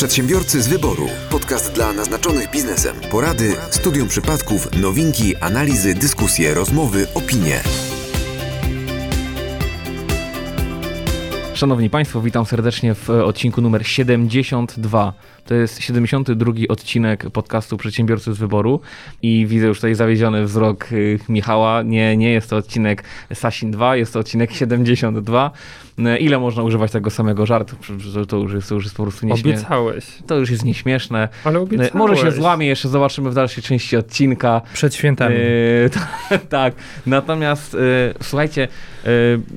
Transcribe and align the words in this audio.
Przedsiębiorcy 0.00 0.62
z 0.62 0.68
wyboru. 0.68 1.08
Podcast 1.30 1.72
dla 1.72 1.92
naznaczonych 1.92 2.50
biznesem. 2.50 2.96
Porady, 3.10 3.56
studium 3.70 4.08
przypadków, 4.08 4.68
nowinki, 4.80 5.36
analizy, 5.36 5.94
dyskusje, 5.94 6.54
rozmowy, 6.54 7.06
opinie. 7.14 7.62
Szanowni 11.60 11.90
Państwo, 11.90 12.20
witam 12.20 12.46
serdecznie 12.46 12.94
w 12.94 13.10
odcinku 13.10 13.60
numer 13.60 13.86
72. 13.86 15.12
To 15.46 15.54
jest 15.54 15.80
72 15.80 16.52
odcinek 16.68 17.30
podcastu 17.30 17.76
Przedsiębiorcy 17.76 18.34
z 18.34 18.38
Wyboru 18.38 18.80
i 19.22 19.46
widzę 19.46 19.66
już 19.66 19.78
tutaj 19.78 19.94
zawiedziony 19.94 20.44
wzrok 20.44 20.92
y, 20.92 21.18
Michała. 21.28 21.82
Nie, 21.82 22.16
nie 22.16 22.32
jest 22.32 22.50
to 22.50 22.56
odcinek 22.56 23.04
Sasin 23.34 23.70
2, 23.70 23.96
jest 23.96 24.12
to 24.12 24.18
odcinek 24.18 24.52
72. 24.52 25.50
Y, 25.98 26.18
Ile 26.18 26.38
można 26.38 26.62
używać 26.62 26.92
tego 26.92 27.10
samego 27.10 27.46
żartu? 27.46 27.76
To- 28.28 28.36
już 28.36 28.54
jest, 28.54 28.68
to 28.68 28.74
już 28.74 28.84
jest 28.84 28.96
po 28.96 29.02
prostu 29.02 29.26
nieśmieszne. 29.26 29.50
Obiecałeś. 29.52 30.04
To 30.26 30.36
już 30.36 30.50
jest 30.50 30.64
nieśmieszne. 30.64 31.28
Ale 31.44 31.60
obiecałeś. 31.60 31.94
Może 31.94 32.16
się 32.16 32.32
złamie, 32.32 32.66
jeszcze 32.66 32.88
zobaczymy 32.88 33.30
w 33.30 33.34
dalszej 33.34 33.62
części 33.62 33.96
odcinka. 33.96 34.62
Przed 34.72 34.94
świętami. 34.94 35.34
Yy, 35.34 35.90
tak, 36.48 36.74
natomiast 37.06 37.74
yy, 37.74 37.80
słuchajcie, 38.22 38.68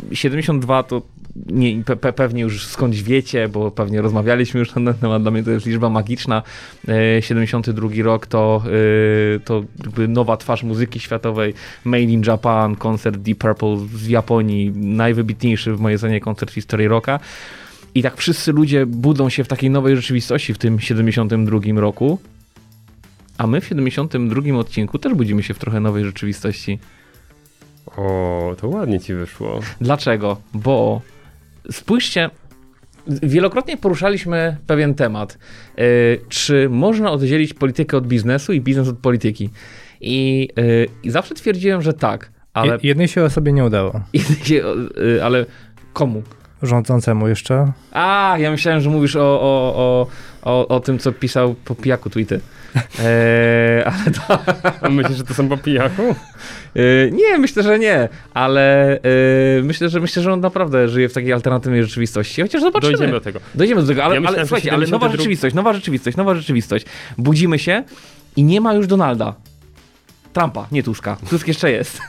yy, 0.10 0.16
72 0.16 0.84
to 0.84 1.02
nie, 1.36 1.84
pe, 1.84 1.96
pe, 1.96 2.14
pewnie 2.14 2.42
już 2.42 2.68
skądś 2.68 3.02
wiecie, 3.02 3.50
bo 3.50 3.72
pewnie 3.72 4.02
rozmawialiśmy 4.02 4.60
już 4.60 4.70
na 4.70 4.74
ten 4.74 4.94
temat, 4.94 5.22
dla 5.22 5.32
mnie 5.32 5.44
to 5.44 5.52
jest 5.52 5.66
liczba 5.66 5.90
magiczna. 5.90 6.44
Yy, 6.88 7.22
72 7.22 7.90
rok 8.04 8.28
to, 8.28 8.64
yy, 8.66 9.40
to 9.46 9.64
nowa 10.08 10.38
twarz 10.38 10.64
muzyki 10.64 11.00
światowej, 11.00 11.54
Made 11.84 12.04
in 12.04 12.22
Japan, 12.28 12.76
koncert 12.76 13.18
Deep 13.18 13.38
Purple 13.38 13.78
z 13.96 14.08
Japonii, 14.08 14.72
najwybitniejszy 14.76 15.74
w 15.74 15.80
mojej 15.80 15.96
ocenie 15.96 16.20
koncert 16.20 16.52
w 16.52 16.54
historii 16.54 16.88
rocka. 16.88 17.20
I 17.96 18.04
tak 18.04 18.18
wszyscy 18.18 18.52
ludzie 18.52 18.86
budzą 18.86 19.30
się 19.30 19.44
w 19.44 19.48
takiej 19.48 19.70
nowej 19.70 19.96
rzeczywistości 19.96 20.54
w 20.54 20.58
tym 20.58 20.80
72 20.80 21.60
roku. 21.82 22.20
A 23.38 23.48
my 23.48 23.62
w 23.62 23.66
72 23.66 24.58
odcinku 24.58 25.00
też 25.00 25.14
budzimy 25.14 25.44
się 25.44 25.54
w 25.54 25.60
trochę 25.60 25.80
nowej 25.80 26.06
rzeczywistości. 26.06 26.80
O, 27.98 28.56
to 28.62 28.68
ładnie 28.68 29.00
ci 29.00 29.14
wyszło. 29.14 29.60
Dlaczego? 29.82 30.38
Bo 30.54 31.02
spójrzcie, 31.72 32.30
wielokrotnie 33.08 33.78
poruszaliśmy 33.78 34.58
pewien 34.68 34.96
temat. 34.96 35.38
Yy, 35.78 35.84
czy 36.30 36.70
można 36.70 37.12
oddzielić 37.12 37.54
politykę 37.54 37.98
od 37.98 38.08
biznesu 38.08 38.54
i 38.54 38.62
biznes 38.62 38.88
od 38.88 38.98
polityki? 38.98 39.50
I, 40.02 40.50
yy, 40.58 40.88
i 41.04 41.10
zawsze 41.12 41.36
twierdziłem, 41.36 41.82
że 41.82 41.94
tak, 41.94 42.32
ale, 42.54 42.74
Je- 42.74 42.80
Jednej 42.84 43.08
się 43.08 43.24
osobie 43.24 43.54
nie 43.54 43.66
udało. 43.66 44.02
yy, 44.50 45.24
ale 45.24 45.46
komu? 45.94 46.24
Rządzącemu 46.62 47.28
jeszcze. 47.28 47.72
A, 47.92 48.36
ja 48.40 48.52
myślałem, 48.52 48.82
że 48.82 48.90
mówisz 48.90 49.16
o, 49.16 49.22
o, 49.42 49.74
o, 49.76 50.08
o, 50.44 50.68
o 50.68 50.80
tym, 50.80 51.00
co 51.00 51.12
pisał 51.12 51.56
po 51.66 51.76
pijaku 51.76 52.10
tweety. 52.10 52.40
Eee, 52.76 53.84
ale 53.84 54.12
to, 54.12 54.40
A 54.82 54.90
myślisz, 54.90 55.18
że 55.18 55.24
to 55.24 55.34
są 55.34 55.50
po 55.50 55.58
pijaku? 55.58 56.16
Yy, 56.76 57.12
nie, 57.14 57.38
myślę, 57.38 57.64
że 57.64 57.80
nie, 57.80 58.10
ale 58.34 59.00
yy, 59.58 59.64
myślę, 59.64 59.90
że 59.90 60.00
myślę, 60.00 60.24
że 60.24 60.34
on 60.34 60.40
naprawdę 60.40 60.88
żyje 60.88 61.10
w 61.10 61.14
takiej 61.14 61.34
alternatywnej 61.34 61.84
rzeczywistości. 61.84 62.42
Chociaż 62.42 62.62
zobaczymy. 62.62 62.92
Dojdziemy 62.92 63.12
do 63.12 63.22
tego. 63.22 63.40
Dojdziemy 63.56 63.82
do 63.82 63.88
tego, 63.88 64.04
ale, 64.04 64.16
Ja 64.16 64.22
myślałem, 64.22 64.40
ale 64.40 64.48
słuchajcie, 64.48 64.74
ale 64.74 64.88
nowa 64.88 65.06
72 65.06 65.18
rzeczywistość, 65.18 65.56
nowa 65.56 65.74
rzeczywistość, 65.74 66.18
nowa 66.18 66.36
rzeczywistość. 66.36 66.86
Budzimy 67.18 67.60
się 67.60 67.84
i 68.36 68.44
nie 68.44 68.62
ma 68.62 68.74
już 68.74 68.88
Donalda. 68.88 69.36
Trumpa, 70.34 70.68
nie 70.72 70.84
Tuska. 70.84 71.18
Tusk 71.30 71.48
jeszcze 71.48 71.72
jest. 71.72 72.00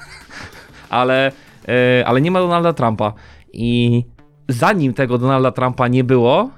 ale, 0.90 1.32
yy, 1.68 1.74
ale 2.06 2.20
nie 2.20 2.30
ma 2.30 2.40
Donalda 2.40 2.72
Trumpa. 2.72 3.12
I 3.52 4.02
zanim 4.48 4.94
tego 4.94 5.18
Donalda 5.18 5.52
Trumpa 5.52 5.88
nie 5.88 6.04
było, 6.04 6.50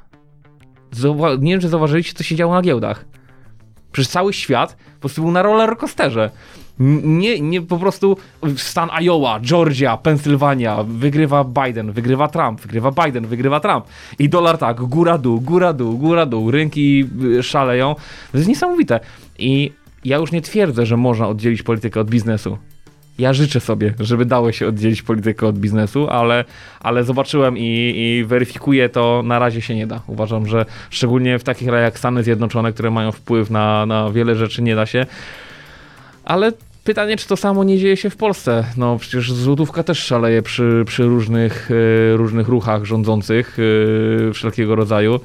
zauwa- 1.01 1.39
nie 1.41 1.53
wiem, 1.53 1.61
czy 1.61 1.69
zauważyliście, 1.69 2.13
co 2.15 2.25
się 2.25 2.37
działo 2.37 2.55
na 2.55 2.63
giełdach. 2.63 3.05
Przecież 3.93 4.09
cały 4.09 4.33
świat 4.33 4.77
po 4.95 5.01
prostu 5.01 5.23
był 5.23 5.31
na 5.31 5.43
rollercoasterze. 5.43 6.31
Nie, 6.79 7.41
nie 7.41 7.63
po 7.63 7.79
prostu 7.79 8.17
stan 8.57 8.89
Iowa, 9.03 9.41
Georgia, 9.41 9.97
Pensylwania, 9.97 10.83
wygrywa 10.83 11.45
Biden, 11.45 11.93
wygrywa 11.93 12.29
Trump, 12.29 12.61
wygrywa 12.61 12.91
Biden, 13.05 13.27
wygrywa 13.27 13.61
Trump. 13.61 13.85
I 14.19 14.29
dolar 14.29 14.59
tak, 14.59 14.77
góra 14.83 15.19
dół, 15.19 15.41
góra 15.41 15.73
dół, 15.73 15.99
góra 15.99 16.27
dół, 16.27 16.51
rynki 16.51 17.05
y, 17.39 17.43
szaleją. 17.43 17.95
To 18.33 18.39
jest 18.39 18.49
niesamowite. 18.49 19.01
I 19.39 19.73
ja 20.05 20.17
już 20.17 20.33
nie 20.33 20.43
twierdzę, 20.43 20.87
że 20.87 20.97
można 20.97 21.29
oddzielić 21.29 21.63
politykę 21.63 22.01
od 22.01 22.11
biznesu. 22.11 22.59
Ja 23.19 23.33
życzę 23.33 23.61
sobie, 23.61 23.95
żeby 24.01 24.25
dało 24.25 24.53
się 24.53 24.69
oddzielić 24.69 25.03
politykę 25.03 25.47
od 25.47 25.59
biznesu, 25.59 26.09
ale, 26.09 26.45
ale 26.81 27.05
zobaczyłem 27.05 27.59
i, 27.59 27.95
i 27.97 28.25
weryfikuję 28.25 28.89
to, 28.89 29.23
na 29.25 29.39
razie 29.39 29.61
się 29.61 29.75
nie 29.75 29.87
da. 29.87 30.01
Uważam, 30.07 30.47
że 30.47 30.67
szczególnie 30.91 31.39
w 31.39 31.45
takich 31.45 31.69
krajach 31.69 31.85
jak 31.85 31.99
Stany 31.99 32.23
Zjednoczone, 32.23 32.73
które 32.73 32.91
mają 32.91 33.13
wpływ 33.13 33.51
na, 33.51 33.87
na 33.87 34.11
wiele 34.11 34.37
rzeczy, 34.37 34.63
nie 34.63 34.75
da 34.77 34.87
się. 34.87 35.07
Ale 36.25 36.53
pytanie, 36.85 37.17
czy 37.17 37.29
to 37.29 37.37
samo 37.37 37.65
nie 37.65 37.79
dzieje 37.79 37.97
się 37.97 38.11
w 38.11 38.17
Polsce? 38.17 38.65
No 38.77 38.99
przecież 38.99 39.33
złotówka 39.33 39.83
też 39.83 39.99
szaleje 39.99 40.43
przy, 40.43 40.83
przy 40.87 41.03
różnych, 41.03 41.71
e, 41.71 42.17
różnych 42.17 42.49
ruchach 42.49 42.85
rządzących 42.85 43.59
e, 44.29 44.33
wszelkiego 44.33 44.75
rodzaju. 44.75 45.21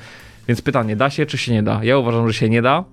Więc 0.48 0.62
pytanie, 0.62 0.96
da 0.96 1.10
się 1.10 1.26
czy 1.26 1.38
się 1.38 1.52
nie 1.54 1.64
da? 1.64 1.80
Ja 1.84 1.98
uważam, 1.98 2.28
że 2.28 2.34
się 2.34 2.50
nie 2.50 2.62
da. 2.62 2.84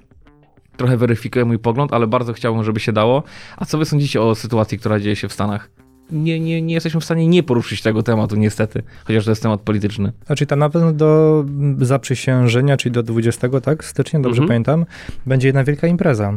Trochę 0.78 0.97
weryfikuję 0.97 1.44
mój 1.44 1.59
pogląd, 1.59 1.93
ale 1.93 2.06
bardzo 2.06 2.33
chciałbym, 2.33 2.65
żeby 2.65 2.81
się 2.81 2.93
dało. 2.93 3.22
A 3.56 3.65
co 3.65 3.78
wy 3.78 3.84
sądzicie 3.84 4.22
o 4.22 4.34
sytuacji, 4.34 4.78
która 4.78 5.00
dzieje 5.00 5.16
się 5.16 5.28
w 5.28 5.33
Stanach? 5.33 5.71
Nie, 6.11 6.41
nie, 6.41 6.62
nie 6.62 6.75
jesteśmy 6.75 7.00
w 7.00 7.05
stanie 7.05 7.28
nie 7.28 7.43
poruszyć 7.43 7.83
tego 7.83 8.03
tematu, 8.03 8.37
niestety, 8.37 8.83
chociaż 9.05 9.25
to 9.25 9.31
jest 9.31 9.43
temat 9.43 9.61
polityczny. 9.61 10.12
Znaczy 10.27 10.47
tam 10.47 10.59
na 10.59 10.71
pewno 10.71 10.93
do 10.93 11.44
zaprzysiężenia, 11.78 12.77
czyli 12.77 12.93
do 12.93 13.03
20, 13.03 13.49
tak? 13.62 13.84
Stycznia, 13.84 14.21
dobrze 14.21 14.43
Mhm. 14.43 14.49
pamiętam, 14.49 14.87
będzie 15.27 15.49
jedna 15.49 15.65
wielka 15.65 15.87
impreza. 15.87 16.33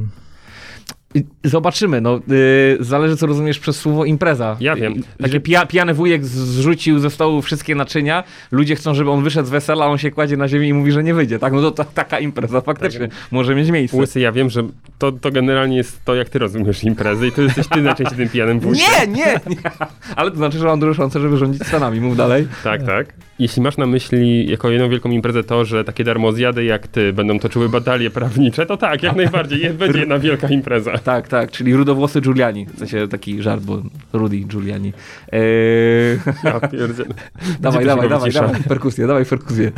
Zobaczymy, 1.44 2.01
no, 2.01 2.19
yy, 2.27 2.77
zależy 2.79 3.17
co 3.17 3.25
rozumiesz 3.27 3.59
przez 3.59 3.79
słowo 3.79 4.05
impreza. 4.05 4.57
Ja 4.59 4.75
wiem. 4.75 4.94
I- 4.95 5.23
Takie 5.23 5.39
pija, 5.39 5.66
pijany 5.66 5.94
wujek 5.94 6.25
zrzucił 6.25 6.99
ze 6.99 7.09
stołu 7.09 7.41
wszystkie 7.41 7.75
naczynia, 7.75 8.23
ludzie 8.51 8.75
chcą, 8.75 8.94
żeby 8.94 9.09
on 9.11 9.23
wyszedł 9.23 9.47
z 9.47 9.51
wesela, 9.51 9.85
on 9.88 9.97
się 9.97 10.11
kładzie 10.11 10.38
na 10.38 10.47
ziemi 10.47 10.67
i 10.67 10.73
mówi, 10.73 10.91
że 10.91 11.03
nie 11.03 11.13
wyjdzie, 11.13 11.39
tak? 11.39 11.53
No 11.53 11.61
to 11.61 11.71
ta, 11.71 11.83
taka 11.83 12.19
impreza 12.19 12.61
faktycznie 12.61 13.09
może 13.31 13.55
mieć 13.55 13.69
miejsce. 13.71 13.97
Łysy, 13.97 14.19
ja 14.19 14.31
wiem, 14.31 14.50
że 14.50 14.63
to, 15.00 15.11
to 15.11 15.31
generalnie 15.31 15.77
jest 15.77 16.05
to, 16.05 16.16
jak 16.16 16.29
ty 16.29 16.39
rozumiesz 16.39 16.83
imprezy 16.83 17.27
i 17.27 17.31
to 17.31 17.41
jesteś 17.41 17.67
ty 17.67 17.81
najczęściej 17.81 18.17
tym 18.17 18.29
pijanym 18.29 18.59
wójtem. 18.59 18.85
Nie, 18.91 19.07
nie, 19.07 19.39
nie. 19.50 19.71
Ale 20.16 20.31
to 20.31 20.38
znaczy, 20.38 20.57
że 20.57 20.66
mam 20.66 20.79
dużo 20.79 20.94
szansę, 20.94 21.19
żeby 21.19 21.38
rządzić 21.38 21.63
Stanami. 21.67 22.00
Mów 22.01 22.17
dalej. 22.17 22.47
Tak, 22.63 22.83
tak. 22.83 23.13
Jeśli 23.39 23.61
masz 23.61 23.77
na 23.77 23.85
myśli 23.85 24.50
jako 24.51 24.69
jedną 24.69 24.89
wielką 24.89 25.09
imprezę 25.11 25.44
to, 25.44 25.66
że 25.66 25.83
takie 25.83 26.03
darmozjady 26.03 26.63
jak 26.63 26.88
ty 26.88 27.13
będą 27.13 27.39
toczyły 27.39 27.69
batalie 27.69 28.09
prawnicze, 28.09 28.66
to 28.66 28.77
tak, 28.77 29.03
jak 29.03 29.16
najbardziej. 29.16 29.59
Jest, 29.61 29.75
będzie 29.77 30.00
jedna 30.00 30.19
wielka 30.19 30.47
impreza. 30.47 30.94
Tak, 31.03 31.28
tak, 31.28 31.51
czyli 31.51 31.75
rudowłosy 31.75 32.22
Giuliani. 32.22 32.66
W 32.66 32.79
sensie 32.79 33.07
taki 33.07 33.41
żart, 33.41 33.63
bo 33.63 33.81
Rudy 34.13 34.38
Giuliani. 34.38 34.94
Eee, 35.31 35.41
Ja 36.44 36.59
pierdzielę. 36.59 37.09
dawaj, 37.59 37.85
dawaj, 37.85 38.09
dawaj, 38.09 38.31
dawaj, 38.31 38.63
perkusję, 38.63 39.07
dawaj 39.07 39.25
perkusję. 39.25 39.72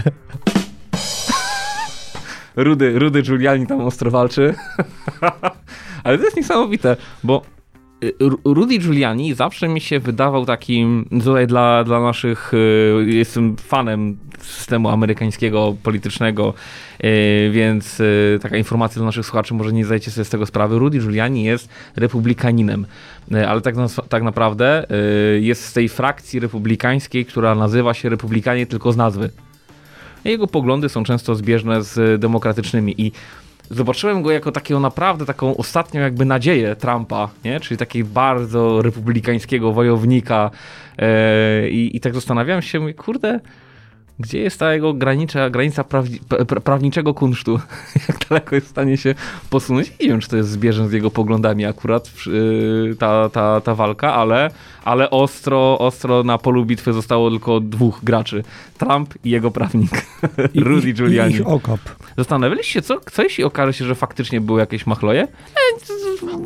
Rudy, 2.55 2.99
Rudy 2.99 3.21
Giuliani 3.21 3.67
tam 3.67 3.81
ostro 3.81 4.11
walczy. 4.11 4.55
Ale 6.03 6.17
to 6.17 6.23
jest 6.23 6.37
niesamowite, 6.37 6.97
bo 7.23 7.41
Rudy 8.45 8.77
Giuliani 8.77 9.33
zawsze 9.33 9.67
mi 9.67 9.81
się 9.81 9.99
wydawał 9.99 10.45
takim, 10.45 11.05
tutaj 11.23 11.47
dla, 11.47 11.83
dla 11.83 11.99
naszych, 11.99 12.53
y, 12.53 13.05
jestem 13.07 13.57
fanem 13.57 14.17
systemu 14.39 14.89
amerykańskiego, 14.89 15.75
politycznego, 15.83 16.53
y, 17.03 17.49
więc 17.51 17.99
y, 17.99 18.39
taka 18.41 18.57
informacja 18.57 18.99
dla 18.99 19.05
naszych 19.05 19.25
słuchaczy, 19.25 19.53
może 19.53 19.73
nie 19.73 19.85
zdajecie 19.85 20.11
sobie 20.11 20.25
z 20.25 20.29
tego 20.29 20.45
sprawy. 20.45 20.79
Rudy 20.79 20.99
Giuliani 20.99 21.43
jest 21.43 21.69
republikaninem, 21.95 22.85
y, 23.31 23.47
ale 23.47 23.61
tak, 23.61 23.75
tak 24.09 24.23
naprawdę 24.23 24.85
y, 25.35 25.41
jest 25.41 25.65
z 25.65 25.73
tej 25.73 25.89
frakcji 25.89 26.39
republikańskiej, 26.39 27.25
która 27.25 27.55
nazywa 27.55 27.93
się 27.93 28.09
Republikanie 28.09 28.65
tylko 28.65 28.91
z 28.91 28.97
nazwy. 28.97 29.29
Jego 30.25 30.47
poglądy 30.47 30.89
są 30.89 31.03
często 31.03 31.35
zbieżne 31.35 31.83
z 31.83 32.21
demokratycznymi 32.21 33.01
i 33.01 33.11
zobaczyłem 33.69 34.21
go 34.21 34.31
jako 34.31 34.51
takiego 34.51 34.79
naprawdę 34.79 35.25
taką 35.25 35.57
ostatnią 35.57 36.01
jakby 36.01 36.25
nadzieję 36.25 36.75
Trumpa, 36.75 37.29
nie? 37.45 37.59
czyli 37.59 37.77
takiego 37.77 38.09
bardzo 38.13 38.81
republikańskiego 38.81 39.73
wojownika 39.73 40.51
e, 40.97 41.69
i, 41.69 41.97
i 41.97 41.99
tak 41.99 42.13
zastanawiałem 42.13 42.61
się, 42.61 42.79
mówię, 42.79 42.93
kurde, 42.93 43.39
gdzie 44.19 44.39
jest 44.39 44.59
ta 44.59 44.73
jego 44.73 44.93
granica, 44.93 45.49
granica 45.49 45.83
prawni, 45.83 46.19
pra, 46.47 46.61
prawniczego 46.61 47.13
kunsztu? 47.13 47.59
Jak 48.09 48.17
daleko 48.29 48.55
jest 48.55 48.67
w 48.67 48.69
stanie 48.69 48.97
się 48.97 49.15
posunąć? 49.49 49.91
Nie 49.99 50.07
wiem, 50.07 50.19
czy 50.19 50.29
to 50.29 50.37
jest 50.37 50.49
zbieżne 50.49 50.89
z 50.89 50.91
jego 50.91 51.11
poglądami 51.11 51.65
akurat 51.65 52.11
yy, 52.25 52.95
ta, 52.99 53.29
ta, 53.29 53.61
ta 53.61 53.75
walka, 53.75 54.13
ale, 54.13 54.51
ale 54.83 55.09
ostro, 55.09 55.79
ostro 55.79 56.23
na 56.23 56.37
polu 56.37 56.65
bitwy 56.65 56.93
zostało 56.93 57.29
tylko 57.29 57.59
dwóch 57.59 57.99
graczy. 58.03 58.43
Trump 58.77 59.13
i 59.23 59.29
jego 59.29 59.51
prawnik, 59.51 60.05
Rudy 60.55 60.93
Giuliani. 60.93 61.33
I 61.33 61.35
ich 61.35 61.47
okop. 61.47 61.79
Zastanawialiście 62.17 62.73
się, 62.73 62.81
co, 62.81 62.99
co 63.11 63.23
jeśli 63.23 63.43
okaże 63.43 63.73
się, 63.73 63.85
że 63.85 63.95
faktycznie 63.95 64.41
były 64.41 64.59
jakieś 64.59 64.85
machloje? 64.85 65.27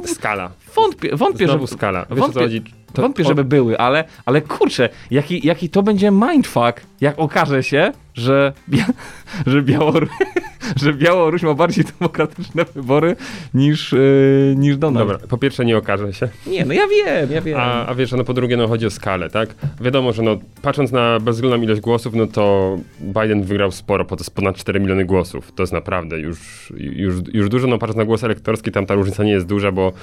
Skala. 0.06 0.52
Wątpię, 0.76 1.16
wątpię, 1.16 1.48
Znowu 1.48 1.68
że... 1.68 1.74
skala. 1.74 2.06
Wiesz 2.10 2.20
Wątpię? 2.20 2.62
To- 2.98 3.02
wątpię 3.02 3.24
żeby 3.24 3.44
były, 3.44 3.78
ale, 3.78 4.04
ale 4.26 4.42
kurczę, 4.42 4.90
jaki, 5.12 5.48
jaki 5.48 5.70
to 5.70 5.84
będzie 5.84 6.12
mindfuck, 6.12 6.82
jak 7.02 7.20
okaże 7.20 7.64
się, 7.64 7.92
że, 8.14 8.54
bia, 8.70 8.86
że, 9.48 9.62
Białor, 9.62 10.08
że 10.84 10.94
Białoruś 10.94 11.44
ma 11.44 11.54
bardziej 11.54 11.86
demokratyczne 12.00 12.66
wybory 12.76 13.16
niż, 13.54 13.92
yy, 13.92 14.56
niż 14.58 14.78
Donald. 14.78 15.08
Dobra, 15.08 15.28
po 15.28 15.38
pierwsze 15.38 15.66
nie 15.66 15.78
okaże 15.78 16.14
się. 16.14 16.30
Nie, 16.48 16.66
no 16.66 16.74
ja 16.74 16.88
wiem, 16.88 17.32
ja 17.32 17.42
wiem. 17.42 17.58
A, 17.60 17.86
a 17.86 17.96
wiesz, 17.96 18.12
no 18.12 18.24
po 18.24 18.34
drugie, 18.34 18.58
no 18.58 18.68
chodzi 18.68 18.86
o 18.86 18.90
skalę, 18.90 19.30
tak? 19.30 19.56
Wiadomo, 19.82 20.14
że 20.14 20.24
no, 20.24 20.38
patrząc 20.62 20.92
na 20.92 21.20
bezwzględną 21.20 21.62
ilość 21.62 21.82
głosów, 21.82 22.14
no 22.14 22.28
to 22.28 22.78
Biden 23.00 23.44
wygrał 23.44 23.72
sporo, 23.72 24.06
po 24.06 24.16
to 24.16 24.22
jest 24.22 24.36
ponad 24.36 24.56
4 24.56 24.80
miliony 24.80 25.06
głosów. 25.06 25.52
To 25.56 25.64
jest 25.64 25.74
naprawdę 25.74 26.20
już, 26.20 26.74
już, 26.78 27.16
już 27.34 27.50
dużo, 27.50 27.68
no 27.68 27.78
patrząc 27.78 27.98
na 27.98 28.06
głos 28.06 28.24
elektorski, 28.24 28.72
tam 28.72 28.86
ta 28.86 28.94
różnica 28.94 29.24
nie 29.24 29.32
jest 29.32 29.46
duża, 29.46 29.72
bo 29.72 29.94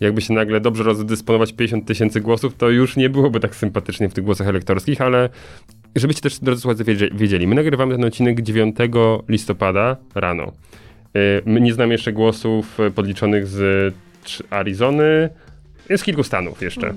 jakby 0.00 0.20
się 0.20 0.34
nagle 0.34 0.60
dobrze 0.60 0.82
rozdysponować 0.82 1.52
50 1.52 1.86
tysięcy 1.86 2.20
głosów, 2.20 2.54
to 2.56 2.70
już 2.70 2.96
nie 2.96 3.10
byłoby 3.10 3.40
tak 3.40 3.54
sympatycznie 3.56 4.08
w 4.08 4.14
tych 4.14 4.24
głosach 4.24 4.48
elektorskich, 4.48 5.00
ale 5.00 5.28
żebyście 5.96 6.22
też, 6.22 6.38
drodzy 6.38 6.60
słuchacze, 6.62 6.84
wiedzie- 6.84 7.14
wiedzieli, 7.14 7.46
my 7.46 7.54
nagrywamy 7.54 7.94
ten 7.96 8.04
odcinek 8.04 8.40
9 8.42 8.76
listopada 9.28 9.96
rano. 10.14 10.52
Y, 11.16 11.42
My 11.46 11.60
nie 11.60 11.72
znamy 11.74 11.94
jeszcze 11.94 12.12
głosów 12.12 12.78
podliczonych 12.94 13.46
z 13.46 13.94
Arizony, 14.50 15.28
z 15.96 16.02
kilku 16.02 16.22
stanów 16.22 16.62
jeszcze. 16.62 16.94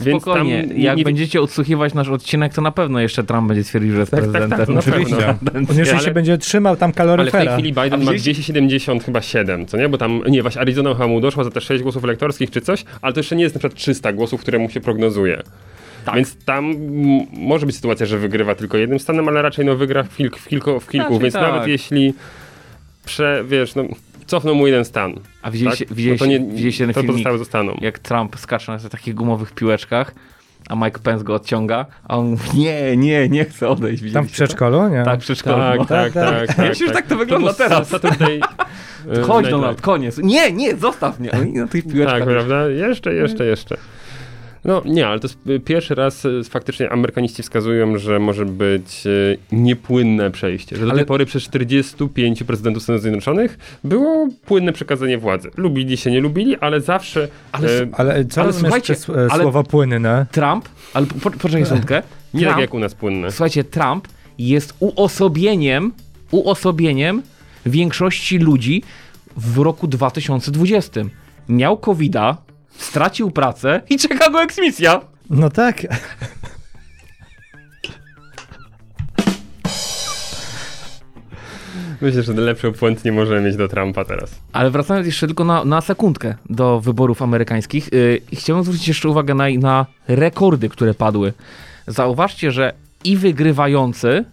Więc 0.00 0.24
tam 0.24 0.34
Spokojnie, 0.34 0.68
jak 0.76 0.96
nie- 0.96 1.04
będziecie 1.04 1.40
odsłuchiwać 1.40 1.94
nasz 1.94 2.08
odcinek, 2.08 2.54
to 2.54 2.62
na 2.62 2.70
pewno 2.70 3.00
jeszcze 3.00 3.24
Trump 3.24 3.48
będzie 3.48 3.64
twierdził, 3.64 3.92
że 3.92 3.98
jest 4.00 4.10
Tak, 4.10 4.20
tak, 4.20 4.30
prezydentem. 4.30 4.58
tak, 4.66 4.68
na 4.68 4.78
Oczywiście. 4.80 5.34
On 5.70 5.78
jeszcze 5.78 5.94
ale- 5.94 6.04
się 6.04 6.10
będzie 6.10 6.38
trzymał 6.38 6.76
tam 6.76 6.86
Ale 6.86 6.92
w 6.92 6.96
tej 6.96 7.06
kaloryfera. 7.06 7.52
chwili 7.52 7.68
Biden 7.72 7.90
ma 7.90 7.96
widzieliście- 8.12 8.32
270 8.32 9.04
chyba 9.04 9.22
7, 9.22 9.66
co 9.66 9.76
nie? 9.76 9.88
Bo 9.88 9.98
tam, 9.98 10.22
nie, 10.28 10.42
właśnie 10.42 10.60
Arizona 10.60 10.92
chyba 10.92 11.06
mu 11.06 11.20
doszła 11.20 11.44
za 11.44 11.50
te 11.50 11.60
6 11.60 11.82
głosów 11.82 12.04
elektorskich 12.04 12.50
czy 12.50 12.60
coś, 12.60 12.84
ale 13.02 13.12
to 13.12 13.20
jeszcze 13.20 13.36
nie 13.36 13.42
jest 13.42 13.54
na 13.54 13.58
przykład 13.58 13.78
300 13.78 14.12
głosów, 14.12 14.40
które 14.40 14.58
mu 14.58 14.70
się 14.70 14.80
prognozuje. 14.80 15.42
Tak. 16.04 16.14
Więc 16.14 16.36
tam 16.44 16.74
może 17.32 17.66
być 17.66 17.76
sytuacja, 17.76 18.06
że 18.06 18.18
wygrywa 18.18 18.54
tylko 18.54 18.78
jednym 18.78 18.98
stanem, 18.98 19.28
ale 19.28 19.42
raczej 19.42 19.64
no 19.64 19.76
wygra 19.76 20.02
w, 20.02 20.16
kilk, 20.16 20.36
w, 20.38 20.48
kilku, 20.48 20.80
w 20.80 20.88
kilku, 20.88 21.06
Raczej 21.06 21.20
więc 21.22 21.34
tak. 21.34 21.42
nawet 21.42 21.68
jeśli 21.68 22.14
prze, 23.04 23.44
wiesz, 23.48 23.74
no, 23.74 23.84
cofną 24.30 24.54
mu 24.54 24.66
jeden 24.66 24.84
stan, 24.84 25.14
A 25.42 25.50
widzieliście, 25.50 25.86
tak? 25.86 25.96
widzieliście, 25.96 26.26
no 26.26 26.32
to 26.32 26.44
nie, 26.44 26.52
widzieliście 26.52 26.84
ten 26.84 26.94
to 26.94 27.00
filmik, 27.00 27.12
pozostałe 27.12 27.38
zostaną. 27.38 27.76
jak 27.80 27.98
Trump 27.98 28.38
skacze 28.38 28.72
na 28.72 28.88
takich 28.88 29.14
gumowych 29.14 29.52
piłeczkach, 29.52 30.14
a 30.68 30.74
Mike 30.74 30.98
Pence 30.98 31.24
go 31.24 31.34
odciąga, 31.34 31.86
a 32.08 32.16
on 32.16 32.26
mówi, 32.30 32.58
nie, 32.58 32.96
nie, 32.96 33.28
nie 33.28 33.44
chcę 33.44 33.68
odejść. 33.68 34.12
Tam 34.12 34.24
w 34.24 34.28
to? 34.28 34.32
przedszkolu, 34.32 34.88
nie? 34.88 35.02
Tak, 35.04 35.20
w 35.20 35.22
przedszkolu. 35.22 35.56
Tak, 35.56 35.78
no. 35.78 35.84
tak, 35.84 36.12
tak, 36.12 36.24
tak, 36.24 36.46
tak. 36.46 36.56
tak. 36.56 36.68
Wiesz, 36.68 36.80
już 36.80 36.92
tak 36.92 37.06
to 37.06 37.16
wygląda 37.16 37.46
był 37.46 37.56
teraz. 37.56 37.88
Saturday, 37.88 38.40
e, 39.18 39.22
Chodź 39.22 39.50
Donald, 39.50 39.80
koniec. 39.80 40.18
Nie, 40.18 40.52
nie, 40.52 40.76
zostaw 40.76 41.20
mnie. 41.20 41.32
Oni 41.32 41.52
na 41.52 41.66
tych 41.66 41.86
piłeczkach. 41.86 42.18
Tak, 42.18 42.28
prawda? 42.28 42.68
Jeszcze, 42.68 43.14
jeszcze, 43.14 43.44
jeszcze. 43.46 43.76
No 44.64 44.82
nie, 44.84 45.06
ale 45.06 45.20
to 45.20 45.26
jest 45.28 45.46
y, 45.46 45.60
pierwszy 45.60 45.94
raz 45.94 46.24
y, 46.24 46.42
faktycznie 46.50 46.90
Amerykaniści 46.92 47.42
wskazują, 47.42 47.98
że 47.98 48.18
może 48.18 48.46
być 48.46 49.06
y, 49.06 49.38
niepłynne 49.52 50.30
przejście. 50.30 50.76
Że 50.76 50.84
do 50.84 50.90
Ale- 50.90 50.98
tej 50.98 51.06
pory 51.06 51.26
przez 51.26 51.42
45 51.42 52.42
prezydentów 52.42 52.82
Stanów 52.82 53.02
Zjednoczonych 53.02 53.58
było 53.84 54.28
płynne 54.46 54.72
przekazanie 54.72 55.18
władzy. 55.18 55.50
Lubili 55.56 55.96
się, 55.96 56.10
nie 56.10 56.20
lubili, 56.20 56.56
ale 56.56 56.80
zawsze... 56.80 57.28
Ale 57.52 57.82
e, 57.82 57.86
Ale 57.92 58.24
co 58.24 58.40
Ale 58.40 58.52
rozumiesz 58.52 58.82
przez 58.82 59.08
e, 59.10 59.28
słowo 59.40 59.64
płynne? 59.64 60.26
Trump, 60.32 60.68
ale 60.94 61.06
po, 61.06 61.30
poczekaj 61.30 61.66
sekundkę. 61.66 62.02
nie 62.34 62.40
tak 62.40 62.48
Trump, 62.50 62.60
jak 62.60 62.74
u 62.74 62.78
nas 62.78 62.94
płynne. 62.94 63.30
Słuchajcie, 63.30 63.64
Trump 63.64 64.08
jest 64.38 64.74
uosobieniem, 64.80 65.92
uosobieniem 66.30 67.22
większości 67.66 68.38
ludzi 68.38 68.82
w 69.36 69.58
roku 69.58 69.86
2020. 69.86 71.00
Miał 71.48 71.76
covid 71.78 72.16
stracił 72.80 73.30
pracę 73.30 73.82
i 73.90 73.98
czeka 73.98 74.30
go 74.30 74.42
eksmisja. 74.42 75.00
No 75.30 75.50
tak. 75.50 75.86
Myślę, 82.00 82.22
że 82.22 82.32
lepszy 82.32 82.72
płęd 82.72 83.04
nie 83.04 83.12
możemy 83.12 83.40
mieć 83.40 83.56
do 83.56 83.68
Trumpa 83.68 84.04
teraz. 84.04 84.40
Ale 84.52 84.70
wracając 84.70 85.06
jeszcze 85.06 85.26
tylko 85.26 85.44
na, 85.44 85.64
na 85.64 85.80
sekundkę 85.80 86.34
do 86.50 86.80
wyborów 86.80 87.22
amerykańskich, 87.22 87.92
yy, 87.92 88.20
chciałbym 88.32 88.64
zwrócić 88.64 88.88
jeszcze 88.88 89.08
uwagę 89.08 89.34
na, 89.34 89.48
na 89.48 89.86
rekordy, 90.08 90.68
które 90.68 90.94
padły. 90.94 91.32
Zauważcie, 91.86 92.52
że 92.52 92.72
i 93.04 93.16
wygrywający, 93.16 94.24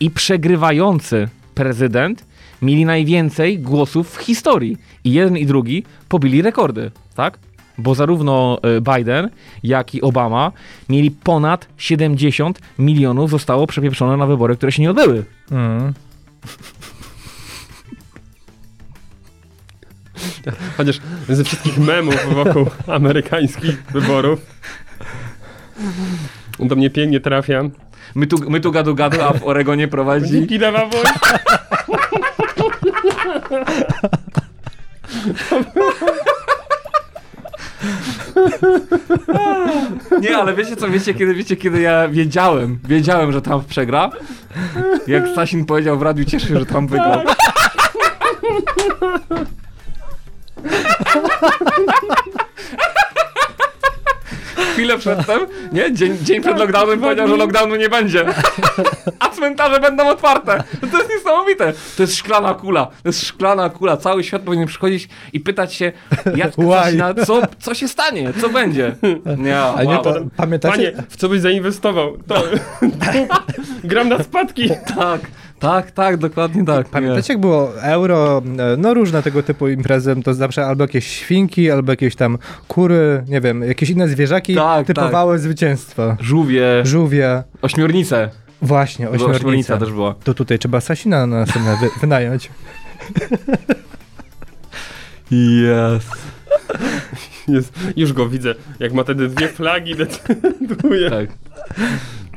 i 0.00 0.10
przegrywający 0.10 1.28
prezydent 1.54 2.24
mieli 2.62 2.84
najwięcej 2.84 3.58
głosów 3.58 4.16
w 4.16 4.16
historii. 4.16 4.76
I 5.04 5.12
jeden 5.12 5.36
i 5.36 5.46
drugi 5.46 5.84
pobili 6.08 6.42
rekordy, 6.42 6.90
tak? 7.14 7.38
Bo 7.78 7.94
zarówno 7.94 8.58
y, 8.78 8.80
Biden, 8.80 9.30
jak 9.62 9.94
i 9.94 10.02
Obama 10.02 10.52
mieli 10.88 11.10
ponad 11.10 11.68
70 11.76 12.60
milionów 12.78 13.30
zostało 13.30 13.66
przepieprzone 13.66 14.16
na 14.16 14.26
wybory, 14.26 14.56
które 14.56 14.72
się 14.72 14.82
nie 14.82 14.90
odbyły. 14.90 15.24
Mm. 15.50 15.92
Chociaż 20.76 21.00
ze 21.28 21.44
wszystkich 21.44 21.78
memów 21.78 22.34
wokół 22.34 22.66
amerykańskich 22.86 23.82
wyborów 23.92 24.40
do 26.58 26.76
mnie 26.76 26.90
pięknie 26.90 27.20
trafia. 27.20 27.62
My 28.14 28.26
tu, 28.26 28.50
my 28.50 28.60
tu 28.60 28.72
gadu 28.72 28.94
gadu, 28.94 29.22
a 29.22 29.32
w 29.32 29.44
Oregonie 29.44 29.88
prowadzi... 29.88 30.46
Wojna. 30.58 31.12
Nie, 40.22 40.36
ale 40.36 40.54
wiecie 40.54 40.76
co, 40.76 40.88
wiecie 40.88 41.14
kiedy, 41.14 41.34
wiecie 41.34 41.56
kiedy 41.56 41.80
ja 41.80 42.08
wiedziałem, 42.08 42.78
wiedziałem, 42.84 43.32
że 43.32 43.42
Trump 43.42 43.66
przegra? 43.66 44.10
Jak 45.06 45.24
Sasin 45.34 45.64
powiedział 45.64 45.98
w 45.98 46.02
radiu, 46.02 46.24
cieszę 46.24 46.48
się, 46.48 46.58
że 46.58 46.66
Trump 46.66 46.90
wygrał. 46.90 47.20
Chwilę 54.76 54.98
przedtem, 54.98 55.40
nie? 55.72 55.92
Dzień, 55.92 56.18
dzień 56.22 56.40
przed 56.40 56.58
lockdownem 56.58 57.00
powiedział, 57.00 57.28
że 57.28 57.36
lockdownu 57.36 57.76
nie 57.76 57.88
będzie. 57.88 58.26
A 59.18 59.28
cmentarze 59.28 59.80
będą 59.80 60.08
otwarte. 60.08 60.62
To 60.90 60.98
jest 60.98 61.10
niesamowite. 61.10 61.72
To 61.96 62.02
jest 62.02 62.16
szklana 62.16 62.54
kula. 62.54 62.86
To 62.86 63.08
jest 63.08 63.26
szklana 63.26 63.70
kula. 63.70 63.96
Cały 63.96 64.24
świat 64.24 64.42
powinien 64.42 64.66
przychodzić 64.68 65.08
i 65.32 65.40
pytać 65.40 65.74
się, 65.74 65.92
jak? 66.36 66.52
Sasina, 66.54 67.14
co, 67.14 67.42
co 67.58 67.74
się 67.74 67.88
stanie? 67.88 68.32
Co 68.40 68.48
będzie? 68.48 68.96
Nie, 69.38 69.60
A 69.62 69.84
nie 69.84 69.98
to, 69.98 70.14
pamiętacie? 70.36 70.92
Panie, 70.92 71.06
w 71.08 71.16
co 71.16 71.28
byś 71.28 71.40
zainwestował? 71.40 72.16
To 72.26 72.42
gram 73.84 74.08
na 74.08 74.22
spadki. 74.22 74.70
Tak, 74.96 75.20
tak, 75.58 75.90
tak, 75.90 76.16
dokładnie 76.16 76.64
tak. 76.64 76.88
Pamiętacie 76.88 77.32
jak 77.32 77.40
było 77.40 77.82
euro, 77.82 78.42
e, 78.58 78.76
no 78.76 78.94
różne 78.94 79.22
tego 79.22 79.42
typu 79.42 79.68
imprezy, 79.68 80.16
to 80.24 80.34
zawsze 80.34 80.66
albo 80.66 80.84
jakieś 80.84 81.06
świnki, 81.06 81.70
albo 81.70 81.92
jakieś 81.92 82.16
tam 82.16 82.38
kury, 82.68 83.24
nie 83.28 83.40
wiem, 83.40 83.62
jakieś 83.62 83.90
inne 83.90 84.08
zwierzaki 84.08 84.54
Tak, 84.54 84.86
typowały 84.86 85.38
zwycięstwo. 85.38 86.06
Nie. 86.06 86.24
Żółwie, 86.24 86.66
Żółwie, 86.86 87.42
ośmiornice. 87.62 88.30
właśnie, 88.62 89.08
Ośmiornica. 89.10 89.36
ośmiornica. 89.36 89.76
też 89.78 89.92
była. 89.92 90.14
To 90.24 90.34
tutaj 90.34 90.58
trzeba 90.58 90.80
Sasina 90.80 91.26
na 91.26 91.40
następne 91.40 91.76
wy, 91.80 91.88
wynająć. 92.00 92.50
Yes. 95.32 96.04
Jest, 97.48 97.72
już 97.96 98.12
go 98.12 98.28
widzę, 98.28 98.54
jak 98.80 98.92
ma 98.92 99.04
te 99.04 99.14
dwie 99.14 99.48
flagi, 99.48 99.94
decyduje. 99.96 101.10
Tak. 101.16 101.28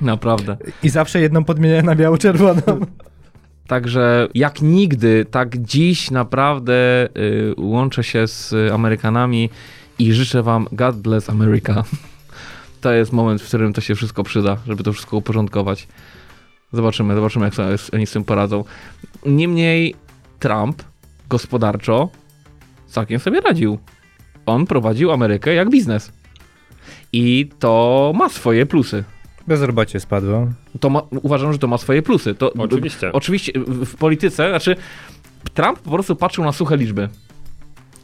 Naprawdę. 0.01 0.57
I 0.83 0.89
zawsze 0.89 1.21
jedną 1.21 1.43
podmienię 1.43 1.81
na 1.83 1.95
biało-czerwoną. 1.95 2.61
Także 3.69 4.27
jak 4.33 4.61
nigdy, 4.61 5.25
tak 5.31 5.57
dziś 5.57 6.11
naprawdę 6.11 6.73
y, 7.17 7.53
łączę 7.57 8.03
się 8.03 8.27
z 8.27 8.53
Amerykanami 8.73 9.49
i 9.99 10.13
życzę 10.13 10.43
wam 10.43 10.67
God 10.71 10.95
bless 10.95 11.29
America. 11.29 11.83
To 12.81 12.91
jest 12.91 13.13
moment, 13.13 13.41
w 13.41 13.47
którym 13.47 13.73
to 13.73 13.81
się 13.81 13.95
wszystko 13.95 14.23
przyda, 14.23 14.57
żeby 14.67 14.83
to 14.83 14.93
wszystko 14.93 15.17
uporządkować. 15.17 15.88
Zobaczymy, 16.73 17.15
zobaczymy, 17.15 17.45
jak 17.45 17.53
oni 17.93 18.07
z 18.07 18.11
tym 18.11 18.23
poradzą. 18.23 18.63
Niemniej 19.25 19.95
Trump 20.39 20.83
gospodarczo 21.29 22.09
całkiem 22.88 23.19
sobie 23.19 23.41
radził. 23.41 23.79
On 24.45 24.65
prowadził 24.65 25.11
Amerykę 25.11 25.53
jak 25.53 25.69
biznes. 25.69 26.11
I 27.13 27.49
to 27.59 28.13
ma 28.15 28.29
swoje 28.29 28.65
plusy. 28.65 29.03
Bezrobocie 29.50 30.00
spadło. 30.00 30.48
To 30.79 30.89
ma, 30.89 31.01
uważam, 31.22 31.53
że 31.53 31.60
to 31.60 31.68
ma 31.68 31.77
swoje 31.77 32.01
plusy. 32.01 32.36
To, 32.36 32.53
Oczywiście. 32.53 33.12
Oczywiście 33.13 33.51
w, 33.68 33.96
polityce, 33.96 34.50
znaczy 34.50 34.75
Trump 35.53 35.79
po 35.79 35.91
prostu 35.91 36.15
patrzył 36.15 36.44
na 36.44 36.51
suche 36.51 36.77
liczby. 36.77 37.10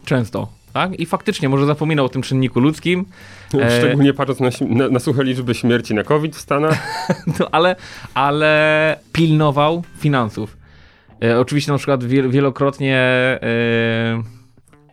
Często. 0.06 0.48
Tak? 0.74 1.00
I 1.00 1.06
faktycznie 1.06 1.50
może 1.50 1.66
zapominał 1.66 2.06
o 2.06 2.10
tym 2.10 2.22
czynniku 2.22 2.60
ludzkim, 2.60 3.06
E, 3.54 3.80
Szczególnie 3.80 4.14
patrząc 4.14 4.62
na, 4.62 4.68
na, 4.68 4.90
na 4.90 5.00
suche 5.00 5.24
liczby 5.24 5.56
śmierci 5.56 5.94
na 5.94 6.04
COVID 6.04 6.36
w 6.36 6.40
Stanach. 6.40 7.08
no, 7.40 7.50
ale, 7.52 7.76
ale 8.14 9.00
pilnował 9.14 9.84
finansów. 9.98 10.58
E, 11.24 11.40
oczywiście 11.40 11.72
na 11.72 11.78
przykład 11.78 12.04
wiel, 12.04 12.30
wielokrotnie 12.30 12.98
e, 12.98 13.40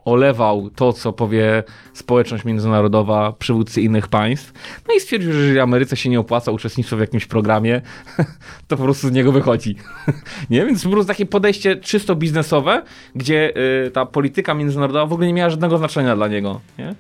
olewał 0.05 0.71
to, 0.71 0.93
co 0.93 1.13
powie 1.13 1.63
społeczność 1.93 2.45
międzynarodowa, 2.45 3.33
przywódcy 3.33 3.83
innych 3.83 4.09
państw. 4.09 4.53
No 4.89 4.95
i 4.95 5.01
stwierdził, 5.01 5.33
że 5.33 5.39
jeżeli 5.39 5.61
Ameryce 5.61 5.97
się 5.97 6.11
nie 6.11 6.21
opłaca 6.21 6.51
uczestnictwo 6.51 6.97
w 6.97 7.01
jakimś 7.01 7.27
programie, 7.27 7.81
to 8.69 8.77
po 8.77 8.83
prostu 8.83 9.09
z 9.09 9.13
niego 9.13 9.33
wychodzi. 9.33 9.77
nie? 10.51 10.67
Więc 10.67 10.85
po 10.85 10.91
prostu 10.91 11.09
takie 11.09 11.27
podejście 11.27 11.77
czysto 11.77 12.17
biznesowe, 12.17 12.83
gdzie 13.15 13.53
y, 13.87 13.91
ta 13.91 14.07
polityka 14.07 14.55
międzynarodowa 14.55 15.07
w 15.07 15.13
ogóle 15.13 15.27
nie 15.27 15.35
miała 15.35 15.51
żadnego 15.51 15.79
znaczenia 15.79 16.17
dla 16.17 16.29
niego. 16.29 16.61
Nie? 16.79 16.95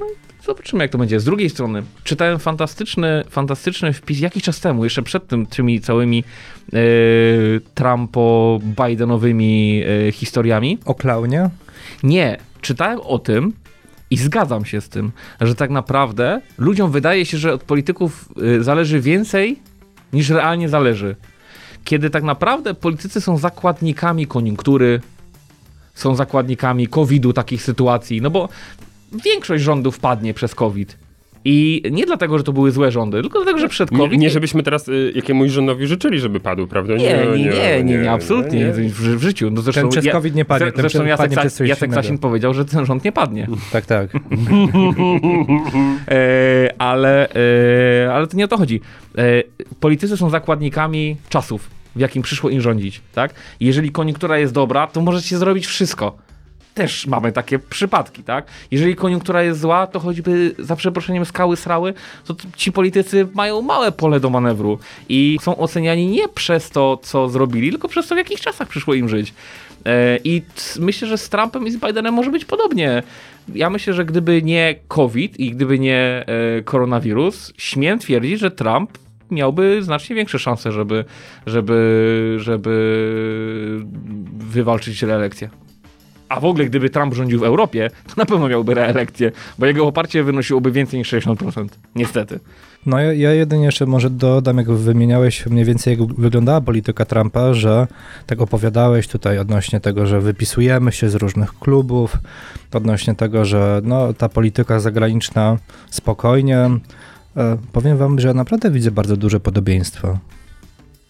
No, 0.00 0.06
zobaczymy, 0.44 0.84
jak 0.84 0.90
to 0.90 0.98
będzie. 0.98 1.20
Z 1.20 1.24
drugiej 1.24 1.50
strony, 1.50 1.82
czytałem 2.04 2.38
fantastyczny, 2.38 3.24
fantastyczny 3.30 3.92
wpis 3.92 4.20
jakiś 4.20 4.42
czas 4.42 4.60
temu, 4.60 4.84
jeszcze 4.84 5.02
przed 5.02 5.26
tym, 5.26 5.46
tymi 5.46 5.80
całymi 5.80 6.24
y, 6.74 7.60
Trumpo-Bidenowymi 7.74 9.82
y, 10.08 10.12
historiami. 10.12 10.78
O 10.84 10.94
klaunie? 10.94 11.50
Nie, 12.02 12.38
czytałem 12.60 13.00
o 13.00 13.18
tym 13.18 13.52
i 14.10 14.16
zgadzam 14.16 14.64
się 14.64 14.80
z 14.80 14.88
tym, 14.88 15.12
że 15.40 15.54
tak 15.54 15.70
naprawdę 15.70 16.40
ludziom 16.58 16.90
wydaje 16.90 17.26
się, 17.26 17.38
że 17.38 17.52
od 17.52 17.62
polityków 17.62 18.28
y, 18.58 18.64
zależy 18.64 19.00
więcej 19.00 19.58
niż 20.12 20.30
realnie 20.30 20.68
zależy. 20.68 21.16
Kiedy 21.84 22.10
tak 22.10 22.22
naprawdę 22.22 22.74
politycy 22.74 23.20
są 23.20 23.36
zakładnikami 23.36 24.26
koniunktury, 24.26 25.00
są 25.94 26.14
zakładnikami 26.14 26.88
COVID-u, 26.88 27.32
takich 27.32 27.62
sytuacji, 27.62 28.20
no 28.20 28.30
bo 28.30 28.48
większość 29.24 29.64
rządów 29.64 29.98
padnie 29.98 30.34
przez 30.34 30.54
COVID. 30.54 31.03
I 31.44 31.82
nie 31.90 32.06
dlatego, 32.06 32.38
że 32.38 32.44
to 32.44 32.52
były 32.52 32.70
złe 32.70 32.90
rządy, 32.90 33.22
tylko 33.22 33.38
dlatego, 33.38 33.58
że 33.58 33.68
przed 33.68 33.90
COVID... 33.90 34.12
Nie, 34.12 34.18
nie 34.18 34.30
żebyśmy 34.30 34.62
teraz 34.62 34.88
y, 34.88 35.12
jakiemuś 35.14 35.50
rządowi 35.50 35.86
życzyli, 35.86 36.20
żeby 36.20 36.40
padł, 36.40 36.66
prawda? 36.66 36.94
Nie, 36.94 37.26
nie, 37.36 37.36
nie, 37.36 37.84
nie, 37.84 37.98
nie, 37.98 38.10
absolutnie, 38.10 38.58
nie. 38.58 38.72
W, 38.72 39.18
w 39.18 39.22
życiu. 39.22 39.50
No 39.50 39.62
zresztą, 39.62 39.80
ten 39.80 39.90
przez 39.90 40.12
COVID 40.12 40.34
nie 40.34 40.44
padnie, 40.44 40.66
zresztą, 40.66 40.80
zresztą 40.80 40.98
ten 40.98 41.08
Jacek, 41.08 41.34
padnie 41.34 41.50
Sa 41.50 41.64
Jacek 41.64 41.94
Sasin 41.94 42.18
powiedział, 42.18 42.54
że 42.54 42.64
ten 42.64 42.86
rząd 42.86 43.04
nie 43.04 43.12
padnie. 43.12 43.46
Tak, 43.72 43.86
tak. 43.86 44.10
e, 46.08 46.74
ale, 46.78 47.28
e, 48.04 48.14
ale 48.14 48.26
to 48.26 48.36
nie 48.36 48.44
o 48.44 48.48
to 48.48 48.56
chodzi. 48.56 48.80
E, 49.18 49.22
politycy 49.80 50.16
są 50.16 50.30
zakładnikami 50.30 51.16
czasów, 51.28 51.70
w 51.96 52.00
jakim 52.00 52.22
przyszło 52.22 52.50
im 52.50 52.60
rządzić, 52.60 53.00
tak? 53.14 53.34
Jeżeli 53.60 53.90
koniunktura 53.90 54.38
jest 54.38 54.52
dobra, 54.52 54.86
to 54.86 55.00
możecie 55.00 55.38
zrobić 55.38 55.66
wszystko 55.66 56.23
też 56.74 57.06
mamy 57.06 57.32
takie 57.32 57.58
przypadki, 57.58 58.22
tak? 58.22 58.46
Jeżeli 58.70 58.96
koniunktura 58.96 59.42
jest 59.42 59.60
zła, 59.60 59.86
to 59.86 60.00
choćby 60.00 60.54
za 60.58 60.76
przeproszeniem 60.76 61.24
skały 61.24 61.56
srały, 61.56 61.94
to 62.26 62.36
ci 62.56 62.72
politycy 62.72 63.28
mają 63.34 63.62
małe 63.62 63.92
pole 63.92 64.20
do 64.20 64.30
manewru 64.30 64.78
i 65.08 65.38
są 65.42 65.56
oceniani 65.56 66.06
nie 66.06 66.28
przez 66.28 66.70
to, 66.70 66.96
co 67.02 67.28
zrobili, 67.28 67.70
tylko 67.70 67.88
przez 67.88 68.08
to, 68.08 68.14
w 68.14 68.18
jakich 68.18 68.40
czasach 68.40 68.68
przyszło 68.68 68.94
im 68.94 69.08
żyć. 69.08 69.34
I 70.24 70.42
myślę, 70.80 71.08
że 71.08 71.18
z 71.18 71.28
Trumpem 71.28 71.66
i 71.66 71.70
z 71.70 71.76
Bidenem 71.76 72.14
może 72.14 72.30
być 72.30 72.44
podobnie. 72.44 73.02
Ja 73.54 73.70
myślę, 73.70 73.94
że 73.94 74.04
gdyby 74.04 74.42
nie 74.42 74.74
COVID 74.88 75.40
i 75.40 75.50
gdyby 75.50 75.78
nie 75.78 76.24
koronawirus, 76.64 77.52
śmiem 77.56 77.98
twierdzić, 77.98 78.40
że 78.40 78.50
Trump 78.50 78.98
miałby 79.30 79.82
znacznie 79.82 80.16
większe 80.16 80.38
szanse, 80.38 80.72
żeby, 80.72 81.04
żeby, 81.46 82.36
żeby 82.38 83.84
wywalczyć 84.38 85.02
reelekcję. 85.02 85.50
A 86.28 86.40
w 86.40 86.44
ogóle, 86.44 86.64
gdyby 86.64 86.90
Trump 86.90 87.14
rządził 87.14 87.40
w 87.40 87.42
Europie, 87.42 87.90
to 88.06 88.14
na 88.16 88.26
pewno 88.26 88.48
miałby 88.48 88.74
reelekcję, 88.74 89.32
bo 89.58 89.66
jego 89.66 89.86
oparcie 89.86 90.24
wynosiłoby 90.24 90.72
więcej 90.72 90.98
niż 90.98 91.12
60%. 91.12 91.68
Niestety. 91.94 92.40
No 92.86 93.00
ja, 93.00 93.12
ja 93.12 93.32
jedynie 93.32 93.64
jeszcze 93.64 93.86
może 93.86 94.10
dodam, 94.10 94.58
jak 94.58 94.70
wymieniałeś 94.70 95.46
mniej 95.46 95.64
więcej, 95.64 95.98
jak 95.98 96.14
wyglądała 96.14 96.60
polityka 96.60 97.04
Trumpa, 97.04 97.54
że 97.54 97.86
tak 98.26 98.40
opowiadałeś 98.40 99.08
tutaj 99.08 99.38
odnośnie 99.38 99.80
tego, 99.80 100.06
że 100.06 100.20
wypisujemy 100.20 100.92
się 100.92 101.08
z 101.08 101.14
różnych 101.14 101.58
klubów, 101.58 102.18
odnośnie 102.72 103.14
tego, 103.14 103.44
że 103.44 103.80
no, 103.84 104.12
ta 104.12 104.28
polityka 104.28 104.80
zagraniczna 104.80 105.56
spokojnie. 105.90 106.70
E, 107.36 107.56
powiem 107.72 107.96
wam, 107.96 108.20
że 108.20 108.34
naprawdę 108.34 108.70
widzę 108.70 108.90
bardzo 108.90 109.16
duże 109.16 109.40
podobieństwo 109.40 110.18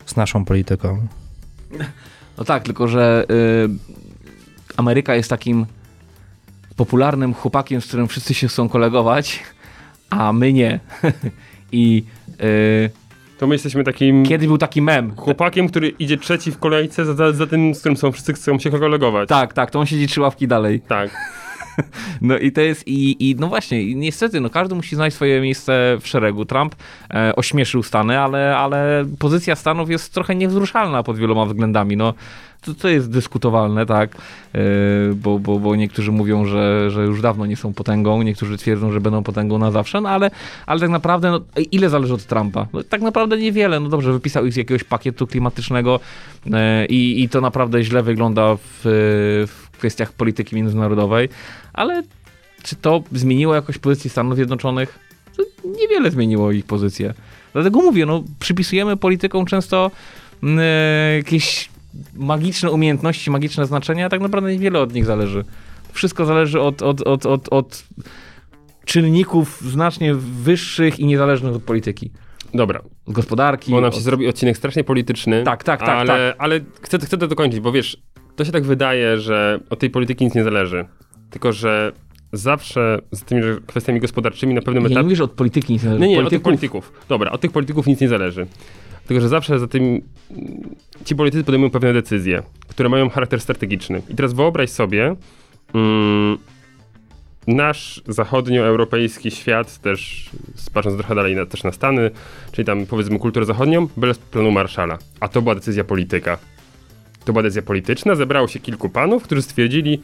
z 0.06 0.16
naszą 0.16 0.44
polityką. 0.44 1.06
No 2.38 2.44
tak, 2.44 2.62
tylko 2.62 2.88
że 2.88 3.26
y, 3.30 3.68
Ameryka 4.76 5.14
jest 5.14 5.30
takim 5.30 5.66
popularnym 6.76 7.34
chłopakiem, 7.34 7.80
z 7.80 7.86
którym 7.86 8.08
wszyscy 8.08 8.34
się 8.34 8.48
chcą 8.48 8.68
kolegować, 8.68 9.42
a 10.10 10.32
my 10.32 10.52
nie. 10.52 10.80
I 11.72 12.04
yy, 12.40 12.90
to 13.38 13.46
my 13.46 13.54
jesteśmy 13.54 13.84
takim. 13.84 14.26
Kiedy 14.26 14.46
był 14.46 14.58
taki 14.58 14.82
mem? 14.82 15.16
Chłopakiem, 15.16 15.68
który 15.68 15.88
idzie 15.88 16.16
trzeci 16.16 16.52
w 16.52 16.58
kolejce 16.58 17.04
za, 17.14 17.32
za 17.32 17.46
tym, 17.46 17.74
z 17.74 17.80
którym 17.80 17.96
są 17.96 18.12
wszyscy 18.12 18.32
chcą 18.32 18.58
się 18.58 18.70
kolegować. 18.70 19.28
Tak, 19.28 19.52
tak, 19.52 19.70
to 19.70 19.80
on 19.80 19.86
siedzi 19.86 20.06
trzy 20.06 20.20
ławki 20.20 20.48
dalej. 20.48 20.80
Tak. 20.80 21.10
No 22.20 22.38
i 22.38 22.52
to 22.52 22.60
jest, 22.60 22.88
i, 22.88 23.30
i 23.30 23.36
no 23.38 23.48
właśnie, 23.48 23.94
niestety, 23.94 24.40
no 24.40 24.50
każdy 24.50 24.74
musi 24.74 24.96
znaleźć 24.96 25.14
swoje 25.14 25.40
miejsce 25.40 25.98
w 26.00 26.08
szeregu. 26.08 26.44
Trump 26.44 26.74
e, 27.14 27.36
ośmieszył 27.36 27.82
Stany, 27.82 28.18
ale, 28.18 28.56
ale 28.56 29.04
pozycja 29.18 29.56
Stanów 29.56 29.90
jest 29.90 30.14
trochę 30.14 30.34
niewzruszalna 30.34 31.02
pod 31.02 31.18
wieloma 31.18 31.46
względami. 31.46 31.96
No, 31.96 32.14
to, 32.64 32.74
to 32.74 32.88
jest 32.88 33.10
dyskutowalne, 33.10 33.86
tak, 33.86 34.16
e, 34.54 34.58
bo, 35.14 35.38
bo, 35.38 35.58
bo 35.58 35.76
niektórzy 35.76 36.12
mówią, 36.12 36.44
że, 36.46 36.90
że 36.90 37.04
już 37.04 37.22
dawno 37.22 37.46
nie 37.46 37.56
są 37.56 37.74
potęgą, 37.74 38.22
niektórzy 38.22 38.58
twierdzą, 38.58 38.92
że 38.92 39.00
będą 39.00 39.22
potęgą 39.22 39.58
na 39.58 39.70
zawsze, 39.70 40.00
no 40.00 40.08
ale, 40.08 40.30
ale 40.66 40.80
tak 40.80 40.90
naprawdę, 40.90 41.30
no, 41.30 41.40
ile 41.72 41.90
zależy 41.90 42.14
od 42.14 42.24
Trumpa? 42.24 42.66
No, 42.72 42.82
tak 42.82 43.02
naprawdę 43.02 43.38
niewiele. 43.38 43.80
No 43.80 43.88
dobrze, 43.88 44.12
wypisał 44.12 44.46
ich 44.46 44.52
z 44.52 44.56
jakiegoś 44.56 44.84
pakietu 44.84 45.26
klimatycznego 45.26 46.00
e, 46.52 46.86
i, 46.86 47.22
i 47.22 47.28
to 47.28 47.40
naprawdę 47.40 47.82
źle 47.82 48.02
wygląda 48.02 48.56
w, 48.56 48.80
w 49.48 49.70
kwestiach 49.78 50.12
polityki 50.12 50.56
międzynarodowej, 50.56 51.28
ale 51.74 52.02
czy 52.62 52.76
to 52.76 53.02
zmieniło 53.12 53.54
jakoś 53.54 53.78
pozycję 53.78 54.10
Stanów 54.10 54.36
Zjednoczonych? 54.36 54.98
Niewiele 55.80 56.10
zmieniło 56.10 56.52
ich 56.52 56.66
pozycję. 56.66 57.14
Dlatego 57.52 57.80
mówię, 57.80 58.06
no, 58.06 58.24
przypisujemy 58.38 58.96
politykom 58.96 59.46
często 59.46 59.90
yy, 60.42 60.50
jakieś 61.16 61.68
magiczne 62.14 62.70
umiejętności, 62.70 63.30
magiczne 63.30 63.66
znaczenia, 63.66 64.06
a 64.06 64.08
tak 64.08 64.20
naprawdę 64.20 64.52
niewiele 64.52 64.80
od 64.80 64.94
nich 64.94 65.04
zależy. 65.04 65.44
Wszystko 65.92 66.24
zależy 66.24 66.60
od, 66.60 66.82
od, 66.82 67.02
od, 67.02 67.26
od, 67.26 67.48
od 67.48 67.84
czynników 68.84 69.60
znacznie 69.60 70.14
wyższych 70.14 71.00
i 71.00 71.06
niezależnych 71.06 71.54
od 71.54 71.62
polityki. 71.62 72.10
Dobra. 72.54 72.82
Gospodarki. 73.06 73.70
Bo 73.70 73.80
nam 73.80 73.92
się 73.92 73.98
od... 73.98 74.02
zrobi 74.02 74.28
odcinek 74.28 74.56
strasznie 74.56 74.84
polityczny. 74.84 75.42
Tak, 75.42 75.64
tak, 75.64 75.80
tak. 75.80 75.88
Ale, 75.88 76.06
tak. 76.06 76.36
ale 76.38 76.60
chcę, 76.80 76.98
chcę 76.98 77.18
to 77.18 77.28
dokończyć, 77.28 77.60
bo 77.60 77.72
wiesz, 77.72 78.02
to 78.36 78.44
się 78.44 78.52
tak 78.52 78.64
wydaje, 78.64 79.18
że 79.18 79.60
od 79.70 79.78
tej 79.78 79.90
polityki 79.90 80.24
nic 80.24 80.34
nie 80.34 80.44
zależy. 80.44 80.84
Tylko, 81.30 81.52
że 81.52 81.92
zawsze 82.32 82.98
z 83.12 83.22
tymi 83.22 83.42
kwestiami 83.66 84.00
gospodarczymi 84.00 84.54
na 84.54 84.62
pewnym 84.62 84.86
etapie... 84.86 84.96
Nie 84.96 85.02
mówisz 85.02 85.20
od 85.20 85.30
polityki 85.30 85.72
nic 85.72 85.82
nie 85.82 85.88
zależy. 85.88 86.08
Nie, 86.08 86.16
nie, 86.16 86.22
od 86.22 86.30
tych 86.30 86.42
polityków. 86.42 86.92
Dobra, 87.08 87.30
od 87.30 87.40
tych 87.40 87.52
polityków 87.52 87.86
nic 87.86 88.00
nie 88.00 88.08
zależy. 88.08 88.46
Tylko, 89.06 89.20
że 89.20 89.28
zawsze 89.28 89.58
za 89.58 89.66
tym 89.66 90.00
ci 91.04 91.16
politycy 91.16 91.44
podejmują 91.44 91.70
pewne 91.70 91.92
decyzje, 91.92 92.42
które 92.68 92.88
mają 92.88 93.08
charakter 93.08 93.40
strategiczny. 93.40 94.02
I 94.08 94.14
teraz 94.14 94.32
wyobraź 94.32 94.70
sobie 94.70 95.16
mm, 95.74 96.38
nasz 97.46 98.02
zachodnioeuropejski 98.08 99.30
świat, 99.30 99.78
też 99.78 100.30
patrząc 100.74 100.96
trochę 100.96 101.14
dalej 101.14 101.36
na, 101.36 101.46
też 101.46 101.64
na 101.64 101.72
Stany, 101.72 102.10
czyli 102.52 102.66
tam 102.66 102.86
powiedzmy 102.86 103.18
kulturę 103.18 103.46
zachodnią, 103.46 103.88
bez 103.96 104.18
planu 104.18 104.50
Marszala. 104.50 104.98
A 105.20 105.28
to 105.28 105.42
była 105.42 105.54
decyzja 105.54 105.84
polityka. 105.84 106.38
To 107.24 107.32
była 107.32 107.42
decyzja 107.42 107.62
polityczna, 107.62 108.14
zebrało 108.14 108.48
się 108.48 108.60
kilku 108.60 108.88
panów, 108.88 109.22
którzy 109.22 109.42
stwierdzili, 109.42 110.02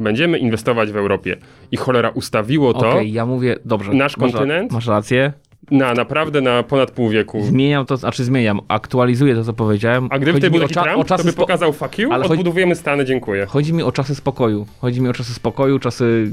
będziemy 0.00 0.38
inwestować 0.38 0.92
w 0.92 0.96
Europie. 0.96 1.36
I 1.70 1.76
cholera 1.76 2.08
ustawiło 2.08 2.72
to. 2.72 2.78
Okej, 2.78 2.90
okay, 2.90 3.06
ja 3.08 3.26
mówię, 3.26 3.56
dobrze. 3.64 3.92
Nasz 3.92 4.16
masz, 4.16 4.32
kontynent. 4.32 4.72
Masz 4.72 4.86
rację. 4.86 5.32
Na 5.70 5.94
naprawdę 5.94 6.40
na 6.40 6.62
ponad 6.62 6.90
pół 6.90 7.08
wieku. 7.08 7.42
Zmieniam 7.42 7.86
to, 7.86 7.96
znaczy 7.96 8.24
zmieniam, 8.24 8.60
aktualizuję 8.68 9.34
to, 9.34 9.44
co 9.44 9.52
powiedziałem. 9.52 10.08
A 10.10 10.18
gdyby 10.18 10.50
był 10.50 10.60
taki 10.60 10.74
Trump, 10.74 11.08
to 11.08 11.24
by 11.24 11.32
pokazał 11.32 11.72
fuck 11.72 11.98
you, 11.98 12.12
ale 12.12 12.24
odbudowujemy 12.24 12.70
chodzi... 12.70 12.80
Stany, 12.80 13.04
dziękuję. 13.04 13.46
Chodzi 13.46 13.72
mi 13.72 13.82
o 13.82 13.92
czasy 13.92 14.14
spokoju. 14.14 14.66
Chodzi 14.80 15.00
mi 15.00 15.08
o 15.08 15.12
czasy 15.12 15.34
spokoju, 15.34 15.78
czasy 15.78 16.32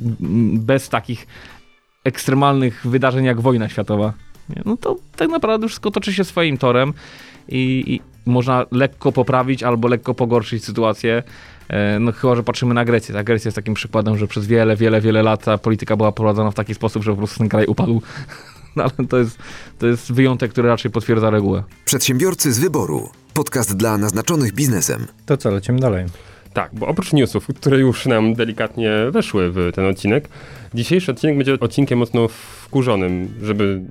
bez 0.54 0.90
takich 0.90 1.28
ekstremalnych 2.04 2.88
wydarzeń 2.88 3.26
jak 3.26 3.42
wojna 3.42 3.70
światowa. 3.70 4.14
No 4.66 4.78
to 4.78 4.96
tak 5.16 5.30
naprawdę 5.30 5.68
wszystko 5.68 5.92
toczy 5.92 6.14
się 6.14 6.24
swoim 6.24 6.58
torem 6.58 6.94
i, 7.50 7.84
i 7.88 8.02
można 8.26 8.66
lekko 8.72 9.12
poprawić 9.12 9.64
albo 9.64 9.88
lekko 9.88 10.14
pogorszyć 10.14 10.66
sytuację. 10.66 11.24
E, 11.70 12.00
no 12.00 12.12
chyba, 12.12 12.36
że 12.36 12.44
patrzymy 12.44 12.74
na 12.74 12.86
Grecję. 12.86 13.16
Ta 13.16 13.24
Grecja 13.24 13.50
jest 13.50 13.56
takim 13.56 13.74
przykładem, 13.74 14.18
że 14.18 14.28
przez 14.28 14.48
wiele, 14.48 14.76
wiele, 14.76 15.02
wiele 15.02 15.24
lat 15.24 15.44
ta 15.44 15.58
polityka 15.58 15.96
była 15.96 16.12
prowadzona 16.12 16.52
w 16.52 16.56
taki 16.56 16.74
sposób, 16.74 17.04
że 17.04 17.12
po 17.12 17.18
prostu 17.18 17.38
ten 17.38 17.50
kraj 17.50 17.66
upadł. 17.66 18.02
No 18.76 18.84
ale 18.84 19.08
to 19.08 19.18
jest, 19.18 19.38
to 19.80 19.88
jest 19.88 20.14
wyjątek, 20.14 20.52
który 20.52 20.68
raczej 20.68 20.92
potwierdza 20.92 21.30
regułę. 21.30 21.64
Przedsiębiorcy 21.86 22.54
z 22.54 22.60
wyboru. 22.60 23.10
Podcast 23.34 23.78
dla 23.78 23.98
naznaczonych 23.98 24.54
biznesem. 24.54 25.08
To 25.26 25.38
co, 25.38 25.52
lecimy 25.52 25.80
dalej. 25.80 26.06
Tak, 26.54 26.72
bo 26.74 26.88
oprócz 26.88 27.14
newsów, 27.14 27.48
które 27.48 27.80
już 27.80 28.06
nam 28.06 28.34
delikatnie 28.34 28.92
weszły 29.12 29.52
w 29.52 29.72
ten 29.76 29.86
odcinek, 29.86 30.30
dzisiejszy 30.74 31.12
odcinek 31.12 31.38
będzie 31.38 31.60
odcinkiem 31.60 32.00
mocno 32.00 32.28
wkurzonym, 32.28 33.34
żeby 33.42 33.82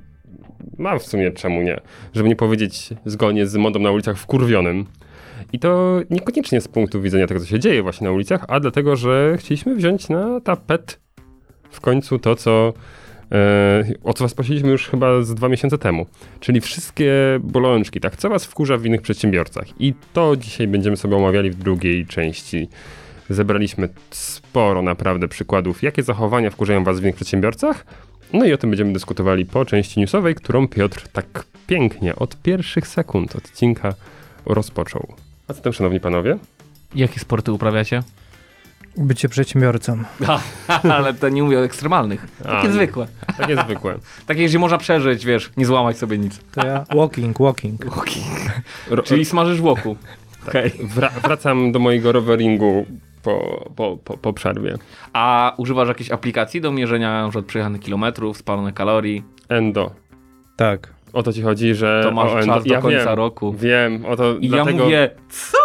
mam 0.78 0.98
w 0.98 1.02
sumie 1.02 1.30
czemu 1.30 1.62
nie, 1.62 1.80
żeby 2.14 2.28
nie 2.28 2.36
powiedzieć 2.36 2.88
zgodnie 3.06 3.46
z 3.46 3.56
modą 3.56 3.80
na 3.80 3.90
ulicach 3.90 4.18
wkurwionym. 4.18 4.86
I 5.52 5.58
to 5.58 6.00
niekoniecznie 6.10 6.60
z 6.60 6.68
punktu 6.68 7.02
widzenia 7.02 7.26
tego, 7.26 7.40
co 7.40 7.46
się 7.46 7.58
dzieje 7.58 7.82
właśnie 7.82 8.04
na 8.04 8.12
ulicach, 8.12 8.44
a 8.48 8.60
dlatego, 8.60 8.96
że 8.96 9.36
chcieliśmy 9.38 9.74
wziąć 9.74 10.08
na 10.08 10.40
tapet 10.40 11.00
w 11.70 11.80
końcu 11.80 12.18
to, 12.18 12.36
co 12.36 12.72
e, 13.32 13.84
o 14.04 14.12
co 14.12 14.24
was 14.24 14.34
prosiliśmy 14.34 14.70
już 14.70 14.88
chyba 14.88 15.22
z 15.22 15.34
dwa 15.34 15.48
miesiące 15.48 15.78
temu. 15.78 16.06
Czyli 16.40 16.60
wszystkie 16.60 17.12
bolączki, 17.40 18.00
tak? 18.00 18.16
Co 18.16 18.28
was 18.28 18.44
wkurza 18.44 18.76
w 18.76 18.86
innych 18.86 19.02
przedsiębiorcach? 19.02 19.80
I 19.80 19.94
to 20.12 20.36
dzisiaj 20.36 20.68
będziemy 20.68 20.96
sobie 20.96 21.16
omawiali 21.16 21.50
w 21.50 21.54
drugiej 21.56 22.06
części. 22.06 22.68
Zebraliśmy 23.30 23.88
sporo 24.10 24.82
naprawdę 24.82 25.28
przykładów, 25.28 25.82
jakie 25.82 26.02
zachowania 26.02 26.50
wkurzają 26.50 26.84
was 26.84 27.00
w 27.00 27.02
innych 27.02 27.14
przedsiębiorcach. 27.14 27.86
No 28.32 28.44
i 28.44 28.52
o 28.52 28.58
tym 28.58 28.70
będziemy 28.70 28.92
dyskutowali 28.92 29.46
po 29.46 29.64
części 29.64 30.00
newsowej, 30.00 30.34
którą 30.34 30.68
Piotr 30.68 31.08
tak 31.08 31.44
pięknie 31.66 32.16
od 32.16 32.42
pierwszych 32.42 32.86
sekund 32.86 33.36
odcinka 33.36 33.94
rozpoczął. 34.46 35.14
A 35.48 35.52
zatem, 35.52 35.72
szanowni 35.72 36.00
panowie, 36.00 36.38
Jakie 36.94 37.20
sporty 37.20 37.52
uprawiacie? 37.52 38.02
Bycie 38.96 39.28
przedsiębiorcą. 39.28 40.02
ale 40.92 41.14
to 41.14 41.28
nie 41.28 41.42
mówię 41.42 41.58
o 41.58 41.64
ekstremalnych. 41.64 42.26
Takie 42.42 42.68
A, 42.68 42.72
zwykłe. 42.72 43.06
takie 43.38 43.56
zwykłe. 43.56 43.98
Takie, 44.26 44.44
gdzie 44.46 44.58
można 44.58 44.78
przeżyć, 44.78 45.26
wiesz, 45.26 45.50
nie 45.56 45.66
złamać 45.66 45.98
sobie 45.98 46.18
nic. 46.18 46.40
To 46.52 46.66
ja 46.66 46.84
walking, 46.94 47.38
walking. 47.38 47.84
Ro- 48.90 49.02
Czyli 49.02 49.24
smażysz 49.24 49.60
włoku. 49.60 49.96
Okej. 50.48 50.70
Wra- 50.70 51.20
wracam 51.22 51.72
do 51.72 51.78
mojego 51.78 52.12
roveringu 52.12 52.86
po, 53.22 53.64
po, 53.76 53.96
po, 54.04 54.16
po 54.18 54.32
przerwie. 54.32 54.74
A 55.12 55.54
używasz 55.56 55.88
jakiejś 55.88 56.10
aplikacji 56.10 56.60
do 56.60 56.72
mierzenia 56.72 57.22
na 57.22 57.28
przykład 57.28 57.46
przejechanych 57.46 57.80
kilometrów, 57.80 58.38
spalonych 58.38 58.74
kalorii? 58.74 59.24
Endo. 59.48 59.90
Tak. 60.56 60.92
O 61.12 61.22
to 61.22 61.32
ci 61.32 61.42
chodzi, 61.42 61.74
że... 61.74 62.00
To 62.04 62.10
masz 62.12 62.32
o 62.32 62.40
endo. 62.40 62.54
czas 62.54 62.64
do 62.64 62.74
ja 62.74 62.80
końca 62.80 63.04
wiem, 63.04 63.14
roku. 63.14 63.52
Wiem, 63.52 64.04
o 64.06 64.16
to 64.16 64.34
I 64.40 64.48
dlatego... 64.48 64.78
ja 64.78 64.84
mówię, 64.84 65.10
co? 65.28 65.58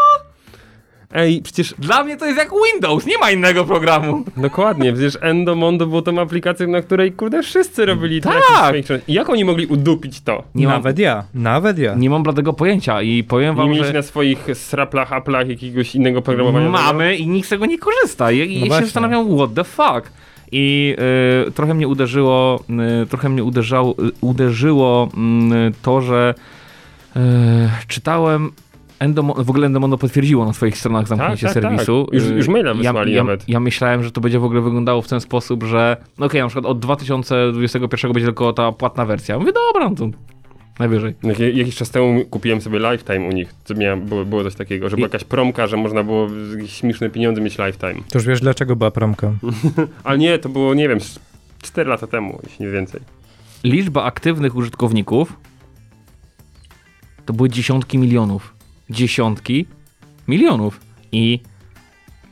Ej, 1.13 1.42
przecież 1.42 1.74
Dla 1.80 2.04
mnie 2.04 2.18
to 2.18 2.25
jest 2.25 2.38
jak 2.38 2.50
Windows, 2.74 3.06
nie 3.06 3.18
ma 3.18 3.32
innego 3.32 3.66
programu. 3.66 4.24
dokładnie, 4.38 4.94
przecież 4.94 5.18
Endomondo 5.22 5.86
było 5.88 6.01
tą 6.01 6.22
aplikacją, 6.22 6.68
na 6.68 6.82
której 6.82 7.12
kurde 7.12 7.44
wszyscy 7.44 7.86
robili 7.86 8.22
Tak. 8.22 8.75
I 9.08 9.13
jak 9.13 9.30
oni 9.30 9.46
mogli 9.46 9.66
udupić 9.66 10.22
to? 10.22 10.44
Nie 10.56 10.68
mam, 10.68 10.75
nawet 10.75 11.00
ja, 11.00 11.24
nawet 11.34 11.77
ja. 11.77 11.96
nie 11.96 12.10
mam 12.10 12.24
bladego 12.24 12.54
pojęcia 12.54 13.01
i 13.01 13.24
powiem 13.24 13.56
Nie 13.56 13.58
wam, 13.58 13.66
mieliście 13.70 13.88
że 13.88 13.94
na 13.94 14.01
swoich 14.01 14.48
sraplach, 14.54 15.13
aplach 15.13 15.48
jakiegoś 15.50 15.96
innego 15.96 16.22
programowania? 16.22 16.70
mamy 16.70 17.16
i 17.16 17.27
nikt 17.27 17.48
z 17.48 17.50
tego 17.50 17.66
nie 17.66 17.77
korzysta. 17.80 18.32
I, 18.32 18.38
i 18.38 18.56
No 18.56 18.63
się 18.63 18.68
właśnie. 18.68 18.86
zastanawiam, 18.86 19.38
what 19.38 19.54
the 19.54 19.63
fuck. 19.63 20.12
I 20.51 20.96
y, 21.48 21.51
trochę 21.51 21.74
mnie 21.74 21.88
uderzyło, 21.88 22.63
y, 23.04 23.06
trochę 23.06 23.30
mnie 23.30 23.44
uderzało, 23.44 23.92
y, 23.92 24.12
uderzyło 24.22 25.10
y, 25.70 25.72
to, 25.82 26.01
że 26.01 26.34
y, 27.16 27.20
czytałem 27.88 28.51
Endomo- 29.00 29.44
w 29.44 29.50
ogóle 29.50 29.68
Endomondo 29.68 29.98
potwierdziło 29.98 30.46
na 30.46 30.54
swoich 30.54 30.77
stronach 30.77 31.08
zamknięcie 31.08 31.46
tak, 31.48 31.54
tak. 31.54 31.63
serwisu. 31.63 32.08
Już- 32.12 32.24
Y, 32.24 32.34
już 32.34 32.48
maila 32.48 32.74
wysłali 32.74 33.13
ja, 33.13 33.24
nawet. 33.24 33.50
Ja 33.50 33.60
myślałem, 33.60 34.04
że 34.04 34.12
to 34.12 34.22
będzie 34.22 34.39
w 34.39 34.44
ogóle 34.44 34.62
wyglądało 34.62 35.01
w 35.01 35.08
ten 35.08 35.20
sposób, 35.22 35.63
że 35.63 35.98
no 36.18 36.25
okej, 36.25 36.42
na 36.42 36.48
przykład 36.48 36.66
od 36.66 36.80
2021 36.80 38.13
będzie 38.13 38.25
tylko 38.27 38.54
ta 38.54 38.72
płatna 38.72 39.06
wersja. 39.06 39.39
Mówię, 39.39 39.51
dobra, 39.54 39.89
no 39.89 39.96
to 39.96 40.10
najwyżej. 40.80 41.14
Jak- 41.24 41.40
Jakiś 41.40 41.76
czas 41.76 41.90
temu 41.90 42.26
kupiłem 42.26 42.62
sobie 42.62 42.80
Lifetime 42.80 43.28
u 43.28 43.32
nich. 43.32 43.54
Co 43.64 43.74
miałem, 43.76 44.02
było, 44.06 44.26
było 44.26 44.44
coś 44.44 44.56
takiego, 44.56 44.90
że 44.90 44.96
była 44.98 45.08
I- 45.08 45.12
jakaś 45.12 45.24
promka, 45.24 45.68
że 45.68 45.78
można 45.78 46.04
było 46.04 46.28
jakieś 46.58 46.74
śmieszne 46.74 47.10
pieniądze 47.10 47.42
mieć 47.42 47.58
Lifetime. 47.58 47.94
To 48.10 48.18
już 48.18 48.26
wiesz, 48.28 48.42
dlaczego 48.42 48.76
była 48.76 48.92
promka. 48.92 49.32
Ale 50.04 50.18
nie, 50.18 50.40
to 50.40 50.50
było, 50.50 50.74
nie 50.74 50.90
wiem, 50.90 51.00
4 51.62 51.90
lata 51.90 52.08
temu, 52.08 52.40
jeśli 52.44 52.66
nie 52.66 52.72
więcej. 52.72 53.02
liczba 53.64 54.04
aktywnych 54.04 54.56
użytkowników 54.56 55.34
to 57.26 57.34
były 57.34 57.50
dziesiątki 57.50 57.98
milionów. 57.98 58.54
Dziesiątki 58.90 59.66
milionów. 60.28 60.80
I 61.12 61.40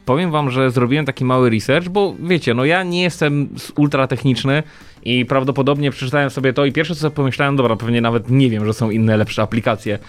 powiem 0.05 0.31
wam, 0.31 0.51
że 0.51 0.71
zrobiłem 0.71 1.05
taki 1.05 1.25
mały 1.25 1.49
research, 1.49 1.89
bo 1.89 2.15
wiecie, 2.19 2.53
no 2.53 2.65
ja 2.65 2.83
nie 2.83 3.01
jestem 3.03 3.49
s- 3.55 3.73
ultra 3.75 4.07
techniczny 4.07 4.63
i 5.05 5.25
prawdopodobnie 5.25 5.91
przeczytałem 5.91 6.29
sobie 6.29 6.53
to 6.53 6.65
i 6.65 6.71
pierwsze 6.71 6.95
co 6.95 7.11
pomyślałem, 7.11 7.55
dobra, 7.55 7.75
pewnie 7.75 8.01
nawet 8.01 8.29
nie 8.29 8.49
wiem, 8.49 8.65
że 8.65 8.73
są 8.73 8.89
inne 8.89 9.17
lepsze 9.17 9.41
aplikacje, 9.41 9.99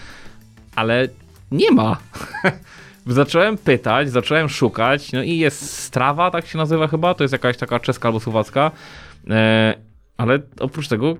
ale 0.75 1.07
nie 1.51 1.71
ma. 1.71 1.97
Zacząłem 3.07 3.57
pytać, 3.57 4.09
zacząłem 4.09 4.49
szukać, 4.49 5.11
no 5.11 5.23
i 5.23 5.37
jest 5.37 5.71
Strava, 5.71 6.31
tak 6.31 6.45
się 6.47 6.57
nazywa 6.57 6.87
chyba, 6.87 7.13
to 7.13 7.23
jest 7.23 7.31
jakaś 7.31 7.57
taka 7.57 7.79
czeska 7.79 8.07
albo 8.09 8.19
słowacka, 8.19 8.71
e, 9.29 9.73
ale 10.17 10.39
oprócz 10.59 10.87
tego 10.87 11.17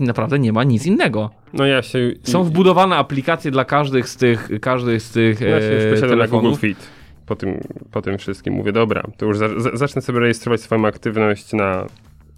naprawdę 0.00 0.38
nie 0.38 0.52
ma 0.52 0.64
nic 0.64 0.86
innego. 0.86 1.30
No 1.52 1.66
ja 1.66 1.82
się... 1.82 2.10
Są 2.22 2.44
wbudowane 2.44 2.96
aplikacje 2.96 3.50
dla 3.50 3.64
każdych 3.64 4.08
z 4.08 4.16
tych, 4.16 4.48
każdych 4.60 5.02
z 5.02 5.10
tych 5.10 5.40
Ja 5.40 5.60
się 5.60 5.66
już 5.66 5.84
e, 5.84 5.90
na 5.90 6.00
Google 6.00 6.08
telefonów. 6.08 6.60
Fit. 6.60 6.78
Po 7.26 7.36
tym, 7.36 7.60
po 7.90 8.02
tym 8.02 8.18
wszystkim 8.18 8.54
mówię, 8.54 8.72
dobra, 8.72 9.02
to 9.16 9.26
już 9.26 9.38
za, 9.38 9.48
zacznę 9.74 10.02
sobie 10.02 10.20
rejestrować 10.20 10.60
swoją 10.60 10.86
aktywność 10.86 11.52
na... 11.52 11.86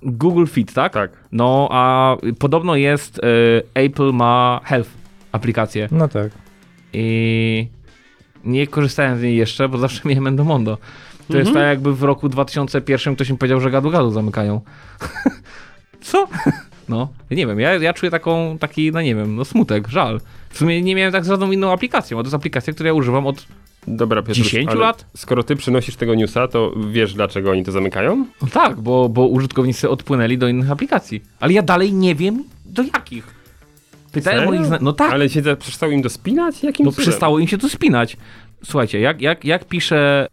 Google 0.05 0.47
Fit, 0.47 0.73
tak? 0.73 0.93
Tak. 0.93 1.11
No, 1.33 1.69
a 1.71 2.17
podobno 2.39 2.77
jest, 2.77 3.19
e, 3.19 3.23
Apple 3.75 4.13
ma 4.13 4.61
Health 4.65 4.91
aplikację 5.33 5.89
No 5.91 6.09
tak. 6.09 6.33
i 6.93 7.69
nie 8.45 8.67
korzystałem 8.67 9.19
z 9.19 9.23
niej 9.23 9.37
jeszcze, 9.37 9.69
bo 9.69 9.79
zawsze 9.79 10.01
miałem 10.09 10.27
Endomondo. 10.27 10.79
To 11.29 11.39
jest 11.39 11.53
tak 11.53 11.63
jakby 11.63 11.95
w 11.95 12.03
roku 12.03 12.29
2001 12.29 13.15
ktoś 13.15 13.31
mi 13.31 13.39
powiedział, 13.39 13.61
że 13.61 13.71
gadu 13.71 13.91
gadu 13.91 14.11
zamykają. 14.11 14.61
Co? 16.01 16.29
No, 16.89 17.09
nie 17.31 17.47
wiem, 17.47 17.61
ja, 17.61 17.75
ja 17.75 17.93
czuję 17.93 18.11
taką, 18.11 18.59
taki, 18.61 18.93
no 18.93 19.03
nie 19.03 19.15
wiem, 19.15 19.37
no 19.37 19.45
smutek, 19.45 19.89
żal. 19.89 20.21
W 20.51 20.59
sumie 20.59 20.83
nie 20.83 20.95
miałem 20.95 21.13
tak 21.13 21.25
z 21.25 21.29
żadną 21.29 21.53
inną 21.53 21.73
aplikacją, 21.73 22.19
a 22.19 22.23
to 22.23 22.27
jest 22.27 22.35
aplikacja, 22.35 22.73
którą 22.73 22.87
ja 22.87 22.95
używam 22.95 23.27
od 23.27 23.47
Dobra, 23.87 24.23
Piotr, 24.23 24.39
10 24.41 24.69
ale 24.71 24.81
lat? 24.81 25.07
skoro 25.17 25.43
ty 25.43 25.57
przynosisz 25.57 25.97
tego 25.97 26.15
newsa, 26.15 26.49
to 26.49 26.73
wiesz, 26.91 27.15
dlaczego 27.15 27.51
oni 27.51 27.65
to 27.65 27.73
zamykają? 27.73 28.27
No 28.43 28.49
tak, 28.53 28.81
bo, 28.81 29.09
bo 29.09 29.27
użytkownicy 29.27 29.91
odpłynęli 29.91 30.39
do 30.39 30.49
innych 30.49 30.71
aplikacji. 30.71 31.23
Ale 31.41 31.53
ja 31.53 31.63
dalej 31.63 31.93
nie 31.93 32.15
wiem 32.15 32.45
do 32.67 32.83
jakich. 32.83 33.35
Pytałem 34.13 34.45
moich 34.45 34.67
zna- 34.67 34.79
No 34.81 34.93
tak, 34.93 35.13
Ale 35.13 35.29
się 35.29 35.43
za- 35.43 35.57
przestało 35.57 35.93
im 35.93 36.03
dospinać? 36.03 36.63
Jakim 36.63 36.87
no 36.87 36.93
cudem? 36.93 37.03
przestało 37.07 37.39
im 37.39 37.47
się 37.49 37.59
to 37.59 37.69
spinać. 37.69 38.17
Słuchajcie, 38.65 39.01
jak, 39.01 39.21
jak, 39.21 39.45
jak 39.45 39.65
pisze. 39.65 40.27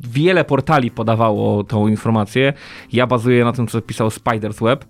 Wiele 0.00 0.44
portali 0.44 0.90
podawało 0.90 1.64
tą 1.64 1.88
informację. 1.88 2.52
Ja 2.92 3.06
bazuję 3.06 3.44
na 3.44 3.52
tym, 3.52 3.66
co 3.66 3.80
pisał 3.80 4.08
Spider's 4.08 4.64
Web. 4.64 4.84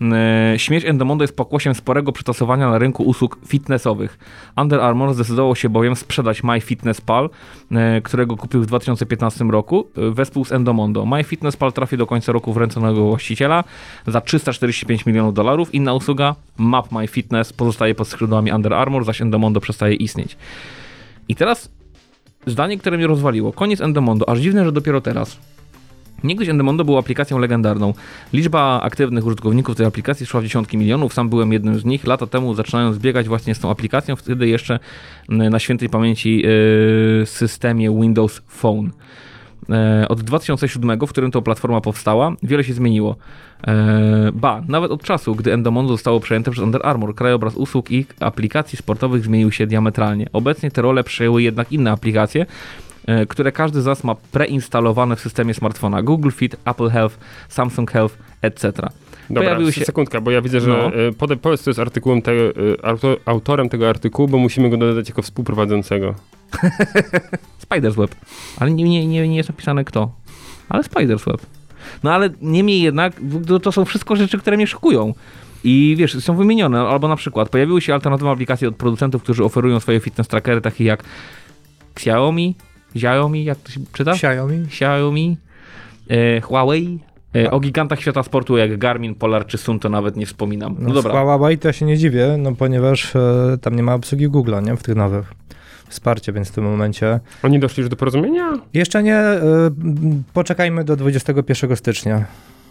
Yy, 0.00 0.58
Śmierć 0.58 0.84
Endomondo 0.84 1.24
jest 1.24 1.36
pokłosiem 1.36 1.74
sporego 1.74 2.12
przytasowania 2.12 2.70
na 2.70 2.78
rynku 2.78 3.02
usług 3.02 3.38
fitnessowych. 3.46 4.18
Under 4.56 4.80
Armour 4.80 5.14
zdecydował 5.14 5.56
się 5.56 5.68
bowiem 5.68 5.96
sprzedać 5.96 6.42
MyFitnessPal, 6.42 7.30
yy, 7.70 7.78
którego 8.02 8.36
kupił 8.36 8.62
w 8.62 8.66
2015 8.66 9.44
roku 9.44 9.88
yy, 9.96 10.12
wespół 10.12 10.44
z 10.44 10.52
Endomondo. 10.52 11.06
MyFitnessPal 11.06 11.72
trafi 11.72 11.96
do 11.96 12.06
końca 12.06 12.32
roku 12.32 12.52
w 12.52 12.56
ręce 12.56 12.80
nowego 12.80 13.06
właściciela 13.06 13.64
za 14.06 14.20
345 14.20 15.06
milionów 15.06 15.34
dolarów. 15.34 15.74
Inna 15.74 15.94
usługa, 15.94 16.34
Map 16.58 16.92
My 16.92 17.06
Fitness, 17.06 17.52
pozostaje 17.52 17.94
pod 17.94 18.08
skrzydłami 18.08 18.52
Under 18.52 18.74
Armour, 18.74 19.04
zaś 19.04 19.22
Endomondo 19.22 19.60
przestaje 19.60 19.94
istnieć. 19.94 20.36
I 21.28 21.34
teraz 21.34 21.72
zdanie, 22.46 22.78
które 22.78 22.96
mnie 22.96 23.06
rozwaliło. 23.06 23.52
Koniec 23.52 23.80
Endomondo, 23.80 24.28
aż 24.28 24.38
dziwne, 24.38 24.64
że 24.64 24.72
dopiero 24.72 25.00
teraz. 25.00 25.38
Niegdyś 26.24 26.48
Endomondo 26.48 26.84
było 26.84 26.98
aplikacją 26.98 27.38
legendarną. 27.38 27.94
Liczba 28.32 28.80
aktywnych 28.82 29.26
użytkowników 29.26 29.76
tej 29.76 29.86
aplikacji 29.86 30.26
szła 30.26 30.40
w 30.40 30.44
dziesiątki 30.44 30.78
milionów, 30.78 31.14
sam 31.14 31.28
byłem 31.28 31.52
jednym 31.52 31.78
z 31.78 31.84
nich. 31.84 32.06
Lata 32.06 32.26
temu 32.26 32.54
zaczynając 32.54 32.96
zbiegać 32.96 33.28
właśnie 33.28 33.54
z 33.54 33.58
tą 33.58 33.70
aplikacją, 33.70 34.16
wtedy 34.16 34.48
jeszcze 34.48 34.78
mm, 35.28 35.52
na 35.52 35.58
świętej 35.58 35.88
pamięci 35.88 36.42
yy, 36.42 37.26
systemie 37.26 37.90
Windows 38.00 38.42
Phone. 38.48 38.90
E, 39.70 40.08
Od 40.08 40.22
2007, 40.22 40.98
w 41.06 41.10
którym 41.10 41.30
to 41.30 41.42
platforma 41.42 41.80
powstała, 41.80 42.32
wiele 42.42 42.64
się 42.64 42.74
zmieniło. 42.74 43.16
E, 43.66 44.32
Ba, 44.32 44.62
nawet 44.68 44.90
od 44.90 45.02
czasu, 45.02 45.34
gdy 45.34 45.52
Endomondo 45.52 45.92
zostało 45.92 46.20
przejęte 46.20 46.50
przez 46.50 46.64
Under 46.64 46.80
Armour, 46.86 47.14
krajobraz 47.14 47.56
usług 47.56 47.90
i 47.90 48.06
aplikacji 48.20 48.78
sportowych 48.78 49.24
zmienił 49.24 49.52
się 49.52 49.66
diametralnie. 49.66 50.26
Obecnie 50.32 50.70
te 50.70 50.82
role 50.82 51.04
przejęły 51.04 51.42
jednak 51.42 51.72
inne 51.72 51.90
aplikacje, 51.90 52.42
e, 52.42 52.46
które 53.28 53.52
każdy 53.52 53.82
z 53.82 53.86
nas 53.86 54.04
ma 54.04 54.14
preinstalowane 54.14 55.16
w 55.16 55.20
systemie 55.20 55.54
smartfona. 55.54 56.02
Google 56.02 56.30
Fit, 56.30 56.56
Apple 56.64 56.88
Health, 56.88 57.18
Samsung 57.48 57.90
Health, 57.90 58.18
etc. 58.42 58.72
Dobra, 59.30 59.42
Pojawiły 59.42 59.72
się- 59.72 59.84
sekundka, 59.84 60.20
bo 60.20 60.30
ja 60.30 60.42
widzę, 60.42 60.60
że 60.60 60.68
No. 60.70 60.90
pode, 61.18 61.36
powiedz, 61.36 61.62
co 61.62 61.70
jest 61.70 61.80
artykułem 61.80 62.22
te, 62.22 62.32
auto, 62.82 63.16
autorem 63.24 63.68
tego 63.68 63.88
artykułu, 63.88 64.28
bo 64.28 64.38
musimy 64.38 64.70
go 64.70 64.76
dodać 64.76 65.08
jako 65.08 65.22
współprowadzącego. 65.22 66.14
Spider's 67.68 67.94
Web. 67.96 68.14
Ale 68.58 68.70
nie, 68.70 68.84
nie, 68.84 69.06
nie, 69.06 69.28
nie 69.28 69.36
jest 69.36 69.48
napisane 69.48 69.84
kto. 69.84 70.12
Ale 70.68 70.82
Spider's 70.82 71.24
Web. 71.30 71.40
No 72.02 72.12
ale 72.12 72.30
niemniej 72.42 72.82
jednak 72.82 73.12
to, 73.46 73.60
to 73.60 73.72
są 73.72 73.84
wszystko 73.84 74.16
rzeczy, 74.16 74.38
które 74.38 74.56
mnie 74.56 74.66
szokują. 74.66 75.14
I 75.64 75.94
wiesz, 75.98 76.24
są 76.24 76.36
wymienione, 76.36 76.80
albo 76.80 77.08
na 77.08 77.16
przykład 77.16 77.48
pojawiły 77.48 77.80
się 77.80 77.94
alternatywne 77.94 78.30
aplikacje 78.30 78.68
od 78.68 78.76
producentów, 78.76 79.22
którzy 79.22 79.44
oferują 79.44 79.80
swoje 79.80 80.00
fitness 80.00 80.28
trackery, 80.28 80.60
takie 80.60 80.84
jak 80.84 81.04
Xiaomi, 81.94 82.54
Xiaomi, 82.96 83.44
jak 83.44 83.58
to 83.58 83.70
się 83.72 83.80
czyta? 83.92 84.12
Xiaomi? 84.12 84.58
Xiaomi, 84.64 85.36
e, 86.10 86.40
Huawei. 86.40 86.98
E, 87.36 87.50
o 87.50 87.60
gigantach 87.60 88.00
świata 88.00 88.22
sportu 88.22 88.56
jak 88.56 88.78
Garmin, 88.78 89.14
Polar 89.14 89.46
czy 89.46 89.58
Sun 89.58 89.78
to 89.78 89.88
nawet 89.88 90.16
nie 90.16 90.26
wspominam. 90.26 90.76
No, 90.78 90.88
No, 90.88 90.94
dobra. 90.94 91.12
Huawei 91.12 91.58
to 91.58 91.68
ja 91.68 91.72
się 91.72 91.86
nie 91.86 91.96
dziwię, 91.98 92.36
no 92.38 92.54
ponieważ 92.54 93.16
e, 93.16 93.58
tam 93.60 93.76
nie 93.76 93.82
ma 93.82 93.94
obsługi 93.94 94.28
Google'a, 94.28 94.62
nie? 94.66 94.76
W 94.76 94.82
tych 94.82 94.96
nowych. 94.96 95.32
wsparcie, 95.88 96.32
więc 96.32 96.48
w 96.48 96.52
tym 96.52 96.64
momencie 96.64 97.20
Oni 97.42 97.58
doszli 97.58 97.80
już 97.80 97.90
do 97.90 97.96
porozumienia? 97.96 98.52
jeszcze 98.74 99.02
nie, 99.02 99.20
y, 99.20 99.38
poczekajmy 100.32 100.84
do 100.84 100.96
21 100.96 101.76
stycznia. 101.76 102.24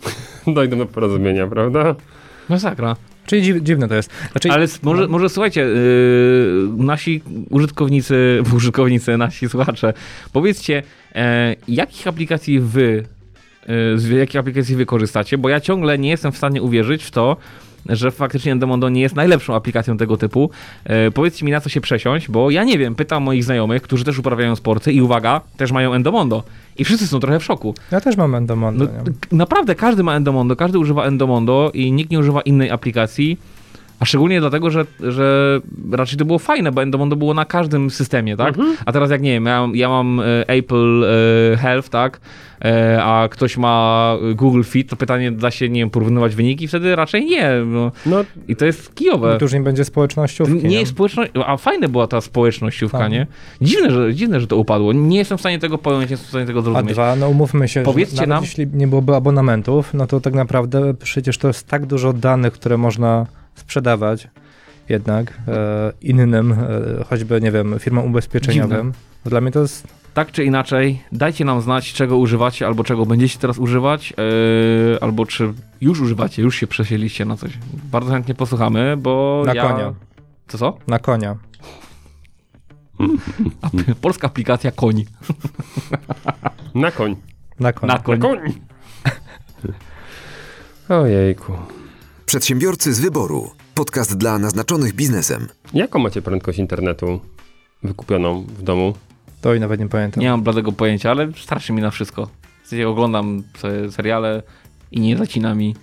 Dojdą 0.48 0.78
do 0.78 0.86
porozumienia, 0.86 1.48
prawda? 1.48 1.96
Masakra. 2.50 2.96
Czyli 3.26 3.42
dziw, 3.42 3.64
dziwne 3.64 3.88
to 3.88 3.96
jest. 3.96 4.12
Znaczy, 4.32 4.52
Ale 4.52 4.68
może, 4.84 5.08
może 5.08 5.30
słuchajcie, 5.30 5.62
yy, 5.62 6.70
nasi 6.78 7.22
użytkownicy, 7.50 8.42
użytkownicy, 8.56 9.18
nasi 9.18 9.50
słuchacze, 9.50 9.94
powiedzcie, 10.34 10.84
e, 11.16 11.56
jakich 11.68 12.08
aplikacji 12.08 12.60
wy, 12.60 13.04
e, 13.64 13.98
z 13.98 14.10
jakich 14.10 14.40
aplikacji 14.40 14.76
wy 14.76 14.86
korzystacie, 14.86 15.38
bo 15.38 15.50
ja 15.50 15.60
ciągle 15.60 15.98
nie 15.98 16.10
jestem 16.10 16.32
w 16.32 16.38
stanie 16.38 16.62
uwierzyć 16.62 17.04
w 17.04 17.12
to, 17.12 17.38
że 17.90 18.12
faktycznie 18.12 18.52
Endomondo 18.52 18.90
nie 18.90 19.02
jest 19.02 19.16
najlepszą 19.16 19.56
aplikacją 19.56 19.98
tego 19.98 20.18
typu. 20.18 20.50
E, 20.84 21.12
powiedzcie 21.12 21.46
mi, 21.46 21.52
na 21.52 21.62
co 21.62 21.70
się 21.70 21.82
przesiąść, 21.82 22.30
bo 22.30 22.52
ja 22.52 22.64
nie 22.64 22.78
wiem, 22.78 22.96
pytam 22.96 23.24
moich 23.24 23.44
znajomych, 23.44 23.82
którzy 23.82 24.04
też 24.04 24.20
uprawiają 24.20 24.56
sporty 24.56 24.94
i 24.94 25.02
uwaga, 25.02 25.42
też 25.58 25.72
mają 25.72 25.94
Endomondo. 25.94 26.44
I 26.78 26.84
wszyscy 26.84 27.08
są 27.08 27.20
trochę 27.20 27.40
w 27.40 27.44
szoku. 27.44 27.76
Ja 27.92 28.02
też 28.02 28.18
mam 28.18 28.36
Endomondo. 28.36 28.86
No, 28.86 29.38
naprawdę 29.38 29.76
każdy 29.76 30.04
ma 30.04 30.16
Endomondo, 30.16 30.56
każdy 30.56 30.80
używa 30.80 31.06
Endomondo 31.06 31.72
i 31.74 31.92
nikt 31.92 32.12
nie 32.12 32.20
używa 32.20 32.42
innej 32.42 32.72
aplikacji. 32.72 33.38
A 34.00 34.06
szczególnie 34.06 34.40
dlatego, 34.40 34.70
że, 34.70 34.86
że 35.00 35.60
raczej 35.92 36.18
to 36.20 36.26
było 36.26 36.40
fajne, 36.40 36.72
bo 36.72 36.84
Endomondo 36.84 37.16
było 37.16 37.34
na 37.34 37.46
każdym 37.46 37.90
systemie, 37.90 38.38
tak? 38.38 38.56
A 38.86 38.92
teraz 38.92 39.12
jak 39.12 39.22
nie 39.22 39.32
wiem, 39.32 39.46
ja, 39.46 39.62
mam- 39.62 39.76
ja 39.76 39.90
mam 39.90 40.20
e, 40.20 40.24
Apple 40.50 41.04
e, 41.54 41.58
Health, 41.58 41.90
tak? 41.90 42.20
E, 42.66 43.04
a 43.04 43.28
ktoś 43.30 43.58
ma 43.58 44.14
Google 44.36 44.64
Fit, 44.64 44.90
to 44.90 44.96
pytanie 44.96 45.32
da 45.32 45.52
się, 45.52 45.70
nie 45.70 45.80
wiem, 45.82 45.90
porównywać 45.90 46.36
wyniki? 46.36 46.68
Wtedy 46.68 46.96
raczej 46.96 47.26
nie. 47.26 47.50
No. 47.66 47.92
No, 48.06 48.18
I 48.48 48.56
to 48.56 48.66
jest 48.66 48.96
kijowe. 48.96 49.38
Tu 49.38 49.46
już 49.46 49.54
nie 49.54 49.60
będzie 49.62 49.86
społecznościówki. 49.86 50.68
Nie 50.68 50.80
jest 50.80 50.92
społeczność, 50.92 51.32
a 51.46 51.58
fajna 51.58 51.88
była 51.88 52.08
ta 52.08 52.22
społecznościówka, 52.22 52.98
Tak. 52.98 53.12
nie? 53.12 53.28
Dziwne 53.62 53.92
że, 53.92 54.14
dziwne, 54.14 54.40
że 54.40 54.48
to 54.48 54.58
upadło. 54.58 54.94
Nie 54.94 55.18
jestem 55.18 55.38
w 55.38 55.42
stanie 55.42 55.60
tego 55.60 55.78
pojąć, 55.78 56.06
nie 56.06 56.12
jestem 56.14 56.26
w 56.26 56.30
stanie 56.30 56.46
tego 56.46 56.60
A 56.60 56.64
zrozumieć. 56.64 56.94
dwa, 56.94 57.16
no 57.16 57.30
umówmy 57.30 57.68
się, 57.68 57.84
Powiedzcie 57.84 58.28
nam- 58.28 58.44
jeśli 58.44 58.68
nie 58.74 58.88
byłoby 58.88 59.16
abonamentów, 59.16 59.94
no 59.94 60.08
to 60.08 60.20
tak 60.20 60.34
naprawdę 60.34 60.94
przecież 60.94 61.38
to 61.38 61.48
jest 61.48 61.68
tak 61.68 61.86
dużo 61.86 62.14
danych, 62.14 62.54
które 62.54 62.78
można 62.78 63.26
sprzedawać 63.58 64.28
jednak 64.90 65.34
e, 65.48 65.92
innym, 66.02 66.52
e, 66.52 67.04
choćby, 67.10 67.42
nie 67.42 67.52
wiem, 67.52 67.80
firmom 67.80 68.06
ubezpieczeniowym. 68.06 68.94
Dla 69.26 69.42
mnie 69.42 69.52
to 69.52 69.62
jest 69.62 69.88
Tak 70.14 70.32
czy 70.32 70.44
inaczej, 70.44 71.02
dajcie 71.12 71.46
nam 71.46 71.62
znać, 71.62 71.94
czego 71.94 72.18
używacie, 72.18 72.68
albo 72.68 72.84
czego 72.84 73.06
będziecie 73.06 73.40
teraz 73.40 73.58
używać, 73.58 74.14
yy, 74.18 74.98
albo 75.02 75.26
czy 75.26 75.54
już 75.82 76.02
używacie, 76.02 76.42
już 76.42 76.56
się 76.56 76.68
przesieliście 76.68 77.26
na 77.26 77.38
coś. 77.38 77.52
Bardzo 77.92 78.12
chętnie 78.12 78.36
posłuchamy, 78.36 78.98
bo 78.98 79.44
na 79.46 79.54
ja... 79.54 79.68
konia. 79.68 79.94
Co, 80.48 80.58
co? 80.58 80.78
Na 80.88 81.00
konia. 81.00 81.36
Polska 84.02 84.28
aplikacja 84.28 84.72
koń. 84.72 85.06
na 86.76 86.92
koń. 86.92 87.16
Na 87.60 87.74
konia. 87.74 87.94
Na 87.94 88.00
koń. 88.00 88.20
Na 88.20 88.28
koń! 88.28 88.40
Ojejku. 91.04 91.54
Przedsiębiorcy 92.28 92.94
z 92.94 93.00
wyboru. 93.00 93.50
Podcast 93.76 94.18
dla 94.18 94.40
naznaczonych 94.40 94.94
biznesem. 94.94 95.48
Jaką 95.74 96.00
macie 96.00 96.22
prędkość 96.22 96.60
internetu 96.60 97.20
wykupioną 97.84 98.42
w 98.42 98.64
domu? 98.64 98.94
To 99.42 99.54
i 99.54 99.60
nawet 99.60 99.80
nie 99.80 99.88
pamiętam. 99.88 100.22
Nie 100.22 100.30
mam 100.30 100.42
bladego 100.42 100.72
pojęcia, 100.72 101.12
ale 101.12 101.32
starszy 101.44 101.74
mi 101.74 101.82
na 101.82 101.92
wszystko. 101.92 102.30
W 102.64 102.68
sensie 102.68 102.88
oglądam 102.88 103.44
sobie 103.58 103.92
seriale 103.92 104.44
i 104.92 105.00
nie 105.00 105.18
zacina 105.18 105.56
mi. 105.56 105.76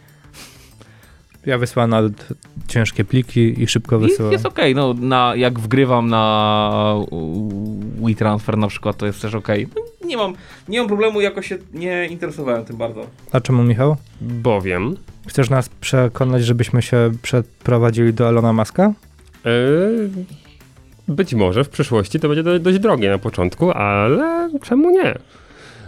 Ja 1.47 1.59
wysyłam 1.59 1.91
nawet 1.91 2.29
ciężkie 2.69 3.05
pliki 3.05 3.63
i 3.63 3.67
szybko 3.67 3.97
I 3.97 4.01
wysyłam. 4.01 4.33
jest 4.33 4.47
okej, 4.47 4.75
no 4.75 4.95
na, 4.95 5.33
jak 5.37 5.61
wgrywam 5.61 6.09
na 6.09 6.95
WeTransfer 8.01 8.59
na 8.59 8.69
przykład, 8.69 8.97
to 8.97 9.07
jest 9.07 9.23
też 9.23 9.35
okej. 9.35 9.69
No, 9.77 10.07
Nie, 10.09 10.17
mam, 10.17 10.35
nie 10.69 10.79
mam 10.79 10.89
problemu, 10.89 11.21
jakoś 11.21 11.47
się 11.47 11.59
nie 11.75 12.07
interesowałem 12.07 12.65
tym 12.65 12.77
bardzo. 12.77 13.07
A 13.33 13.41
czemu, 13.41 13.63
Michał? 13.63 13.97
Bowiem 14.21 14.97
Chcesz 15.27 15.51
nas 15.51 15.69
przekonać, 15.69 16.45
żebyśmy 16.45 16.83
się 16.83 17.11
przeprowadzili 17.23 18.15
do 18.15 18.29
Elona 18.29 18.53
Muska? 18.53 18.93
Yy, 19.45 20.11
być 21.09 21.35
może 21.35 21.65
w 21.65 21.69
przyszłości 21.69 22.21
to 22.21 22.29
będzie 22.29 22.43
do, 22.43 22.59
dość 22.59 22.79
drogie 22.79 23.11
na 23.11 23.19
początku, 23.19 23.71
ale 23.71 24.51
czemu 24.63 24.91
nie? 24.91 25.15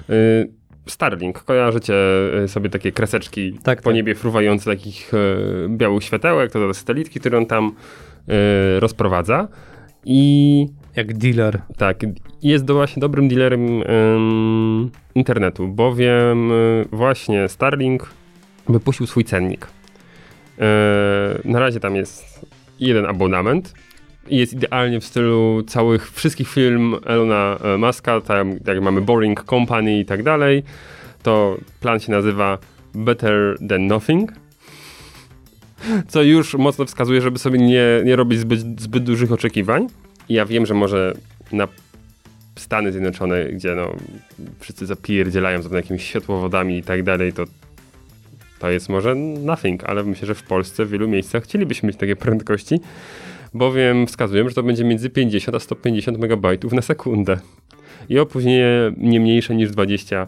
Yy, 0.09 0.56
Starlink, 0.89 1.43
kojarzycie 1.45 1.95
yy, 2.41 2.49
sobie 2.49 2.71
takie 2.71 2.93
kreseczki 2.93 3.53
Tak, 3.63 3.79
po 3.83 3.85
tak. 3.85 3.95
niebie 3.95 4.15
fruwające 4.15 4.71
takich 4.71 5.13
yy, 5.13 5.69
białych 5.77 6.05
światełek, 6.05 6.53
to 6.53 6.69
te 6.69 6.75
satelitki, 6.75 7.21
które 7.21 7.39
on 7.39 7.47
tam 7.47 7.73
yy, 8.29 8.35
rozprowadza 8.81 9.49
i 10.05 10.67
Jak 10.97 11.17
dealer. 11.19 11.63
tak, 11.77 11.97
jest 12.43 12.65
do, 12.65 12.75
właśnie 12.75 13.01
dobrym 13.01 13.29
dealerem 13.29 13.83
ym, 13.83 14.91
internetu, 15.15 15.69
bowiem 15.69 16.51
właśnie 16.93 17.49
Starlink 17.49 18.11
wypuścił 18.69 19.07
swój 19.07 19.25
cennik. 19.25 19.67
Yy, 20.59 20.65
na 21.45 21.61
razie 21.61 21.81
tam 21.81 21.97
jest 21.97 22.47
jeden 22.81 23.07
abonament 23.07 23.75
i 24.29 24.37
jest 24.37 24.53
idealnie 24.53 25.01
w 25.01 25.05
stylu 25.05 25.63
całych 25.67 26.13
wszystkich 26.13 26.49
film 26.49 26.97
Elona 27.05 27.59
e, 27.65 27.79
Muska, 27.79 28.21
tam 28.21 28.59
jak 28.67 28.83
mamy 28.83 29.01
Boring 29.01 29.45
Company 29.45 29.99
i 29.99 30.05
tak 30.05 30.23
dalej, 30.23 30.63
to 31.23 31.57
plan 31.81 32.01
się 32.01 32.13
nazywa 32.13 32.59
Better 32.95 33.57
Than 33.69 33.87
Nothing. 33.87 34.33
Co 36.09 36.23
już 36.23 36.55
mocno 36.55 36.85
wskazuje, 36.85 37.21
żeby 37.21 37.39
sobie 37.39 37.59
nie, 37.59 37.87
nie 38.05 38.17
robić 38.17 38.41
zbyt, 38.41 38.81
zbyt 38.81 39.05
dużych 39.05 39.33
oczekiwań. 39.33 39.87
I 40.29 40.35
ja 40.35 40.47
wiem, 40.47 40.67
że 40.67 40.75
może 40.75 41.15
na 41.53 41.69
Stany 42.57 42.93
Zjednoczone, 42.93 43.45
gdzie 43.45 43.75
no, 43.75 43.93
wszyscy 44.61 44.87
zapierdzielają 44.87 45.63
za 45.63 45.77
jakimiś 45.77 46.05
światłowodami 46.05 46.79
i 46.79 46.83
tak 46.83 47.03
dalej, 47.03 47.33
to 47.33 47.45
to 48.59 48.71
jest 48.71 48.89
może 48.89 49.15
nothing, 49.15 49.85
ale 49.85 50.05
myślę, 50.05 50.27
że 50.27 50.35
w 50.35 50.43
Polsce 50.43 50.85
w 50.85 50.91
wielu 50.91 51.09
miejscach 51.09 51.45
chcielibyśmy 51.45 51.87
mieć 51.87 51.97
takie 51.97 52.17
prędkości, 52.17 52.81
bowiem 53.55 54.07
wskazują, 54.07 54.49
że 54.49 54.55
to 54.55 54.63
będzie 54.63 54.85
między 54.85 55.11
50 55.11 55.57
a 55.57 55.61
150 55.61 56.19
megabajtów 56.19 56.73
na 56.73 56.83
sekundę 56.83 57.39
i 58.09 58.19
opóźnienie 58.19 58.93
nie 58.97 59.21
mniejsze 59.21 59.55
niż 59.55 59.71
20 59.71 60.27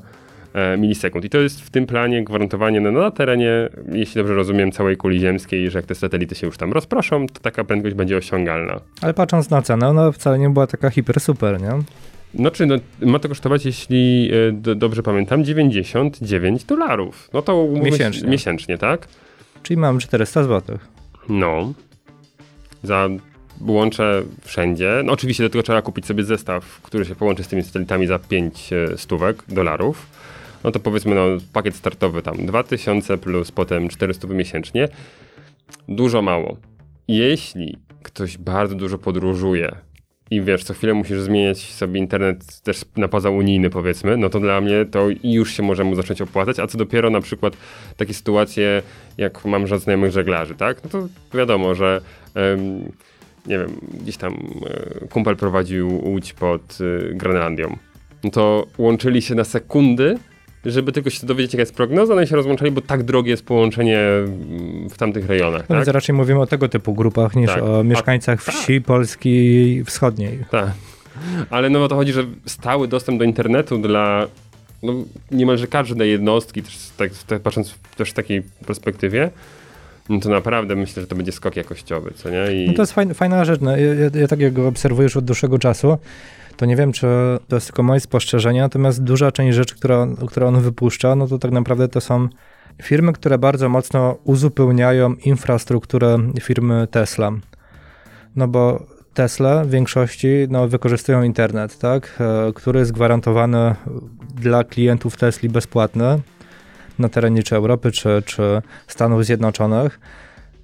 e, 0.54 0.76
milisekund. 0.76 1.24
I 1.24 1.30
to 1.30 1.38
jest 1.38 1.60
w 1.60 1.70
tym 1.70 1.86
planie 1.86 2.24
gwarantowanie 2.24 2.80
no, 2.80 2.92
na 2.92 3.10
terenie, 3.10 3.68
jeśli 3.92 4.14
dobrze 4.14 4.34
rozumiem, 4.34 4.72
całej 4.72 4.96
kuli 4.96 5.20
ziemskiej, 5.20 5.70
że 5.70 5.78
jak 5.78 5.86
te 5.86 5.94
satelity 5.94 6.34
się 6.34 6.46
już 6.46 6.56
tam 6.56 6.72
rozproszą, 6.72 7.26
to 7.26 7.40
taka 7.40 7.64
prędkość 7.64 7.94
będzie 7.94 8.16
osiągalna. 8.16 8.80
Ale 9.02 9.14
patrząc 9.14 9.50
na 9.50 9.62
cenę, 9.62 9.88
ona 9.88 10.12
wcale 10.12 10.38
nie 10.38 10.50
była 10.50 10.66
taka 10.66 10.90
hiper 10.90 11.20
super, 11.20 11.60
nie? 11.60 11.70
No 12.34 12.50
czy 12.50 12.66
no, 12.66 12.74
ma 13.00 13.18
to 13.18 13.28
kosztować, 13.28 13.64
jeśli 13.64 14.30
do, 14.52 14.74
dobrze 14.74 15.02
pamiętam, 15.02 15.44
99 15.44 16.64
dolarów. 16.64 17.30
No 17.32 17.42
to 17.42 17.68
Miesięcznie. 17.82 18.28
Miesięcznie, 18.28 18.78
tak? 18.78 19.08
Czyli 19.62 19.76
mam 19.76 19.98
400 19.98 20.44
zł. 20.44 20.78
No. 21.28 21.72
Za 22.82 23.08
łącze 23.60 24.22
wszędzie. 24.44 25.02
No 25.04 25.12
oczywiście 25.12 25.42
do 25.42 25.50
tego 25.50 25.62
trzeba 25.62 25.82
kupić 25.82 26.06
sobie 26.06 26.24
zestaw, 26.24 26.80
który 26.82 27.04
się 27.04 27.14
połączy 27.14 27.44
z 27.44 27.48
tymi 27.48 27.62
satelitami 27.62 28.06
za 28.06 28.18
5 28.18 28.72
e, 28.72 28.98
stówek 28.98 29.42
dolarów. 29.48 30.06
No 30.64 30.70
to 30.70 30.80
powiedzmy, 30.80 31.14
no 31.14 31.26
pakiet 31.52 31.74
startowy 31.74 32.22
tam 32.22 32.46
2000 32.46 33.18
plus 33.18 33.52
potem 33.52 33.88
400 33.88 34.28
miesięcznie. 34.28 34.88
Dużo 35.88 36.22
mało. 36.22 36.56
Jeśli 37.08 37.78
ktoś 38.02 38.38
bardzo 38.38 38.74
dużo 38.74 38.98
podróżuje 38.98 39.76
i 40.30 40.42
wiesz, 40.42 40.64
co 40.64 40.74
chwilę 40.74 40.94
musisz 40.94 41.20
zmieniać 41.20 41.72
sobie 41.72 42.00
internet 42.00 42.60
też 42.60 42.84
na 42.96 43.08
pozaunijny 43.08 43.70
powiedzmy, 43.70 44.16
no 44.16 44.28
to 44.28 44.40
dla 44.40 44.60
mnie 44.60 44.84
to 44.90 45.06
już 45.24 45.52
się 45.52 45.62
może 45.62 45.84
mu 45.84 45.94
zacząć 45.94 46.22
opłacać, 46.22 46.58
a 46.58 46.66
co 46.66 46.78
dopiero 46.78 47.10
na 47.10 47.20
przykład 47.20 47.56
takie 47.96 48.14
sytuacje, 48.14 48.82
jak 49.18 49.44
mam 49.44 49.78
znajomych 49.78 50.12
żeglarzy, 50.12 50.54
tak? 50.54 50.84
No 50.84 50.90
to 50.90 51.08
wiadomo, 51.34 51.74
że 51.74 52.00
nie 53.46 53.58
wiem, 53.58 53.80
gdzieś 54.02 54.16
tam 54.16 54.34
e, 55.02 55.08
kumpel 55.08 55.36
prowadził 55.36 56.00
łódź 56.04 56.32
pod 56.32 56.78
e, 56.80 57.14
Grenlandią. 57.14 57.76
No 58.24 58.30
to 58.30 58.66
łączyli 58.78 59.22
się 59.22 59.34
na 59.34 59.44
sekundy, 59.44 60.18
żeby 60.64 60.92
tylko 60.92 61.10
się 61.10 61.26
dowiedzieć, 61.26 61.52
jaka 61.52 61.62
jest 61.62 61.74
prognoza, 61.74 62.14
no 62.14 62.22
i 62.22 62.26
się 62.26 62.36
rozłączali, 62.36 62.70
bo 62.70 62.80
tak 62.80 63.02
drogie 63.02 63.30
jest 63.30 63.46
połączenie 63.46 64.00
mm, 64.00 64.90
w 64.90 64.98
tamtych 64.98 65.26
rejonach, 65.26 65.60
No 65.62 65.66
tak? 65.66 65.76
więc 65.76 65.88
raczej 65.88 66.14
mówimy 66.14 66.40
o 66.40 66.46
tego 66.46 66.68
typu 66.68 66.94
grupach 66.94 67.36
niż 67.36 67.50
Tak. 67.50 67.62
o 67.62 67.84
mieszkańcach 67.84 68.42
wsi 68.42 68.80
Polski 68.80 69.82
wschodniej. 69.84 70.38
Tak. 70.50 70.70
Ale 71.50 71.70
no 71.70 71.84
o 71.84 71.88
to 71.88 71.96
chodzi, 71.96 72.12
że 72.12 72.24
stały 72.46 72.88
dostęp 72.88 73.18
do 73.18 73.24
internetu 73.24 73.78
dla 73.78 74.26
no, 74.82 74.92
niemalże 75.30 75.66
każdej 75.66 76.10
jednostki, 76.10 76.62
też, 76.62 76.78
tak, 76.96 77.10
tak, 77.26 77.42
patrząc 77.42 77.74
też 77.96 78.10
w 78.10 78.14
takiej 78.14 78.42
perspektywie, 78.66 79.30
no 80.08 80.20
to 80.20 80.28
naprawdę 80.28 80.76
myślę, 80.76 81.02
że 81.02 81.06
to 81.06 81.16
będzie 81.16 81.32
skok 81.32 81.56
jakościowy, 81.56 82.10
co 82.14 82.30
nie? 82.30 82.64
I 82.64 82.66
No 82.66 82.74
to 82.74 82.82
jest 82.82 82.92
fajna, 82.92 83.14
fajna 83.14 83.44
rzecz. 83.44 83.60
No, 83.60 83.76
ja, 83.76 83.94
ja, 84.20 84.28
tak 84.28 84.40
jak 84.40 84.52
go 84.52 84.68
obserwuję 84.68 85.04
już 85.04 85.16
od 85.16 85.24
dłuższego 85.24 85.58
czasu, 85.58 85.98
to 86.56 86.66
nie 86.66 86.76
wiem, 86.76 86.92
czy 86.92 87.06
to 87.48 87.56
jest 87.56 87.66
tylko 87.66 87.82
moje 87.82 88.00
spostrzeżenie, 88.00 88.60
natomiast 88.60 89.02
duża 89.02 89.32
część 89.32 89.56
rzeczy, 89.56 89.74
która, 89.74 90.06
które 90.26 90.46
on 90.46 90.60
wypuszcza, 90.60 91.16
no 91.16 91.26
to 91.26 91.38
tak 91.38 91.50
naprawdę 91.50 91.88
to 91.88 92.00
są 92.00 92.28
firmy, 92.82 93.12
które 93.12 93.38
bardzo 93.38 93.68
mocno 93.68 94.18
uzupełniają 94.24 95.14
infrastrukturę 95.14 96.18
firmy 96.40 96.86
Tesla. 96.90 97.32
No 98.36 98.48
bo 98.48 98.86
Tesla 99.14 99.64
w 99.64 99.70
większości 99.70 100.28
no, 100.50 100.68
wykorzystują 100.68 101.22
internet, 101.22 101.78
tak, 101.78 102.18
e, 102.20 102.52
który 102.52 102.78
jest 102.78 102.92
gwarantowany 102.92 103.74
dla 104.34 104.64
klientów 104.64 105.16
Tesli 105.16 105.48
bezpłatny 105.48 106.18
na 106.98 107.08
terenie 107.08 107.42
czy 107.42 107.56
Europy, 107.56 107.92
czy, 107.92 108.22
czy 108.26 108.62
Stanów 108.86 109.24
Zjednoczonych. 109.24 110.00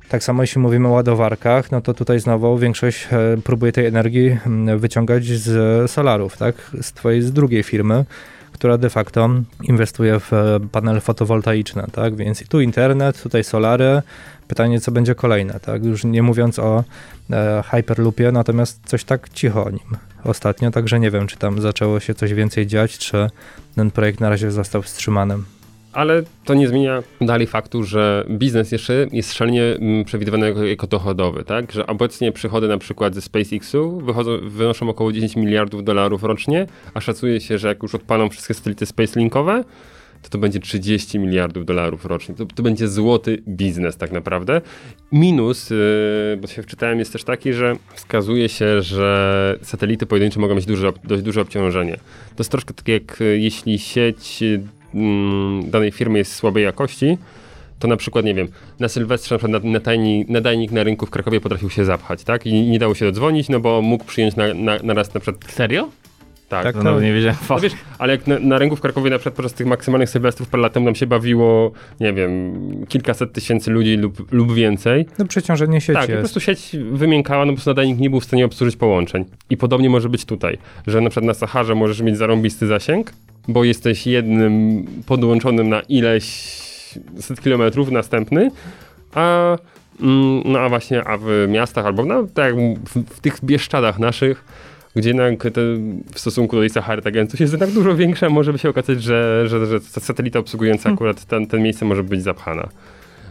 Tak 0.09 0.25
samo 0.25 0.43
jeśli 0.43 0.61
mówimy 0.61 0.89
o 0.89 0.91
ładowarkach, 0.91 1.71
no 1.71 1.81
to 1.81 1.95
tutaj 1.95 2.21
znowu 2.21 2.59
większość 2.59 3.09
e, 3.13 3.37
próbuje 3.45 3.73
tej 3.73 3.87
energii 3.87 4.39
mm, 4.47 4.79
wyciągać 4.79 5.25
z 5.25 5.91
solarów, 5.91 6.37
tak, 6.37 6.71
z 6.83 6.93
twojej, 6.93 7.23
z 7.23 7.33
drugiej 7.33 7.63
firmy, 7.63 8.05
która 8.53 8.79
de 8.79 8.91
facto 8.91 9.31
inwestuje 9.63 10.21
w 10.21 10.33
e, 10.33 10.61
panele 10.73 11.01
fotowoltaiczne, 11.01 11.87
tak, 11.93 12.17
więc 12.17 12.43
i 12.43 12.47
tu 12.47 12.61
internet, 12.61 13.23
tutaj 13.23 13.45
solary, 13.45 14.03
pytanie 14.49 14.81
co 14.81 14.93
będzie 14.93 15.15
kolejne, 15.15 15.61
tak, 15.61 15.85
już 15.85 16.05
nie 16.05 16.23
mówiąc 16.23 16.59
o 16.59 16.85
e, 17.31 17.63
Hyperloopie, 17.71 18.33
natomiast 18.33 18.81
coś 18.85 19.05
tak 19.05 19.29
cicho 19.29 19.65
o 19.65 19.71
nim. 19.71 19.97
Ostatnio, 20.25 20.71
także 20.71 21.01
nie 21.01 21.11
wiem, 21.11 21.27
czy 21.27 21.37
tam 21.37 21.61
zaczęło 21.61 22.01
się 22.01 22.15
coś 22.15 22.35
więcej 22.35 22.67
dziać, 22.67 22.99
czy 22.99 23.31
ten 23.77 23.91
projekt 23.91 24.21
na 24.21 24.29
razie 24.29 24.51
został 24.51 24.83
wstrzymany 24.83 25.37
ale 25.95 26.23
to 26.45 26.55
nie 26.55 26.69
zmienia 26.69 27.03
dalej 27.21 27.47
faktu, 27.47 27.83
że 27.83 28.27
biznes 28.31 28.73
jeszcze 28.73 29.07
jest 29.13 29.33
szalenie 29.33 29.63
mm, 29.63 30.05
przewidywany 30.05 30.49
jako, 30.49 30.65
jako 30.65 30.87
dochodowy, 30.87 31.45
tak? 31.45 31.73
Że 31.73 31.87
obecnie 31.87 32.33
przychody 32.33 32.69
na 32.69 32.79
przykład 32.79 33.15
ze 33.15 33.21
SpaceXu 33.21 34.01
wychodzą, 34.01 34.39
wynoszą 34.43 34.89
około 34.89 35.13
10 35.13 35.37
miliardów 35.37 35.85
dolarów 35.85 36.23
rocznie, 36.23 36.67
a 36.95 37.01
szacuje 37.01 37.41
się, 37.41 37.59
że 37.59 37.69
jak 37.69 37.83
już 37.83 37.95
odpalą 37.95 38.29
wszystkie 38.29 38.55
satelity 38.55 38.87
spacelinkowe, 38.87 39.65
to 40.23 40.31
to 40.31 40.39
będzie 40.39 40.61
30 40.61 41.19
miliardów 41.19 41.65
dolarów 41.65 42.05
rocznie. 42.05 42.35
To, 42.35 42.47
to 42.47 42.63
będzie 42.63 42.89
złoty 42.89 43.43
biznes 43.49 43.97
tak 43.97 44.13
naprawdę. 44.13 44.61
Minus, 45.13 45.71
yy, 45.71 45.77
bo 46.41 46.47
się 46.47 46.63
wczytałem, 46.63 46.99
jest 46.99 47.13
też 47.13 47.25
taki, 47.25 47.53
że 47.53 47.77
wskazuje 47.95 48.49
się, 48.49 48.83
że 48.83 49.59
satelity 49.63 50.07
pojedyncze 50.07 50.41
mogą 50.41 50.55
mieć 50.55 50.67
duże, 50.67 50.93
dość 51.05 51.23
duże 51.23 51.41
obciążenie. 51.41 51.97
To 52.29 52.39
jest 52.39 52.51
troszkę 52.51 52.75
tak 52.75 52.89
jak 52.89 53.21
yy, 53.21 53.39
jeśli 53.39 53.79
sieć 53.79 54.43
danej 55.65 55.93
firmy 55.93 56.19
jest 56.19 56.35
słabej 56.35 56.65
jakości, 56.65 57.19
to 57.79 57.89
na 57.89 57.97
przykład, 57.97 58.25
nie 58.25 58.35
wiem, 58.35 58.49
na 58.81 58.89
Sylwestrze 58.89 59.35
na 59.35 59.39
przykład 59.39 59.65
nadajnik, 59.65 60.29
nadajnik 60.29 60.73
na 60.73 60.83
rynku 60.83 61.07
w 61.07 61.11
Krakowie 61.11 61.41
potrafił 61.41 61.71
się 61.71 61.85
zapchać, 61.85 62.25
tak? 62.25 62.47
I 62.47 62.53
nie 62.63 62.79
dało 62.79 62.95
się 62.95 63.05
dodzwonić, 63.05 63.49
no 63.49 63.61
bo 63.61 63.83
mógł 63.83 64.05
przyjąć 64.05 64.37
na, 64.37 64.55
na, 64.55 64.79
na 64.83 64.95
raz 64.95 65.15
na 65.15 65.21
przykład... 65.21 65.53
Serio? 65.53 65.89
Tak, 66.49 66.63
Tak, 66.65 66.77
no, 66.77 66.83
no, 66.83 67.01
nie 67.01 67.13
wiedziałem. 67.13 67.37
no 67.51 67.59
wiesz, 67.61 67.73
ale 67.99 68.13
jak 68.13 68.27
na, 68.27 68.39
na 68.39 68.59
rynku 68.59 68.77
w 68.77 68.81
Krakowie 68.81 69.11
na 69.11 69.19
przykład 69.19 69.35
podczas 69.35 69.53
tych 69.53 69.67
maksymalnych 69.67 70.11
Sylwestrów 70.11 70.49
parę 70.49 70.63
lat 70.63 70.73
temu 70.73 70.87
nam 70.87 70.95
się 70.95 71.07
bawiło, 71.07 71.73
nie 72.01 72.13
wiem, 72.13 72.53
kilkaset 72.89 73.33
tysięcy 73.33 73.71
ludzi 73.71 73.97
lub, 73.97 74.33
lub 74.33 74.55
więcej. 74.55 75.07
No 75.19 75.25
przeciążenie 75.25 75.81
sieci 75.81 75.93
Tak, 75.93 76.07
po 76.07 76.13
jest. 76.13 76.21
prostu 76.21 76.41
sieć 76.41 76.77
wymiękała, 76.93 77.45
no 77.45 77.53
po 77.53 77.57
prostu 77.57 77.71
nadajnik 77.71 77.99
nie 77.99 78.11
był 78.11 78.21
w 78.21 78.25
stanie 78.25 78.45
obsłużyć 78.45 78.77
połączeń. 78.77 79.25
I 79.51 79.57
podobnie 79.57 79.91
może 79.91 80.09
być 80.09 80.25
tutaj, 80.25 80.59
że 80.87 81.01
na 81.01 81.11
przykład 81.11 81.27
na 81.27 81.35
Saharze 81.35 81.75
możesz 81.75 82.01
mieć 82.01 82.17
zarąbisty 82.17 82.67
zasięg, 82.67 83.13
bo 83.49 83.65
jesteś 83.65 84.07
jednym 84.07 84.85
podłączonym 85.07 85.69
na 85.69 85.81
ileś 85.81 86.25
set 87.21 87.41
kilometrów 87.41 87.91
następny, 87.91 88.51
a 89.15 89.57
mm, 90.01 90.43
no 90.45 90.59
a 90.59 90.69
właśnie, 90.69 91.05
a 91.05 91.19
w 91.19 91.47
miastach 91.49 91.87
albo 91.87 92.05
no, 92.05 92.27
tak 92.35 92.55
w, 92.57 93.15
w 93.17 93.21
tych 93.21 93.45
Bieszczadach 93.45 93.99
naszych, 93.99 94.45
gdzie 94.97 95.09
jednak 95.09 95.43
te, 95.43 95.61
w 96.15 96.21
stosunku 96.21 96.57
do 96.57 96.63
tej 96.63 96.71
Sahary 96.71 97.03
ta 97.03 97.11
gęstość 97.11 97.41
jest 97.41 97.53
jednak 97.53 97.71
dużo 97.71 97.95
większa, 97.97 98.29
może 98.31 98.53
by 98.53 98.59
się 98.59 98.69
okazać, 98.69 99.03
że, 99.03 99.49
że, 99.49 99.67
że 99.67 99.81
ta 99.81 100.01
satelita 100.01 100.39
obsługująca 100.39 100.91
akurat 100.91 101.25
ten, 101.25 101.47
ten 101.47 101.63
miejsce 101.63 101.85
może 101.85 102.03
być 102.03 102.23
zapchana. 102.23 102.69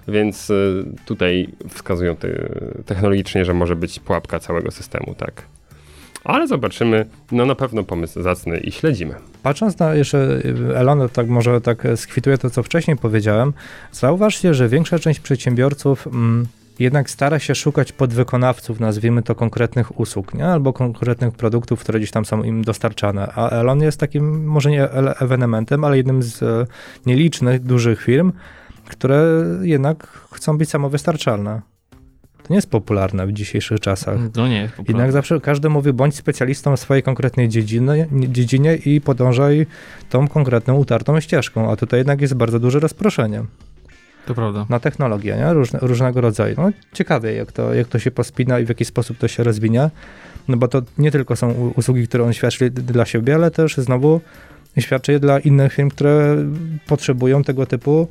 Więc 0.08 0.50
y, 0.50 0.86
tutaj 1.06 1.50
wskazują 1.70 2.16
te, 2.16 2.30
technologicznie, 2.86 3.46
że 3.46 3.54
może 3.54 3.76
być 3.76 4.00
pułapka 4.00 4.40
całego 4.40 4.72
systemu, 4.72 5.16
tak. 5.18 5.42
Ale 6.24 6.48
zobaczymy. 6.48 7.06
No 7.32 7.46
na 7.46 7.56
pewno 7.56 7.84
pomysł 7.84 8.22
zacny 8.22 8.58
i 8.58 8.72
śledzimy. 8.72 9.16
Patrząc 9.44 9.80
na 9.80 9.96
jeszcze 9.96 10.42
Elon, 10.76 11.10
tak 11.14 11.28
może 11.28 11.62
tak 11.62 11.88
skwituję 11.96 12.38
to, 12.38 12.50
co 12.50 12.64
wcześniej 12.64 12.98
powiedziałem, 12.98 13.54
zauważcie, 13.92 14.54
że 14.54 14.70
większa 14.70 15.00
część 15.00 15.20
przedsiębiorców 15.20 16.08
mm, 16.08 16.46
jednak 16.80 17.10
stara 17.10 17.40
się 17.40 17.56
szukać 17.56 17.92
podwykonawców, 17.92 18.80
nazwijmy 18.80 19.24
to 19.24 19.36
konkretnych 19.36 20.00
usług, 20.00 20.34
nie? 20.34 20.46
albo 20.46 20.74
konkretnych 20.74 21.34
produktów, 21.34 21.80
które 21.80 22.00
gdzieś 22.00 22.12
tam 22.12 22.26
są 22.26 22.44
im 22.44 22.64
dostarczane. 22.64 23.32
A 23.36 23.50
Elon 23.50 23.82
jest 23.82 24.00
takim, 24.00 24.46
może 24.46 24.72
nie 24.72 24.90
ewenementem, 25.20 25.84
ale 25.84 25.98
jednym 25.98 26.24
z 26.24 26.44
e, 26.44 26.66
nielicznych 27.06 27.64
dużych 27.64 28.02
firm, 28.02 28.32
które 28.88 29.46
jednak 29.62 30.08
chcą 30.32 30.58
być 30.58 30.70
samowystarczalne. 30.70 31.73
To 32.44 32.54
nie 32.54 32.56
jest 32.56 32.70
popularne 32.70 33.28
w 33.28 33.32
dzisiejszych 33.32 33.80
czasach. 33.80 34.20
No 34.36 34.48
nie, 34.48 34.70
po 34.78 34.84
Jednak 34.88 35.12
zawsze 35.12 35.40
każdy 35.40 35.70
mówi, 35.70 35.94
bądź 35.94 36.16
specjalistą 36.16 36.76
w 36.76 36.80
swojej 36.80 37.04
konkretnej 37.04 37.50
dziedziny, 37.50 38.08
dziedzinie 38.12 38.76
i 38.76 39.02
podążaj 39.02 39.68
tą 40.10 40.28
konkretną, 40.28 40.76
utartą 40.76 41.20
ścieżką. 41.20 41.72
A 41.72 41.76
tutaj 41.76 42.00
jednak 42.00 42.22
jest 42.22 42.34
bardzo 42.34 42.60
duże 42.60 42.80
rozproszenie 42.80 43.44
To 44.26 44.34
prawda. 44.34 44.66
na 44.70 44.80
technologię, 44.80 45.36
nie? 45.38 45.54
Różne, 45.54 45.80
różnego 45.82 46.22
rodzaju. 46.22 46.56
No, 46.58 46.70
ciekawie, 46.94 47.34
jak 47.34 47.52
to, 47.52 47.74
jak 47.74 47.88
to 47.88 48.00
się 48.00 48.12
pospina 48.12 48.60
i 48.60 48.66
w 48.66 48.70
jaki 48.70 48.86
sposób 48.86 49.18
to 49.18 49.28
się 49.28 49.44
rozwinie. 49.44 49.90
No 50.48 50.58
bo 50.58 50.68
to 50.68 50.82
nie 50.98 51.12
tylko 51.12 51.36
są 51.36 51.72
usługi, 51.76 52.08
które 52.08 52.24
on 52.24 52.34
świadczy 52.34 52.70
dla 52.70 53.06
siebie, 53.06 53.36
ale 53.36 53.52
też 53.52 53.78
znowu 53.78 54.22
świadczy 54.80 55.12
je 55.12 55.20
dla 55.20 55.40
innych 55.40 55.74
firm, 55.74 55.90
które 55.90 56.36
potrzebują 56.88 57.44
tego 57.44 57.66
typu 57.66 58.08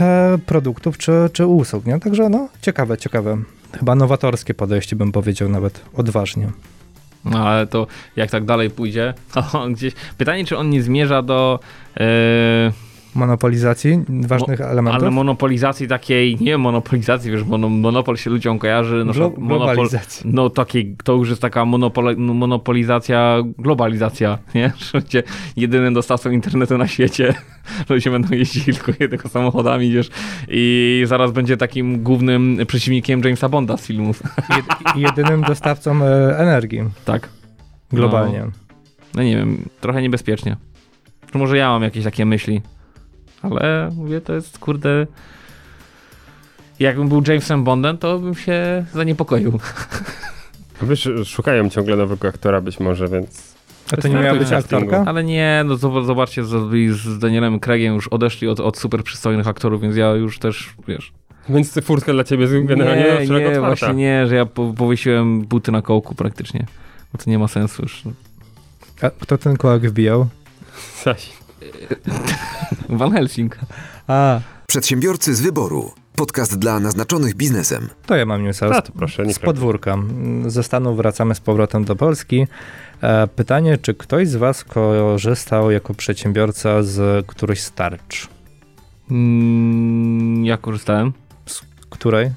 e, 0.00 0.38
produktów 0.46 0.98
czy, 0.98 1.12
czy 1.32 1.46
usług. 1.46 1.86
Nie? 1.86 2.00
Także 2.00 2.28
no, 2.28 2.48
ciekawe, 2.62 2.98
ciekawe. 2.98 3.38
Chyba 3.72 3.94
nowatorskie 3.94 4.54
podejście, 4.54 4.96
bym 4.96 5.12
powiedział 5.12 5.48
nawet 5.48 5.84
odważnie. 5.94 6.50
No 7.24 7.48
ale 7.48 7.66
to 7.66 7.86
jak 8.16 8.30
tak 8.30 8.44
dalej 8.44 8.70
pójdzie, 8.70 9.14
to 9.34 9.68
gdzieś... 9.70 9.94
Pytanie, 10.18 10.44
czy 10.44 10.56
on 10.56 10.70
nie 10.70 10.82
zmierza 10.82 11.22
do... 11.22 11.60
e, 12.00 12.72
Monopolizacji 13.18 14.04
ważnych 14.08 14.60
elementów. 14.60 15.02
ale 15.02 15.10
monopolizacji 15.10 15.88
takiej, 15.88 16.36
nie 16.40 16.58
monopolizacji, 16.58 17.30
wiesz, 17.30 17.44
mono, 17.44 17.68
monopol 17.68 18.16
się 18.16 18.30
ludziom 18.30 18.58
kojarzy, 18.58 19.02
no, 19.06 19.12
Glo- 19.12 19.38
monopol, 19.38 19.46
globalizacji. 19.76 20.30
no 20.34 20.50
takiej, 20.50 20.96
to 21.04 21.14
już 21.14 21.28
jest 21.28 21.42
taka 21.42 21.64
monopol, 21.64 22.16
monopolizacja, 22.16 23.36
globalizacja, 23.58 24.38
nie? 24.54 24.72
Że 25.12 25.22
jedynym 25.56 25.94
dostawcą 25.94 26.30
internetu 26.30 26.78
na 26.78 26.86
świecie, 26.88 27.34
ludzie 27.90 28.10
będą 28.10 28.34
jeździli 28.34 28.76
tylko 28.76 28.92
jednego 29.00 29.28
samochodami, 29.28 29.90
wiesz, 29.90 30.10
i 30.48 31.02
zaraz 31.06 31.30
będzie 31.32 31.56
takim 31.56 32.02
głównym 32.02 32.58
przeciwnikiem 32.66 33.20
Jamesa 33.24 33.48
Bonda 33.48 33.76
z 33.76 33.86
filmów, 33.86 34.22
Jed, 34.56 34.64
jedynym 34.96 35.42
dostawcą 35.42 36.02
e, 36.04 36.38
energii 36.38 36.80
tak? 37.04 37.28
globalnie. 37.92 38.46
No 39.14 39.22
nie 39.22 39.36
wiem, 39.36 39.64
trochę 39.80 40.02
niebezpiecznie. 40.02 40.56
Czy 41.32 41.38
może 41.38 41.56
ja 41.56 41.68
mam 41.70 41.82
jakieś 41.82 42.04
takie 42.04 42.24
myśli, 42.26 42.60
ale 43.42 43.90
mówię, 43.96 44.20
to 44.20 44.34
jest 44.34 44.58
kurde. 44.58 45.06
Jakbym 46.80 47.08
był 47.08 47.22
Jamesem 47.26 47.64
Bondem, 47.64 47.98
to 47.98 48.18
bym 48.18 48.34
się 48.34 48.84
zaniepokoił. 48.92 49.60
Wiesz, 50.82 51.08
szukają 51.24 51.70
ciągle 51.70 51.96
nowego 51.96 52.28
aktora 52.28 52.60
być 52.60 52.80
może, 52.80 53.08
więc... 53.08 53.58
A 53.92 53.96
to 53.96 54.08
nie 54.08 54.14
miała 54.14 54.38
być 54.38 54.52
aktorka? 54.52 55.04
Ale 55.06 55.24
nie, 55.24 55.64
no 55.66 55.78
to 55.78 56.04
zobaczcie, 56.04 56.44
z 56.44 57.18
Danielem 57.18 57.60
Craigiem, 57.60 57.94
już 57.94 58.08
odeszli 58.08 58.48
od, 58.48 58.60
od 58.60 58.78
super 58.78 59.02
przystojnych 59.04 59.48
aktorów, 59.48 59.80
więc 59.80 59.96
ja 59.96 60.10
już 60.10 60.38
też, 60.38 60.74
wiesz... 60.88 61.12
Więc 61.48 61.78
furtka 61.82 62.12
dla 62.12 62.24
ciebie 62.24 62.42
jest 62.42 62.66
generalnie 62.66 63.02
nie, 63.02 63.26
szeroko 63.26 63.38
nie, 63.38 63.46
otwarta. 63.46 63.66
właśnie 63.66 63.94
nie, 63.94 64.26
że 64.26 64.34
ja 64.34 64.46
po, 64.46 64.72
powiesiłem 64.72 65.40
buty 65.40 65.72
na 65.72 65.82
kołku 65.82 66.14
praktycznie. 66.14 66.66
Bo 67.12 67.18
to 67.18 67.30
nie 67.30 67.38
ma 67.38 67.48
sensu 67.48 67.82
już. 67.82 68.02
A 69.02 69.10
kto 69.10 69.38
ten 69.38 69.56
kołak 69.56 69.82
wbijał? 69.82 70.26
Zaś. 71.04 71.32
Van 72.88 73.12
Helsing. 73.12 73.58
A, 74.06 74.40
Przedsiębiorcy 74.66 75.34
z 75.34 75.40
wyboru. 75.40 75.92
Podcast 76.16 76.58
dla 76.58 76.80
naznaczonych 76.80 77.34
biznesem. 77.34 77.88
to 78.06 78.16
ja 78.16 78.26
mam 78.26 78.44
newsa. 78.44 78.66
A, 78.66 78.82
to 78.82 78.92
proszę, 78.92 79.26
nie 79.26 79.34
Z 79.34 79.38
podwórka. 79.38 79.96
Ze 80.46 80.62
Stanów 80.62 80.96
wracamy 80.96 81.34
z 81.34 81.40
powrotem 81.40 81.84
do 81.84 81.96
Polski. 81.96 82.46
E, 83.02 83.26
Pytanie, 83.26 83.78
czy 83.78 83.94
ktoś 83.94 84.28
z 84.28 84.36
Was 84.36 84.64
korzystał 84.64 85.70
jako 85.70 85.94
przedsiębiorca 85.94 86.82
z 86.82 87.26
którejś 87.26 87.60
z 87.60 87.72
tarcz? 87.72 88.28
Mm, 89.10 90.44
ja 90.44 90.56
korzystałem. 90.56 91.12
Której? 91.90 92.30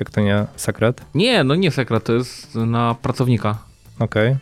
Jak 0.00 0.10
to 0.10 0.20
nie 0.20 0.46
sekret? 0.56 1.00
Nie, 1.14 1.44
no 1.44 1.54
nie 1.54 1.70
sekret, 1.70 2.04
to 2.04 2.12
jest 2.12 2.54
na 2.54 2.94
pracownika. 3.02 3.58
Okej. 3.98 4.36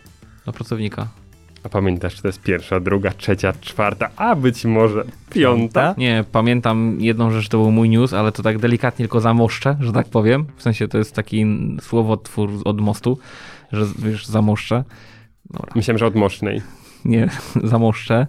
Na 0.47 0.53
pracownika. 0.53 1.09
A 1.65 1.69
pamiętasz, 1.69 2.15
czy 2.15 2.23
to 2.23 2.29
jest 2.29 2.43
pierwsza, 2.43 2.81
druga, 2.81 3.11
trzecia, 3.11 3.53
czwarta, 3.61 4.09
a 4.17 4.35
być 4.37 4.65
może 4.65 5.05
piąta? 5.31 5.95
Nie, 5.99 6.25
pamiętam 6.33 6.97
jedną 7.01 7.31
rzecz, 7.31 7.49
to 7.49 7.59
był 7.59 7.71
mój 7.73 7.89
news, 7.89 8.13
ale 8.13 8.33
to 8.33 8.43
tak 8.43 8.59
delikatnie 8.59 9.03
tylko 9.05 9.21
zamoszczę, 9.21 9.77
że 9.81 9.93
tak 9.93 10.07
powiem. 10.09 10.47
W 10.57 10.63
sensie 10.63 10.89
to 10.89 10.99
jest 10.99 11.15
taki 11.15 11.47
słowotwór 11.81 12.51
od 12.65 12.81
mostu, 12.81 13.19
że 13.73 13.85
wiesz, 13.99 14.27
zamoszczę. 14.27 14.85
Dobra, 15.51 15.73
Myślałem, 15.77 15.99
że 15.99 16.07
od 16.07 16.15
Mosznej. 16.15 16.63
nie, 17.05 17.29
zamoszczę. 17.65 18.27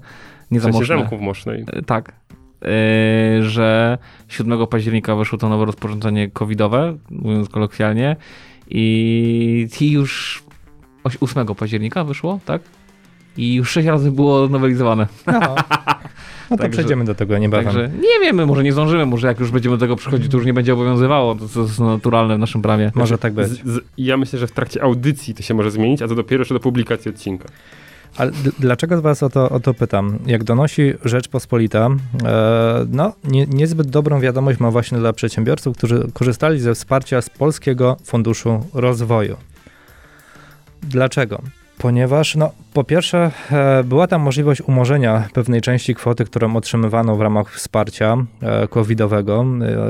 Nie 0.51 0.59
W 0.59 0.63
sensie 0.63 0.73
zamoszczę. 0.73 0.97
zamków 0.97 1.21
Mosznej. 1.21 1.65
E, 1.73 1.81
Tak. 1.81 2.13
E, 2.61 3.43
że 3.43 3.97
7 4.27 4.67
października 4.67 5.15
weszło 5.15 5.37
to 5.37 5.49
nowe 5.49 5.65
rozporządzenie 5.65 6.29
covidowe, 6.29 6.97
mówiąc 7.09 7.49
kolokwialnie, 7.49 8.15
i 8.69 9.67
ci 9.71 9.91
już 9.91 10.43
oś- 11.03 11.17
8 11.21 11.55
października 11.55 12.03
wyszło, 12.03 12.39
tak? 12.45 12.61
I 13.37 13.53
już 13.53 13.69
6 13.71 13.87
razy 13.87 14.11
było 14.11 14.47
nowelizowane. 14.47 15.07
No, 15.27 15.33
no 15.33 15.55
to 16.49 16.57
Także- 16.63 16.69
przejdziemy 16.69 17.05
do 17.05 17.15
tego 17.15 17.37
niebawem. 17.37 17.65
Także 17.65 17.89
nie 17.89 18.25
wiemy, 18.25 18.45
może 18.45 18.63
nie 18.63 18.71
zdążymy, 18.73 19.05
może 19.05 19.27
jak 19.27 19.39
już 19.39 19.51
będziemy 19.51 19.75
do 19.77 19.79
tego 19.79 19.95
przychodzić, 19.95 20.31
to 20.31 20.37
już 20.37 20.45
nie 20.45 20.53
będzie 20.53 20.73
obowiązywało, 20.73 21.35
to, 21.35 21.47
to 21.47 21.61
jest 21.61 21.79
naturalne 21.79 22.35
w 22.35 22.39
naszym 22.39 22.61
prawie. 22.61 22.91
Może 22.95 23.17
tak 23.17 23.33
być. 23.33 23.47
Z, 23.47 23.61
z, 23.65 23.79
ja 23.97 24.17
myślę, 24.17 24.39
że 24.39 24.47
w 24.47 24.51
trakcie 24.51 24.83
audycji 24.83 25.33
to 25.33 25.43
się 25.43 25.53
może 25.53 25.71
zmienić, 25.71 26.01
a 26.01 26.07
to 26.07 26.15
dopiero 26.15 26.41
jeszcze 26.41 26.53
do 26.53 26.59
publikacji 26.59 27.11
odcinka. 27.11 27.45
Ale 28.17 28.31
d- 28.31 28.51
dlaczego 28.59 28.97
z 28.97 29.01
was 29.01 29.23
o 29.23 29.29
to, 29.29 29.49
o 29.49 29.59
to 29.59 29.73
pytam? 29.73 30.19
Jak 30.25 30.43
donosi 30.43 30.93
Rzeczpospolita, 31.05 31.89
e, 32.25 32.85
no 32.89 33.13
nie, 33.23 33.45
niezbyt 33.45 33.87
dobrą 33.89 34.19
wiadomość 34.19 34.59
ma 34.59 34.71
właśnie 34.71 34.97
dla 34.97 35.13
przedsiębiorców, 35.13 35.77
którzy 35.77 36.07
korzystali 36.13 36.59
ze 36.59 36.73
wsparcia 36.75 37.21
z 37.21 37.29
Polskiego 37.29 37.97
Funduszu 38.03 38.65
Rozwoju. 38.73 39.37
Dlaczego? 40.83 41.41
Ponieważ, 41.77 42.35
no, 42.35 42.51
po 42.73 42.83
pierwsze, 42.83 43.31
e, 43.51 43.83
była 43.83 44.07
tam 44.07 44.21
możliwość 44.21 44.61
umorzenia 44.61 45.27
pewnej 45.33 45.61
części 45.61 45.95
kwoty, 45.95 46.25
którą 46.25 46.55
otrzymywano 46.55 47.15
w 47.15 47.21
ramach 47.21 47.51
wsparcia 47.51 48.17
e, 48.41 48.67
covidowego, 48.67 49.45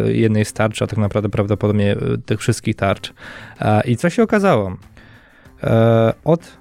e, 0.05 0.11
jednej 0.11 0.45
z 0.45 0.53
tarcz, 0.53 0.81
a 0.81 0.87
tak 0.87 0.99
naprawdę 0.99 1.29
prawdopodobnie 1.29 1.95
tych 2.25 2.39
wszystkich 2.39 2.75
tarcz. 2.75 3.13
I 3.85 3.97
co 3.97 4.09
się 4.09 4.23
okazało? 4.23 4.77
Od 6.23 6.57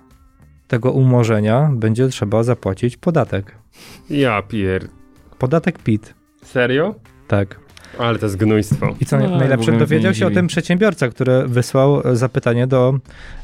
tego 0.69 0.93
umorzenia 0.93 1.71
będzie 1.73 2.09
trzeba 2.09 2.43
zapłacić 2.43 2.97
podatek. 2.97 3.55
Ja 4.11 4.43
pier... 4.43 4.89
Podatek 5.39 5.79
PIT. 5.79 6.15
Serio? 6.43 6.95
Tak. 7.29 7.64
Ale 7.99 8.19
to 8.19 8.27
jest 8.27 8.37
gnójstwo. 8.37 8.95
I 9.01 9.07
co 9.07 9.19
No, 9.19 9.39
najlepsze, 9.39 9.73
dowiedział 9.73 10.15
się 10.15 10.27
o 10.27 10.31
tym 10.31 10.47
przedsiębiorca, 10.47 11.09
który 11.09 11.49
wysłał 11.49 12.09
e, 12.09 12.17
zapytanie 12.17 12.67
do 12.67 12.99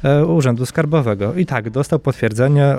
e, 0.05 0.27
Urzędu 0.27 0.67
Skarbowego. 0.67 1.35
I 1.35 1.47
tak, 1.47 1.71
dostał 1.71 1.99
potwierdzenie. 1.99 2.65
E, 2.65 2.79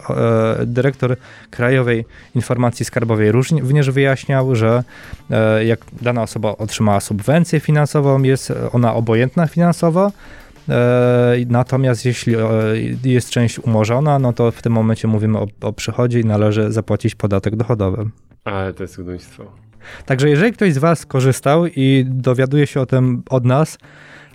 dyrektor 0.65 1.15
Krajowej 1.49 2.05
Informacji 2.35 2.85
Skarbowej 2.85 3.31
również 3.31 3.89
wyjaśniał, 3.89 4.55
że 4.55 4.83
e, 5.29 5.65
jak 5.65 5.79
dana 6.01 6.21
osoba 6.21 6.57
otrzymała 6.57 6.99
subwencję 6.99 7.59
finansową, 7.59 8.23
jest 8.23 8.53
ona 8.71 8.93
obojętna 8.93 9.47
finansowo. 9.47 10.11
E, 10.69 11.35
natomiast 11.47 12.05
jeśli 12.05 12.35
e, 12.35 12.47
jest 13.03 13.29
część 13.29 13.59
umorzona, 13.59 14.19
no 14.19 14.33
to 14.33 14.51
w 14.51 14.61
tym 14.61 14.73
momencie 14.73 15.07
mówimy 15.07 15.39
o, 15.39 15.47
o 15.61 15.73
przychodzie 15.73 16.19
i 16.19 16.25
należy 16.25 16.71
zapłacić 16.71 17.15
podatek 17.15 17.55
dochodowy. 17.55 18.09
Ale 18.43 18.73
to 18.73 18.83
jest 18.83 19.01
gnójstwo. 19.01 19.43
Także 20.05 20.29
jeżeli 20.29 20.53
ktoś 20.53 20.73
z 20.73 20.77
Was 20.77 21.05
korzystał 21.05 21.65
i 21.67 22.05
dowiaduje 22.07 22.67
się 22.67 22.81
o 22.81 22.85
tym 22.85 23.23
od 23.29 23.45
nas, 23.45 23.77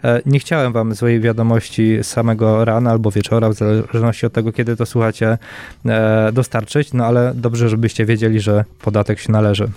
e, 0.05 0.21
nie 0.27 0.39
chciałem 0.39 0.73
Wam 0.73 0.95
złej 0.95 1.21
wiadomości 1.21 1.99
z 2.03 2.07
samego 2.07 2.65
rana 2.65 2.91
albo 2.91 3.11
wieczora, 3.11 3.49
w 3.49 3.55
zależności 3.55 4.27
od 4.27 4.33
tego, 4.33 4.53
kiedy 4.53 4.77
to 4.77 4.87
słuchacie, 4.87 5.39
e, 5.87 6.31
dostarczyć, 6.33 6.93
no 6.93 7.07
ale 7.07 7.33
dobrze, 7.35 7.69
żebyście 7.69 8.07
wiedzieli, 8.07 8.41
że 8.41 8.65
podatek 8.83 9.21
się 9.21 9.33
należy. 9.33 9.69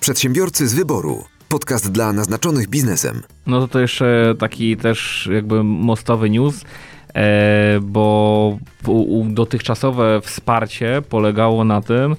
Przedsiębiorcy 0.00 0.68
z 0.68 0.74
wyboru. 0.74 1.24
Podcast 1.48 1.92
dla 1.92 2.12
naznaczonych 2.12 2.68
biznesem. 2.68 3.22
No 3.46 3.60
to 3.60 3.68
to 3.68 3.80
jeszcze 3.80 4.34
taki 4.38 4.76
też 4.76 5.28
jakby 5.32 5.64
mostowy 5.64 6.30
news, 6.30 6.64
e, 7.14 7.80
bo 7.82 8.58
dotychczasowe 9.28 10.20
wsparcie 10.20 11.02
polegało 11.08 11.64
na 11.64 11.80
tym, 11.80 12.16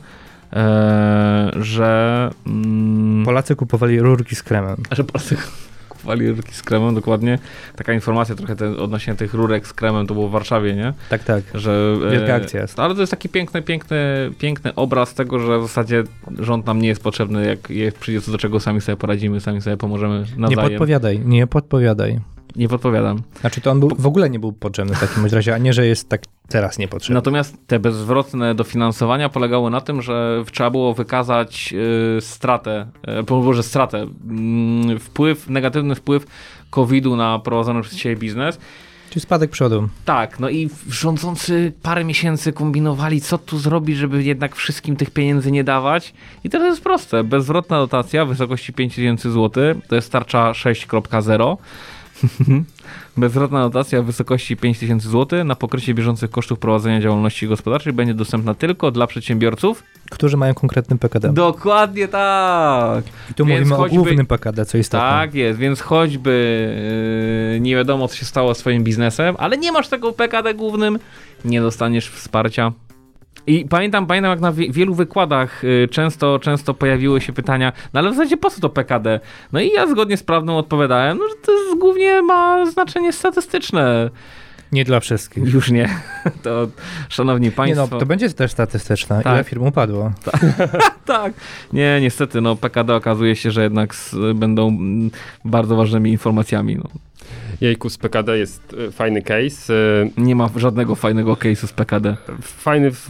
że... 1.56 2.30
Mm, 2.48 3.26
Polacy 3.26 3.56
kupowali 3.56 4.00
rurki 4.00 4.36
z 4.36 4.44
kremem. 4.44 4.76
że 4.92 5.04
Polacy 5.04 5.38
kupowali 5.90 6.30
rurki 6.32 6.54
z 6.54 6.62
kremem, 6.64 6.96
dokładnie. 6.96 7.40
Taka 7.76 7.94
informacja 7.94 8.36
trochę 8.36 8.56
te, 8.56 8.78
odnośnie 8.78 9.16
tych 9.16 9.34
rurek 9.34 9.68
z 9.68 9.74
kremem, 9.74 10.08
to 10.08 10.14
było 10.14 10.30
w 10.30 10.32
Warszawie, 10.32 10.76
nie? 10.76 10.94
Tak, 11.10 11.24
tak. 11.24 11.44
Że, 11.54 11.96
e, 12.08 12.12
Wielka 12.12 12.34
akcja 12.36 12.62
jest. 12.62 12.80
Ale 12.80 12.94
to 12.96 13.02
jest 13.02 13.12
taki 13.12 13.30
piękny, 13.30 13.62
piękny, 13.62 13.98
piękny 14.40 14.76
obraz 14.76 15.14
tego, 15.14 15.40
że 15.40 15.60
w 15.60 15.62
zasadzie 15.62 16.04
rząd 16.40 16.66
nam 16.66 16.82
nie 16.82 16.88
jest 16.88 17.04
potrzebny, 17.04 17.46
jak 17.46 17.70
jak 17.70 17.96
przyjdzie 17.96 18.22
co 18.22 18.32
do 18.32 18.38
czego, 18.38 18.60
sami 18.60 18.82
sobie 18.82 18.96
poradzimy, 18.96 19.42
sami 19.42 19.62
sobie 19.62 19.78
pomożemy 19.78 20.26
Nie 20.36 20.42
nawzajem. 20.42 20.70
podpowiadaj, 20.70 21.20
nie 21.26 21.48
podpowiadaj. 21.48 22.20
Nie 22.56 22.68
podpowiadam. 22.68 23.22
Znaczy 23.42 23.62
to 23.62 23.72
on 23.72 23.80
był, 23.80 23.90
w 23.98 24.08
ogóle 24.08 24.30
nie 24.30 24.40
był 24.40 24.54
potrzebny 24.54 24.96
w 24.96 25.00
takim 25.00 25.26
razie, 25.26 25.56
a 25.56 25.58
nie, 25.58 25.74
że 25.74 25.88
jest 25.88 26.10
tak 26.10 26.22
teraz 26.50 26.78
niepotrzebny. 26.78 27.14
Natomiast 27.16 27.58
te 27.68 27.80
bezwzrotne 27.80 28.56
dofinansowania 28.56 29.30
polegały 29.30 29.70
na 29.72 29.82
tym, 29.82 30.02
że 30.02 30.44
trzeba 30.52 30.70
było 30.70 30.94
wykazać 30.94 31.74
y, 32.18 32.22
stratę, 32.22 32.88
y, 33.22 33.24
po- 33.24 33.42
Boże, 33.42 33.64
stratę, 33.64 34.08
mm, 34.30 35.00
wpływ, 35.00 35.50
negatywny 35.50 35.96
wpływ 35.96 36.26
COVID-u 36.70 37.16
na 37.16 37.40
prowadzony 37.40 37.82
przez 37.82 37.98
siebie 37.98 38.16
biznes. 38.16 38.60
Czyli 39.10 39.22
spadek 39.24 39.52
przodu. 39.52 39.90
Tak, 40.06 40.40
no 40.40 40.50
i 40.50 40.70
rządzący 40.90 41.74
parę 41.82 42.04
miesięcy 42.06 42.54
kombinowali, 42.54 43.22
co 43.22 43.38
tu 43.38 43.58
zrobić, 43.58 43.98
żeby 43.98 44.24
jednak 44.24 44.56
wszystkim 44.56 44.96
tych 44.96 45.12
pieniędzy 45.12 45.52
nie 45.52 45.64
dawać. 45.64 46.14
I 46.44 46.50
to 46.50 46.66
jest 46.66 46.84
proste. 46.84 47.24
Bezwzrotna 47.24 47.78
dotacja 47.78 48.26
w 48.26 48.30
wysokości 48.30 48.74
5000 48.74 49.32
zł, 49.32 49.52
to 49.88 49.96
jest 49.96 50.12
tarcza 50.12 50.52
6.0. 50.52 51.58
Bezwzrotna 53.18 53.62
dotacja 53.64 54.02
w 54.02 54.06
wysokości 54.06 54.58
5000 54.58 55.10
zł 55.10 55.44
na 55.44 55.56
pokrycie 55.56 55.94
bieżących 55.94 56.32
kosztów 56.32 56.60
prowadzenia 56.60 57.02
działalności 57.02 57.48
gospodarczej 57.48 57.94
będzie 57.94 58.14
dostępna 58.14 58.54
tylko 58.54 58.92
dla 58.92 59.08
przedsiębiorców. 59.08 59.84
Którzy 60.10 60.38
mają 60.38 60.54
konkretny 60.54 60.98
PKD. 60.98 61.34
Dokładnie 61.34 62.08
tak. 62.08 63.04
I 63.32 63.34
tu 63.34 63.46
więc 63.46 63.60
mówimy 63.60 63.76
choćby- 63.76 64.00
o 64.00 64.04
głównym 64.04 64.26
PKD, 64.26 64.66
co 64.66 64.78
istotne. 64.78 65.10
Tak 65.10 65.36
jest, 65.36 65.60
więc 65.60 65.82
choćby 65.82 66.32
yy, 67.54 67.60
nie 67.60 67.76
wiadomo, 67.76 68.08
co 68.08 68.16
się 68.16 68.26
stało 68.26 68.54
z 68.54 68.58
swoim 68.58 68.84
biznesem, 68.84 69.36
ale 69.40 69.58
nie 69.58 69.72
masz 69.72 69.88
tego 69.88 70.12
PKD 70.14 70.54
głównym, 70.54 71.00
nie 71.46 71.62
dostaniesz 71.62 72.10
wsparcia. 72.10 72.72
I 73.48 73.66
pamiętam, 73.70 74.08
pamiętam 74.08 74.32
jak 74.32 74.40
na 74.40 74.52
wie, 74.52 74.72
wielu 74.72 74.94
wykładach 74.96 75.64
y, 75.64 75.88
często, 75.92 76.40
często 76.40 76.74
pojawiły 76.74 77.22
się 77.22 77.34
pytania, 77.34 77.74
no 77.94 78.00
ale 78.00 78.10
w 78.12 78.14
zasadzie 78.14 78.38
po 78.38 78.50
co 78.50 78.62
to 78.62 78.70
PKD? 78.70 79.20
No 79.52 79.60
i 79.60 79.70
ja 79.70 79.88
zgodnie 79.88 80.18
z 80.18 80.24
prawdą 80.24 80.58
odpowiadałem, 80.58 81.18
no, 81.18 81.28
że 81.30 81.36
to 81.46 81.52
jest, 81.52 81.80
głównie 81.80 82.22
ma 82.22 82.66
znaczenie 82.66 83.14
statystyczne. 83.14 84.10
Nie 84.72 84.86
dla 84.86 85.00
wszystkich. 85.00 85.54
Już 85.54 85.72
nie. 85.72 85.90
To, 86.44 86.68
szanowni 87.10 87.46
Nie 87.46 87.52
państwo... 87.52 87.88
no, 87.92 88.00
to 88.00 88.06
będzie 88.06 88.30
też 88.30 88.52
statystyczne. 88.52 89.22
Tak. 89.24 89.34
Ile 89.34 89.44
firm 89.44 89.64
upadło? 89.68 90.12
Tak. 91.06 91.34
Nie, 91.74 92.00
niestety, 92.02 92.42
no 92.42 92.56
PKD 92.56 92.96
okazuje 92.96 93.36
się, 93.36 93.52
że 93.52 93.64
jednak 93.64 93.92
s- 93.92 94.16
będą 94.36 94.68
mm, 94.68 95.12
bardzo 95.46 95.76
ważnymi 95.76 96.12
informacjami. 96.12 96.76
No. 96.76 96.84
Jejku, 97.62 97.90
z 97.90 97.98
PKD 97.98 98.38
jest 98.38 98.76
e, 98.88 98.92
fajny 98.92 99.22
case. 99.22 99.74
e, 100.18 100.22
Nie 100.22 100.36
ma 100.36 100.50
żadnego 100.56 100.96
fajnego 100.96 101.34
case'u 101.34 101.68
z 101.68 101.74
PKD. 101.74 102.18
Fajny 102.42 102.92
w 102.92 103.10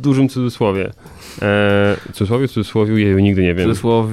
dużym 0.00 0.28
cudzysłowie. 0.28 0.90
E, 1.42 1.96
cudzysłowie, 2.12 2.48
cudzysłowiu, 2.48 2.96
jeju, 2.98 3.18
nigdy 3.18 3.42
nie 3.42 3.54
wiem. 3.54 3.66
cudzysłowie. 3.68 4.12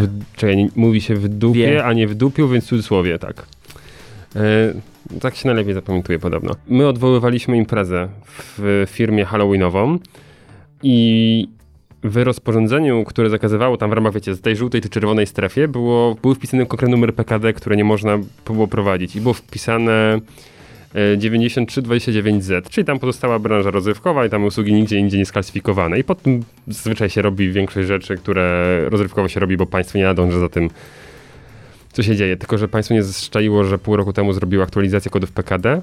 W, 0.00 0.08
czekaj, 0.36 0.68
mówi 0.76 1.00
się 1.00 1.14
w 1.14 1.28
dupie, 1.28 1.66
Wie. 1.66 1.84
a 1.84 1.92
nie 1.92 2.06
w 2.08 2.14
dupiu, 2.14 2.48
więc 2.48 2.64
cudzysłowie, 2.64 3.18
tak. 3.18 3.46
E, 4.36 5.20
tak 5.20 5.36
się 5.36 5.48
najlepiej 5.48 5.74
zapamiętuje 5.74 6.18
podobno. 6.18 6.54
My 6.68 6.86
odwoływaliśmy 6.88 7.56
imprezę 7.56 8.08
w 8.58 8.84
firmie 8.90 9.24
halloweenową 9.24 9.98
i 10.82 11.48
w 12.04 12.16
rozporządzeniu, 12.16 13.04
które 13.04 13.30
zakazywało 13.30 13.76
tam 13.76 13.90
w 13.90 13.92
ramach, 13.92 14.12
wiecie, 14.12 14.34
z 14.34 14.40
tej 14.40 14.56
żółtej 14.56 14.80
czy 14.80 14.88
czerwonej 14.88 15.26
strefie, 15.26 15.68
było, 15.68 16.14
był 16.22 16.34
wpisany 16.34 16.66
konkretny 16.66 16.96
numer 16.96 17.14
PKD, 17.14 17.52
które 17.52 17.76
nie 17.76 17.84
można 17.84 18.18
było 18.46 18.68
prowadzić 18.68 19.16
i 19.16 19.20
było 19.20 19.34
wpisane 19.34 20.20
e, 20.94 21.16
9329Z, 21.16 22.70
czyli 22.70 22.84
tam 22.84 22.98
pozostała 22.98 23.38
branża 23.38 23.70
rozrywkowa 23.70 24.26
i 24.26 24.30
tam 24.30 24.44
usługi 24.44 24.72
nigdzie 24.72 24.98
indziej 24.98 25.18
nie 25.18 25.26
sklasyfikowane. 25.26 25.98
I 25.98 26.04
pod 26.04 26.22
tym 26.22 26.44
zazwyczaj 26.68 27.10
się 27.10 27.22
robi 27.22 27.52
większość 27.52 27.88
rzeczy, 27.88 28.16
które 28.16 28.80
rozrywkowo 28.88 29.28
się 29.28 29.40
robi, 29.40 29.56
bo 29.56 29.66
państwo 29.66 29.98
nie 29.98 30.04
nadąży 30.04 30.40
za 30.40 30.48
tym, 30.48 30.70
co 31.92 32.02
się 32.02 32.16
dzieje. 32.16 32.36
Tylko, 32.36 32.58
że 32.58 32.68
państwo 32.68 32.94
nie 32.94 33.02
zszczaiło, 33.02 33.64
że 33.64 33.78
pół 33.78 33.96
roku 33.96 34.12
temu 34.12 34.32
zrobiło 34.32 34.64
aktualizację 34.64 35.10
kodów 35.10 35.32
PKD 35.32 35.82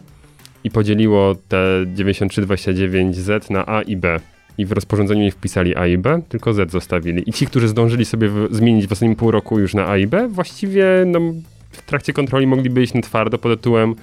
i 0.64 0.72
podzieliło 0.72 1.36
te 1.48 1.86
9329Z 1.96 3.52
na 3.52 3.66
A 3.66 3.82
i 3.82 3.96
B. 3.98 4.20
I 4.58 4.66
w 4.66 4.72
rozporządzeniu 4.72 5.22
nie 5.22 5.32
wpisali 5.32 5.76
A 5.76 5.88
i 5.88 5.98
B, 5.98 6.22
tylko 6.30 6.54
Z 6.54 6.72
zostawili. 6.72 7.30
I 7.30 7.34
ci, 7.34 7.48
którzy 7.48 7.68
zdążyli 7.68 8.06
sobie 8.06 8.30
w, 8.30 8.48
zmienić 8.52 8.88
w 8.88 8.92
ostatnim 8.92 9.16
pół 9.16 9.32
roku 9.32 9.60
już 9.60 9.74
na 9.74 9.88
A 9.88 9.98
i 9.98 10.08
B, 10.08 10.28
właściwie 10.28 10.86
no, 11.08 11.20
w 11.72 11.82
trakcie 11.82 12.14
kontroli 12.14 12.48
mogliby 12.48 12.84
iść 12.84 12.94
na 12.94 13.02
twardo 13.02 13.38
pod 13.38 13.52
tytułem 13.52 13.96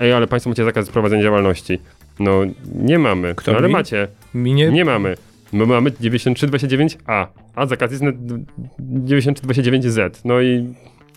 Ej, 0.00 0.12
ale 0.12 0.26
państwo 0.26 0.50
macie 0.50 0.64
zakaz 0.64 0.88
prowadzenia 0.88 1.22
działalności. 1.22 1.78
No, 2.20 2.40
nie 2.74 2.98
mamy. 2.98 3.34
Kto 3.34 3.52
no, 3.52 3.58
ale 3.58 3.68
mówi? 3.68 3.72
macie. 3.72 4.08
Minie... 4.34 4.70
Nie 4.70 4.84
mamy. 4.84 5.16
My 5.52 5.66
mamy 5.66 5.90
9329A, 5.90 7.26
a 7.54 7.66
zakaz 7.66 7.90
jest 7.90 8.02
na 8.02 8.12
9329Z. 8.80 10.10
No 10.24 10.40
i, 10.40 10.74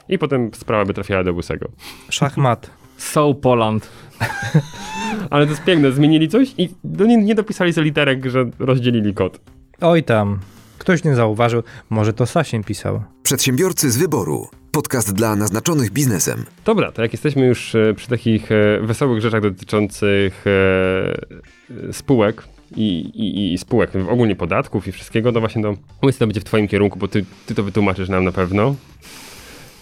i 0.09 0.17
potem 0.17 0.51
sprawa 0.53 0.85
by 0.85 0.93
trafiała 0.93 1.23
do 1.23 1.33
łysego. 1.33 1.69
Szachmat. 2.09 2.69
So 2.97 3.33
Poland. 3.33 3.89
Ale 5.29 5.45
to 5.45 5.51
jest 5.51 5.63
piękne, 5.63 5.91
zmienili 5.91 6.29
coś 6.29 6.53
i 6.57 6.69
do, 6.83 7.05
nie, 7.05 7.17
nie 7.17 7.35
dopisali 7.35 7.73
sobie 7.73 7.85
literek, 7.85 8.25
że 8.25 8.45
rozdzielili 8.59 9.13
kod. 9.13 9.39
Oj 9.81 10.03
tam. 10.03 10.39
Ktoś 10.77 11.03
nie 11.03 11.15
zauważył. 11.15 11.63
Może 11.89 12.13
to 12.13 12.25
Sasien 12.25 12.63
pisał. 12.63 13.03
Przedsiębiorcy 13.23 13.91
z 13.91 13.97
wyboru. 13.97 14.47
podcast 14.71 15.13
dla 15.13 15.35
naznaczonych 15.35 15.91
biznesem. 15.91 16.45
Dobra, 16.65 16.91
to 16.91 17.01
jak 17.01 17.11
jesteśmy 17.11 17.45
już 17.45 17.75
e, 17.75 17.93
przy 17.93 18.07
takich 18.07 18.51
e, 18.51 18.79
wesołych 18.81 19.21
rzeczach 19.21 19.41
dotyczących 19.41 20.45
e, 20.47 21.93
spółek 21.93 22.43
i, 22.75 22.99
i, 22.99 23.53
i 23.53 23.57
spółek, 23.57 23.91
ogólnie 24.09 24.35
podatków 24.35 24.87
i 24.87 24.91
wszystkiego, 24.91 25.31
to 25.31 25.39
właśnie 25.39 25.61
to 25.63 25.75
myślę, 26.03 26.19
to 26.19 26.27
będzie 26.27 26.41
w 26.41 26.43
twoim 26.43 26.67
kierunku, 26.67 26.99
bo 26.99 27.07
ty, 27.07 27.25
ty 27.45 27.55
to 27.55 27.63
wytłumaczysz 27.63 28.09
nam 28.09 28.23
na 28.23 28.31
pewno. 28.31 28.75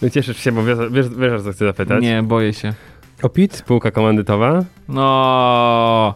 No 0.02 0.10
cieszysz 0.10 0.36
się, 0.36 0.52
bo 0.52 0.64
wiesz, 0.64 0.78
wiesz, 0.90 1.08
wiesz 1.08 1.42
co 1.42 1.52
chcę 1.52 1.64
zapytać. 1.64 2.02
Nie, 2.02 2.22
boję 2.22 2.52
się. 2.52 2.74
O 3.22 3.28
PIT? 3.28 3.56
Spółka 3.56 3.90
komandytowa? 3.90 4.64
No. 4.88 6.14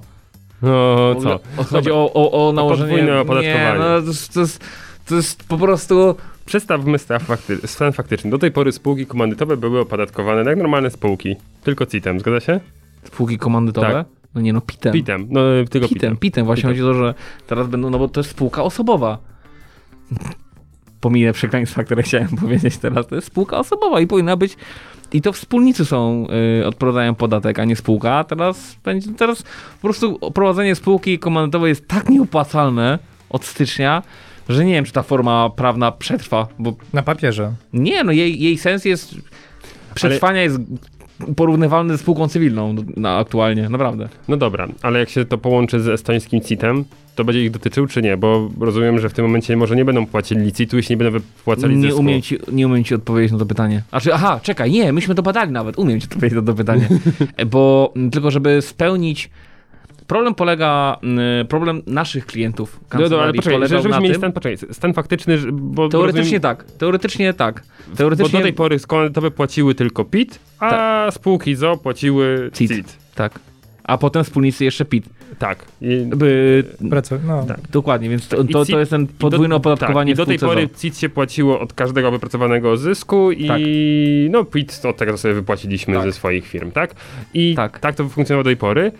No 0.63 1.15
co? 1.23 1.41
Chodzi 1.65 1.91
o, 1.91 2.11
o, 2.15 2.49
o 2.49 2.53
nałożenie... 2.53 2.91
podwójne 2.91 3.21
opodatkowanie. 3.21 3.73
Nie, 3.73 3.79
no 3.79 4.01
to, 4.03 4.07
jest- 4.09 4.35
to, 4.35 4.41
jest, 4.41 4.65
to 5.07 5.15
jest 5.15 5.45
po 5.49 5.59
prostu... 5.59 6.15
Przedstawmy 6.47 6.99
stan, 6.99 7.21
fakty, 7.21 7.59
stan 7.69 7.93
faktyczny. 7.93 8.31
Do 8.31 8.39
tej 8.39 8.51
pory 8.53 8.73
spółki 8.73 9.07
komandytowe 9.07 9.57
były 9.57 9.81
opodatkowane 9.81 10.51
jak 10.51 10.59
normalne 10.59 10.91
spółki, 10.91 11.37
tylko 11.65 11.87
CIT-em, 11.87 12.21
zgadza 12.21 12.41
się? 12.41 12.61
Spółki 13.05 13.39
komandytowe? 13.39 13.93
Tak. 13.93 14.07
No 14.35 14.41
nie 14.41 14.53
no, 14.53 14.61
pitem. 14.61 14.93
PIT-em, 14.93 15.27
no 15.31 15.41
tylko 15.71 15.89
Pitem, 15.89 15.89
PIT-em. 15.89 16.17
pitem. 16.17 16.45
Właśnie 16.47 16.61
Pitem. 16.63 16.71
chodzi 16.71 16.83
o 16.83 16.87
to, 16.87 16.95
że 16.95 17.15
teraz 17.47 17.67
będą, 17.69 17.91
no 17.91 17.99
bo 17.99 18.09
to 18.09 18.21
jest 18.21 18.31
spółka 18.31 18.63
osobowa. 18.63 19.19
Pominę 21.01 21.33
przekleństwa, 21.33 21.85
które 21.85 22.03
chciałem 22.03 22.29
powiedzieć 22.43 22.79
teraz. 22.79 23.07
To 23.07 23.15
jest 23.15 23.27
spółka 23.27 23.59
osobowa 23.59 24.01
i 24.01 24.07
powinna 24.07 24.37
być. 24.37 24.57
I 25.13 25.23
to 25.23 25.33
wspólnicy 25.33 25.85
są, 25.85 26.27
y, 26.61 26.67
odprowadzają 26.67 27.15
podatek, 27.15 27.59
a 27.59 27.65
nie 27.65 27.77
spółka. 27.77 28.15
A 28.15 28.25
teraz 28.25 28.77
będzie, 28.85 29.11
teraz 29.13 29.43
po 29.43 29.81
prostu 29.89 30.19
prowadzenie 30.35 30.75
spółki 30.75 31.19
komandytowej 31.19 31.69
jest 31.69 31.89
tak 31.89 32.09
nieopłacalne 32.09 32.99
od 33.31 33.45
stycznia, 33.45 34.03
że 34.49 34.65
nie 34.65 34.73
wiem, 34.73 34.85
czy 34.85 34.93
ta 34.93 35.03
forma 35.03 35.51
prawna 35.51 35.93
przetrwa, 35.93 36.47
bo 36.59 36.73
Na 36.93 37.03
papierze. 37.03 37.53
nie, 37.73 38.05
no 38.05 38.13
jej, 38.13 38.41
jej 38.41 38.59
sens 38.59 38.85
jest, 38.85 39.15
przetrwania 39.95 40.43
jest 40.43 40.59
porównywalny 41.37 41.93
ze 41.95 41.99
spółką 41.99 42.29
cywilną 42.29 42.75
no, 42.97 43.09
aktualnie, 43.09 43.69
naprawdę. 43.69 44.09
No 44.29 44.37
dobra, 44.37 44.69
ale 44.83 44.99
jak 44.99 45.09
się 45.09 45.25
to 45.25 45.39
połączy 45.39 45.81
z 45.81 45.89
estońskim 45.89 46.41
CIT-em, 46.41 46.85
to 47.15 47.25
będzie 47.25 47.45
ich 47.45 47.51
dotyczył 47.51 47.87
czy 47.87 48.03
nie? 48.03 48.17
Bo 48.17 48.51
rozumiem, 48.61 48.99
że 48.99 49.09
w 49.09 49.13
tym 49.13 49.25
momencie 49.25 49.57
może 49.57 49.77
nie 49.77 49.85
będą 49.85 50.07
płacili 50.07 50.53
CIT-u, 50.53 50.77
jeśli 50.77 50.93
nie 50.93 50.97
będą 50.97 51.13
wypłacali 51.13 51.77
Nie 51.77 51.83
zysku. 51.83 52.01
umiem, 52.01 52.23
ci, 52.23 52.39
nie 52.53 52.67
umiem 52.67 52.85
ci 52.85 52.95
odpowiedzieć 52.95 53.33
na 53.33 53.39
to 53.39 53.47
pytanie. 53.47 53.83
Znaczy, 53.91 54.15
aha, 54.15 54.41
czekaj, 54.43 54.71
nie, 54.71 54.93
myśmy 54.93 55.15
to 55.15 55.23
badali 55.23 55.53
nawet. 55.53 55.79
Umiem 55.79 56.01
ci 56.01 56.07
odpowiedzieć 56.07 56.37
na 56.37 56.43
to 56.43 56.55
pytanie. 56.55 56.89
Bo 57.53 57.93
tylko, 58.13 58.31
żeby 58.31 58.63
spełnić. 58.63 59.31
Problem 60.09 60.35
polega, 60.35 60.97
m, 61.03 61.19
problem 61.49 61.83
naszych 61.87 62.27
klientów. 62.27 62.81
No, 62.81 62.87
no, 62.93 62.97
ale 62.97 63.03
kancelarii 63.09 63.39
poczekaj, 63.39 63.55
polegał 63.59 63.69
żebyśmy 63.79 63.91
na 63.91 64.01
mieli 64.01 64.13
tym, 64.15 64.21
stan, 64.21 64.33
poczekaj, 64.33 64.59
stan 64.75 64.95
faktyczny, 64.95 65.39
że- 65.39 65.49
bo 65.53 65.89
Teoretycznie 65.89 66.23
rozumiem, 66.23 66.41
tak, 66.41 66.65
teoretycznie 66.65 67.35
tak. 67.35 67.63
bo 67.91 67.97
Teoretycznie 67.97 68.39
do 68.39 68.43
tej 68.43 68.53
pory 68.53 68.77
komandytowe 68.87 69.31
płaciły 69.31 69.75
tylko 69.75 70.05
PIT, 70.05 70.39
a 70.61 71.07
spółki 71.11 71.55
ZO 71.55 71.77
płaciły 71.77 72.51
CIT. 72.55 72.71
CIT. 72.73 72.97
tak. 73.15 73.41
A 73.85 73.99
potem 73.99 74.25
wspólnicy 74.25 74.65
jeszcze 74.65 74.85
PIT. 74.85 75.05
Tak. 75.39 75.65
I, 75.81 75.97
By, 76.17 76.65
Pracuj, 76.91 77.19
no. 77.27 77.45
Tak. 77.45 77.61
dokładnie, 77.71 78.09
więc 78.09 78.29
to, 78.29 78.43
I 78.43 78.49
to, 78.49 78.65
to 78.65 78.79
jest 78.79 78.91
ten 78.91 79.07
podwójne 79.07 79.55
opodatkowanie 79.55 80.13
tak, 80.13 80.17
I 80.17 80.17
do 80.17 80.27
tej 80.27 80.39
pory. 80.39 80.69
CIT 80.79 80.99
się 80.99 81.09
płaciło 81.09 81.61
od 81.61 81.73
każdego 81.73 82.11
wypracowanego 82.11 82.77
zysku 82.77 83.33
i 83.33 83.47
Tak. 83.49 83.61
no 84.31 84.45
PIT 84.45 84.81
od 84.85 84.97
tego 84.97 85.19
sobie 85.19 85.35
wypłaciliśmy 85.35 85.95
Tak. 85.95 86.03
ze 86.03 86.13
swoich 86.13 86.47
firm, 86.47 86.71
tak? 86.71 86.95
I 87.35 87.55
Tak. 87.55 87.79
tak, 87.79 87.95
to 87.95 88.09
funkcjonowało 88.09 88.45
do 88.45 88.49
tej 88.49 88.57
pory. 88.57 88.93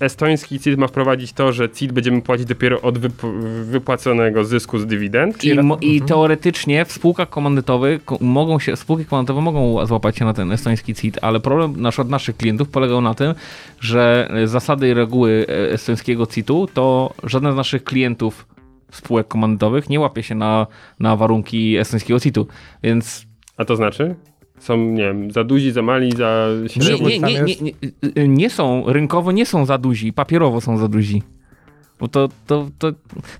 Estoński 0.00 0.60
CIT 0.60 0.78
ma 0.78 0.86
wprowadzić 0.88 1.32
to, 1.32 1.52
że 1.52 1.70
CIT 1.70 1.92
będziemy 1.92 2.22
płacić 2.22 2.46
dopiero 2.46 2.80
od 2.80 2.98
wyp- 2.98 3.42
wypłaconego 3.64 4.44
zysku 4.44 4.78
z 4.78 4.86
dywidend. 4.86 5.44
I, 5.44 5.54
mo, 5.54 5.74
Mhm. 5.74 5.92
I 5.92 6.02
teoretycznie 6.02 6.84
w 6.84 6.92
spółkach 6.92 7.28
komandytowych 7.30 8.04
ko- 8.04 8.18
mogą 8.20 8.58
się, 8.58 8.76
spółki 8.76 9.04
komandytowe 9.04 9.40
mogą 9.40 9.86
złapać 9.86 10.16
się 10.18 10.24
na 10.24 10.34
ten 10.34 10.52
estoński 10.52 10.94
CIT, 10.94 11.18
ale 11.22 11.40
problem 11.40 11.80
na 11.82 11.90
przykład 11.90 12.08
naszych 12.08 12.36
klientów 12.36 12.68
polegał 12.68 13.00
na 13.00 13.14
tym, 13.14 13.34
że 13.80 14.28
e, 14.30 14.46
zasady 14.46 14.88
i 14.88 14.94
reguły 14.94 15.46
e, 15.48 15.72
estońskiego 15.72 16.26
CIT-u 16.26 16.66
to 16.74 17.14
żaden 17.24 17.52
z 17.52 17.56
naszych 17.56 17.84
klientów 17.84 18.46
spółek 18.92 19.28
komandytowych 19.28 19.88
nie 19.90 20.00
łapie 20.00 20.22
się 20.22 20.34
na, 20.34 20.66
na 21.00 21.16
warunki 21.16 21.76
estońskiego 21.76 22.20
CIT-u, 22.20 22.46
więc 22.82 23.26
A 23.56 23.64
to 23.64 23.76
znaczy? 23.76 24.14
Są, 24.60 24.76
nie 24.76 25.02
wiem, 25.02 25.30
za 25.30 25.44
duzi, 25.44 25.72
za 25.72 25.82
mali, 25.82 26.12
za 26.16 26.46
nie, 26.76 27.18
nie, 27.18 27.18
nie, 27.20 27.72
nie, 28.16 28.28
nie, 28.28 28.50
są, 28.50 28.84
rynkowo 28.92 29.32
nie 29.32 29.46
są 29.46 29.66
za 29.66 29.78
duzi, 29.78 30.12
papierowo 30.12 30.60
są 30.60 30.78
za 30.78 30.88
duzi. 30.88 31.22
Bo 32.00 32.08
to, 32.08 32.28
to, 32.46 32.66
to 32.78 32.92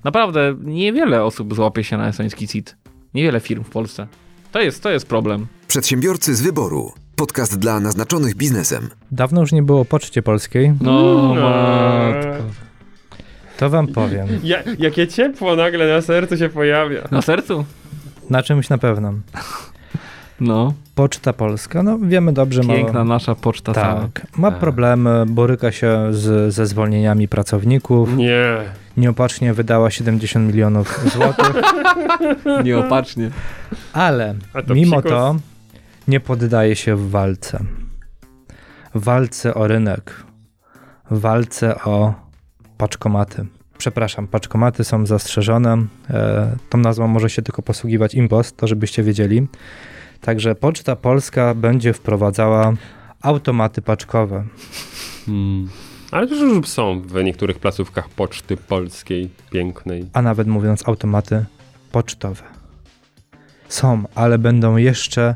naprawdę 0.05 0.55
niewiele 0.65 1.25
osób 1.25 1.55
złapie 1.55 1.85
się 1.85 1.97
na 1.99 2.09
estoński 2.09 2.49
CIT. 2.49 2.77
Niewiele 3.15 3.41
firm 3.41 3.65
w 3.65 3.71
Polsce. 3.71 4.07
To 4.53 4.61
jest, 4.61 4.83
to 4.83 4.91
jest 4.91 5.07
problem. 5.09 5.47
Przedsiębiorcy 5.69 6.35
z 6.35 6.43
wyboru. 6.43 6.93
Podcast 7.17 7.59
dla 7.59 7.81
naznaczonych 7.81 8.35
biznesem. 8.37 8.89
Dawno 9.11 9.41
już 9.41 9.53
nie 9.53 9.63
było 9.63 9.85
Poczcie 9.85 10.23
Polskiej. 10.23 10.73
No, 10.81 10.93
No. 11.35 11.41
matko. 12.15 12.43
To 13.59 13.71
wam 13.71 13.89
powiem. 13.89 14.29
Ja, 14.45 14.59
jakie 14.79 15.09
ciepło 15.09 15.57
nagle 15.57 15.89
na 15.95 16.01
sercu 16.03 16.37
się 16.37 16.49
pojawia. 16.49 17.09
Na 17.11 17.23
sercu? 17.23 17.65
Na 18.31 18.43
czymś 18.43 18.69
na 18.69 18.79
pewno. 18.79 19.13
No, 20.41 20.75
Poczta 20.95 21.33
Polska, 21.33 21.83
no 21.83 21.99
wiemy 21.99 22.33
dobrze, 22.33 22.63
ma, 22.63 22.75
piękna 22.75 23.05
nasza 23.05 23.35
poczta 23.35 23.73
tak, 23.73 24.27
ma 24.37 24.51
problemy, 24.51 25.25
boryka 25.27 25.73
się 25.73 25.99
z, 26.11 26.55
ze 26.55 26.67
zwolnieniami 26.67 27.29
pracowników. 27.29 28.17
Nie. 28.17 28.57
Nieopatrznie 28.97 29.55
wydała 29.55 29.91
70 29.91 30.47
milionów 30.49 31.01
złotych, 31.13 31.63
Nieopatrznie. 32.65 33.31
ale 33.93 34.35
to 34.67 34.75
mimo 34.75 34.97
psikus? 34.97 35.11
to 35.11 35.37
nie 36.09 36.21
poddaje 36.21 36.77
się 36.77 36.97
w 36.97 37.11
walce. 37.11 37.65
W 38.95 39.05
walce 39.05 39.55
o 39.55 39.67
rynek. 39.67 40.25
W 41.11 41.21
walce 41.21 41.81
o 41.85 42.15
paczkomaty. 42.79 43.47
Przepraszam, 43.79 44.27
paczkomaty 44.29 44.85
są 44.85 45.07
zastrzeżone. 45.07 45.77
E, 46.11 46.57
tą 46.71 46.79
nazwą 46.79 47.09
może 47.09 47.31
się 47.31 47.43
tylko 47.43 47.63
posługiwać 47.63 48.15
Impost, 48.15 48.57
to 48.57 48.67
żebyście 48.67 49.03
wiedzieli. 49.03 49.47
Także 50.21 50.55
Poczta 50.55 50.97
Polska 50.97 51.55
będzie 51.55 51.93
wprowadzała 51.93 52.73
automaty 53.23 53.83
paczkowe. 53.83 54.45
Hmm. 55.27 55.69
Ale 56.11 56.27
to 56.27 56.35
już 56.35 56.69
są 56.69 57.03
w 57.03 57.25
niektórych 57.25 57.59
placówkach 57.59 58.09
poczty 58.09 58.57
polskiej, 58.57 59.31
pięknej. 59.51 60.07
a 60.13 60.23
nawet 60.23 60.49
mówiąc 60.49 60.89
automaty 60.89 61.45
pocztowe. 61.93 62.43
Są, 63.69 64.05
ale 64.15 64.39
będą 64.39 64.77
jeszcze 64.77 65.35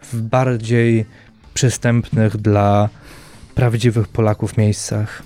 w 0.00 0.20
bardziej 0.20 1.06
przystępnych 1.54 2.36
dla 2.36 2.88
prawdziwych 3.54 4.08
Polaków 4.08 4.56
miejscach. 4.56 5.22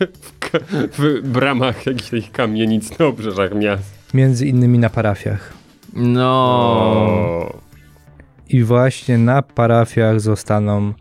W 0.98 1.28
bramach 1.28 1.86
jakichś 1.86 2.30
kamienic 2.30 2.98
na 2.98 3.06
obrzeżach 3.06 3.54
miast. 3.54 4.14
Między 4.14 4.46
innymi 4.46 4.78
na 4.78 4.90
parafiach. 4.90 5.59
No. 5.94 6.30
O. 6.30 7.58
I 8.48 8.62
właśnie 8.64 9.18
na 9.18 9.42
parafiach 9.42 10.20
zostaną 10.20 10.92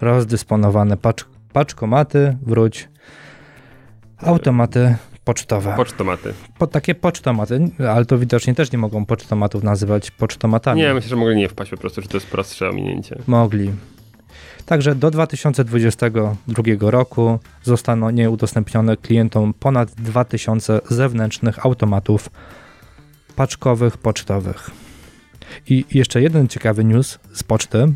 rozdysponowane 0.00 0.96
pacz 0.96 1.26
paczkomaty, 1.52 2.36
wróć, 2.42 2.88
automaty 4.18 4.96
pocztowe. 5.24 5.74
Pocztomaty. 5.76 6.34
Po, 6.58 6.66
takie 6.66 6.94
pocztomaty, 6.94 7.70
ale 7.88 8.04
to 8.04 8.18
widocznie 8.18 8.54
też 8.54 8.72
nie 8.72 8.78
mogą 8.78 9.06
pocztomatów 9.06 9.62
nazywać 9.62 10.10
pocztomatami. 10.10 10.80
Nie, 10.80 10.94
myślę, 10.94 11.08
że 11.08 11.16
mogli 11.16 11.36
nie 11.36 11.48
wpaść 11.48 11.70
po 11.70 11.76
prostu, 11.76 12.02
że 12.02 12.08
to 12.08 12.16
jest 12.16 12.26
prostsze 12.26 12.68
ominięcie. 12.68 13.18
Mogli. 13.26 13.72
Także 14.66 14.94
do 14.94 15.10
2022 15.10 16.90
roku 16.90 17.38
zostaną 17.62 18.10
nieudostępnione 18.10 18.96
klientom 18.96 19.54
ponad 19.54 19.90
2000 19.90 20.80
zewnętrznych 20.90 21.66
automatów 21.66 22.30
paczkowych, 23.36 23.98
pocztowych. 23.98 24.70
I 25.68 25.84
jeszcze 25.90 26.22
jeden 26.22 26.48
ciekawy 26.48 26.84
news 26.84 27.18
z 27.32 27.42
poczty. 27.42 27.86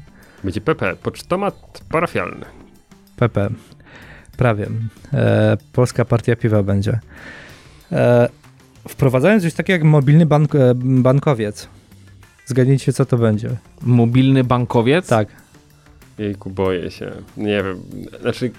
Będzie 0.44 0.60
PP, 0.60 0.96
pocztomat 1.02 1.82
parafialny. 1.90 2.46
PP. 3.16 3.50
Prawie. 4.36 4.68
E, 5.12 5.56
Polska 5.72 6.04
Partia 6.04 6.36
Piwa 6.36 6.62
będzie. 6.62 7.00
E, 7.92 8.28
wprowadzając 8.88 9.42
coś 9.42 9.54
takiego 9.54 9.74
jak 9.74 9.84
mobilny 9.84 10.26
bank, 10.26 10.54
e, 10.54 10.74
bankowiec. 10.74 11.68
Zgadnijcie, 12.46 12.92
co 12.92 13.04
to 13.04 13.18
będzie. 13.18 13.50
Mobilny 13.82 14.44
bankowiec? 14.44 15.06
Tak. 15.08 15.28
Jejku, 16.18 16.50
boję 16.50 16.90
się. 16.90 17.12
Nie 17.36 17.62
wiem. 17.62 17.80
Znaczy, 18.20 18.50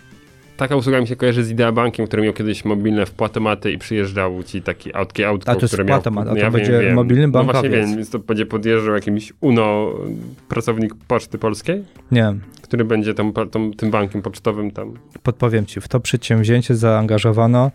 taka 0.60 0.76
usługa 0.76 1.01
mi 1.01 1.07
się 1.07 1.16
kojarzy 1.16 1.43
z 1.43 1.49
Idea 1.51 1.72
Bankiem, 1.72 2.07
który 2.07 2.24
miał 2.24 2.34
kiedyś 2.34 2.66
mobilne 2.66 3.05
wpłatomaty 3.05 3.72
i 3.72 3.78
przyjeżdżał 3.78 4.43
ci 4.43 4.62
taki 4.62 4.95
autki 4.95 5.24
autko, 5.24 5.51
A 5.51 5.55
to 5.55 5.62
jest 5.62 5.74
które 5.74 5.84
miał... 5.86 5.99
wpłatomat, 5.99 6.28
a 6.28 6.32
to 6.32 6.38
ja 6.38 6.51
będzie 6.51 6.91
mobilny 6.93 7.28
No 7.28 7.32
właśnie 7.43 7.53
bankowiec. 7.53 7.88
wiem, 7.88 7.95
więc 7.95 8.10
to 8.10 8.20
będzie 8.20 8.45
podjeżdżał 8.45 8.93
jakimś 8.95 9.34
UNO 9.41 9.93
pracownik 10.47 10.93
Poczty 11.07 11.38
Polskiej, 11.38 11.84
Nie. 12.12 12.36
który 12.62 12.86
będzie 12.86 13.14
tam, 13.14 13.34
tam, 13.51 13.74
tym 13.74 13.91
bankiem 13.91 14.22
pocztowym 14.22 14.72
tam. 14.72 14.93
Podpowiem 15.24 15.66
ci, 15.66 15.82
w 15.82 15.88
to 15.88 15.99
przedsięwzięcie 15.99 16.76
zaangażowano 16.76 17.72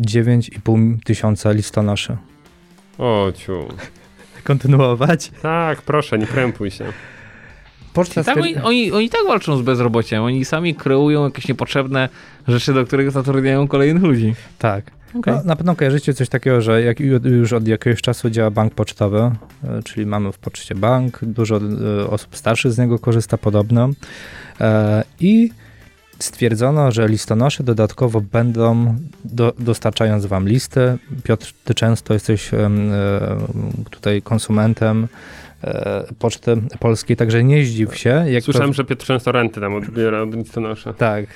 9,5 0.00 0.96
tysiąca 1.04 1.52
listonoszy. 1.52 2.16
O 2.98 3.32
ciu. 3.36 3.64
kontynuować. 4.44 5.30
Tak, 5.42 5.82
proszę, 5.82 6.18
nie 6.18 6.26
krępuj 6.26 6.70
się. 6.70 6.84
I 8.20 8.24
tak 8.24 8.36
oni, 8.36 8.56
oni, 8.56 8.92
oni 8.92 9.10
tak 9.10 9.20
walczą 9.26 9.56
z 9.56 9.62
bezrobociem. 9.62 10.22
Oni 10.22 10.44
sami 10.44 10.74
kreują 10.74 11.24
jakieś 11.24 11.48
niepotrzebne 11.48 12.08
rzeczy, 12.48 12.74
do 12.74 12.86
których 12.86 13.10
zatrudniają 13.10 13.68
kolejnych 13.68 14.02
ludzi. 14.02 14.34
Tak. 14.58 14.90
Okay. 15.18 15.34
No, 15.34 15.42
na 15.44 15.56
pewno 15.56 15.76
kojarzycie 15.76 16.14
coś 16.14 16.28
takiego, 16.28 16.60
że 16.60 16.82
jak 16.82 17.00
już 17.24 17.52
od 17.52 17.68
jakiegoś 17.68 18.02
czasu 18.02 18.30
działa 18.30 18.50
bank 18.50 18.74
pocztowy, 18.74 19.18
e, 19.18 19.82
czyli 19.84 20.06
mamy 20.06 20.32
w 20.32 20.38
poczcie 20.38 20.74
bank, 20.74 21.18
dużo 21.22 21.56
e, 21.56 22.10
osób 22.10 22.36
starszych 22.36 22.72
z 22.72 22.78
niego 22.78 22.98
korzysta 22.98 23.38
podobno. 23.38 23.88
E, 24.60 25.04
I 25.20 25.50
stwierdzono, 26.18 26.92
że 26.92 27.08
listonosze 27.08 27.64
dodatkowo 27.64 28.20
będą, 28.20 28.96
do, 29.24 29.52
dostarczając 29.58 30.26
wam 30.26 30.48
listy, 30.48 30.98
Piotr, 31.24 31.52
ty 31.64 31.74
często 31.74 32.14
jesteś 32.14 32.50
tutaj 33.90 34.22
konsumentem 34.22 35.08
Poczty 36.18 36.56
Polskiej, 36.80 37.16
także 37.16 37.44
nie 37.44 37.64
zdziw 37.64 37.96
się. 37.96 38.24
Jak 38.28 38.44
Słyszałem, 38.44 38.70
to... 38.70 38.74
że 38.74 38.84
Piotr 38.84 39.06
często 39.06 39.32
renty 39.32 39.60
tam 39.60 39.74
odbiera 39.74 40.22
od 40.22 40.34
listonosza. 40.34 40.92
Tak, 40.92 41.26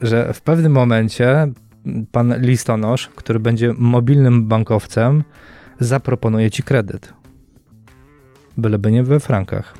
że 0.00 0.32
w 0.32 0.40
pewnym 0.40 0.72
momencie 0.72 1.52
pan 2.12 2.40
listonosz, 2.40 3.08
który 3.08 3.40
będzie 3.40 3.74
mobilnym 3.78 4.48
bankowcem, 4.48 5.24
zaproponuje 5.80 6.50
ci 6.50 6.62
kredyt. 6.62 7.12
Byleby 8.56 8.92
nie 8.92 9.02
we 9.02 9.20
frankach. 9.20 9.74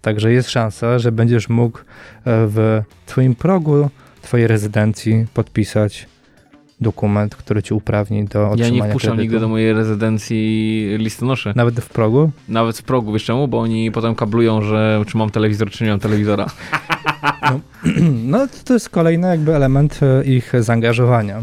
Także 0.00 0.32
jest 0.32 0.50
szansa, 0.50 0.98
że 0.98 1.12
będziesz 1.12 1.48
mógł 1.48 1.78
e, 1.78 1.82
w 2.24 2.82
twoim 3.06 3.34
progu 3.34 3.90
twojej 4.22 4.46
rezydencji 4.46 5.26
podpisać 5.34 6.08
dokument, 6.84 7.36
który 7.36 7.62
ci 7.62 7.74
uprawni 7.74 8.24
do 8.24 8.50
otrzymania 8.50 8.76
Ja 8.78 8.84
nie 8.84 8.90
wpuszczam 8.90 9.08
kredytu. 9.10 9.22
nigdy 9.22 9.40
do 9.40 9.48
mojej 9.48 9.72
rezydencji 9.72 10.84
listonoszy. 10.98 11.52
Nawet 11.56 11.80
w 11.80 11.88
progu? 11.88 12.30
Nawet 12.48 12.78
w 12.78 12.82
progu, 12.82 13.12
wiesz 13.12 13.24
czemu? 13.24 13.48
Bo 13.48 13.60
oni 13.60 13.90
potem 13.90 14.14
kablują, 14.14 14.62
że 14.62 15.02
czy 15.06 15.16
mam 15.16 15.30
telewizor, 15.30 15.70
czy 15.70 15.84
nie 15.84 15.90
mam 15.90 16.00
telewizora. 16.00 16.46
No, 17.42 17.60
no 18.32 18.46
to 18.64 18.74
jest 18.74 18.88
kolejny 18.90 19.28
jakby 19.28 19.54
element 19.56 20.00
e, 20.02 20.24
ich 20.24 20.52
zaangażowania. 20.58 21.42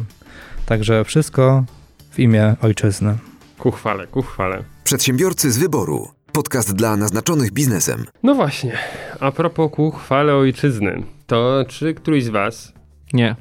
Także 0.65 1.03
wszystko 1.03 1.63
w 2.11 2.19
imię 2.19 2.55
ojczyzny. 2.61 3.17
Ku 3.57 3.71
chwale, 3.71 4.07
ku 4.07 4.21
chwale. 4.21 4.63
Przedsiębiorcy 4.83 5.51
z 5.51 5.57
wyboru. 5.57 6.07
Podcast 6.31 6.75
dla 6.75 6.95
naznaczonych 6.97 7.51
biznesem. 7.51 8.05
No 8.23 8.35
właśnie, 8.35 8.77
a 9.19 9.31
propos 9.31 9.71
ku 9.71 9.91
chwale 9.91 10.35
ojczyzny, 10.35 11.03
to 11.27 11.65
czy 11.67 11.93
któryś 11.93 12.23
z 12.23 12.29
was... 12.29 12.73
Nie. 13.13 13.35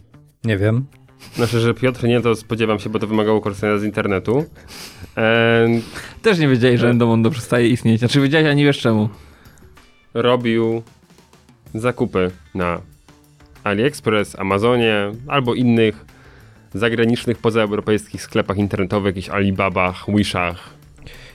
Nie 0.44 0.58
wiem. 0.58 0.86
Znaczy, 1.34 1.60
że 1.60 1.74
Piotr 1.74 2.04
nie, 2.04 2.20
to 2.20 2.36
spodziewam 2.36 2.78
się, 2.78 2.90
bo 2.90 2.98
to 2.98 3.06
wymagało 3.06 3.40
korzystania 3.40 3.78
z 3.78 3.84
internetu. 3.84 4.44
And 5.16 5.84
Też 6.22 6.38
nie 6.38 6.48
wiedziałeś, 6.48 6.80
że 6.80 6.90
Endomondo 6.90 7.30
przestaje 7.30 7.68
istnieć. 7.68 7.98
Znaczy 7.98 8.20
wiedziałeś, 8.20 8.46
a 8.46 8.52
nie 8.52 8.64
wiesz 8.64 8.78
czemu. 8.78 9.08
robił 10.14 10.82
zakupy 11.74 12.30
na 12.54 12.80
AliExpress, 13.64 14.38
Amazonie 14.38 15.12
albo 15.28 15.54
innych 15.54 16.04
zagranicznych, 16.74 17.38
pozaeuropejskich 17.38 18.22
sklepach 18.22 18.56
internetowych, 18.56 19.16
jakichś 19.16 19.28
Alibabach, 19.28 20.04
Wishach. 20.08 20.79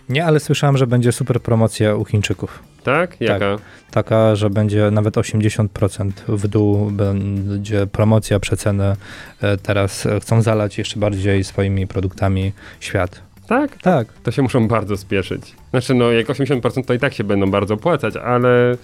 Nie, 0.09 0.25
ale 0.25 0.39
słyszałem, 0.39 0.77
że 0.77 0.87
będzie 0.87 1.11
super 1.11 1.41
promocja 1.41 1.95
u 1.95 2.05
Chińczyków. 2.05 2.63
Tak? 2.83 3.21
Jaka? 3.21 3.57
Taka, 3.91 4.35
że 4.35 4.49
będzie 4.49 4.91
nawet 4.91 5.15
80% 5.15 6.11
w 6.27 6.47
dół, 6.47 6.91
będzie 6.91 7.87
promocja, 7.87 8.39
przeceny. 8.39 8.95
E, 9.41 9.57
Teraz 9.57 10.05
e, 10.05 10.19
chcą 10.19 10.41
zalać 10.41 10.77
jeszcze 10.77 10.99
bardziej 10.99 11.43
swoimi 11.43 11.87
produktami 11.87 12.53
świat. 12.79 13.21
Tak? 13.47 13.77
Tak. 13.81 14.07
To 14.23 14.31
się 14.31 14.41
muszą 14.41 14.67
bardzo 14.67 14.97
spieszyć. 14.97 15.55
Znaczy, 15.69 15.93
no 15.93 16.11
jak 16.11 16.27
80% 16.27 16.85
to 16.85 16.93
i 16.93 16.99
tak 16.99 17.13
się 17.13 17.23
będą 17.23 17.51
bardzo 17.51 17.73
opłacać, 17.73 18.15
ale 18.15 18.77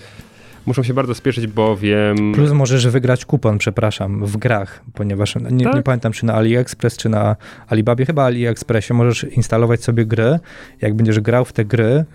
muszą 0.66 0.84
się 0.84 0.94
bardzo 0.94 1.16
spieszyć, 1.16 1.48
bowiem... 1.48 2.34
Plus 2.34 2.52
możesz 2.52 2.88
wygrać 2.88 3.26
kupon, 3.26 3.58
przepraszam, 3.58 4.26
w 4.26 4.38
grach, 4.38 4.82
ponieważ 4.94 5.36
nie, 5.52 5.66
Tak? 5.66 5.76
nie 5.76 5.84
pamiętam, 5.84 6.12
czy 6.12 6.26
na 6.26 6.34
AliExpress, 6.34 6.98
czy 6.98 7.10
na 7.10 7.36
Alibabie, 7.68 8.06
chyba 8.06 8.24
AliExpressie 8.24 8.94
możesz 8.94 9.24
instalować 9.24 9.84
sobie 9.84 10.06
gry. 10.06 10.40
Jak 10.82 10.94
będziesz 10.94 11.20
grał 11.20 11.46
w 11.46 11.54
te 11.54 11.66
gry, 11.66 12.06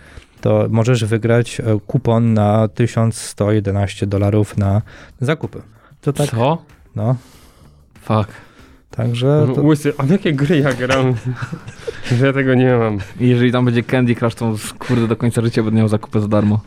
to 0.40 0.66
możesz 0.70 1.04
wygrać 1.04 1.60
e, 1.60 1.64
kupon 1.86 2.34
na 2.34 2.68
1111 2.68 4.06
dolarów 4.06 4.58
na 4.58 4.82
zakupy. 5.20 5.62
To 6.00 6.12
tak, 6.12 6.30
Co? 6.30 6.62
no. 6.96 7.16
Fuck. 8.02 8.30
Także 8.90 9.46
to, 9.54 9.62
Łysy, 9.62 9.92
a 9.98 10.02
w 10.02 10.10
jakie 10.10 10.32
gry 10.32 10.58
ja 10.58 10.72
gram? 10.72 11.14
że 12.18 12.26
ja 12.26 12.32
tego 12.32 12.54
nie 12.54 12.76
mam. 12.76 12.98
I 13.20 13.28
jeżeli 13.28 13.52
tam 13.52 13.64
będzie 13.64 13.82
Candy 13.82 14.14
Crush, 14.14 14.34
to 14.34 14.54
kurde 14.78 15.08
do 15.08 15.16
końca 15.16 15.42
życia 15.42 15.62
będę 15.62 15.78
miał 15.78 15.88
zakupy 15.88 16.20
za 16.20 16.28
darmo. 16.28 16.60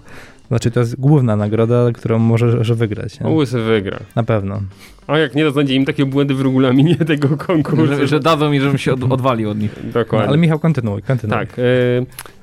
Znaczy 0.49 0.71
to 0.71 0.79
jest 0.79 0.99
główna 0.99 1.35
nagroda, 1.35 1.91
którą 1.93 2.19
możesz 2.19 2.71
wygrać. 2.71 3.19
Nie? 3.19 3.29
Łysy 3.29 3.61
wygra. 3.61 3.99
Na 4.15 4.23
pewno. 4.23 4.61
A 5.07 5.17
jak 5.17 5.35
nie, 5.35 5.43
to 5.43 5.51
znajdzie 5.51 5.75
im 5.75 5.85
takie 5.85 6.05
błędy 6.05 6.33
w 6.33 6.41
regulaminie 6.41 6.95
tego 7.13 7.37
konkursu. 7.37 7.95
Że, 7.95 8.07
że 8.07 8.19
dadzą 8.19 8.49
mi, 8.49 8.61
żebym 8.61 8.77
się 8.77 8.93
od, 8.93 9.03
odwalił 9.11 9.49
od 9.49 9.59
nich. 9.59 9.75
No, 9.83 9.91
Dokładnie. 9.91 10.27
ale 10.27 10.37
Michał, 10.37 10.59
kontynuuj, 10.59 11.01
kontynuuj. 11.01 11.39
Tak. 11.39 11.59
E, 11.59 11.61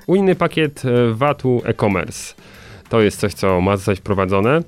unijny 0.07 0.35
pakiet 0.35 0.83
e, 0.85 1.13
VAT-u 1.15 1.63
e-commerce. 1.65 2.35
To 2.89 3.01
jest 3.01 3.21
coś, 3.21 3.35
co 3.35 3.61
ma 3.61 3.77
zostać 3.77 3.99
wprowadzone 3.99 4.61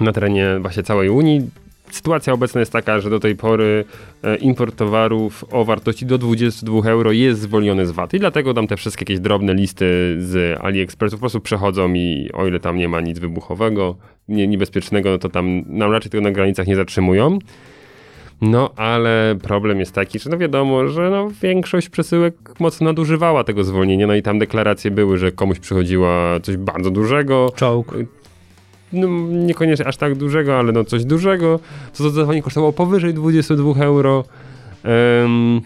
na 0.00 0.12
terenie 0.12 0.58
właśnie 0.60 0.82
całej 0.82 1.08
Unii. 1.08 1.50
Sytuacja 1.90 2.32
obecna 2.32 2.60
jest 2.60 2.72
taka, 2.72 3.00
że 3.00 3.10
do 3.10 3.20
tej 3.20 3.36
pory 3.36 3.84
e, 4.22 4.36
import 4.36 4.76
towarów 4.76 5.44
o 5.50 5.64
wartości 5.64 6.06
do 6.06 6.18
22 6.18 6.90
euro 6.90 7.12
jest 7.12 7.40
zwolniony 7.40 7.86
z 7.86 7.90
VAT 7.90 8.14
i 8.14 8.18
dlatego 8.18 8.54
tam 8.54 8.66
te 8.66 8.76
wszystkie 8.76 9.02
jakieś 9.02 9.20
drobne 9.20 9.54
listy 9.54 10.16
z 10.18 10.60
AliExpressu 10.60 11.16
po 11.16 11.20
prostu 11.20 11.40
przechodzą 11.40 11.94
i 11.94 12.30
o 12.32 12.46
ile 12.46 12.60
tam 12.60 12.76
nie 12.76 12.88
ma 12.88 13.00
nic 13.00 13.18
wybuchowego, 13.18 13.96
nie, 14.28 14.48
niebezpiecznego, 14.48 15.10
no 15.10 15.18
to 15.18 15.28
tam 15.28 15.62
nam 15.66 15.92
raczej 15.92 16.10
tego 16.10 16.22
na 16.22 16.30
granicach 16.30 16.66
nie 16.66 16.76
zatrzymują. 16.76 17.38
No, 18.40 18.70
ale 18.76 19.36
problem 19.42 19.80
jest 19.80 19.94
taki, 19.94 20.18
że 20.18 20.30
no 20.30 20.38
wiadomo, 20.38 20.88
że 20.88 21.10
no 21.10 21.28
większość 21.42 21.88
przesyłek 21.88 22.34
mocno 22.60 22.84
nadużywała 22.84 23.44
tego 23.44 23.64
zwolnienia, 23.64 24.06
no 24.06 24.14
i 24.14 24.22
tam 24.22 24.38
deklaracje 24.38 24.90
były, 24.90 25.18
że 25.18 25.32
komuś 25.32 25.58
przychodziła 25.58 26.40
coś 26.40 26.56
bardzo 26.56 26.90
dużego, 26.90 27.52
Czołg. 27.56 27.94
No 28.92 29.08
niekoniecznie 29.30 29.86
aż 29.86 29.96
tak 29.96 30.14
dużego, 30.14 30.58
ale 30.58 30.72
no 30.72 30.84
coś 30.84 31.04
dużego, 31.04 31.58
co 31.92 32.02
zdecydowanie 32.04 32.42
kosztowało 32.42 32.72
powyżej 32.72 33.14
22 33.14 33.84
euro. 33.84 34.24
Em, 34.84 35.60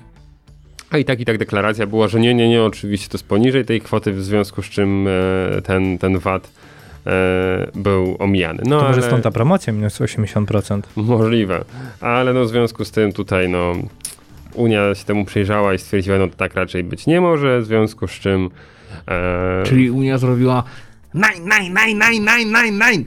a 0.91 0.99
i 0.99 1.05
tak, 1.05 1.21
i 1.21 1.25
tak 1.25 1.39
deklaracja 1.39 1.87
była, 1.87 2.09
że 2.09 2.21
nie, 2.21 2.35
nie, 2.35 2.49
nie, 2.49 2.63
oczywiście 2.63 3.09
to 3.09 3.15
jest 3.17 3.27
poniżej 3.29 3.65
tej 3.65 3.81
kwoty, 3.81 4.13
w 4.13 4.25
związku 4.25 4.63
z 4.63 4.67
czym 4.67 5.07
e, 5.09 5.63
ten, 5.63 5.99
ten 5.99 6.19
VAT 6.19 6.51
e, 7.07 7.11
był 7.75 8.17
omijany. 8.19 8.63
No, 8.67 8.79
To 8.79 8.85
może 8.87 9.01
ale- 9.01 9.07
stąd 9.09 9.25
ta 9.25 9.31
promocja 9.31 9.73
minus 9.73 10.01
80%. 10.01 10.81
Możliwe, 10.97 11.65
ale 12.01 12.33
no 12.33 12.45
w 12.45 12.49
związku 12.49 12.85
z 12.85 12.91
tym 12.91 13.13
tutaj 13.13 13.49
no 13.49 13.73
Unia 14.55 14.95
się 14.95 15.05
temu 15.05 15.25
przyjrzała 15.25 15.75
i 15.75 15.79
stwierdziła, 15.79 16.19
no 16.19 16.29
tak 16.37 16.55
raczej 16.55 16.85
być 16.85 17.07
nie 17.07 17.21
może, 17.21 17.61
w 17.61 17.65
związku 17.65 18.09
z 18.09 18.11
czym 18.13 18.51
e, 19.09 19.63
Czyli 19.67 19.91
Unia 19.91 20.19
zrobiła 20.19 20.63
nine, 21.15 21.45
nine, 21.45 21.75
nine, 21.75 21.99
nine, 21.99 22.21
nine, 22.21 22.53
nine, 22.53 22.79
nine. 22.91 23.05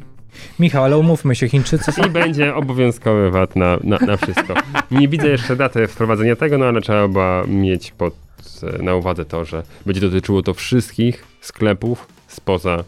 Michał, 0.60 0.84
ale 0.84 0.98
umówmy 0.98 1.36
się, 1.36 1.50
Chińczycy 1.50 1.92
są 1.92 2.06
i 2.06 2.10
będzie 2.10 2.56
obowiązkowy 2.56 3.32
VAT 3.32 3.56
na, 3.56 3.78
na, 3.84 3.98
na 3.98 4.18
wszystko. 4.18 4.54
Nie 4.92 5.08
widzę 5.08 5.28
jeszcze 5.28 5.56
daty 5.56 5.88
wprowadzenia 5.88 6.36
tego, 6.36 6.58
no 6.58 6.66
ale 6.66 6.82
trzeba 6.82 7.44
mieć 7.48 7.92
pod, 7.92 8.16
e, 8.64 8.84
na 8.84 8.96
uwadze 8.96 9.26
to, 9.26 9.46
że 9.46 9.64
będzie 9.86 10.02
dotyczyło 10.02 10.44
to 10.44 10.54
wszystkich 10.54 11.26
sklepów 11.42 12.08
spoza 12.28 12.84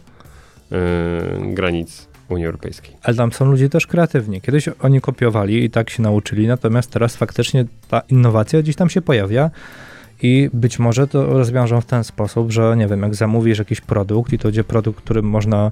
e, 0.72 0.76
granic 1.54 2.08
Unii 2.28 2.46
Europejskiej. 2.46 2.96
Ale 3.02 3.16
tam 3.16 3.32
są 3.32 3.44
ludzie 3.44 3.68
też 3.68 3.86
kreatywni. 3.86 4.40
Kiedyś 4.40 4.68
oni 4.80 5.00
kopiowali 5.00 5.64
i 5.64 5.70
tak 5.70 5.90
się 5.90 6.02
nauczyli, 6.02 6.46
natomiast 6.46 6.90
teraz 6.90 7.16
faktycznie 7.16 7.64
ta 7.88 8.00
innowacja 8.08 8.62
gdzieś 8.62 8.76
tam 8.76 8.90
się 8.90 9.02
pojawia 9.02 9.50
i 10.22 10.50
być 10.52 10.78
może 10.78 11.06
to 11.06 11.26
rozwiążą 11.26 11.80
w 11.80 11.84
ten 11.86 12.04
sposób, 12.04 12.52
że 12.52 12.74
nie 12.76 12.86
wiem, 12.86 13.02
jak 13.02 13.14
zamówisz 13.14 13.58
jakiś 13.58 13.80
produkt 13.80 14.32
i 14.32 14.38
to 14.38 14.48
będzie 14.48 14.64
produkt, 14.64 15.00
który 15.04 15.22
można 15.22 15.70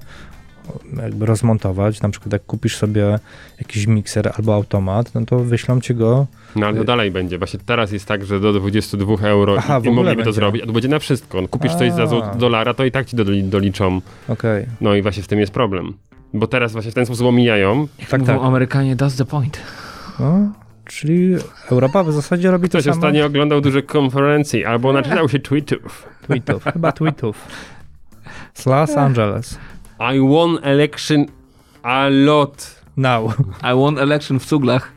jakby 1.01 1.25
rozmontować, 1.25 2.01
na 2.01 2.09
przykład 2.09 2.33
jak 2.33 2.45
kupisz 2.45 2.77
sobie 2.77 3.19
jakiś 3.59 3.87
mikser 3.87 4.31
albo 4.37 4.53
automat, 4.55 5.15
no 5.15 5.25
to 5.25 5.39
wyślą 5.39 5.81
ci 5.81 5.95
go, 5.95 6.27
No 6.55 6.65
ale 6.67 6.75
to 6.75 6.81
Y- 6.81 6.85
dalej 6.85 7.11
będzie. 7.11 7.37
Właśnie 7.37 7.59
teraz 7.65 7.91
jest 7.91 8.05
tak, 8.05 8.25
że 8.25 8.39
do 8.39 8.53
22 8.53 9.27
euro 9.27 9.55
Aha, 9.57 9.81
i, 9.83 9.87
i 9.87 9.91
mogliby 9.91 10.15
to 10.15 10.15
będzie. 10.15 10.33
zrobić, 10.33 10.63
a 10.63 10.65
to 10.65 10.71
będzie 10.71 10.87
na 10.89 10.99
wszystko. 10.99 11.41
No, 11.41 11.47
kupisz 11.47 11.75
coś 11.75 11.91
za 11.93 12.05
zł- 12.05 12.37
dolara, 12.37 12.73
to 12.73 12.85
i 12.85 12.91
tak 12.91 13.05
ci 13.07 13.17
doli- 13.17 13.43
doliczą. 13.49 14.01
okej, 14.27 14.65
No 14.81 14.95
i 14.95 15.01
właśnie 15.01 15.23
w 15.23 15.27
tym 15.27 15.39
jest 15.39 15.51
problem. 15.51 15.93
Bo 16.33 16.47
teraz 16.47 16.71
właśnie 16.71 16.91
w 16.91 16.93
ten 16.93 17.05
sposób 17.05 17.27
omijają. 17.27 17.87
tak, 18.09 18.19
Mówią 18.21 18.33
tak, 18.37 18.43
Amerykanie, 18.47 18.95
that's 18.95 19.17
the 19.17 19.25
point. 19.25 19.57
no, 20.19 20.39
czyli 20.89 21.35
Europa 21.71 22.03
w 22.03 22.11
zasadzie 22.11 22.51
robi 22.51 22.69
to 22.69 22.77
Ktoś 22.77 22.83
samo. 22.83 22.95
ostatnio 22.95 23.25
oglądał 23.25 23.61
duże 23.61 23.81
konferencji 23.81 24.65
albo 24.65 24.93
naczytał 24.93 25.29
się 25.29 25.39
tweetów. 25.39 26.07
Tweetów, 26.27 26.63
chyba 26.73 26.91
tweetów. 26.91 27.47
Z 28.53 28.65
Los 28.65 28.97
Angeles. 28.97 29.59
I 30.15 30.19
won 30.19 30.57
election 30.61 31.25
a 31.83 32.07
lot. 32.09 32.79
Now. 32.97 33.33
I 33.63 33.83
want 33.83 33.99
election 33.99 34.39
w 34.39 34.45
cuglach. 34.45 34.91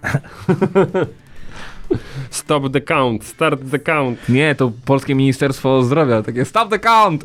Stop 2.30 2.72
the 2.72 2.80
count, 2.80 3.24
start 3.24 3.60
the 3.70 3.78
count. 3.78 4.28
Nie, 4.28 4.54
to 4.54 4.72
Polskie 4.84 5.14
Ministerstwo 5.14 5.82
Zdrowia, 5.82 6.22
takie 6.22 6.44
stop 6.44 6.70
the 6.70 6.78
count! 6.78 7.24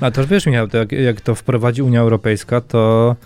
A 0.00 0.10
to 0.10 0.26
wiesz, 0.26 0.46
Michał, 0.46 0.68
to 0.68 0.78
jak, 0.78 0.92
jak 0.92 1.20
to 1.20 1.34
wprowadzi 1.34 1.82
Unia 1.82 2.00
Europejska, 2.00 2.60
to 2.60 3.16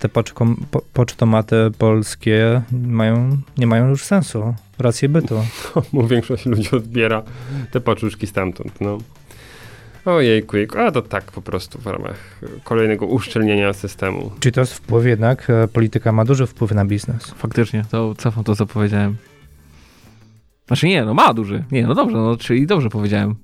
te 0.00 0.08
poczkom, 0.08 0.56
po, 0.70 0.82
pocztomaty 0.92 1.56
polskie 1.78 2.62
mają, 2.72 3.38
nie 3.58 3.66
mają 3.66 3.88
już 3.88 4.04
sensu. 4.04 4.54
Rację 4.78 5.08
bytu. 5.08 5.34
Mu 5.92 6.06
większość 6.06 6.46
ludzi 6.46 6.70
odbiera 6.76 7.22
te 7.70 7.80
paczuszki 7.80 8.26
stamtąd, 8.26 8.80
no. 8.80 8.98
Ojejku, 10.04 10.56
jejku, 10.56 10.78
a 10.78 10.90
to 10.90 11.02
tak 11.02 11.32
po 11.32 11.42
prostu 11.42 11.78
w 11.78 11.86
ramach 11.86 12.40
kolejnego 12.64 13.06
uszczelnienia 13.06 13.72
systemu. 13.72 14.30
Czyli 14.40 14.52
to 14.52 14.60
jest 14.60 14.74
wpływ 14.74 15.06
jednak, 15.06 15.50
e, 15.50 15.68
polityka 15.68 16.12
ma 16.12 16.24
duży 16.24 16.46
wpływ 16.46 16.72
na 16.72 16.84
biznes. 16.84 17.30
Faktycznie, 17.36 17.84
to 17.90 18.14
cofam 18.14 18.44
to, 18.44 18.56
co 18.56 18.66
powiedziałem. 18.66 19.16
Znaczy 20.66 20.86
nie, 20.86 21.04
no 21.04 21.14
ma 21.14 21.34
duży. 21.34 21.64
Nie, 21.70 21.86
no 21.86 21.94
dobrze, 21.94 22.16
no 22.16 22.36
czyli 22.36 22.66
dobrze 22.66 22.88
powiedziałem. 22.88 23.34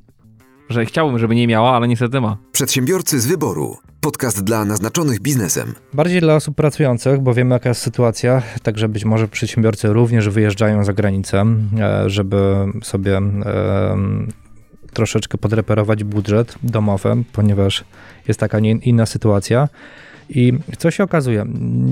Że 0.68 0.86
chciałbym, 0.86 1.18
żeby 1.18 1.34
nie 1.34 1.46
miała, 1.46 1.76
ale 1.76 1.88
niestety 1.88 2.20
ma. 2.20 2.36
Przedsiębiorcy 2.52 3.20
z 3.20 3.26
wyboru. 3.26 3.76
Podcast 4.06 4.44
dla 4.44 4.64
naznaczonych 4.64 5.20
biznesem. 5.20 5.74
Bardziej 5.92 6.20
dla 6.20 6.34
osób 6.34 6.56
pracujących, 6.56 7.20
bo 7.20 7.34
wiemy 7.34 7.54
jaka 7.54 7.68
jest 7.68 7.82
sytuacja, 7.82 8.42
także 8.62 8.88
być 8.88 9.04
może 9.04 9.28
przedsiębiorcy 9.28 9.88
również 9.88 10.28
wyjeżdżają 10.28 10.84
za 10.84 10.92
granicę, 10.92 11.44
e, 11.80 12.10
żeby 12.10 12.36
sobie 12.82 13.20
troszeczkę 14.92 15.38
podreperować 15.38 16.04
budżet 16.04 16.54
domowy, 16.62 17.16
ponieważ 17.32 17.84
jest 18.28 18.40
taka 18.40 18.58
inna 18.58 19.06
sytuacja. 19.06 19.68
I 20.28 20.52
co 20.78 20.90
się 20.90 21.04
okazuje? 21.04 21.44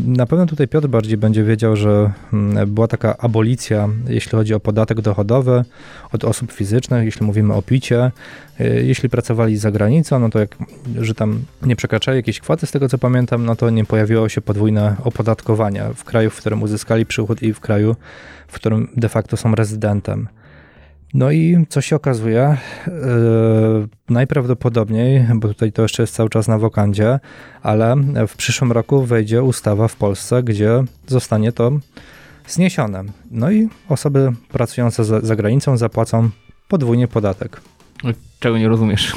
Na 0.06 0.26
pewno 0.26 0.46
tutaj 0.46 0.68
Piotr 0.68 0.88
bardziej 0.88 1.16
będzie 1.16 1.44
wiedział, 1.44 1.76
że 1.76 2.12
mm, 2.32 2.74
była 2.74 2.88
taka 2.88 3.16
abolicja, 3.18 3.88
jeśli 4.08 4.30
chodzi 4.30 4.54
o 4.54 4.60
podatek 4.60 5.00
dochodowy 5.00 5.64
od 6.12 6.24
osób 6.24 6.52
fizycznych, 6.52 7.04
jeśli 7.04 7.26
mówimy 7.26 7.54
o 7.54 7.62
picie. 7.62 8.10
Y, 8.60 8.82
jeśli 8.84 9.08
pracowali 9.08 9.56
za 9.56 9.70
granicą, 9.70 10.18
no 10.18 10.30
to 10.30 10.38
jak, 10.38 10.56
że 11.00 11.14
tam 11.14 11.42
nie 11.62 11.76
przekraczali 11.76 12.16
jakiejś 12.16 12.40
kwoty, 12.40 12.66
z 12.66 12.70
tego 12.70 12.88
co 12.88 12.98
pamiętam, 12.98 13.44
no 13.44 13.56
to 13.56 13.70
nie 13.70 13.84
pojawiło 13.84 14.28
się 14.28 14.40
podwójne 14.40 14.96
opodatkowanie 15.04 15.82
w 15.94 16.04
kraju, 16.04 16.30
w 16.30 16.36
którym 16.36 16.62
uzyskali 16.62 17.06
przychód 17.06 17.42
i 17.42 17.52
w 17.52 17.60
kraju, 17.60 17.96
w 18.48 18.54
którym 18.54 18.88
de 18.96 19.08
facto 19.08 19.36
są 19.36 19.54
rezydentem. 19.54 20.28
No 21.14 21.30
i 21.30 21.66
co 21.68 21.80
się 21.80 21.96
okazuje, 21.96 22.56
yy, 22.86 22.92
najprawdopodobniej, 24.08 25.26
bo 25.34 25.48
tutaj 25.48 25.72
to 25.72 25.82
jeszcze 25.82 26.02
jest 26.02 26.14
cały 26.14 26.30
czas 26.30 26.48
na 26.48 26.58
wokandzie, 26.58 27.20
ale 27.62 27.96
w 28.28 28.36
przyszłym 28.36 28.72
roku 28.72 29.02
wejdzie 29.02 29.42
ustawa 29.42 29.88
w 29.88 29.96
Polsce, 29.96 30.42
gdzie 30.42 30.84
zostanie 31.06 31.52
to 31.52 31.72
zniesione. 32.48 33.04
No 33.30 33.50
i 33.50 33.68
osoby 33.88 34.32
pracujące 34.48 35.04
za, 35.04 35.20
za 35.20 35.36
granicą 35.36 35.76
zapłacą 35.76 36.30
podwójnie 36.68 37.08
podatek. 37.08 37.60
Czego 38.40 38.58
nie 38.58 38.68
rozumiesz? 38.68 39.16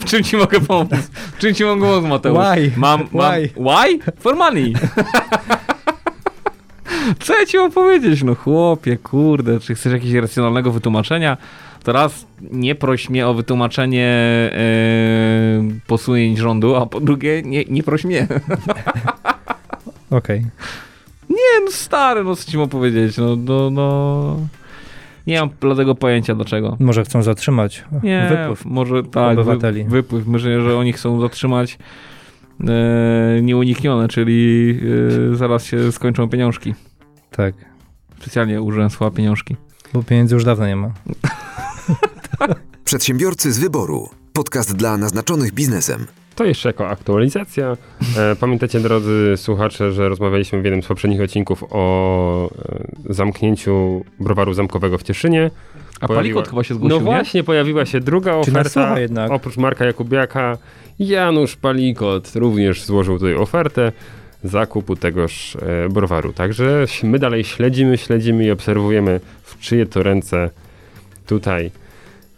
w 0.00 0.04
czym 0.04 0.24
ci 0.24 0.36
mogę 0.36 0.60
pomóc? 0.60 0.90
W 1.12 1.38
czym 1.38 1.54
ci 1.54 1.64
mogę 1.64 1.86
pomóc, 1.86 2.10
Mateusz? 2.10 2.38
Why? 2.38 2.72
Mam, 2.76 3.08
mam, 3.12 3.32
Why? 3.32 3.48
Why? 3.48 3.98
For 4.18 4.36
money. 4.36 4.74
Co 7.20 7.38
ja 7.38 7.46
ci 7.46 7.56
mam 7.56 7.72
powiedzieć? 7.72 8.22
No 8.22 8.34
chłopie, 8.34 8.96
kurde, 8.96 9.60
czy 9.60 9.74
chcesz 9.74 9.92
jakiegoś 9.92 10.20
racjonalnego 10.20 10.72
wytłumaczenia? 10.72 11.36
To 11.82 11.92
raz 11.92 12.26
nie 12.52 12.74
proś 12.74 13.10
mnie 13.10 13.26
o 13.26 13.34
wytłumaczenie 13.34 14.20
yy, 15.62 15.80
posunięć 15.86 16.38
rządu, 16.38 16.76
a 16.76 16.86
po 16.86 17.00
drugie 17.00 17.42
nie, 17.42 17.64
nie 17.64 17.82
proś 17.82 18.04
mnie. 18.04 18.26
Okej. 20.10 20.46
Nie, 21.30 21.64
no 21.64 21.70
stary, 21.70 22.24
no 22.24 22.36
co 22.36 22.50
ci 22.50 22.58
mam 22.58 22.68
powiedzieć? 22.68 23.16
No, 23.16 23.36
no, 23.36 23.70
no... 23.70 24.36
Nie 25.26 25.40
mam 25.40 25.50
bladego 25.60 25.94
pojęcia 25.94 26.34
dlaczego. 26.34 26.76
Może 26.80 27.04
chcą 27.04 27.22
zatrzymać 27.22 27.84
Nie, 28.02 28.26
wypływ. 28.30 28.64
może 28.64 29.02
tak, 29.02 29.38
obywateli. 29.38 29.84
Wy, 29.84 29.90
wypływ. 29.90 30.26
Myślę, 30.26 30.60
że 30.60 30.76
oni 30.78 30.92
chcą 30.92 31.20
zatrzymać 31.20 31.78
e, 32.68 33.42
nieuniknione, 33.42 34.08
czyli 34.08 34.70
e, 35.32 35.36
zaraz 35.36 35.64
się 35.64 35.92
skończą 35.92 36.28
pieniążki. 36.28 36.74
Tak, 37.36 37.54
Specjalnie 38.20 38.62
użyłem 38.62 38.90
słowa 38.90 39.16
pieniążki. 39.16 39.56
bo 39.92 40.02
pieniędzy 40.02 40.34
już 40.34 40.44
dawno 40.44 40.66
nie 40.66 40.76
ma. 40.76 40.90
Przedsiębiorcy 42.84 43.52
z 43.52 43.58
wyboru. 43.58 44.08
Podcast 44.32 44.76
dla 44.76 44.96
naznaczonych 44.96 45.52
biznesem. 45.52 46.06
To 46.34 46.44
jeszcze 46.44 46.68
jako 46.68 46.88
aktualizacja. 46.88 47.76
E, 48.18 48.36
pamiętacie, 48.36 48.80
drodzy 48.80 49.34
słuchacze, 49.36 49.92
że 49.92 50.08
rozmawialiśmy 50.08 50.60
w 50.60 50.64
jednym 50.64 50.82
z 50.82 50.86
poprzednich 50.86 51.20
odcinków 51.20 51.64
o 51.70 52.50
e, 53.08 53.14
zamknięciu 53.14 54.04
browaru 54.20 54.54
zamkowego 54.54 54.98
w 54.98 55.02
Cieszynie. 55.02 55.50
A 56.00 56.06
Pojawiła- 56.06 56.16
Palikot 56.16 56.48
chyba 56.48 56.64
się 56.64 56.74
zgłosił, 56.74 56.98
No 56.98 57.04
właśnie, 57.04 57.44
pojawiła 57.44 57.86
się 57.86 58.00
druga 58.00 58.32
oferta. 58.34 58.94
Oprócz 59.30 59.56
Marka 59.56 59.84
Jakubiaka, 59.84 60.58
Janusz 60.98 61.56
Palikot 61.56 62.32
również 62.34 62.84
złożył 62.84 63.18
tutaj 63.18 63.34
ofertę 63.34 63.92
zakupu 64.48 64.96
tegoż 64.96 65.56
e, 65.56 65.88
browaru. 65.88 66.32
Także 66.32 66.84
my 67.02 67.18
dalej 67.18 67.44
śledzimy, 67.44 67.98
śledzimy 67.98 68.44
i 68.44 68.50
obserwujemy, 68.50 69.20
w 69.42 69.58
czyje 69.58 69.86
to 69.86 70.02
ręce 70.02 70.50
tutaj 71.26 71.70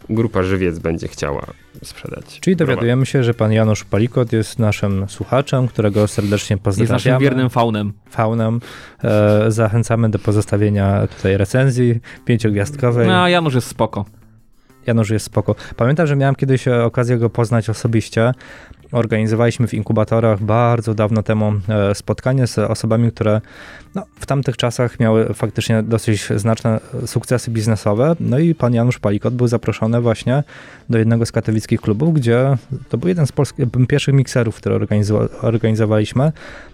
grupa 0.09 0.43
Żywiec 0.43 0.79
będzie 0.79 1.07
chciała 1.07 1.45
sprzedać. 1.83 2.39
Czyli 2.39 2.55
browar. 2.55 2.75
dowiadujemy 2.75 3.05
się, 3.05 3.23
że 3.23 3.33
pan 3.33 3.51
Janusz 3.51 3.83
Palikot 3.83 4.33
jest 4.33 4.59
naszym 4.59 5.09
słuchaczem, 5.09 5.67
którego 5.67 6.07
serdecznie 6.07 6.55
nie? 6.55 6.61
Jest 6.65 6.77
naszym 6.77 6.91
pozdrawiamy. 6.93 7.23
wiernym 7.23 7.49
faunem. 7.49 7.93
faunem. 8.09 8.59
E, 9.03 9.51
zachęcamy 9.51 10.09
do 10.09 10.19
pozostawienia 10.19 11.07
tutaj 11.07 11.37
recenzji 11.37 11.99
pięciogwiazdkowej. 12.25 13.07
No, 13.07 13.23
a 13.23 13.29
Janusz 13.29 13.55
jest 13.55 13.67
spoko. 13.67 14.05
Janusz 14.87 15.09
jest 15.09 15.25
spoko. 15.25 15.55
Pamiętam, 15.75 16.07
że 16.07 16.15
miałem 16.15 16.35
kiedyś 16.35 16.67
okazję 16.67 17.17
go 17.17 17.29
poznać 17.29 17.69
osobiście. 17.69 18.31
Organizowaliśmy 18.91 19.67
w 19.67 19.73
inkubatorach 19.73 20.43
bardzo 20.43 20.93
dawno 20.93 21.23
temu 21.23 21.53
e, 21.69 21.95
spotkanie 21.95 22.47
z 22.47 22.57
osobami, 22.57 23.11
które 23.11 23.41
no, 23.95 24.03
w 24.19 24.25
tamtych 24.25 24.57
czasach 24.57 24.99
miały 24.99 25.33
faktycznie 25.33 25.83
dosyć 25.83 26.27
znaczne 26.35 26.79
sukcesy 27.05 27.51
biznesowe. 27.51 28.15
No 28.19 28.39
i 28.39 28.55
pan 28.55 28.73
Janusz 28.73 28.99
Palikot 28.99 29.33
był 29.33 29.47
zaproszony 29.47 30.01
właśnie 30.01 30.43
do 30.89 30.97
jednego 30.97 31.25
z 31.25 31.31
katowickich 31.31 31.81
klubów, 31.81 32.13
gdzie 32.13 32.57
to 32.89 32.97
był 32.97 33.09
jeden 33.09 33.27
z 33.27 33.31
polskich, 33.31 33.65
pierwszych 33.87 34.13
mikserów, 34.13 34.55
które 34.55 34.75
organizowa- 34.75 35.29
organizowaliśmy. 35.41 36.31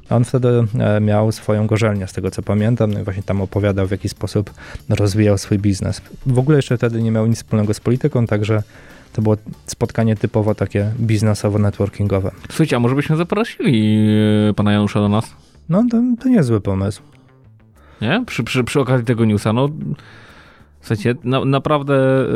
On 0.09 0.25
wtedy 0.25 0.63
e, 0.79 1.01
miał 1.01 1.31
swoją 1.31 1.67
gorzelnię, 1.67 2.07
z 2.07 2.13
tego 2.13 2.31
co 2.31 2.41
pamiętam, 2.41 2.93
no 2.93 2.99
i 2.99 3.03
właśnie 3.03 3.23
tam 3.23 3.41
opowiadał, 3.41 3.87
w 3.87 3.91
jaki 3.91 4.09
sposób 4.09 4.53
rozwijał 4.89 5.37
swój 5.37 5.59
biznes. 5.59 6.01
W 6.25 6.39
ogóle 6.39 6.57
jeszcze 6.57 6.77
wtedy 6.77 7.03
nie 7.03 7.11
miał 7.11 7.27
nic 7.27 7.37
wspólnego 7.37 7.73
z 7.73 7.79
polityką, 7.79 8.27
także 8.27 8.63
to 9.15 9.21
było 9.21 9.37
spotkanie 9.65 10.15
typowo 10.15 10.55
takie 10.55 10.91
biznesowo-networkingowe. 11.01 12.31
Słuchajcie, 12.49 12.75
a 12.75 12.79
może 12.79 12.95
byśmy 12.95 13.15
zaprosili 13.15 14.07
e, 14.49 14.53
pana 14.53 14.71
Janusza 14.71 14.99
do 14.99 15.09
nas? 15.09 15.35
No 15.69 15.83
to, 15.91 16.01
to 16.19 16.29
niezły 16.29 16.61
pomysł. 16.61 17.01
Nie? 18.01 18.23
Przy, 18.25 18.43
przy, 18.43 18.63
przy 18.63 18.79
okazji 18.79 19.05
tego 19.05 19.25
newsa, 19.25 19.53
no... 19.53 19.69
Słuchajcie, 20.81 21.15
na, 21.23 21.45
naprawdę 21.45 21.93
e, 21.93 22.27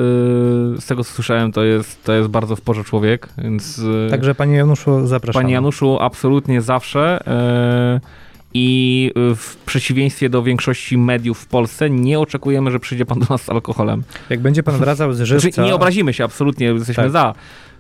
z 0.82 0.86
tego 0.86 1.04
co 1.04 1.14
słyszałem, 1.14 1.52
to 1.52 1.64
jest, 1.64 2.04
to 2.04 2.14
jest 2.14 2.30
bardzo 2.30 2.56
w 2.56 2.62
porze 2.62 2.84
człowiek, 2.84 3.30
więc... 3.38 3.82
e, 4.08 4.10
Także 4.10 4.36
panie 4.36 4.56
Januszu, 4.56 5.08
zapraszam. 5.08 5.42
Panie 5.42 5.54
Januszu, 5.54 5.98
absolutnie 6.02 6.62
zawsze. 6.62 7.28
e, 7.28 8.00
I 8.54 9.12
w 9.16 9.56
przeciwieństwie 9.66 10.30
do 10.30 10.44
większości 10.44 10.98
mediów 10.98 11.40
w 11.40 11.46
Polsce, 11.46 11.90
nie 11.90 12.20
oczekujemy, 12.20 12.72
że 12.72 12.80
przyjdzie 12.80 13.06
pan 13.06 13.20
do 13.20 13.26
nas 13.30 13.42
z 13.42 13.50
alkoholem. 13.50 14.04
Jak 14.30 14.40
będzie 14.40 14.64
pan 14.64 14.78
wracał 14.78 15.14
z 15.14 15.18
Znaczy, 15.18 15.40
żywca... 15.40 15.66
nie 15.66 15.76
obrazimy 15.76 16.14
się, 16.14 16.24
absolutnie 16.24 16.68
jesteśmy 16.68 17.04
Tak. 17.04 17.12
za, 17.12 17.34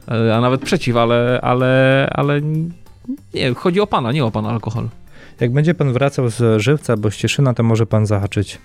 e, 0.07 0.35
a 0.35 0.41
nawet 0.41 0.61
przeciw, 0.61 0.95
ale, 0.95 1.39
ale, 1.41 2.07
ale 2.13 2.41
nie, 3.33 3.53
chodzi 3.55 3.79
o 3.79 3.87
pana, 3.87 4.11
nie 4.11 4.25
o 4.25 4.31
pana 4.31 4.49
alkohol. 4.49 4.89
Jak 5.39 5.51
będzie 5.53 5.73
pan 5.73 5.93
wracał 5.93 6.29
z 6.29 6.61
żywca 6.61 6.93
albo 6.93 7.11
z 7.11 7.15
Cieszyna, 7.15 7.53
to 7.53 7.63
może 7.63 7.85
pan 7.85 8.05
zahaczyć 8.05 8.57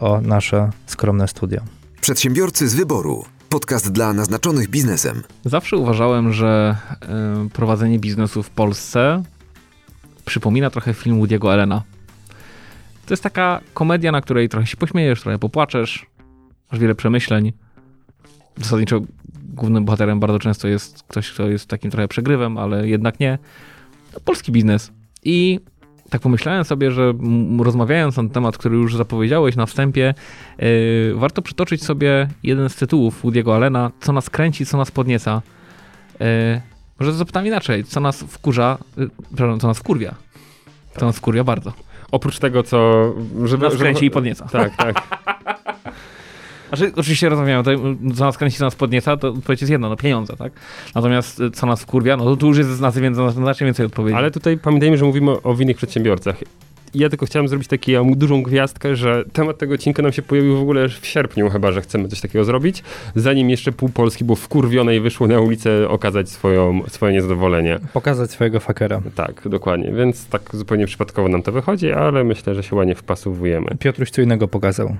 o 0.00 0.20
nasze 0.20 0.70
skromne 0.86 1.28
studio. 1.28 1.60
Przedsiębiorcy 2.00 2.68
z 2.68 2.74
wyboru. 2.74 3.24
Podcast 3.48 3.92
dla 3.92 4.12
naznaczonych 4.12 4.68
biznesem. 4.68 5.22
Zawsze 5.44 5.76
uważałem, 5.76 6.32
że 6.32 6.76
e, 7.02 7.48
prowadzenie 7.52 7.98
biznesu 7.98 8.42
w 8.42 8.50
Polsce 8.50 9.22
przypomina 10.30 10.70
trochę 10.70 10.94
film 10.94 11.20
Woody'ego 11.20 11.52
Allena. 11.52 11.82
To 13.06 13.12
jest 13.12 13.22
taka 13.22 13.60
komedia, 13.74 14.12
na 14.12 14.20
której 14.20 14.48
trochę 14.48 14.66
się 14.66 14.76
pośmiejesz, 14.76 15.20
trochę 15.20 15.38
popłaczesz, 15.38 16.06
masz 16.72 16.80
wiele 16.80 16.94
przemyśleń. 16.94 17.52
Zasadniczo 18.56 19.00
głównym 19.54 19.84
bohaterem 19.84 20.20
bardzo 20.20 20.38
często 20.38 20.68
jest 20.68 21.02
ktoś, 21.02 21.30
kto 21.30 21.48
jest 21.48 21.66
takim 21.66 21.90
trochę 21.90 22.08
przegrywem, 22.08 22.58
ale 22.58 22.88
jednak 22.88 23.20
nie. 23.20 23.38
No, 24.14 24.20
polski 24.24 24.52
biznes. 24.52 24.92
I 25.22 25.60
tak 26.10 26.20
pomyślałem 26.20 26.64
sobie, 26.64 26.90
że 26.90 27.14
rozmawiając 27.58 28.16
na 28.16 28.28
temat, 28.28 28.58
który 28.58 28.76
już 28.76 28.96
zapowiedziałeś 28.96 29.56
na 29.56 29.66
wstępie, 29.66 30.14
yy, 30.58 31.14
warto 31.14 31.42
przytoczyć 31.42 31.84
sobie 31.84 32.28
jeden 32.42 32.68
z 32.68 32.76
tytułów 32.76 33.24
Woody'ego 33.24 33.54
Allena, 33.54 33.90
co 34.00 34.12
nas 34.12 34.30
kręci, 34.30 34.66
co 34.66 34.76
nas 34.76 34.90
podnieca. 34.90 35.42
Yy, 36.20 36.26
może 37.00 37.12
zapytam 37.12 37.46
inaczej, 37.46 37.84
co 37.84 38.00
nas 38.00 38.22
wkurza, 38.22 38.78
yy, 38.96 39.10
przepraszam, 39.28 39.60
co 39.60 39.66
nas 39.66 39.78
wkurwia. 39.78 40.14
To 40.94 41.06
nas 41.06 41.16
wkurwia 41.16 41.44
bardzo. 41.44 41.72
Oprócz 42.12 42.38
tego, 42.38 42.62
co... 42.62 43.12
Żeby, 43.44 43.64
Nas 43.64 43.76
kręci 43.76 44.06
i 44.06 44.10
podnieca. 44.10 44.48
Tak, 44.48 44.76
tak. 44.76 44.96
Znaczy, 46.68 46.92
oczywiście 46.96 47.28
rozmawiamy, 47.28 47.64
to, 47.64 47.70
co 48.16 48.24
nas 48.24 48.38
kręci, 48.38 48.56
co 48.56 48.64
nas 48.64 48.74
podnieca, 48.74 49.16
to 49.16 49.28
odpowiedź 49.28 49.60
jest 49.60 49.70
jedno, 49.70 49.88
no 49.88 49.96
pieniądze, 49.96 50.36
tak? 50.36 50.52
Natomiast 50.94 51.40
y, 51.40 51.50
co 51.50 51.66
nas 51.66 51.82
wkurwia, 51.82 52.16
no 52.16 52.24
to 52.24 52.36
tu 52.36 52.46
już 52.46 52.58
jest 52.58 52.70
znacznie 52.70 53.02
więcej, 53.02 53.30
znacznie 53.30 53.64
więcej 53.64 53.86
odpowiedzi. 53.86 54.16
Ale 54.16 54.30
tutaj 54.30 54.58
pamiętajmy, 54.58 54.98
że 54.98 55.04
mówimy 55.04 55.42
o 55.42 55.54
winnych 55.54 55.76
przedsiębiorcach. 55.76 56.36
Ja 56.94 57.08
tylko 57.08 57.26
chciałem 57.26 57.48
zrobić 57.48 57.68
taką 57.68 58.14
dużą 58.14 58.42
gwiazdkę, 58.42 58.96
że 58.96 59.24
temat 59.32 59.58
tego 59.58 59.74
odcinka 59.74 60.02
nam 60.02 60.12
się 60.12 60.22
pojawił 60.22 60.56
w 60.56 60.60
ogóle 60.60 60.88
w 60.88 61.06
sierpniu, 61.06 61.50
chyba, 61.50 61.72
że 61.72 61.80
chcemy 61.80 62.08
coś 62.08 62.20
takiego 62.20 62.44
zrobić, 62.44 62.82
zanim 63.14 63.50
jeszcze 63.50 63.72
pół 63.72 63.88
Polski 63.88 64.24
było 64.24 64.36
wkurwione 64.36 64.96
i 64.96 65.00
wyszło 65.00 65.26
na 65.26 65.40
ulicę 65.40 65.88
okazać 65.88 66.28
swoją, 66.28 66.80
swoje 66.88 67.12
niezadowolenie. 67.12 67.78
Pokazać 67.92 68.30
swojego 68.30 68.60
fakera. 68.60 69.02
Tak, 69.14 69.48
dokładnie, 69.48 69.92
więc 69.92 70.26
tak 70.26 70.42
zupełnie 70.52 70.86
przypadkowo 70.86 71.28
nam 71.28 71.42
to 71.42 71.52
wychodzi, 71.52 71.92
ale 71.92 72.24
myślę, 72.24 72.54
że 72.54 72.62
się 72.62 72.76
ładnie 72.76 72.94
wpasowujemy. 72.94 73.76
Piotruś 73.78 74.10
co 74.10 74.22
innego 74.22 74.48
pokazał. 74.48 74.96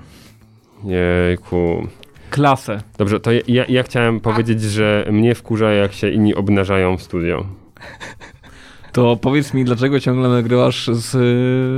Jejku. 0.83 1.87
Klasę. 2.29 2.81
Dobrze, 2.97 3.19
to 3.19 3.31
ja, 3.31 3.41
ja, 3.47 3.65
ja 3.69 3.83
chciałem 3.83 4.19
powiedzieć, 4.19 4.61
że 4.61 5.07
mnie 5.11 5.35
wkurza, 5.35 5.71
jak 5.71 5.93
się 5.93 6.09
inni 6.09 6.35
obnażają 6.35 6.97
w 6.97 7.01
studio. 7.01 7.45
To 8.91 9.17
powiedz 9.17 9.53
mi, 9.53 9.65
dlaczego 9.65 9.99
ciągle 9.99 10.29
nagrywasz 10.29 10.87
z 10.87 11.15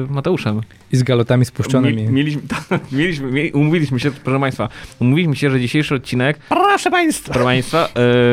y, 0.10 0.14
Mateuszem? 0.14 0.62
I 0.92 0.98
z 0.98 1.04
galotami 1.04 1.46
spuszczonymi. 1.46 2.04
Mi, 2.04 2.10
mieliśmy, 2.10 2.42
tak, 2.70 2.82
mieliśmy, 2.92 3.32
mieli, 3.32 3.52
umówiliśmy 3.52 4.00
się, 4.00 4.12
proszę 4.12 4.40
Państwa, 4.40 4.70
umówiliśmy 5.00 5.36
się, 5.36 5.50
że 5.50 5.60
dzisiejszy 5.60 5.96
odcinek... 5.96 6.40
Proszę 6.50 6.92
Państwa! 6.92 7.34
Proszę 7.34 7.46
Państwa, 7.46 7.90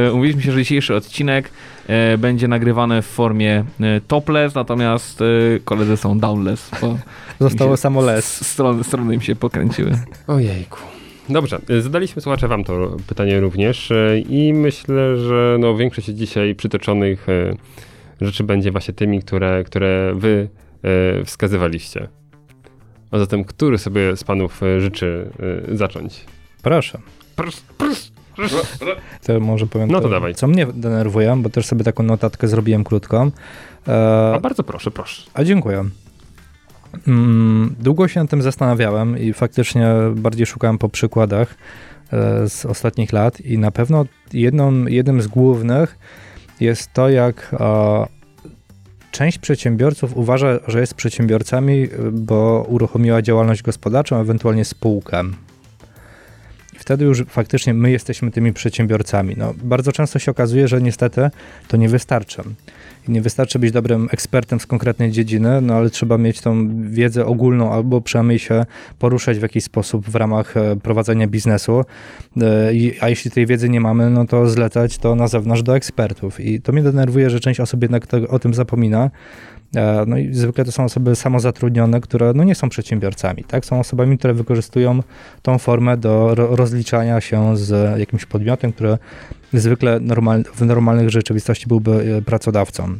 e, 0.07 0.13
umówiliśmy 0.13 0.43
się, 0.43 0.53
że 0.53 0.59
dzisiejszy 0.59 0.95
odcinek 0.95 1.51
e, 1.87 2.19
będzie 2.19 2.49
nagrywany 2.49 3.03
w 3.03 3.07
formie 3.07 3.65
e, 3.81 4.01
topless, 4.09 4.55
natomiast 4.55 5.21
e, 5.23 5.25
koledzy 5.65 5.97
są 5.97 6.19
downless, 6.19 6.71
bo 6.81 6.99
Zostało 7.41 7.77
samo 7.77 8.03
les. 8.03 8.47
Strony, 8.47 8.85
strony 8.85 9.15
im 9.15 9.21
się 9.21 9.37
pokręciły. 9.37 9.93
Ojejku. 10.27 10.79
Dobrze, 11.29 11.61
y, 11.71 11.83
zadaliśmy 11.83 12.23
słuchacze 12.23 12.49
wam 12.49 12.65
to 12.65 12.97
pytanie 13.07 13.41
również 13.41 13.91
y, 13.91 14.25
i 14.29 14.53
myślę, 14.53 15.17
że 15.17 15.57
no, 15.61 15.77
większość 15.77 16.09
dzisiaj 16.09 16.55
przytoczonych 16.55 17.29
y, 17.29 17.57
rzeczy 18.21 18.45
będzie 18.45 18.73
właśnie 18.73 18.95
tymi, 18.95 19.23
które, 19.23 19.65
które 19.65 20.13
wy 20.15 20.49
y, 21.21 21.25
wskazywaliście. 21.25 22.09
A 23.11 23.19
zatem, 23.19 23.45
który 23.45 23.79
sobie 23.79 24.17
z 24.17 24.25
panów 24.25 24.63
y, 24.63 24.81
życzy 24.81 25.31
y, 25.73 25.77
zacząć? 25.77 26.25
Proszę. 26.63 26.99
To 29.27 29.41
może 29.41 29.67
powiem 29.67 29.91
No 29.91 30.01
to 30.01 30.09
dawaj. 30.09 30.35
co 30.35 30.47
mnie 30.47 30.67
denerwuje, 30.67 31.37
bo 31.39 31.51
też 31.51 31.67
sobie 31.67 31.85
taką 31.85 32.03
notatkę 32.03 32.49
zrobiłem 32.49 32.85
krótką. 32.85 33.31
E, 33.89 34.33
A 34.35 34.41
bardzo 34.41 34.63
proszę, 34.63 34.91
proszę. 34.91 35.23
A 35.35 35.45
dziękuję. 35.45 35.85
Mm, 37.09 37.75
Długo 37.81 38.09
się 38.09 38.21
nad 38.21 38.31
tym 38.31 38.43
zastanawiałem 38.43 39.19
i 39.19 39.33
faktycznie 39.33 39.87
bardziej 40.15 40.47
szukałem 40.47 40.79
po 40.79 40.89
przykładach 40.89 41.55
e, 42.13 42.49
z 42.49 42.67
ostatnich 42.67 43.13
lat 43.13 43.41
i 43.41 43.59
na 43.59 43.71
pewno 43.71 44.05
jedną, 44.33 44.87
jednym 44.87 45.23
z 45.23 45.27
głównych 45.27 45.99
jest 46.61 46.93
to, 46.93 47.09
jak 47.09 47.51
e, 47.61 48.07
część 49.11 49.39
przedsiębiorców 49.39 50.17
uważa, 50.17 50.59
że 50.67 50.81
jest 50.81 50.95
przedsiębiorcami, 50.95 51.83
e, 51.83 51.89
bo 52.13 52.67
uruchomiła 52.69 53.23
działalność 53.23 53.63
gospodarczą, 53.63 54.21
ewentualnie 54.21 54.65
spółkę. 54.65 55.23
Wtedy 56.79 57.05
już 57.05 57.25
faktycznie 57.29 57.75
my 57.75 57.91
jesteśmy 57.91 58.31
tymi 58.31 58.53
przedsiębiorcami. 58.53 59.35
No, 59.39 59.55
bardzo 59.63 59.93
często 59.93 60.19
się 60.19 60.31
okazuje, 60.31 60.69
że 60.69 60.83
niestety 60.83 61.31
to 61.69 61.77
nie 61.77 61.89
wystarczy. 61.89 62.43
Nie 63.11 63.23
wystarczy 63.23 63.59
być 63.59 63.73
dobrym 63.73 64.09
ekspertem 64.13 64.61
z 64.61 64.67
konkretnej 64.67 65.11
dziedziny, 65.11 65.61
no 65.61 65.75
ale 65.75 65.91
trzeba 65.91 66.19
mieć 66.19 66.41
tą 66.41 66.69
wiedzę 66.91 67.27
ogólną 67.27 67.73
albo 67.73 68.01
przynajmniej 68.01 68.39
się 68.39 68.65
poruszać 68.99 69.39
w 69.39 69.43
jakiś 69.43 69.65
sposób 69.65 70.11
w 70.11 70.15
ramach 70.15 70.57
e, 70.57 70.77
prowadzenia 70.77 71.27
biznesu. 71.27 71.85
E, 72.43 72.71
A 73.01 73.09
jeśli 73.09 73.31
tej 73.31 73.47
wiedzy 73.47 73.69
nie 73.69 73.81
mamy, 73.81 74.11
no 74.11 74.25
to 74.27 74.47
zlecać 74.47 74.99
to 74.99 75.15
na 75.15 75.29
zewnątrz 75.29 75.63
do 75.63 75.77
ekspertów. 75.77 76.41
I 76.41 76.61
to 76.61 76.73
mnie 76.73 76.83
denerwuje, 76.83 77.31
że 77.31 77.41
część 77.41 77.61
osób 77.61 77.83
jednak 77.83 78.07
to, 78.07 78.17
o 78.29 78.39
tym 78.39 78.55
zapomina. 78.55 79.11
E, 79.77 80.05
No 80.07 80.19
i 80.19 80.35
zwykle 80.35 80.65
to 80.65 80.73
są 80.73 80.85
osoby 80.85 81.17
samozatrudnione, 81.17 82.01
które 82.01 82.33
no 82.35 82.45
nie 82.45 82.55
są 82.55 82.69
przedsiębiorcami, 82.69 83.45
tak? 83.45 83.65
Są 83.65 83.81
osobami, 83.81 84.19
które 84.19 84.35
wykorzystują 84.35 85.03
tą 85.43 85.59
formę 85.59 85.97
do 85.97 86.35
ro- 86.35 86.57
rozliczania 86.57 87.21
się 87.21 87.57
z 87.57 87.99
jakimś 87.99 88.27
podmiotem, 88.27 88.73
który 88.73 88.99
zwykle 89.53 90.01
normal, 90.01 90.45
w 90.55 90.67
normalnych 90.67 91.11
rzeczywistości 91.11 91.67
byłby 91.67 92.17
e, 92.19 92.23
pracodawcą. 92.23 92.99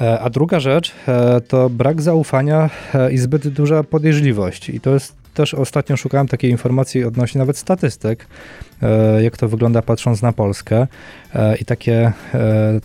E, 0.00 0.20
A 0.20 0.30
druga 0.30 0.60
rzecz 0.60 0.92
e, 1.08 1.40
to 1.40 1.70
brak 1.70 2.02
zaufania 2.02 2.70
i 3.12 3.18
zbyt 3.18 3.48
duża 3.48 3.82
podejrzliwość. 3.82 4.68
I 4.68 4.80
to 4.80 4.94
jest 4.94 5.24
też 5.34 5.54
ostatnio 5.54 5.96
szukałem 5.96 6.28
takiej 6.28 6.50
informacji 6.50 7.04
odnośnie 7.04 7.38
nawet 7.38 7.58
statystyk, 7.58 8.26
jak 9.22 9.36
to 9.36 9.48
wygląda 9.48 9.82
patrząc 9.82 10.22
na 10.22 10.32
Polskę. 10.32 10.86
I 11.60 11.64
takie, 11.64 12.12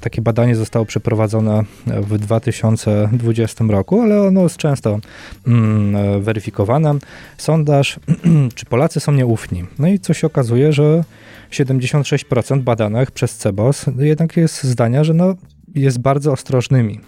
takie 0.02 0.22
badanie 0.22 0.56
zostało 0.56 0.86
przeprowadzone 0.86 1.64
w 1.86 2.18
2020 2.18 3.66
roku, 3.70 4.02
ale 4.02 4.22
ono 4.22 4.43
jest 4.43 4.58
często 4.58 5.00
mm, 5.47 6.22
weryfikowane. 6.22 6.93
Sondaż, 7.38 8.00
czy 8.56 8.66
Polacy 8.66 9.00
są 9.00 9.12
nieufni. 9.12 9.66
No 9.80 9.88
i 9.88 10.00
co 10.00 10.14
się 10.14 10.28
okazuje, 10.28 10.74
że 10.74 11.04
76% 11.52 12.62
badanych 12.62 13.12
przez 13.12 13.38
CEBOS 13.38 13.86
jednak 14.00 14.38
jest 14.38 14.64
zdania, 14.64 15.04
że 15.04 15.14
no, 15.14 15.36
jest 15.76 16.00
bardzo 16.00 16.32
ostrożnymi. 16.32 17.00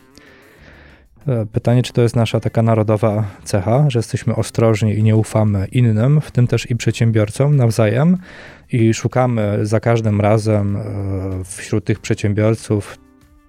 E, 1.27 1.45
Pytanie, 1.45 1.83
czy 1.83 1.93
to 1.93 2.01
jest 2.01 2.15
nasza 2.15 2.39
taka 2.39 2.61
narodowa 2.61 3.23
cecha, 3.43 3.89
że 3.89 3.99
jesteśmy 3.99 4.35
ostrożni 4.35 4.93
i 4.93 5.03
nie 5.03 5.15
ufamy 5.15 5.67
innym, 5.71 6.21
w 6.21 6.31
tym 6.31 6.47
też 6.47 6.69
i 6.71 6.75
przedsiębiorcom 6.75 7.55
nawzajem 7.55 8.17
i 8.71 8.93
szukamy 8.93 9.59
za 9.65 9.79
każdym 9.79 10.21
razem 10.21 10.75
e, 10.75 10.81
wśród 11.43 11.85
tych 11.85 11.99
przedsiębiorców 11.99 12.97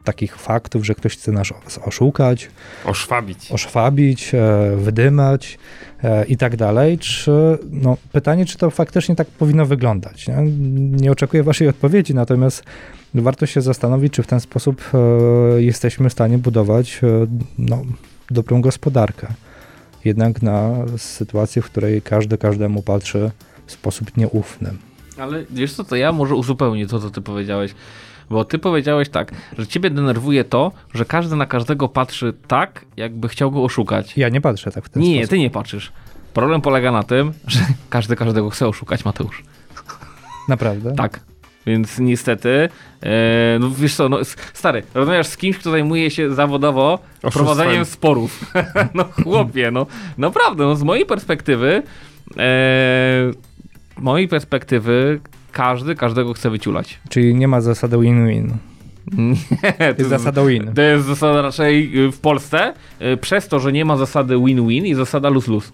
takich 0.04 0.36
faktów, 0.36 0.86
że 0.86 0.94
ktoś 0.94 1.12
chce 1.16 1.32
nas 1.32 1.48
oszukać, 1.84 2.50
Oszwabić. 2.84 3.52
oszwabić, 3.52 4.34
e, 4.34 4.76
wydymać 4.76 5.58
i 6.28 6.36
tak 6.36 6.56
dalej. 6.56 6.98
Czy, 6.98 7.58
no, 7.70 7.96
pytanie, 8.12 8.46
czy 8.46 8.58
to 8.58 8.70
faktycznie 8.70 9.16
tak 9.16 9.28
powinno 9.28 9.66
wyglądać? 9.66 10.28
Nie, 10.28 10.36
nie 10.90 11.12
oczekuję 11.12 11.42
waszej 11.42 11.68
odpowiedzi, 11.68 12.14
natomiast 12.14 12.64
warto 13.14 13.46
się 13.46 13.60
zastanowić, 13.60 14.12
czy 14.12 14.22
w 14.22 14.26
ten 14.26 14.40
sposób 14.40 14.82
e, 14.94 15.62
jesteśmy 15.62 16.08
w 16.08 16.12
stanie 16.12 16.38
budować 16.38 17.00
e, 17.02 17.26
no, 17.58 17.82
dobrą 18.30 18.60
gospodarkę. 18.60 19.26
Jednak 20.04 20.42
na 20.42 20.70
sytuację, 20.96 21.62
w 21.62 21.66
której 21.66 22.02
każdy 22.02 22.38
każdemu 22.38 22.82
patrzy 22.82 23.30
w 23.66 23.72
sposób 23.72 24.16
nieufny. 24.16 24.70
Ale 25.18 25.44
wiesz 25.50 25.72
co, 25.72 25.84
to 25.84 25.96
ja 25.96 26.12
może 26.12 26.34
uzupełnię 26.34 26.86
to, 26.86 27.00
co 27.00 27.10
ty 27.10 27.20
powiedziałeś. 27.20 27.74
Bo 28.32 28.44
ty 28.44 28.58
powiedziałeś 28.58 29.08
tak, 29.08 29.32
że 29.58 29.66
ciebie 29.66 29.90
denerwuje 29.90 30.44
to, 30.44 30.72
że 30.94 31.04
każdy 31.04 31.36
na 31.36 31.46
każdego 31.46 31.88
patrzy 31.88 32.34
tak, 32.48 32.84
jakby 32.96 33.28
chciał 33.28 33.50
go 33.50 33.64
oszukać. 33.64 34.16
Ja 34.16 34.28
nie 34.28 34.40
patrzę 34.40 34.70
tak 34.70 34.84
w 34.84 34.88
ten 34.88 35.02
Nie, 35.02 35.14
sposób. 35.14 35.30
ty 35.30 35.38
nie 35.38 35.50
patrzysz. 35.50 35.92
Problem 36.34 36.60
polega 36.60 36.92
na 36.92 37.02
tym, 37.02 37.32
że 37.46 37.60
każdy 37.90 38.16
każdego 38.16 38.50
chce 38.50 38.68
oszukać, 38.68 39.04
Mateusz. 39.04 39.42
Naprawdę? 40.48 40.94
Tak. 40.94 41.20
Więc 41.66 41.98
niestety, 41.98 42.68
e, 43.02 43.58
no 43.60 43.70
wiesz 43.70 43.94
co, 43.94 44.08
no, 44.08 44.18
stary, 44.52 44.82
rozmawiasz 44.94 45.26
z 45.26 45.36
kimś, 45.36 45.58
kto 45.58 45.70
zajmuje 45.70 46.10
się 46.10 46.34
zawodowo 46.34 46.92
Oszustwem. 46.92 47.30
prowadzeniem 47.32 47.84
sporów. 47.84 48.52
no 48.94 49.04
chłopie, 49.04 49.70
no 49.70 49.86
naprawdę, 50.18 50.64
no 50.64 50.76
z 50.76 50.82
mojej 50.82 51.06
perspektywy, 51.06 51.82
e, 52.38 53.30
mojej 53.98 54.28
perspektywy 54.28 55.20
każdy 55.52 55.94
każdego 55.94 56.32
chce 56.34 56.50
wyciulać. 56.50 57.00
Czyli 57.08 57.34
nie 57.34 57.48
ma 57.48 57.60
zasady 57.60 57.96
win-win. 57.96 58.48
Nie, 59.18 59.94
to 59.94 59.98
Jest 59.98 60.10
zasada 60.10 60.44
win. 60.44 60.72
To 60.74 60.82
jest 60.82 61.06
zasada 61.06 61.42
raczej 61.42 61.98
y, 62.06 62.12
w 62.12 62.20
Polsce, 62.20 62.74
y, 63.02 63.16
przez 63.16 63.48
to, 63.48 63.60
że 63.60 63.72
nie 63.72 63.84
ma 63.84 63.96
zasady 63.96 64.34
win-win 64.38 64.86
i 64.86 64.94
zasada 64.94 65.30
lose-lose. 65.30 65.72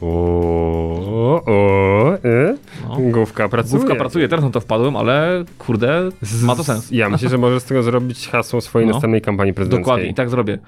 O, 0.00 1.42
o, 1.46 2.14
e? 2.24 2.56
No. 2.88 2.96
Główka 3.10 3.48
pracuje. 3.48 3.78
Główka 3.78 3.94
pracuje, 3.96 4.28
teraz 4.28 4.44
na 4.44 4.50
to 4.50 4.60
wpadłem, 4.60 4.96
ale 4.96 5.44
kurde, 5.58 6.08
ma 6.42 6.56
to 6.56 6.64
sens. 6.64 6.90
Ja 6.90 7.08
myślę, 7.08 7.28
że 7.28 7.38
możesz 7.38 7.62
z 7.62 7.66
tego 7.66 7.82
zrobić 7.82 8.28
hasło 8.28 8.60
swojej 8.60 8.88
No. 8.88 8.92
następnej 8.94 9.20
kampanii 9.22 9.54
prezydenckiej. 9.54 9.84
Dokładnie, 9.84 10.08
i 10.08 10.14
tak 10.14 10.30
zrobię. 10.30 10.58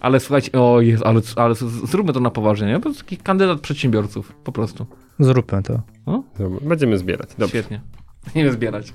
Ale 0.00 0.20
słuchajcie, 0.20 0.52
o 0.52 0.80
Jezu, 0.80 1.04
ale, 1.04 1.20
ale 1.36 1.54
zróbmy 1.84 2.12
to 2.12 2.20
na 2.20 2.30
poważnie, 2.30 2.66
nie? 2.66 2.74
Po 2.74 2.80
prostu 2.80 3.02
taki 3.02 3.16
kandydat 3.16 3.60
przedsiębiorców, 3.60 4.32
po 4.44 4.52
prostu. 4.52 4.86
Zróbmy 5.20 5.62
to. 5.62 5.82
Będziemy 6.62 6.98
zbierać. 6.98 7.28
Dobrze. 7.38 7.48
Świetnie. 7.48 7.80
Nie 8.34 8.44
wiem 8.44 8.52
zbierać. 8.52 8.92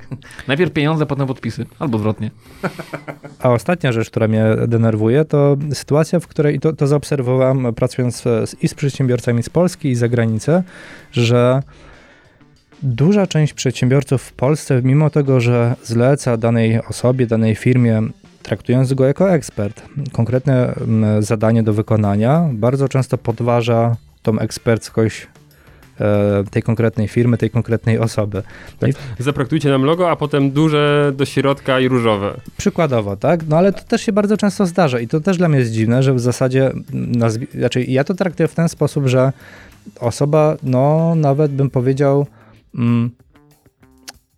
Najpierw 0.47 0.74
pieniądze, 0.74 1.05
potem 1.05 1.28
podpisy. 1.28 1.65
Albo 1.80 1.97
odwrotnie. 1.97 2.32
A 3.39 3.49
ostatnia 3.49 3.91
rzecz, 3.91 4.09
która 4.09 4.28
mnie 4.28 4.45
denerwuje, 4.67 5.26
to 5.26 5.57
sytuacja, 5.74 6.19
w 6.19 6.28
której, 6.28 6.59
to, 6.59 6.74
to 6.74 6.88
zaobserwowałem 6.88 7.74
pracując 7.74 8.22
z, 8.22 8.55
i 8.63 8.67
z 8.67 8.74
przedsiębiorcami 8.74 9.43
z 9.43 9.49
Polski 9.49 9.89
i 9.89 9.95
z 9.95 9.99
zagranicy, 9.99 10.63
że 11.11 11.63
duża 12.84 13.28
część 13.28 13.53
przedsiębiorców 13.53 14.22
w 14.22 14.34
Polsce, 14.34 14.82
mimo 14.84 15.09
tego, 15.09 15.39
że 15.39 15.76
zleca 15.84 16.38
danej 16.38 16.82
osobie, 16.89 17.28
danej 17.28 17.55
firmie 17.55 18.01
traktując 18.43 18.93
go 18.93 19.05
jako 19.05 19.32
ekspert. 19.32 19.84
Konkretne 20.11 20.74
mm, 20.76 21.24
zadanie 21.24 21.63
do 21.63 21.74
wykonania 21.74 22.49
bardzo 22.53 22.89
często 22.89 23.17
podważa 23.17 23.95
tą 24.22 24.39
eksperckość 24.39 25.28
tej 26.51 26.63
konkretnej 26.63 27.07
firmy, 27.07 27.37
tej 27.37 27.49
konkretnej 27.49 27.99
osoby. 27.99 28.43
No 28.81 28.87
i 28.87 28.93
Zaprojektujcie 29.19 29.69
nam 29.69 29.83
logo, 29.83 30.09
a 30.09 30.15
potem 30.15 30.51
duże 30.51 31.11
do 31.15 31.25
środka 31.25 31.79
i 31.79 31.87
różowe. 31.87 32.33
Przykładowo, 32.57 33.15
tak? 33.15 33.47
No 33.47 33.57
ale 33.57 33.73
to 33.73 33.83
też 33.83 34.01
się 34.01 34.11
bardzo 34.11 34.37
często 34.37 34.65
zdarza 34.65 34.99
i 34.99 35.07
to 35.07 35.19
też 35.19 35.37
dla 35.37 35.49
mnie 35.49 35.59
jest 35.59 35.71
dziwne, 35.71 36.03
że 36.03 36.13
w 36.13 36.19
zasadzie, 36.19 36.71
nazwi- 36.93 37.59
znaczy 37.59 37.83
ja 37.83 38.03
to 38.03 38.13
traktuję 38.13 38.47
w 38.47 38.55
ten 38.55 38.69
sposób, 38.69 39.07
że 39.07 39.33
osoba, 39.99 40.57
no 40.63 41.13
nawet 41.15 41.51
bym 41.51 41.69
powiedział, 41.69 42.27
mm, 42.75 43.11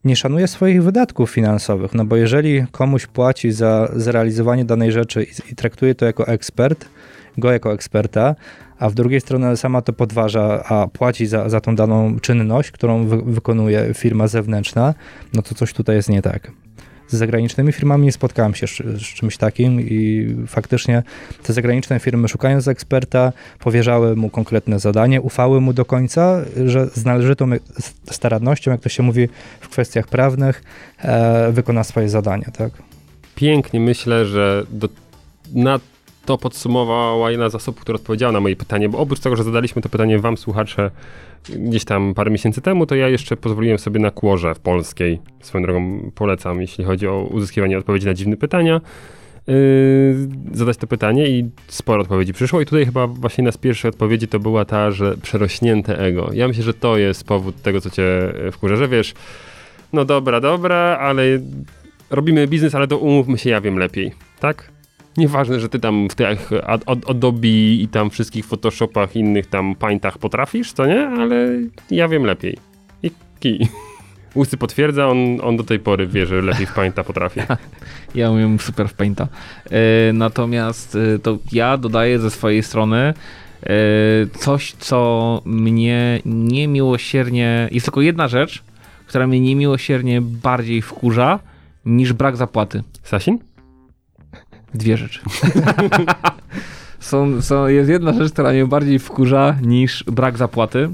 nie 0.04 0.16
szanuje 0.16 0.48
swoich 0.48 0.84
wydatków 0.84 1.32
finansowych, 1.32 1.94
no 1.94 2.06
bo 2.06 2.16
jeżeli 2.16 2.66
komuś 2.72 3.08
płaci 3.08 3.52
za 3.52 3.92
zrealizowanie 3.96 4.66
danej 4.66 4.92
rzeczy 4.92 5.24
i, 5.24 5.52
i 5.52 5.56
traktuje 5.56 5.96
to 5.96 6.06
jako 6.06 6.28
ekspert, 6.28 6.86
go 7.38 7.52
jako 7.52 7.74
eksperta, 7.74 8.36
a 8.80 8.90
w 8.90 8.94
drugiej 8.94 9.22
stronie 9.22 9.58
sama 9.58 9.82
to 9.82 9.94
podważa, 9.94 10.64
a 10.64 10.88
płaci 10.88 11.26
za, 11.26 11.50
za 11.50 11.62
tą 11.62 11.76
daną 11.76 12.20
czynność, 12.20 12.72
którą 12.72 13.06
wy, 13.06 13.22
wykonuje 13.22 13.94
firma 13.94 14.28
zewnętrzna, 14.28 14.94
no 15.34 15.42
to 15.42 15.56
coś 15.56 15.74
tutaj 15.74 15.96
jest 15.96 16.10
nie 16.10 16.22
tak. 16.22 16.52
Z 17.08 17.16
zagranicznymi 17.16 17.72
firmami 17.72 18.06
nie 18.06 18.12
spotkałem 18.12 18.56
się 18.56 18.68
z, 18.68 18.78
z 18.78 19.02
czymś 19.02 19.38
takim 19.38 19.82
i 19.82 20.28
faktycznie 20.48 21.04
te 21.44 21.54
zagraniczne 21.54 22.00
firmy 22.00 22.28
szukając 22.28 22.68
eksperta 22.68 23.34
powierzały 23.60 24.16
mu 24.16 24.30
konkretne 24.30 24.80
zadanie, 24.80 25.22
ufały 25.22 25.62
mu 25.62 25.74
do 25.74 25.86
końca, 25.86 26.42
że 26.66 26.88
z 26.88 27.06
należytą 27.06 27.52
starannością, 28.12 28.72
jak 28.72 28.82
to 28.82 28.90
się 28.90 29.04
mówi 29.04 29.28
w 29.62 29.70
kwestiach 29.70 30.08
prawnych, 30.08 30.64
e, 31.00 31.52
wykona 31.52 31.84
swoje 31.84 32.10
zadanie, 32.10 32.46
tak? 32.58 32.72
Pięknie 33.36 33.80
myślę, 33.80 34.26
że 34.26 34.66
do, 34.72 34.90
na 35.54 35.80
to 36.26 36.38
podsumowała 36.38 37.32
jedna 37.32 37.50
z 37.50 37.56
osób, 37.56 37.80
która 37.80 37.96
odpowiedziała 37.96 38.32
na 38.32 38.40
moje 38.40 38.56
pytanie, 38.56 38.90
bo 38.90 38.98
oprócz 38.98 39.20
tego, 39.20 39.36
że 39.36 39.44
zadaliśmy 39.44 39.82
to 39.82 39.90
pytanie 39.90 40.20
wam, 40.20 40.38
słuchacze, 40.38 40.92
gdzieś 41.50 41.86
tam 41.86 42.14
parę 42.14 42.32
miesięcy 42.32 42.62
temu, 42.62 42.86
to 42.86 42.96
ja 42.96 43.10
jeszcze 43.10 43.38
pozwoliłem 43.38 43.80
sobie 43.80 44.00
na 44.00 44.12
kłorze 44.12 44.56
w 44.56 44.60
polskiej. 44.60 45.20
Swoją 45.42 45.64
drogą 45.64 46.12
polecam, 46.16 46.62
jeśli 46.62 46.84
chodzi 46.84 47.08
o 47.08 47.28
uzyskiwanie 47.32 47.78
odpowiedzi 47.78 48.06
na 48.06 48.14
dziwne 48.14 48.38
pytania. 48.38 48.82
Yy, 49.48 49.56
zadać 50.52 50.78
to 50.78 50.88
pytanie 50.88 51.30
i 51.30 51.50
sporo 51.68 52.02
odpowiedzi 52.02 52.34
przyszło 52.34 52.62
i 52.62 52.66
tutaj 52.66 52.86
chyba 52.86 53.08
właśnie 53.08 53.42
jedna 53.42 53.52
z 53.52 53.58
pierwszych 53.58 53.90
odpowiedzi 53.90 54.28
to 54.28 54.40
była 54.40 54.66
ta, 54.66 54.92
że 54.92 55.18
przerośnięte 55.18 56.00
ego. 56.00 56.30
Ja 56.34 56.48
myślę, 56.48 56.64
że 56.64 56.74
to 56.74 56.98
jest 56.98 57.24
powód 57.24 57.62
tego, 57.62 57.82
co 57.82 57.90
cię 57.90 58.34
wkurza, 58.52 58.76
że 58.76 58.88
wiesz, 58.88 59.14
no 59.94 60.06
dobra, 60.06 60.42
dobra, 60.42 60.98
ale 61.02 61.24
robimy 62.10 62.48
biznes, 62.48 62.76
ale 62.76 62.88
to 62.88 62.98
umówmy 62.98 63.38
się, 63.38 63.50
ja 63.50 63.62
wiem 63.62 63.78
lepiej, 63.78 64.12
tak? 64.40 64.73
Nieważne, 65.18 65.60
że 65.60 65.70
ty 65.70 65.80
tam 65.80 66.10
w 66.10 66.16
tych 66.16 66.52
Ad- 66.64 66.84
Ad- 66.86 67.10
Adobe 67.10 67.48
i 67.48 67.88
tam 67.92 68.10
wszystkich 68.10 68.46
Photoshopach, 68.46 69.16
innych 69.16 69.48
tam 69.48 69.76
paintach 69.76 70.18
potrafisz, 70.18 70.74
co 70.74 70.86
nie? 70.86 71.08
Ale 71.08 71.50
ja 71.92 72.08
wiem 72.08 72.24
lepiej. 72.24 72.58
I 73.04 73.12
kij. 73.40 73.68
Łysy 74.36 74.58
potwierdza, 74.58 75.08
on, 75.08 75.18
on 75.42 75.58
do 75.58 75.64
tej 75.64 75.80
pory 75.80 76.08
wie, 76.08 76.26
że 76.26 76.42
lepiej 76.42 76.66
w 76.66 76.74
painta 76.74 77.04
potrafi. 77.04 77.40
Ja 78.16 78.32
umiem 78.32 78.60
super 78.60 78.88
w 78.90 78.94
Painta. 78.94 79.28
E, 79.72 80.14
natomiast 80.14 80.96
e, 80.96 81.20
to 81.20 81.38
ja 81.52 81.78
dodaję 81.78 82.20
ze 82.20 82.32
swojej 82.32 82.64
strony 82.64 82.98
e, 83.64 83.74
coś, 84.40 84.72
co 84.72 85.42
mnie 85.46 86.20
niemiłosiernie... 86.26 87.70
Jest 87.72 87.86
tylko 87.86 88.02
jedna 88.02 88.28
rzecz, 88.28 88.64
która 89.08 89.28
mnie 89.28 89.40
niemiłosiernie 89.40 90.22
bardziej 90.22 90.82
wkurza 90.82 91.40
niż 91.86 92.14
brak 92.14 92.38
zapłaty. 92.38 92.84
Sasin? 93.04 93.40
Dwie 94.74 94.98
rzeczy. 94.98 95.20
są, 97.00 97.42
są, 97.42 97.68
jest 97.68 97.90
jedna 97.90 98.14
rzecz, 98.14 98.34
która 98.34 98.52
mnie 98.52 98.66
bardziej 98.66 99.00
wkurza 99.00 99.56
niż 99.62 100.04
brak 100.04 100.38
zapłaty. 100.38 100.90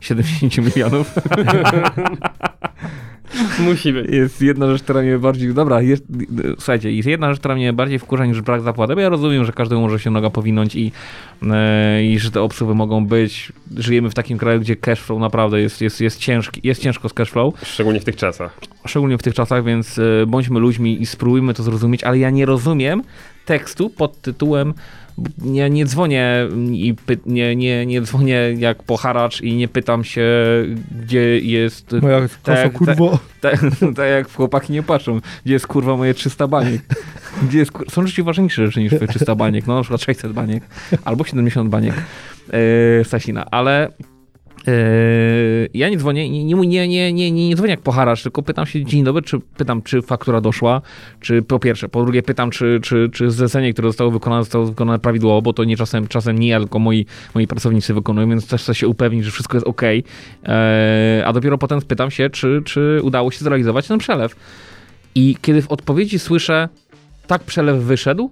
70 0.00 0.76
milionów. 0.76 1.14
Musi 3.64 3.92
być. 3.92 4.10
Jest 4.10 4.42
jedna 4.42 4.72
rzecz, 4.72 4.82
która 4.82 5.02
mnie 5.02 5.18
bardziej. 5.18 5.54
Dobra, 5.54 5.82
jest, 5.82 6.04
słuchajcie, 6.58 6.92
jest 6.92 7.08
jedna 7.08 7.30
rzecz, 7.30 7.38
która 7.38 7.54
mnie 7.54 7.72
bardziej 7.72 7.98
wkurza 7.98 8.26
niż 8.26 8.40
brak 8.40 8.60
zapłaty, 8.60 8.94
bo 8.94 9.00
ja 9.00 9.08
rozumiem, 9.08 9.44
że 9.44 9.52
każdemu 9.52 9.80
może 9.80 10.00
się 10.00 10.10
noga 10.10 10.30
powinąć 10.30 10.74
i, 10.74 10.92
e, 11.42 12.04
i 12.04 12.18
że 12.18 12.30
te 12.30 12.42
obsługi 12.42 12.74
mogą 12.74 13.06
być. 13.06 13.52
Żyjemy 13.76 14.10
w 14.10 14.14
takim 14.14 14.38
kraju, 14.38 14.60
gdzie 14.60 14.76
cashflow 14.76 15.20
naprawdę 15.20 15.60
jest, 15.60 15.80
jest, 15.80 16.00
jest, 16.00 16.18
ciężki, 16.18 16.60
jest 16.64 16.82
ciężko 16.82 17.08
z 17.08 17.12
cashflow. 17.12 17.54
Szczególnie 17.62 18.00
w 18.00 18.04
tych 18.04 18.16
czasach. 18.16 18.60
Szczególnie 18.86 19.18
w 19.18 19.22
tych 19.22 19.34
czasach, 19.34 19.64
więc 19.64 19.98
e, 19.98 20.26
bądźmy 20.26 20.60
ludźmi 20.60 21.02
i 21.02 21.06
spróbujmy 21.06 21.54
to 21.54 21.62
zrozumieć, 21.62 22.04
ale 22.04 22.18
ja 22.18 22.30
nie 22.30 22.46
rozumiem 22.46 23.02
tekstu 23.44 23.90
pod 23.90 24.20
tytułem 24.20 24.74
nie, 25.38 25.70
nie 25.70 25.86
dzwonię 25.86 26.48
i 26.72 26.94
py, 27.06 27.18
nie, 27.26 27.56
nie, 27.56 27.86
nie 27.86 28.02
dzwonię 28.02 28.54
jak 28.58 28.82
po 28.82 28.96
haracz 28.96 29.40
i 29.40 29.56
nie 29.56 29.68
pytam 29.68 30.04
się, 30.04 30.26
gdzie 31.02 31.38
jest. 31.38 31.92
Moja 32.02 32.20
tak, 32.20 32.30
kasa, 32.42 32.68
kurwo. 32.68 33.18
Tak 33.40 33.60
ta, 33.96 34.04
jak 34.04 34.32
chłopaki 34.32 34.72
nie 34.72 34.82
patrzą, 34.82 35.20
gdzie 35.44 35.54
jest 35.54 35.66
kurwa 35.66 35.96
moje 35.96 36.14
300 36.14 36.46
baniek. 36.46 36.82
Gdzie 37.42 37.58
jest, 37.58 37.72
są 37.90 38.06
rzeczy 38.06 38.22
ważniejsze 38.22 38.66
rzeczy 38.66 38.80
niż 38.80 38.94
twoje 38.94 39.08
300 39.08 39.34
baniek, 39.34 39.66
no 39.66 39.74
na 39.74 39.82
przykład 39.82 40.02
600 40.02 40.32
baniek 40.32 40.64
albo 41.04 41.24
70 41.24 41.70
baniek 41.70 41.94
yy, 42.52 43.04
Sasina, 43.04 43.46
ale 43.50 43.92
ja 45.74 45.88
nie 45.88 45.96
dzwonię, 45.96 46.30
nie, 46.30 46.44
nie, 46.44 46.88
nie, 46.88 47.12
nie, 47.12 47.30
nie, 47.30 47.56
dzwonię 47.56 47.70
jak 47.70 47.80
po 47.80 47.92
haracz, 47.92 48.22
tylko 48.22 48.42
pytam 48.42 48.66
się 48.66 48.84
dzień 48.84 49.04
dobry, 49.04 49.22
czy 49.22 49.40
pytam, 49.40 49.82
czy 49.82 50.02
faktura 50.02 50.40
doszła, 50.40 50.82
czy 51.20 51.42
po 51.42 51.58
pierwsze, 51.58 51.88
po 51.88 52.02
drugie 52.02 52.22
pytam, 52.22 52.50
czy, 52.50 52.80
czy, 52.82 53.10
czy 53.12 53.30
zlecenie, 53.30 53.72
które 53.72 53.88
zostało 53.88 54.10
wykonane, 54.10 54.42
zostało 54.42 54.66
wykonane 54.66 54.98
prawidłowo, 54.98 55.42
bo 55.42 55.52
to 55.52 55.64
nie 55.64 55.76
czasem, 55.76 56.08
czasem 56.08 56.38
nie 56.38 56.48
ja, 56.48 56.58
tylko 56.58 56.78
moi, 56.78 57.06
moi 57.34 57.46
pracownicy 57.46 57.94
wykonują, 57.94 58.28
więc 58.28 58.46
też 58.46 58.62
chcę 58.62 58.74
się 58.74 58.88
upewnić, 58.88 59.24
że 59.24 59.30
wszystko 59.30 59.56
jest 59.56 59.66
ok, 59.66 59.82
yy, 59.82 60.06
a 61.26 61.32
dopiero 61.32 61.58
potem 61.58 61.82
pytam 61.82 62.10
się, 62.10 62.30
czy, 62.30 62.62
czy 62.64 63.00
udało 63.02 63.30
się 63.30 63.38
zrealizować 63.38 63.88
ten 63.88 63.98
przelew. 63.98 64.36
I 65.14 65.36
kiedy 65.42 65.62
w 65.62 65.68
odpowiedzi 65.68 66.18
słyszę, 66.18 66.68
tak 67.26 67.42
przelew 67.42 67.78
wyszedł, 67.78 68.30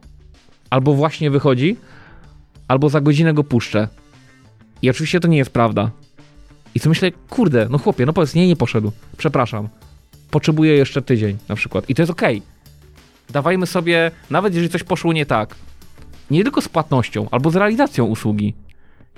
albo 0.70 0.94
właśnie 0.94 1.30
wychodzi, 1.30 1.76
albo 2.68 2.88
za 2.88 3.00
godzinę 3.00 3.34
go 3.34 3.44
puszczę. 3.44 3.88
I 4.82 4.90
oczywiście 4.90 5.20
to 5.20 5.28
nie 5.28 5.38
jest 5.38 5.50
prawda. 5.50 5.90
I 6.76 6.80
co 6.80 6.88
myślę, 6.88 7.10
kurde, 7.30 7.66
no 7.70 7.78
chłopie, 7.78 8.06
no 8.06 8.12
powiedz, 8.12 8.34
nie, 8.34 8.48
nie 8.48 8.56
poszedł. 8.56 8.92
Przepraszam. 9.16 9.68
Potrzebuję 10.30 10.72
jeszcze 10.72 11.02
tydzień 11.02 11.36
na 11.48 11.54
przykład. 11.54 11.90
I 11.90 11.94
to 11.94 12.02
jest 12.02 12.12
okej. 12.12 12.42
Dawajmy 13.30 13.66
sobie, 13.66 14.10
nawet 14.30 14.54
jeżeli 14.54 14.70
coś 14.70 14.82
poszło 14.82 15.12
nie 15.12 15.26
tak, 15.26 15.54
nie 16.30 16.42
tylko 16.42 16.60
z 16.60 16.68
płatnością, 16.68 17.28
albo 17.30 17.50
z 17.50 17.56
realizacją 17.56 18.04
usługi. 18.04 18.54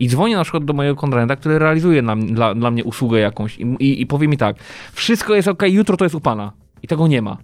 I 0.00 0.08
dzwonię 0.08 0.36
na 0.36 0.42
przykład 0.42 0.64
do 0.64 0.72
mojego 0.72 0.96
kontrahenta, 0.96 1.36
który 1.36 1.58
realizuje 1.58 2.02
dla, 2.26 2.54
dla 2.54 2.70
mnie 2.70 2.84
usługę 2.84 3.18
jakąś 3.18 3.58
i, 3.58 3.62
i, 3.62 4.02
i 4.02 4.06
powie 4.06 4.28
mi 4.28 4.36
tak, 4.36 4.56
wszystko 4.92 5.34
jest 5.34 5.48
ok, 5.48 5.62
jutro 5.66 5.96
to 5.96 6.04
jest 6.04 6.14
u 6.14 6.20
pana. 6.20 6.52
I 6.82 6.88
tego 6.88 7.08
nie 7.08 7.22
ma. 7.22 7.36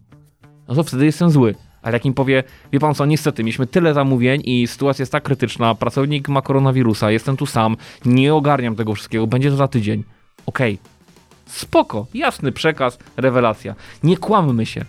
No 0.68 0.74
to 0.74 0.84
wtedy 0.84 1.04
jestem 1.04 1.30
zły. 1.30 1.54
Ale 1.84 1.92
jak 1.92 2.06
im 2.06 2.14
powie, 2.14 2.44
wie 2.72 2.80
pan 2.80 2.94
co, 2.94 3.06
niestety, 3.06 3.44
mieliśmy 3.44 3.66
tyle 3.66 3.94
zamówień 3.94 4.42
i 4.44 4.66
sytuacja 4.66 5.02
jest 5.02 5.12
tak 5.12 5.22
krytyczna, 5.22 5.74
pracownik 5.74 6.28
ma 6.28 6.42
koronawirusa, 6.42 7.10
jestem 7.10 7.36
tu 7.36 7.46
sam, 7.46 7.76
nie 8.04 8.34
ogarniam 8.34 8.76
tego 8.76 8.94
wszystkiego, 8.94 9.26
będzie 9.26 9.50
to 9.50 9.56
za 9.56 9.68
tydzień. 9.68 10.04
Okej. 10.46 10.78
Spoko, 11.46 12.06
jasny 12.14 12.52
przekaz, 12.52 12.98
rewelacja. 13.16 13.74
Nie 14.02 14.16
kłammy 14.16 14.66
się. 14.66 14.84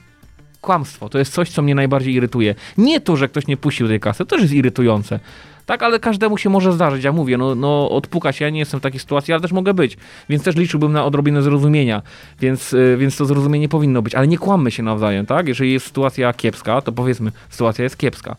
Kłamstwo 0.61 1.09
to 1.09 1.19
jest 1.19 1.33
coś, 1.33 1.49
co 1.49 1.61
mnie 1.61 1.75
najbardziej 1.75 2.13
irytuje. 2.13 2.55
Nie 2.77 3.01
to, 3.01 3.15
że 3.15 3.27
ktoś 3.27 3.47
nie 3.47 3.57
puścił 3.57 3.87
tej 3.87 3.99
kasy, 3.99 4.17
to 4.17 4.25
też 4.25 4.41
jest 4.41 4.53
irytujące. 4.53 5.19
Tak, 5.65 5.83
ale 5.83 5.99
każdemu 5.99 6.37
się 6.37 6.49
może 6.49 6.73
zdarzyć. 6.73 7.03
Ja 7.03 7.11
mówię, 7.11 7.37
no, 7.37 7.55
no 7.55 7.89
odpuka 7.89 8.31
się, 8.31 8.45
ja 8.45 8.49
nie 8.49 8.59
jestem 8.59 8.79
w 8.79 8.83
takiej 8.83 8.99
sytuacji, 8.99 9.33
ale 9.33 9.41
też 9.41 9.51
mogę 9.51 9.73
być. 9.73 9.97
Więc 10.29 10.43
też 10.43 10.55
liczyłbym 10.55 10.91
na 10.91 11.05
odrobinę 11.05 11.41
zrozumienia. 11.41 12.01
Więc, 12.39 12.73
y, 12.73 12.97
więc 12.99 13.17
to 13.17 13.25
zrozumienie 13.25 13.69
powinno 13.69 14.01
być. 14.01 14.15
Ale 14.15 14.27
nie 14.27 14.37
kłammy 14.37 14.71
się 14.71 14.83
nawzajem, 14.83 15.25
tak? 15.25 15.47
Jeżeli 15.47 15.73
jest 15.73 15.85
sytuacja 15.85 16.33
kiepska, 16.33 16.81
to 16.81 16.91
powiedzmy, 16.91 17.31
sytuacja 17.49 17.83
jest 17.83 17.97
kiepska. 17.97 18.35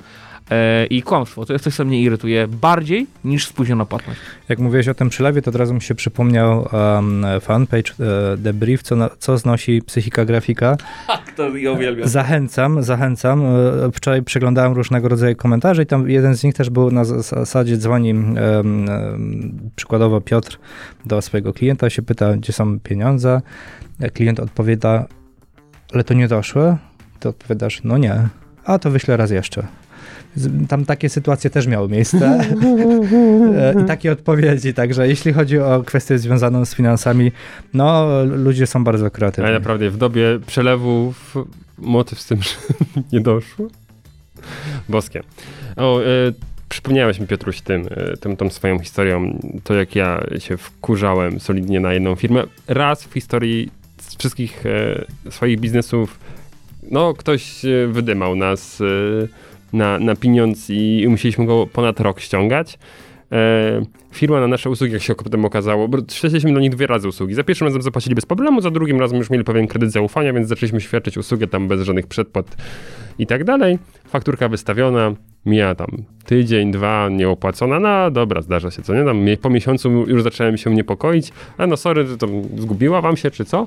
E, 0.51 0.86
I 0.86 1.03
kłamstwo 1.03 1.44
to 1.47 1.53
jest 1.53 1.64
coś, 1.64 1.74
co 1.74 1.84
mnie 1.84 2.03
irytuje 2.03 2.49
bardziej 2.49 3.07
niż 3.24 3.47
spóźniona 3.47 3.84
płatność. 3.86 4.20
Jak 4.49 4.59
mówiłeś 4.59 4.88
o 4.88 4.94
tym 4.94 5.09
przylewie, 5.09 5.42
to 5.42 5.51
od 5.51 5.57
razu 5.57 5.74
mi 5.74 5.82
się 5.82 5.94
przypomniał 5.94 6.68
um, 6.72 7.24
fanpage 7.40 7.92
e, 7.92 8.36
The 8.44 8.53
Brief, 8.53 8.82
co, 8.82 8.97
na, 8.97 9.11
co 9.18 9.38
znosi 9.38 9.82
psychika 9.82 10.24
grafika. 10.24 10.76
Tak, 11.07 11.32
to 11.32 11.57
ja 11.57 11.72
uwielbiam. 11.72 12.09
Zachęcam, 12.09 12.82
zachęcam. 12.82 13.42
E, 13.44 13.47
Wczoraj 13.92 14.22
przeglądałem 14.22 14.72
różnego 14.72 15.09
rodzaju 15.09 15.36
komentarze 15.36 15.82
i 15.82 15.86
tam 15.86 16.11
jeden 16.11 16.34
z 16.36 16.44
nich 16.44 16.55
też 16.55 16.70
był 16.70 16.90
na 16.90 17.05
zas- 17.05 17.22
zasadzie 17.38 17.76
dzwoni 17.76 18.11
em, 18.11 18.36
przykładowo 19.76 20.20
Piotr 20.20 20.59
do 21.05 21.22
swojego 21.22 21.53
klienta, 21.53 21.90
się 21.90 22.03
pyta, 22.03 22.32
gdzie 22.36 22.53
są 22.53 22.80
pieniądze. 22.80 23.40
Klient 24.14 24.40
odpowiada, 24.40 25.07
ale 25.94 26.05
to 26.05 26.14
nie 26.14 26.28
doszły? 26.28 26.76
Ty 27.20 27.28
odpowiadasz, 27.28 27.80
no 27.84 27.99
nie. 27.99 28.28
A 28.64 28.78
to 28.78 28.90
wyślę 28.90 29.16
raz 29.16 29.30
jeszcze. 29.30 29.66
Tam 30.68 30.84
takie 30.84 31.09
sytuacje 31.09 31.51
też 31.51 31.66
miały 31.66 31.89
miejsce 31.89 32.41
E, 33.57 33.82
i 33.82 33.84
takie 33.84 34.12
odpowiedzi, 34.12 34.74
także 34.74 35.09
jeśli 35.09 35.32
chodzi 35.32 35.59
o 35.59 35.82
kwestię 35.82 36.18
związaną 36.18 36.64
z 36.64 36.74
finansami, 36.74 37.32
no 37.74 38.09
ludzie 38.24 38.66
są 38.66 38.84
bardzo 38.84 39.11
kreatywni. 39.11 39.49
Ale 39.49 39.59
naprawdę 39.59 39.91
w 39.91 39.97
dobie 39.97 40.39
przelewów 40.47 41.34
motyw 41.78 42.20
z 42.20 42.26
tym, 42.26 42.43
że 42.43 42.51
nie 43.12 43.20
doszło. 43.20 43.68
Boskie. 44.89 45.22
O, 45.76 46.01
e, 46.01 46.05
przypomniałeś 46.68 47.20
mi 47.20 47.26
Piotruś 47.26 47.61
tym, 47.61 47.89
e, 47.91 48.16
tym, 48.16 48.37
tą 48.37 48.51
swoją 48.51 48.78
historią, 48.78 49.39
to 49.64 49.74
jak 49.74 49.97
ja 49.97 50.20
się 50.39 50.57
wkurzałem 50.57 51.41
solidnie 51.41 51.80
na 51.80 51.93
jedną 51.93 52.14
firmę. 52.14 52.43
Raz 52.68 53.05
w 53.05 53.12
historii 53.12 53.70
z 54.01 54.16
wszystkich 54.16 54.64
e, 54.66 55.30
swoich 55.30 55.61
biznesów, 55.61 56.18
no 56.91 57.14
ktoś 57.14 57.62
wydymał 57.89 58.37
nas 58.37 58.80
e, 58.80 58.84
na, 59.72 59.98
na 59.98 60.16
pieniądz 60.16 60.70
i 60.70 61.06
musieliśmy 61.08 61.46
go 61.46 61.66
ponad 61.66 62.00
rok 62.00 62.20
ściągać. 62.20 62.78
E, 63.32 63.82
firma 64.12 64.40
na 64.40 64.46
nasze 64.46 64.70
usługi, 64.70 64.92
jak 64.92 65.02
się 65.02 65.14
potem 65.14 65.44
okazało, 65.44 65.88
bo 65.88 65.98
do 66.44 66.60
nich 66.60 66.70
dwie 66.70 66.86
razy 66.86 67.08
usługi. 67.08 67.34
Za 67.34 67.44
pierwszym 67.44 67.66
razem 67.66 67.82
zapłacili 67.82 68.14
bez 68.14 68.26
problemu, 68.26 68.60
za 68.60 68.70
drugim 68.70 69.00
razem 69.00 69.18
już 69.18 69.30
mieli 69.30 69.44
pewien 69.44 69.66
kredyt 69.66 69.92
zaufania, 69.92 70.32
więc 70.32 70.48
zaczęliśmy 70.48 70.80
świadczyć 70.80 71.18
usługę 71.18 71.46
tam 71.46 71.68
bez 71.68 71.82
żadnych 71.82 72.06
przedpłat 72.06 72.56
i 73.18 73.26
tak 73.26 73.44
dalej. 73.44 73.78
Fakturka 74.08 74.48
wystawiona, 74.48 75.14
mija 75.46 75.74
tam 75.74 75.88
tydzień, 76.24 76.70
dwa, 76.70 77.08
nieopłacona, 77.08 77.80
no 77.80 78.10
dobra, 78.10 78.42
zdarza 78.42 78.70
się, 78.70 78.82
co 78.82 78.94
nie? 78.94 79.04
Tam 79.04 79.26
po 79.42 79.50
miesiącu 79.50 79.90
już 79.90 80.22
zacząłem 80.22 80.56
się 80.56 80.74
niepokoić, 80.74 81.32
ale 81.58 81.66
no 81.66 81.76
sorry, 81.76 82.06
że 82.06 82.16
to 82.18 82.26
zgubiła 82.56 83.00
wam 83.00 83.16
się, 83.16 83.30
czy 83.30 83.44
co? 83.44 83.66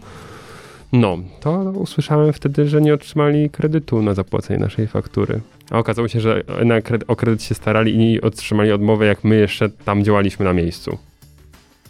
No, 0.93 1.18
to 1.39 1.52
usłyszałem 1.62 2.34
wtedy, 2.34 2.68
że 2.68 2.82
nie 2.82 2.93
otrzymali 2.93 3.50
kredytu 3.50 4.02
na 4.02 4.14
zapłacenie 4.14 4.60
naszej 4.60 4.88
faktury. 4.88 5.41
A 5.72 5.78
okazało 5.78 6.08
się, 6.08 6.20
że 6.20 6.44
na 6.66 6.82
kredyt, 6.82 7.10
o 7.10 7.16
kredyt 7.16 7.44
się 7.44 7.56
starali 7.56 8.12
i 8.12 8.22
otrzymali 8.22 8.72
odmowę, 8.72 9.06
jak 9.06 9.24
my 9.24 9.36
jeszcze 9.36 9.70
tam 9.70 10.04
działaliśmy 10.04 10.46
na 10.46 10.54
miejscu. 10.54 10.98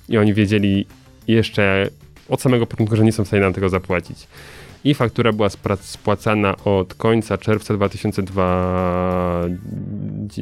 I 0.09 0.17
oni 0.17 0.33
wiedzieli 0.33 0.85
jeszcze 1.27 1.89
od 2.29 2.41
samego 2.41 2.65
początku, 2.65 2.95
że 2.95 3.03
nie 3.03 3.11
są 3.11 3.23
w 3.23 3.27
stanie 3.27 3.41
nam 3.41 3.53
tego 3.53 3.69
zapłacić. 3.69 4.27
I 4.83 4.93
faktura 4.93 5.33
była 5.33 5.49
spłacana 5.81 6.55
od 6.65 6.93
końca 6.93 7.37
czerwca 7.37 7.73
2002, 7.73 9.45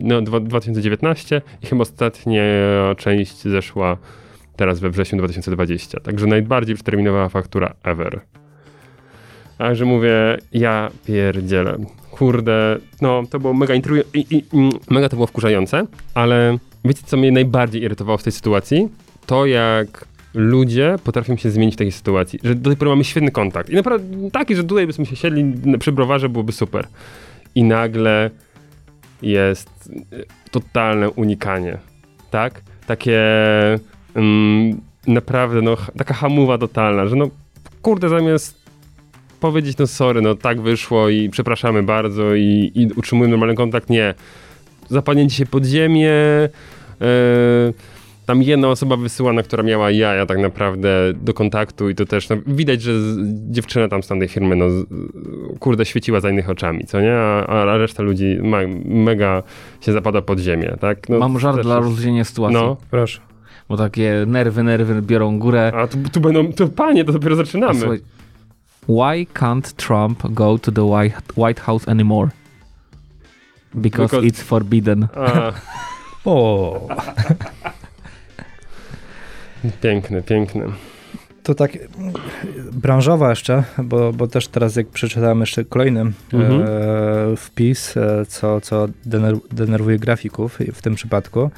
no, 0.01 0.21
2019 0.21 1.41
i 1.61 1.67
chyba 1.67 1.81
ostatnia 1.81 2.41
część 2.97 3.41
zeszła 3.41 3.97
teraz 4.55 4.79
we 4.79 4.89
wrześniu 4.89 5.17
2020. 5.17 5.99
Także 5.99 6.27
najbardziej 6.27 6.75
przeterminowana 6.75 7.29
faktura 7.29 7.73
ever. 7.83 8.21
Także 9.57 9.85
mówię, 9.85 10.37
ja 10.53 10.91
pierdzielę. 11.05 11.77
Kurde, 12.11 12.77
no 13.01 13.23
to 13.29 13.39
było 13.39 13.53
mega 13.53 13.73
intrygujące, 13.73 14.09
mega 14.89 15.09
to 15.09 15.15
było 15.15 15.27
wkurzające, 15.27 15.85
ale 16.13 16.57
wiecie 16.85 17.01
co 17.05 17.17
mnie 17.17 17.31
najbardziej 17.31 17.81
irytowało 17.81 18.17
w 18.17 18.23
tej 18.23 18.33
sytuacji? 18.33 18.89
To 19.25 19.45
jak 19.45 20.05
ludzie 20.33 20.95
potrafią 21.03 21.37
się 21.37 21.51
zmienić 21.51 21.75
w 21.75 21.77
takiej 21.77 21.91
sytuacji, 21.91 22.39
że 22.43 22.55
do 22.55 22.69
tej 22.69 22.77
pory 22.77 22.89
mamy 22.89 23.03
świetny 23.03 23.31
kontakt 23.31 23.69
i 23.69 23.75
naprawdę 23.75 24.29
taki, 24.31 24.55
że 24.55 24.63
tutaj 24.63 24.87
byśmy 24.87 25.05
się 25.05 25.15
siedli 25.15 25.53
przy 25.79 25.91
browarze, 25.91 26.29
byłoby 26.29 26.51
super. 26.51 26.87
I 27.55 27.63
nagle 27.63 28.29
jest 29.21 29.89
y, 30.13 30.25
totalne 30.51 31.09
unikanie, 31.09 31.77
tak? 32.31 32.61
Takie 32.87 33.21
um, 34.15 34.81
naprawdę, 35.07 35.61
no, 35.61 35.77
taka 35.97 36.13
hamuwa 36.13 36.57
totalna, 36.57 37.07
że 37.07 37.15
no, 37.15 37.29
kurde, 37.81 38.09
zamiast 38.09 38.66
powiedzieć, 39.39 39.77
no 39.77 39.87
sorry, 39.87 40.21
no 40.21 40.35
tak 40.35 40.61
wyszło 40.61 41.09
i 41.09 41.29
przepraszamy 41.29 41.83
bardzo 41.83 42.35
i, 42.35 42.71
i 42.75 42.87
utrzymujemy 42.95 43.31
normalny 43.31 43.55
kontakt, 43.55 43.89
nie. 43.89 44.13
Zapadnięcie 44.89 45.35
się 45.35 45.45
pod 45.45 45.65
ziemię, 45.65 46.11
yy, 46.99 47.07
tam 48.25 48.43
jedna 48.43 48.67
osoba 48.67 48.97
wysyłana, 48.97 49.43
która 49.43 49.63
miała 49.63 49.91
jaja 49.91 50.25
tak 50.25 50.37
naprawdę 50.37 50.89
do 51.21 51.33
kontaktu 51.33 51.89
i 51.89 51.95
to 51.95 52.05
też, 52.05 52.29
no, 52.29 52.35
widać, 52.47 52.81
że 52.81 52.91
dziewczyna 53.49 53.87
tam 53.87 54.03
z 54.03 54.07
tamtej 54.07 54.27
firmy, 54.27 54.55
no 54.55 54.65
kurde, 55.59 55.85
świeciła 55.85 56.19
za 56.19 56.29
innych 56.29 56.49
oczami, 56.49 56.85
co 56.85 57.01
nie? 57.01 57.13
A, 57.13 57.45
a 57.45 57.77
reszta 57.77 58.03
ludzi 58.03 58.37
ma, 58.43 58.57
mega 58.85 59.43
się 59.81 59.91
zapada 59.91 60.21
pod 60.21 60.39
ziemię, 60.39 60.75
tak? 60.79 61.09
No, 61.09 61.19
Mam 61.19 61.39
żart 61.39 61.61
dla 61.61 61.79
rozluźnienia 61.79 62.23
sytuacji. 62.23 62.57
No, 62.57 62.77
proszę. 62.91 63.21
Bo 63.69 63.77
takie 63.77 64.23
nerwy, 64.27 64.63
nerwy 64.63 65.01
biorą 65.01 65.39
górę. 65.39 65.71
A 65.75 65.87
tu, 65.87 65.97
tu 66.11 66.19
będą, 66.19 66.53
to 66.53 66.67
panie, 66.67 67.05
to 67.05 67.11
dopiero 67.11 67.35
zaczynamy. 67.35 67.79
Słuchaj, 67.79 67.99
why 68.87 69.25
can't 69.33 69.75
Trump 69.75 70.33
go 70.33 70.57
to 70.57 70.71
the 70.71 70.85
White, 70.85 71.35
White 71.35 71.59
House 71.59 71.87
anymore? 71.87 72.31
Because, 73.81 74.11
Because... 74.11 74.27
it's 74.27 74.41
forbidden. 74.41 75.07
o. 76.25 76.87
Piękne, 79.81 80.21
piękne. 80.21 80.65
To 81.43 81.55
tak 81.55 81.71
branżowa 82.71 83.29
jeszcze, 83.29 83.63
bo, 83.83 84.13
bo 84.13 84.27
też 84.27 84.47
teraz 84.47 84.75
jak 84.75 84.87
przeczytałem 84.87 85.39
jeszcze 85.39 85.65
kolejny 85.65 85.99
mhm. 86.33 86.61
e, 86.61 86.65
wpis, 87.37 87.97
e, 87.97 88.25
co, 88.25 88.61
co 88.61 88.87
dener, 89.05 89.35
denerwuje 89.51 89.99
grafików 89.99 90.59
w 90.73 90.81
tym 90.81 90.95
przypadku, 90.95 91.51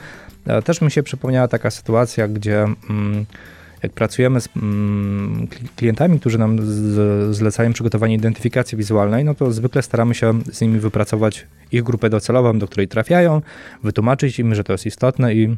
e, 0.47 0.61
też 0.61 0.81
mi 0.81 0.91
się 0.91 1.03
przypomniała 1.03 1.47
taka 1.47 1.71
sytuacja, 1.71 2.27
gdzie 2.27 2.63
mm, 2.89 3.25
jak 3.83 3.91
pracujemy 3.91 4.41
z 4.41 4.49
mm, 4.55 5.47
klientami, 5.75 6.19
którzy 6.19 6.37
nam 6.37 6.57
zlecają 7.33 7.73
przygotowanie 7.73 8.15
identyfikacji 8.15 8.77
wizualnej, 8.77 9.25
no 9.25 9.35
to 9.35 9.51
zwykle 9.51 9.81
staramy 9.81 10.15
się 10.15 10.39
z 10.51 10.61
nimi 10.61 10.79
wypracować 10.79 11.47
ich 11.71 11.83
grupę 11.83 12.09
docelową, 12.09 12.59
do 12.59 12.67
której 12.67 12.87
trafiają, 12.87 13.41
wytłumaczyć 13.83 14.39
im, 14.39 14.55
że 14.55 14.63
to 14.63 14.73
jest 14.73 14.85
istotne 14.85 15.33
i 15.33 15.57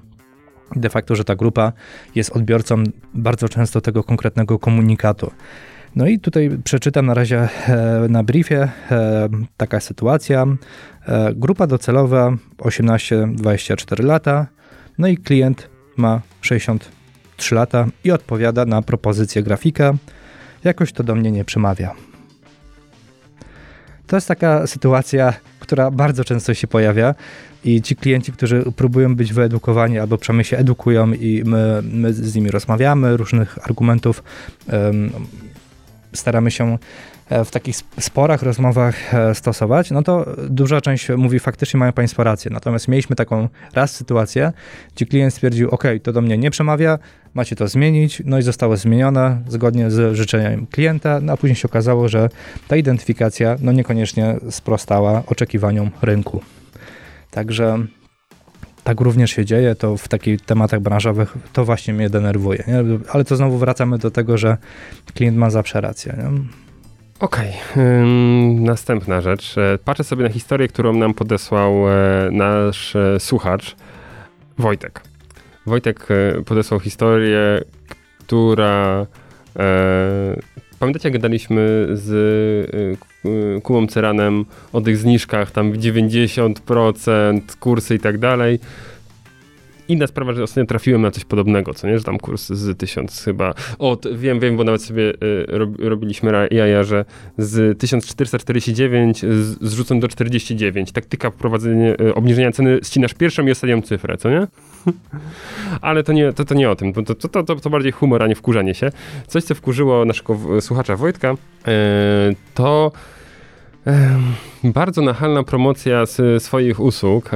de 0.76 0.90
facto, 0.90 1.16
że 1.16 1.24
ta 1.24 1.36
grupa 1.36 1.74
jest 2.16 2.36
odbiorcą 2.36 2.84
bardzo 3.14 3.50
często 3.50 3.82
tego 3.82 4.04
konkretnego 4.04 4.60
komunikatu. 4.60 5.32
No 5.96 6.08
i 6.08 6.20
tutaj 6.20 6.50
przeczytam 6.64 7.06
na 7.06 7.14
razie 7.14 7.40
e, 7.68 8.06
na 8.10 8.24
briefie 8.24 8.70
e, 8.92 9.30
taka 9.58 9.80
sytuacja. 9.80 10.48
E, 11.08 11.34
grupa 11.36 11.68
docelowa 11.68 12.34
18-24 12.58 14.04
lata, 14.04 14.48
no 14.98 15.08
i 15.08 15.18
klient 15.18 15.70
ma 15.98 16.22
63 17.44 17.56
lata 17.56 17.86
i 18.04 18.12
odpowiada 18.12 18.66
na 18.66 18.82
propozycję 18.82 19.44
grafika. 19.44 19.94
Jakoś 20.64 20.94
to 20.94 21.04
do 21.04 21.16
mnie 21.16 21.32
nie 21.32 21.46
przemawia. 21.46 21.92
To 24.08 24.18
jest 24.18 24.28
taka 24.28 24.68
sytuacja, 24.68 25.34
która 25.60 25.92
bardzo 25.92 26.24
często 26.24 26.54
się 26.54 26.68
pojawia 26.68 27.16
i 27.64 27.82
ci 27.82 27.96
klienci, 27.96 28.32
którzy 28.32 28.64
próbują 28.76 29.16
być 29.16 29.34
wyedukowani 29.34 30.00
albo 30.00 30.18
przynajmniej 30.18 30.46
się 30.46 30.58
edukują 30.58 31.14
i 31.14 31.44
my, 31.46 31.82
my 31.84 32.14
z 32.14 32.36
nimi 32.36 32.52
rozmawiamy, 32.52 33.18
różnych 33.18 33.58
argumentów 33.64 34.24
um, 34.74 35.12
staramy 36.14 36.52
się 36.52 36.78
w 37.46 37.52
takich 37.52 37.76
sporach, 38.00 38.44
rozmowach 38.44 39.14
e, 39.14 39.36
stosować, 39.36 39.92
no 39.92 40.04
to 40.04 40.26
duża 40.50 40.82
część 40.82 41.10
mówi 41.10 41.40
faktycznie 41.40 41.80
mają 41.80 41.92
Państwo 41.92 42.24
rację. 42.24 42.52
Natomiast 42.54 42.88
mieliśmy 42.88 43.16
taką 43.16 43.50
raz 43.74 43.96
sytuację, 43.96 44.54
gdzie 44.96 45.06
klient 45.06 45.34
stwierdził, 45.34 45.70
ok, 45.70 45.84
to 46.04 46.14
do 46.14 46.22
mnie 46.22 46.38
nie 46.38 46.52
przemawia, 46.52 47.00
macie 47.34 47.56
to 47.56 47.68
zmienić, 47.68 48.22
no 48.26 48.40
i 48.40 48.42
zostało 48.42 48.78
zmienione 48.78 49.42
zgodnie 49.48 49.92
z 49.92 50.16
życzeniem 50.16 50.68
klienta, 50.68 51.20
no 51.22 51.34
a 51.34 51.38
później 51.38 51.56
się 51.56 51.68
okazało, 51.68 52.10
że 52.10 52.30
ta 52.68 52.76
identyfikacja 52.76 53.56
no 53.62 53.72
niekoniecznie 53.72 54.36
sprostała 54.50 55.24
oczekiwaniom 55.28 55.92
rynku. 56.02 56.42
Także 57.32 57.80
tak 58.84 59.02
również 59.02 59.32
się 59.32 59.46
dzieje, 59.46 59.76
to 59.76 59.98
w 59.98 60.08
takich 60.08 60.42
tematach 60.42 60.80
branżowych 60.80 61.38
to 61.54 61.66
właśnie 61.66 61.94
mnie 61.94 62.10
denerwuje. 62.10 62.64
Nie? 62.68 62.84
Ale 63.10 63.26
to 63.26 63.36
znowu 63.36 63.58
wracamy 63.58 63.98
do 63.98 64.12
tego, 64.12 64.38
że 64.38 64.58
klient 65.14 65.38
ma 65.38 65.50
zawsze 65.50 65.82
rację. 65.82 66.16
Nie? 66.18 66.42
Okej, 67.22 67.54
okay. 67.72 68.06
następna 68.60 69.22
rzecz. 69.22 69.58
E, 69.58 69.78
patrzę 69.86 70.04
sobie 70.04 70.24
na 70.24 70.30
historię, 70.30 70.68
którą 70.68 70.94
nam 70.94 71.14
podesłał 71.14 71.90
e, 71.90 72.30
nasz 72.32 72.96
e, 72.96 73.20
słuchacz 73.20 73.76
Wojtek. 74.58 75.02
Wojtek 75.66 76.08
podesłał 76.46 76.80
historię, 76.80 77.62
która 78.20 79.06
Pamiętacie, 80.80 81.10
jak 81.10 81.14
gadaliśmy 81.14 81.88
z 81.94 82.12
Kubą 83.64 83.88
Ceranem 83.88 84.46
o 84.74 84.82
tych 84.82 84.98
zniżkach, 84.98 85.52
tam 85.52 85.74
90%, 85.74 87.42
kursy 87.60 87.96
i 87.96 88.00
tak 88.00 88.18
dalej. 88.18 88.60
Inna 89.92 90.08
sprawa, 90.08 90.34
że 90.34 90.44
ostatnio 90.44 90.66
trafiłem 90.66 91.02
na 91.02 91.12
coś 91.12 91.26
podobnego, 91.26 91.74
co 91.74 91.88
nie, 91.88 91.98
że 91.98 92.04
tam 92.04 92.18
kurs 92.18 92.50
z 92.50 92.78
1000 92.78 93.24
chyba, 93.24 93.54
o, 93.80 93.98
wiem, 94.16 94.40
wiem, 94.40 94.58
bo 94.58 94.64
nawet 94.64 94.82
sobie 94.82 95.14
y, 95.14 95.46
robiliśmy 95.80 96.48
jaja, 96.52 96.84
że 96.84 97.06
z 97.38 97.80
1449 97.80 99.20
z, 99.22 99.58
zrzucą 99.62 100.00
do 100.00 100.08
49. 100.08 100.92
Taktyka 100.92 101.32
wprowadzenia, 101.32 101.94
y, 101.94 102.16
obniżenia 102.16 102.52
ceny, 102.52 102.80
ścinasz 102.84 103.14
pierwszą 103.14 103.46
i 103.46 103.52
ostatnią 103.52 103.82
cyfrę, 103.82 104.18
co 104.18 104.30
nie? 104.30 104.48
Ale 105.82 106.04
to 106.04 106.14
nie, 106.14 106.34
to, 106.34 106.46
to 106.46 106.56
nie 106.56 106.70
o 106.70 106.76
tym, 106.76 106.94
to, 106.94 107.04
to, 107.04 107.44
to, 107.44 107.56
to, 107.56 107.70
bardziej 107.70 107.92
humor, 107.92 108.24
a 108.24 108.28
nie 108.28 108.36
wkurzanie 108.36 108.74
się. 108.74 108.92
Coś, 109.28 109.44
co 109.44 109.56
wkurzyło 109.56 110.06
naszego 110.06 110.62
słuchacza 110.62 110.96
Wojtka, 110.96 111.30
yy, 111.30 111.74
to 112.54 112.92
bardzo 114.64 115.02
nachalna 115.02 115.44
promocja 115.44 116.06
z 116.06 116.44
swoich 116.44 116.80
usług. 116.80 117.32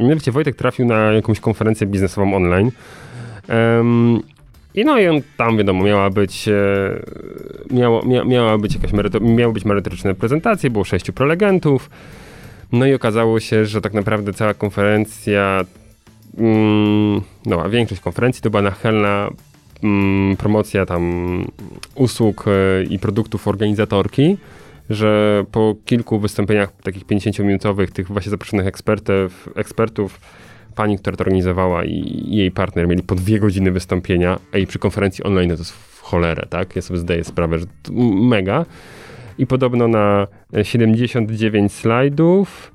Mianowicie 0.00 0.32
Wojtek 0.32 0.56
trafił 0.56 0.86
na 0.86 1.12
jakąś 1.12 1.40
konferencję 1.40 1.86
biznesową 1.86 2.34
online. 2.34 2.70
I 4.74 4.84
no 4.84 4.98
i 4.98 5.08
on 5.08 5.20
tam, 5.36 5.56
wiadomo, 5.56 5.84
miała 5.84 6.10
być, 6.10 6.48
e, 6.48 6.52
miało, 7.70 8.02
mia, 8.02 8.24
miała 8.24 8.58
być 8.58 8.74
jakaś 8.74 8.92
meryto, 8.92 9.20
miały 9.20 9.52
być 9.52 9.64
merytoryczne 9.64 10.14
prezentacje, 10.14 10.70
było 10.70 10.84
sześciu 10.84 11.12
prelegentów. 11.12 11.90
No 12.72 12.86
i 12.86 12.94
okazało 12.94 13.40
się, 13.40 13.66
że 13.66 13.80
tak 13.80 13.94
naprawdę 13.94 14.32
cała 14.32 14.54
konferencja, 14.54 15.64
mm, 16.38 17.20
no 17.46 17.62
a 17.62 17.68
większość 17.68 18.00
konferencji 18.00 18.42
to 18.42 18.50
była 18.50 18.62
nachylna 18.62 19.30
mm, 19.82 20.36
promocja 20.36 20.86
tam 20.86 21.44
usług 21.94 22.44
e, 22.48 22.84
i 22.84 22.98
produktów 22.98 23.48
organizatorki, 23.48 24.36
że 24.94 25.44
po 25.52 25.76
kilku 25.84 26.18
wystąpieniach 26.18 26.72
takich 26.82 27.06
50-minutowych 27.06 27.90
tych 27.90 28.08
właśnie 28.08 28.30
zaproszonych 28.30 28.66
ekspertów, 28.66 29.48
ekspertów 29.54 30.20
pani, 30.74 30.98
która 30.98 31.16
to 31.16 31.24
organizowała 31.24 31.84
i 31.84 32.24
jej 32.26 32.50
partner 32.50 32.88
mieli 32.88 33.02
po 33.02 33.14
dwie 33.14 33.40
godziny 33.40 33.70
wystąpienia, 33.70 34.38
a 34.52 34.58
i 34.58 34.66
przy 34.66 34.78
konferencji 34.78 35.24
online 35.24 35.50
to 35.50 35.56
jest 35.56 35.72
w 35.72 36.00
cholerę, 36.00 36.46
tak? 36.50 36.76
Ja 36.76 36.82
sobie 36.82 37.00
zdaję 37.00 37.24
sprawę, 37.24 37.58
że 37.58 37.66
to 37.82 37.92
mega. 38.22 38.66
I 39.38 39.46
podobno 39.46 39.88
na 39.88 40.26
79 40.62 41.72
slajdów 41.72 42.71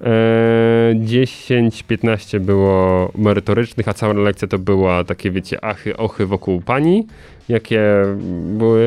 10-15 0.00 2.38
było 2.38 3.12
merytorycznych, 3.14 3.88
a 3.88 3.94
cała 3.94 4.12
lekcja 4.12 4.48
to 4.48 4.58
była 4.58 5.04
takie, 5.04 5.30
wiecie, 5.30 5.64
achy, 5.64 5.96
ochy 5.96 6.26
wokół 6.26 6.60
pani, 6.60 7.06
jakie 7.48 7.80
były, 8.58 8.84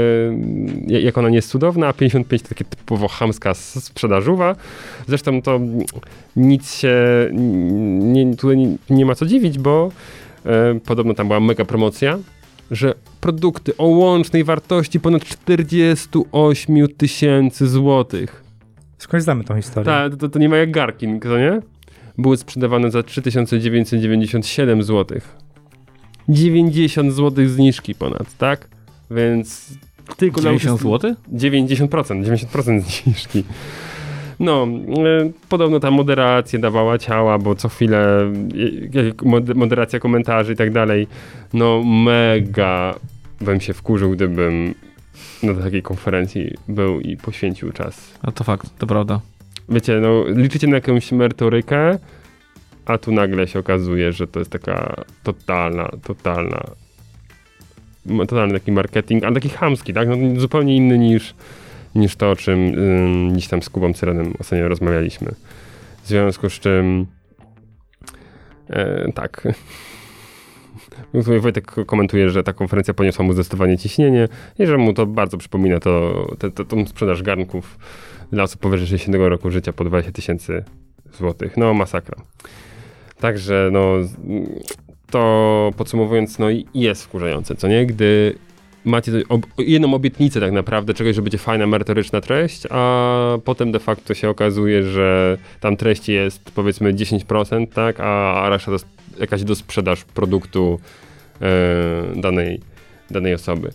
jak 0.88 1.18
ona 1.18 1.30
nie 1.30 1.36
jest 1.36 1.50
cudowna, 1.50 1.88
a 1.88 1.94
55 1.94 2.42
to 2.42 2.50
takie 2.50 2.66
typowo 2.66 3.08
chamska 3.08 3.54
sprzedażuwa. 3.54 4.56
Zresztą 5.08 5.42
to 5.42 5.60
nic 6.36 6.74
się, 6.74 6.96
nie, 7.34 8.36
tutaj 8.36 8.58
nie, 8.58 8.78
nie 8.90 9.06
ma 9.06 9.16
co 9.16 9.26
dziwić, 9.26 9.60
bo 9.60 9.92
e, 10.46 10.80
podobno 10.86 11.14
tam 11.14 11.28
była 11.28 11.40
mega 11.40 11.66
promocja, 11.66 12.18
że 12.72 12.94
produkty 13.22 13.78
o 13.78 13.86
łącznej 13.86 14.44
wartości 14.44 15.00
ponad 15.00 15.26
48 15.26 16.88
tysięcy 16.98 17.68
złotych. 17.68 18.41
Skąd 19.02 19.24
znamy 19.24 19.44
tą 19.44 19.56
historię? 19.56 19.86
Tak, 19.86 20.16
to, 20.16 20.30
to 20.30 20.40
nie 20.40 20.50
ma 20.50 20.58
jak 20.58 20.72
Garkin, 20.72 21.20
to 21.20 21.38
nie? 21.38 21.60
Były 22.18 22.38
sprzedawane 22.38 22.92
za 22.92 23.04
3997 23.04 24.84
złotych. 24.84 25.36
90 26.30 27.14
zł 27.14 27.48
zniżki 27.48 27.96
ponad, 27.96 28.38
tak? 28.38 28.68
Więc 29.12 29.74
tylko 30.18 30.42
90 30.42 30.82
zł? 30.82 31.16
90%, 31.34 31.88
90% 32.24 32.82
zniżki. 32.82 33.44
No, 34.40 34.68
y, 35.28 35.34
podobno 35.50 35.80
ta 35.80 35.92
moderacja 35.92 36.60
dawała 36.60 36.98
ciała, 36.98 37.38
bo 37.38 37.56
co 37.56 37.70
chwilę 37.70 38.32
y, 38.96 39.56
moderacja 39.56 40.00
komentarzy 40.00 40.54
i 40.54 40.56
tak 40.56 40.72
dalej. 40.72 41.08
No, 41.54 41.84
mega 41.84 42.96
bym 43.42 43.62
się 43.62 43.74
wkurzył, 43.74 44.12
gdybym 44.12 44.74
na 45.44 45.54
takiej 45.54 45.82
konferencji 45.82 46.54
był 46.68 47.00
i 47.00 47.18
poświęcił 47.18 47.72
czas. 47.72 48.14
A 48.22 48.32
to 48.32 48.44
fakt, 48.44 48.68
to 48.78 48.88
prawda. 48.88 49.20
Wiecie, 49.70 50.00
no, 50.02 50.24
liczycie 50.28 50.68
na 50.68 50.76
jakąś 50.76 51.12
merytorykę, 51.12 52.00
a 52.86 52.98
tu 52.98 53.12
nagle 53.12 53.48
się 53.48 53.60
okazuje, 53.60 54.12
że 54.12 54.28
to 54.28 54.40
jest 54.40 54.52
taka 54.52 54.96
totalna, 55.24 55.90
totalna, 56.04 56.64
totalny 58.08 58.54
taki 58.54 58.72
marketing, 58.72 59.24
a 59.24 59.32
taki 59.32 59.50
chamski, 59.50 59.94
tak? 59.94 60.08
No, 60.08 60.40
zupełnie 60.40 60.76
inny 60.76 60.98
niż, 60.98 61.36
niż 61.96 62.16
to, 62.16 62.32
o 62.32 62.36
czym 62.36 62.66
yy, 63.30 63.36
dziś 63.36 63.48
tam 63.48 63.62
z 63.62 63.70
Kubą 63.70 63.94
Cyrenem 63.94 64.34
ostatnio 64.40 64.68
rozmawialiśmy. 64.68 65.32
W 66.04 66.08
związku 66.08 66.50
z 66.50 66.54
czym 66.54 67.06
e, 68.70 69.12
tak. 69.12 69.48
Wojtek 71.14 71.72
komentuje, 71.86 72.30
że 72.30 72.44
ta 72.44 72.54
konferencja 72.54 72.94
poniosła 72.94 73.26
mu 73.26 73.34
zdecydowanie 73.34 73.78
ciśnienie 73.78 74.28
i 74.60 74.66
że 74.66 74.78
mu 74.78 74.94
to 74.94 75.06
bardzo 75.06 75.38
przypomina 75.38 75.80
to, 75.80 76.28
te, 76.40 76.66
tą 76.66 76.86
sprzedaż 76.86 77.24
garnków 77.24 77.78
dla 78.32 78.44
osób 78.44 78.62
powyżej 78.62 78.88
60 78.88 79.18
roku 79.20 79.52
życia 79.52 79.74
po 79.74 79.84
20 79.84 80.12
tysięcy 80.12 80.64
złotych. 81.14 81.58
No 81.58 81.74
masakra. 81.74 82.18
Także 83.20 83.70
no, 83.72 83.94
to 85.10 85.72
podsumowując, 85.78 86.40
no 86.40 86.48
jest 86.74 87.04
wkurzające, 87.04 87.56
co 87.56 87.68
nie? 87.68 87.86
Gdy 87.86 88.36
macie 88.86 89.12
ob 89.30 89.46
jedną 89.58 89.94
obietnicę 89.94 90.40
tak 90.40 90.52
naprawdę, 90.52 90.94
czegoś, 90.94 91.16
że 91.16 91.22
będzie 91.22 91.38
fajna, 91.38 91.68
merytoryczna 91.68 92.22
treść, 92.22 92.68
a 92.70 93.38
potem 93.46 93.72
de 93.72 93.80
facto 93.80 94.14
się 94.14 94.30
okazuje, 94.30 94.84
że 94.84 95.38
tam 95.60 95.78
treść 95.78 96.10
jest 96.10 96.52
powiedzmy 96.52 96.94
10%, 96.94 97.68
tak, 97.68 98.00
a, 98.00 98.44
a 98.44 98.50
reszta 98.50 98.72
to 98.72 98.78
jakaś 99.20 99.44
dosprzedaż 99.44 100.04
produktu 100.04 100.80
e, 101.42 102.22
danej, 102.22 102.60
danej 103.12 103.34
osoby. 103.34 103.72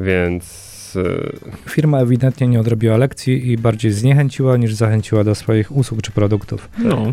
Więc 0.00 0.96
e, 0.96 1.70
Firma 1.70 1.98
ewidentnie 1.98 2.48
nie 2.48 2.60
odrobiła 2.60 2.96
lekcji 2.96 3.50
i 3.50 3.58
bardziej 3.58 3.92
zniechęciła 3.92 4.56
niż 4.56 4.74
zachęciła 4.74 5.24
do 5.24 5.34
swoich 5.34 5.76
usług 5.76 6.02
czy 6.02 6.12
produktów. 6.12 6.68
No. 6.78 7.12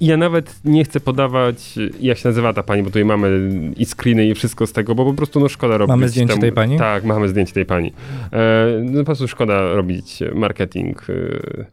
Ja 0.00 0.16
nawet 0.16 0.60
nie 0.64 0.84
chcę 0.84 1.00
podawać, 1.00 1.78
jak 2.00 2.18
się 2.18 2.28
nazywa 2.28 2.52
ta 2.52 2.62
pani, 2.62 2.82
bo 2.82 2.88
tutaj 2.88 3.04
mamy 3.04 3.50
i 3.76 3.86
screeny 3.86 4.26
i 4.26 4.34
wszystko 4.34 4.66
z 4.66 4.72
tego, 4.72 4.94
bo 4.94 5.04
po 5.04 5.14
prostu 5.14 5.40
no 5.40 5.48
szkoda 5.48 5.76
robić. 5.76 5.88
Mamy 5.88 6.08
zdjęcie 6.08 6.32
tam, 6.32 6.40
tej 6.40 6.52
pani? 6.52 6.78
Tak, 6.78 7.04
mamy 7.04 7.28
zdjęcie 7.28 7.52
tej 7.52 7.66
pani. 7.66 7.92
E, 8.32 8.66
no 8.84 8.98
po 8.98 9.04
prostu 9.04 9.28
szkoda 9.28 9.74
robić 9.74 10.22
marketing, 10.34 11.06
e, 11.10 11.64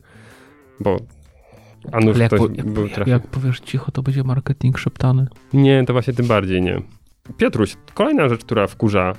bo 0.80 0.98
a 1.92 2.00
nuż 2.00 2.18
jak, 2.18 2.28
ktoś 2.28 2.40
po, 2.76 2.82
jak, 3.00 3.08
jak 3.08 3.28
powiesz 3.28 3.60
cicho, 3.60 3.92
to 3.92 4.04
będzie 4.04 4.24
marketing 4.24 4.78
szeptany. 4.78 5.28
Nie, 5.54 5.84
to 5.88 5.94
właśnie 5.94 6.14
tym 6.14 6.28
bardziej 6.28 6.62
nie. 6.62 6.82
Piotruś, 7.38 7.76
kolejna 7.94 8.30
rzecz, 8.30 8.44
która 8.44 8.68
wkurza 8.68 9.14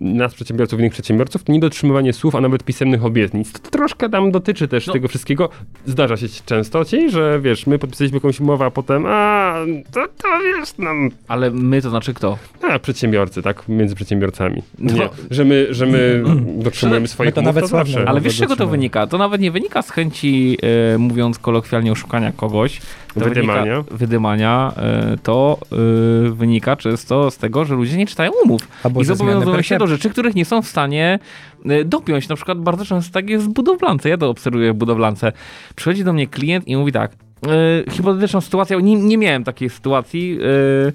nas, 0.00 0.34
przedsiębiorców, 0.34 0.80
innych 0.80 0.92
przedsiębiorców, 0.92 1.44
to 1.44 1.52
niedotrzymywanie 1.52 2.12
słów, 2.12 2.34
a 2.34 2.40
nawet 2.40 2.64
pisemnych 2.64 3.04
obietnic. 3.04 3.52
To 3.52 3.70
troszkę 3.70 4.08
tam 4.08 4.30
dotyczy 4.30 4.68
też 4.68 4.86
no. 4.86 4.92
tego 4.92 5.08
wszystkiego. 5.08 5.48
Zdarza 5.86 6.16
się 6.16 6.26
często 6.46 6.84
ci, 6.84 7.10
że 7.10 7.40
wiesz, 7.40 7.66
my 7.66 7.78
podpisaliśmy 7.78 8.16
jakąś 8.16 8.40
umowę, 8.40 8.64
a 8.64 8.70
potem 8.70 9.06
a, 9.06 9.54
to, 9.92 10.06
to 10.22 10.28
wiesz, 10.44 10.78
nam... 10.78 11.10
Ale 11.28 11.50
my 11.50 11.82
to 11.82 11.90
znaczy 11.90 12.14
kto? 12.14 12.38
A, 12.62 12.78
przedsiębiorcy, 12.78 13.42
tak, 13.42 13.68
między 13.68 13.94
przedsiębiorcami. 13.94 14.62
No. 14.78 14.94
Nie, 14.94 15.08
że 15.30 15.44
my, 15.44 15.66
że 15.70 15.86
my 15.86 16.24
dotrzymujemy 16.64 17.08
swoich 17.08 17.34
to 17.34 17.40
umów, 17.40 17.46
nawet 17.46 17.64
to 17.64 17.68
zawsze. 17.68 18.08
Ale 18.08 18.20
wiesz, 18.20 18.36
z 18.36 18.38
czego 18.38 18.56
to 18.56 18.66
wynika? 18.66 19.06
To 19.06 19.18
nawet 19.18 19.40
nie 19.40 19.50
wynika 19.50 19.82
z 19.82 19.90
chęci, 19.90 20.58
e, 20.94 20.98
mówiąc 20.98 21.38
kolokwialnie, 21.38 21.92
oszukania 21.92 22.32
kogoś. 22.32 22.80
To 23.18 23.24
wydymania. 23.24 23.76
Wynika, 23.76 23.96
wydymania. 23.96 24.72
E, 24.76 25.16
to 25.22 25.58
e, 25.72 26.30
wynika 26.30 26.76
często 26.76 27.30
z 27.30 27.38
tego, 27.38 27.64
że 27.64 27.74
ludzie 27.74 27.96
nie 27.96 28.06
czytają 28.06 28.32
umów. 28.44 28.68
Albo 28.82 29.00
I 29.00 29.04
zobowiązują 29.04 29.62
się 29.62 29.78
do 29.78 29.86
rzeczy, 29.86 30.10
których 30.10 30.34
nie 30.34 30.44
są 30.44 30.62
w 30.62 30.68
stanie 30.68 31.18
e, 31.64 31.84
dopiąć. 31.84 32.28
Na 32.28 32.36
przykład 32.36 32.58
bardzo 32.58 32.84
często 32.84 33.12
tak 33.12 33.30
jest 33.30 33.44
w 33.44 33.48
budowlance. 33.48 34.08
Ja 34.08 34.16
to 34.18 34.30
obserwuję 34.30 34.72
w 34.72 34.76
budowlance. 34.76 35.32
Przychodzi 35.76 36.04
do 36.04 36.12
mnie 36.12 36.26
klient 36.26 36.68
i 36.68 36.76
mówi 36.76 36.92
tak, 36.92 37.12
yy, 37.42 37.92
hipotetyczną 37.92 38.40
sytuację, 38.40 38.82
nie, 38.82 38.94
nie 38.94 39.18
miałem 39.18 39.44
takiej 39.44 39.70
sytuacji, 39.70 40.36
yy, 40.36 40.92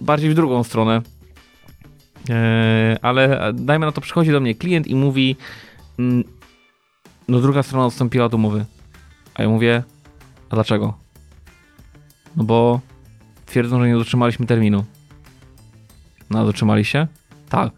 bardziej 0.00 0.30
w 0.30 0.34
drugą 0.34 0.64
stronę. 0.64 1.02
Yy, 2.28 2.34
ale 3.02 3.52
dajmy 3.54 3.86
na 3.86 3.92
to, 3.92 4.00
przychodzi 4.00 4.30
do 4.30 4.40
mnie 4.40 4.54
klient 4.54 4.86
i 4.86 4.94
mówi, 4.94 5.36
yy, 5.98 6.24
no 7.28 7.40
druga 7.40 7.62
strona 7.62 7.86
odstąpiła 7.86 8.24
od 8.24 8.34
umowy. 8.34 8.64
A 9.34 9.42
ja 9.42 9.48
mówię, 9.48 9.82
a 10.50 10.54
dlaczego? 10.54 11.07
No 12.38 12.44
bo 12.44 12.80
twierdzą, 13.46 13.80
że 13.80 13.88
nie 13.88 13.94
dotrzymaliśmy 13.94 14.46
terminu. 14.46 14.84
No, 16.30 16.40
a 16.40 16.44
dotrzymaliście? 16.44 17.06
Tak 17.48 17.72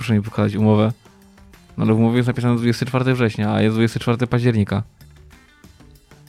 proszę 0.00 0.14
mi 0.14 0.22
pokazać 0.22 0.54
umowę. 0.54 0.92
No 1.78 1.84
ale 1.84 1.94
w 1.94 1.98
umowie 1.98 2.16
jest 2.16 2.26
napisane 2.26 2.56
24 2.56 3.14
września, 3.14 3.52
a 3.52 3.62
jest 3.62 3.76
24 3.76 4.26
października. 4.26 4.82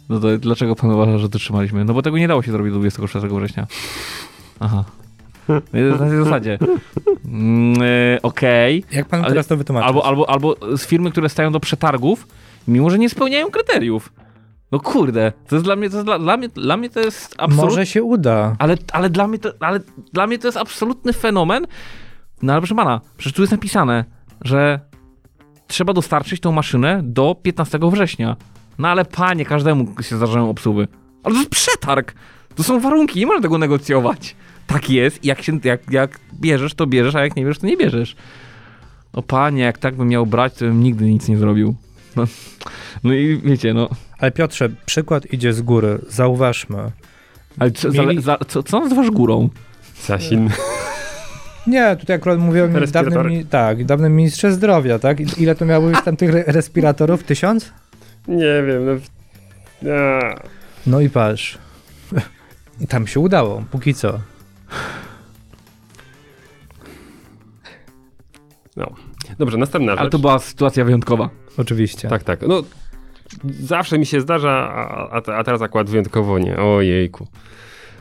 No 0.10 0.20
to 0.20 0.38
dlaczego 0.38 0.76
pan 0.76 0.92
uważa, 0.92 1.18
że 1.18 1.30
dotrzymaliśmy? 1.30 1.86
No 1.86 1.94
bo 1.94 2.02
tego 2.02 2.18
nie 2.18 2.28
dało 2.28 2.42
się 2.42 2.52
zrobić 2.52 2.74
do 2.74 2.80
24 2.80 3.36
września. 3.36 3.68
Aha. 4.60 4.84
Na 5.48 5.62
tej 5.98 6.24
zasadzie. 6.24 6.60
Mm, 7.26 7.82
e, 7.82 8.22
Okej. 8.22 8.84
Okay. 8.86 8.98
Jak 8.98 9.08
pan 9.08 9.24
teraz 9.24 9.48
to 9.48 9.58
wytłumaczy? 9.58 9.88
Albo, 9.88 10.06
albo, 10.06 10.30
albo 10.30 10.56
z 10.78 10.86
firmy, 10.86 11.12
które 11.12 11.30
stają 11.30 11.52
do 11.52 11.60
przetargów, 11.60 12.28
mimo 12.68 12.90
że 12.90 13.00
nie 13.00 13.10
spełniają 13.10 13.52
kryteriów. 13.52 14.14
No 14.72 14.80
kurde, 14.80 15.32
to 15.48 15.56
jest 15.56 15.66
dla 15.66 15.76
mnie, 15.76 15.90
to 15.90 15.96
jest 15.96 16.06
dla, 16.06 16.20
dla, 16.20 16.38
mnie, 16.38 16.50
dla 16.50 16.78
mnie 16.78 16.90
to 16.90 17.00
jest 17.00 17.36
absolutnie... 17.38 17.66
Może 17.66 17.86
się 17.86 18.04
uda. 18.04 18.56
Ale, 18.60 18.78
ale, 18.92 19.10
dla 19.10 19.28
mnie 19.28 19.40
to, 19.40 19.54
ale 19.60 19.80
dla 20.14 20.28
mnie 20.28 20.40
to 20.40 20.48
jest 20.48 20.58
absolutny 20.58 21.14
fenomen, 21.14 21.68
no 22.42 22.54
ale 22.54 22.62
proszę 22.62 22.76
pana, 22.76 23.02
przecież 23.18 23.36
tu 23.36 23.42
jest 23.42 23.52
napisane, 23.52 24.06
że 24.42 24.80
trzeba 25.68 25.94
dostarczyć 25.94 26.40
tą 26.40 26.52
maszynę 26.52 27.02
do 27.04 27.36
15 27.44 27.80
września. 27.92 28.36
No 28.78 28.88
ale 28.88 29.06
panie, 29.06 29.46
każdemu 29.46 29.96
się 30.02 30.18
zdarzają 30.18 30.50
obsługi. 30.50 30.88
Ale 31.24 31.34
to 31.34 31.40
jest 31.40 31.52
przetarg! 31.52 32.14
To 32.56 32.64
są 32.64 32.80
warunki, 32.80 33.20
nie 33.20 33.26
można 33.26 33.42
tego 33.42 33.58
negocjować. 33.58 34.36
Tak 34.68 34.90
jest, 34.90 35.26
jak, 35.26 35.42
się, 35.42 35.60
jak, 35.64 35.92
jak 35.92 36.20
bierzesz, 36.34 36.74
to 36.74 36.88
bierzesz, 36.88 37.16
a 37.16 37.24
jak 37.24 37.36
nie 37.36 37.44
bierzesz, 37.44 37.60
to 37.60 37.68
nie 37.68 37.78
bierzesz. 37.78 38.16
No 39.14 39.22
panie, 39.22 39.64
jak 39.64 39.78
tak 39.78 39.96
bym 39.96 40.08
miał 40.08 40.26
brać, 40.26 40.54
to 40.54 40.66
bym 40.66 40.84
nigdy 40.84 41.06
nic 41.06 41.28
nie 41.28 41.38
zrobił. 41.38 41.76
No, 42.16 42.24
no 43.04 43.14
i 43.14 43.42
wiecie, 43.44 43.74
no. 43.74 43.90
Ale 44.22 44.32
Piotrze, 44.32 44.70
przykład 44.86 45.34
idzie 45.34 45.54
z 45.54 45.62
góry, 45.62 46.00
zauważmy. 46.08 46.92
Ale 47.60 47.72
co, 47.72 47.90
Mieli... 47.90 48.22
za, 48.22 48.38
co, 48.48 48.64
co 48.64 48.80
nazywasz 48.80 49.12
górą? 49.12 49.50
Sasin. 49.94 50.50
Nie, 51.68 51.96
tutaj 51.96 52.16
akurat 52.16 52.40
mówię 52.40 52.64
o 52.64 52.68
dawnym, 52.88 53.48
tak, 53.48 53.86
dawnym 53.86 54.16
ministrze 54.16 54.52
zdrowia, 54.52 55.00
tak? 55.00 55.38
Ile 55.38 55.56
to 55.56 55.66
miało 55.66 55.90
już 55.90 56.04
tam 56.04 56.18
tych 56.18 56.48
respiratorów? 56.48 57.24
Tysiąc? 57.24 57.72
Nie 58.28 58.64
wiem. 58.68 58.86
No, 59.82 59.92
A, 59.94 60.20
No 60.88 61.02
i 61.02 61.10
patrz. 61.10 61.58
Tam 62.90 63.08
się 63.08 63.20
udało, 63.20 63.64
póki 63.72 63.94
co. 63.94 64.20
no. 68.78 68.96
Dobrze, 69.40 69.58
następna 69.58 69.92
Ale 69.92 70.02
rzecz. 70.02 70.12
to 70.12 70.20
była 70.20 70.40
sytuacja 70.40 70.86
wyjątkowa. 70.86 71.30
Oczywiście. 71.58 72.08
Tak, 72.08 72.24
tak. 72.24 72.42
No, 72.48 72.64
zawsze 73.60 74.00
mi 74.00 74.06
się 74.06 74.22
zdarza, 74.22 74.52
a, 74.52 75.22
a, 75.38 75.44
teraz 75.44 75.62
akurat 75.62 75.90
wyjątkowo 75.90 76.40
nie. 76.40 76.58
Ojejku. 76.58 77.28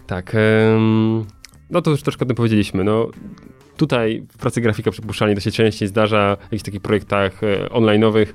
Tak. 0.07 0.35
em, 0.35 1.25
no 1.71 1.83
to 1.83 1.91
już 1.91 2.03
troszkę 2.03 2.25
o 2.25 2.27
tym 2.27 2.37
powiedzieliśmy. 2.37 2.85
No, 2.85 3.09
tutaj 3.77 4.27
w 4.33 4.37
pracy 4.39 4.61
grafika 4.61 4.91
przypuszczalnie 4.91 5.35
to 5.35 5.41
się 5.41 5.51
częściej 5.51 5.89
zdarza 5.89 6.37
w 6.37 6.43
jakichś 6.43 6.63
takich 6.63 6.81
projektach 6.81 7.45
e, 7.45 7.69
online'owych. 7.69 8.27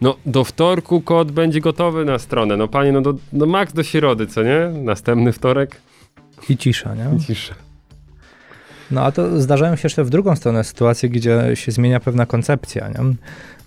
No, 0.00 0.16
do 0.26 0.44
wtorku 0.44 1.00
kod 1.00 1.32
będzie 1.32 1.60
gotowy 1.60 2.04
na 2.04 2.18
stronę. 2.18 2.56
No 2.56 2.68
panie, 2.68 2.92
no, 2.92 3.00
do, 3.00 3.14
no 3.32 3.46
max 3.46 3.72
do 3.72 3.82
środy, 3.82 4.26
co 4.26 4.42
nie? 4.42 4.70
Następny 4.74 5.32
wtorek. 5.32 5.80
I 6.48 6.56
cisza, 6.56 6.94
nie? 6.94 7.20
Cisza. 7.20 7.54
No 8.90 9.02
a 9.02 9.12
to 9.12 9.40
zdarzają 9.40 9.76
się 9.76 9.82
jeszcze 9.84 10.04
w 10.04 10.10
drugą 10.10 10.36
stronę 10.36 10.64
sytuacje, 10.64 11.08
gdzie 11.08 11.50
się 11.54 11.72
zmienia 11.72 12.00
pewna 12.00 12.26
koncepcja, 12.26 12.88
nie? 12.88 13.14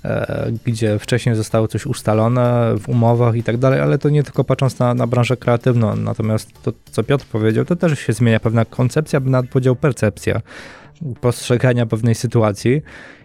E, 0.05 0.51
gdzie 0.65 0.99
wcześniej 0.99 1.35
zostało 1.35 1.67
coś 1.67 1.85
ustalone 1.85 2.75
w 2.79 2.89
umowach 2.89 3.35
i 3.35 3.43
tak 3.43 3.57
dalej, 3.57 3.79
ale 3.79 3.97
to 3.97 4.09
nie 4.09 4.23
tylko 4.23 4.43
patrząc 4.43 4.79
na, 4.79 4.93
na 4.93 5.07
branżę 5.07 5.37
kreatywną, 5.37 5.95
natomiast 5.95 6.49
to, 6.63 6.73
co 6.91 7.03
Piotr 7.03 7.25
powiedział, 7.25 7.65
to 7.65 7.75
też 7.75 7.99
się 7.99 8.13
zmienia 8.13 8.39
pewna 8.39 8.65
koncepcja, 8.65 9.19
nawet 9.19 9.51
powiedział 9.51 9.75
percepcja 9.75 10.41
postrzegania 11.21 11.85
pewnej 11.85 12.15
sytuacji 12.15 12.81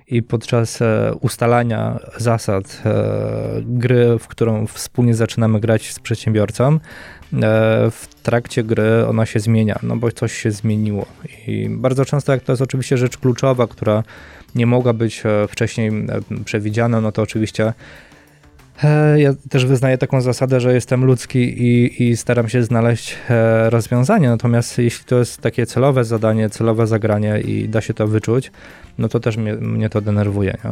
i 0.06 0.22
podczas 0.22 0.82
e, 0.82 1.12
ustalania 1.20 1.98
zasad 2.16 2.82
e, 2.84 2.92
gry, 3.62 4.18
w 4.18 4.28
którą 4.28 4.66
wspólnie 4.66 5.14
zaczynamy 5.14 5.60
grać 5.60 5.92
z 5.92 6.00
przedsiębiorcą, 6.00 6.78
w 7.90 8.06
trakcie 8.22 8.64
gry 8.64 9.06
ona 9.06 9.26
się 9.26 9.40
zmienia, 9.40 9.78
no 9.82 9.96
bo 9.96 10.12
coś 10.12 10.32
się 10.32 10.50
zmieniło. 10.50 11.06
I 11.46 11.68
bardzo 11.70 12.04
często, 12.04 12.32
jak 12.32 12.42
to 12.42 12.52
jest 12.52 12.62
oczywiście 12.62 12.96
rzecz 12.96 13.18
kluczowa, 13.18 13.66
która 13.66 14.02
nie 14.58 14.66
mogła 14.66 14.92
być 14.92 15.22
e, 15.24 15.48
wcześniej 15.48 15.88
e, 15.88 16.44
przewidziana, 16.44 17.00
no 17.00 17.12
to 17.12 17.22
oczywiście 17.22 17.72
e, 18.84 19.20
ja 19.20 19.34
też 19.50 19.66
wyznaję 19.66 19.98
taką 19.98 20.20
zasadę, 20.20 20.60
że 20.60 20.74
jestem 20.74 21.04
ludzki 21.04 21.38
i, 21.38 22.02
i 22.08 22.16
staram 22.16 22.48
się 22.48 22.62
znaleźć 22.62 23.16
rozwiązanie. 23.68 24.28
Natomiast 24.28 24.78
jeśli 24.78 25.04
to 25.04 25.18
jest 25.18 25.40
takie 25.40 25.66
celowe 25.66 26.04
zadanie, 26.04 26.50
celowe 26.50 26.86
zagranie 26.86 27.40
i 27.40 27.68
da 27.68 27.80
się 27.80 27.94
to 27.94 28.06
wyczuć, 28.06 28.52
no 28.98 29.08
to 29.08 29.20
też 29.20 29.36
mnie, 29.36 29.54
mnie 29.54 29.90
to 29.90 30.00
denerwuje. 30.00 30.56
Nie? 30.64 30.70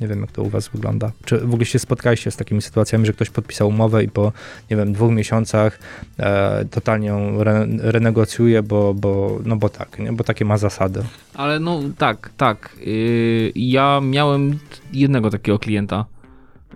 Nie 0.00 0.08
wiem, 0.08 0.20
jak 0.20 0.32
to 0.32 0.42
u 0.42 0.48
was 0.48 0.68
wygląda. 0.68 1.12
Czy 1.24 1.38
w 1.38 1.44
ogóle 1.44 1.64
się 1.64 1.78
spotkaliście 1.78 2.30
z 2.30 2.36
takimi 2.36 2.62
sytuacjami, 2.62 3.06
że 3.06 3.12
ktoś 3.12 3.30
podpisał 3.30 3.68
umowę 3.68 4.04
i 4.04 4.08
po, 4.08 4.32
nie 4.70 4.76
wiem, 4.76 4.92
dwóch 4.92 5.12
miesiącach 5.12 5.78
e, 6.18 6.64
totalnie 6.70 7.08
ją 7.08 7.40
re, 7.40 7.66
renegocjuje, 7.78 8.62
bo, 8.62 8.94
bo, 8.94 9.38
no 9.44 9.56
bo 9.56 9.68
tak, 9.68 9.98
nie? 9.98 10.12
bo 10.12 10.24
takie 10.24 10.44
ma 10.44 10.58
zasady. 10.58 11.02
Ale 11.34 11.60
no 11.60 11.80
tak, 11.98 12.30
tak. 12.36 12.76
Yy, 12.86 13.52
ja 13.54 14.00
miałem 14.02 14.58
jednego 14.92 15.30
takiego 15.30 15.58
klienta. 15.58 16.04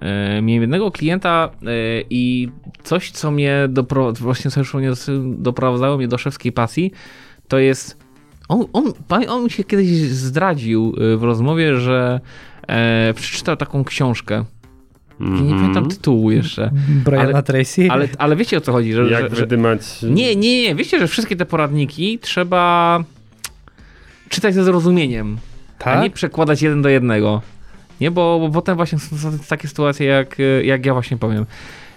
Yy, 0.01 0.43
miałem 0.43 0.62
jednego 0.62 0.90
klienta 0.90 1.51
yy, 1.62 1.70
i 2.11 2.49
coś, 2.82 3.11
co 3.11 3.31
mnie 3.31 3.66
dopro... 3.69 4.12
właśnie 4.12 4.51
już 4.57 4.74
mnie 4.74 4.93
doprowadzało 5.36 5.97
mnie 5.97 6.09
do 6.09 6.19
szewskiej 6.19 6.53
pasji, 6.53 6.93
to 7.49 7.59
jest. 7.59 7.97
On, 8.49 8.65
on, 8.73 8.93
on 9.28 9.49
się 9.49 9.65
kiedyś 9.65 9.89
zdradził 10.01 10.95
yy, 10.97 11.16
w 11.16 11.23
rozmowie, 11.23 11.77
że 11.77 12.20
e, 12.69 13.15
przeczytał 13.15 13.57
taką 13.57 13.85
książkę. 13.85 14.45
Mhm. 15.20 15.49
Nie 15.49 15.55
pamiętam 15.55 15.89
tytułu 15.89 16.31
jeszcze. 16.31 16.70
Briana 17.05 17.24
Ale- 17.24 17.43
Tracy? 17.43 17.89
Ale, 17.90 18.09
ale 18.19 18.36
wiecie 18.36 18.59
o 18.59 18.61
co 18.61 18.73
chodzi? 18.73 18.93
Że, 18.93 19.03
Jak 19.03 19.23
że, 19.31 19.36
że, 19.36 19.43
wydymać... 19.43 20.03
nie, 20.03 20.36
nie, 20.36 20.62
nie. 20.62 20.74
Wiecie, 20.74 20.99
że 20.99 21.07
wszystkie 21.07 21.36
te 21.36 21.47
poradniki 21.47 22.19
trzeba 22.19 23.05
czytać 24.28 24.55
ze 24.55 24.65
zrozumieniem, 24.65 25.39
a 25.78 25.85
tak? 25.85 26.03
nie 26.03 26.11
przekładać 26.11 26.62
jeden 26.62 26.82
do 26.82 26.89
jednego. 26.89 27.43
Nie, 28.01 28.11
bo, 28.11 28.39
bo 28.40 28.51
potem 28.51 28.77
właśnie 28.77 28.99
są 28.99 29.19
są 29.19 29.39
takie 29.49 29.69
sytuacje, 29.69 30.07
jak, 30.07 30.36
jak 30.62 30.86
ja 30.86 30.93
właśnie 30.93 31.16
powiem. 31.16 31.47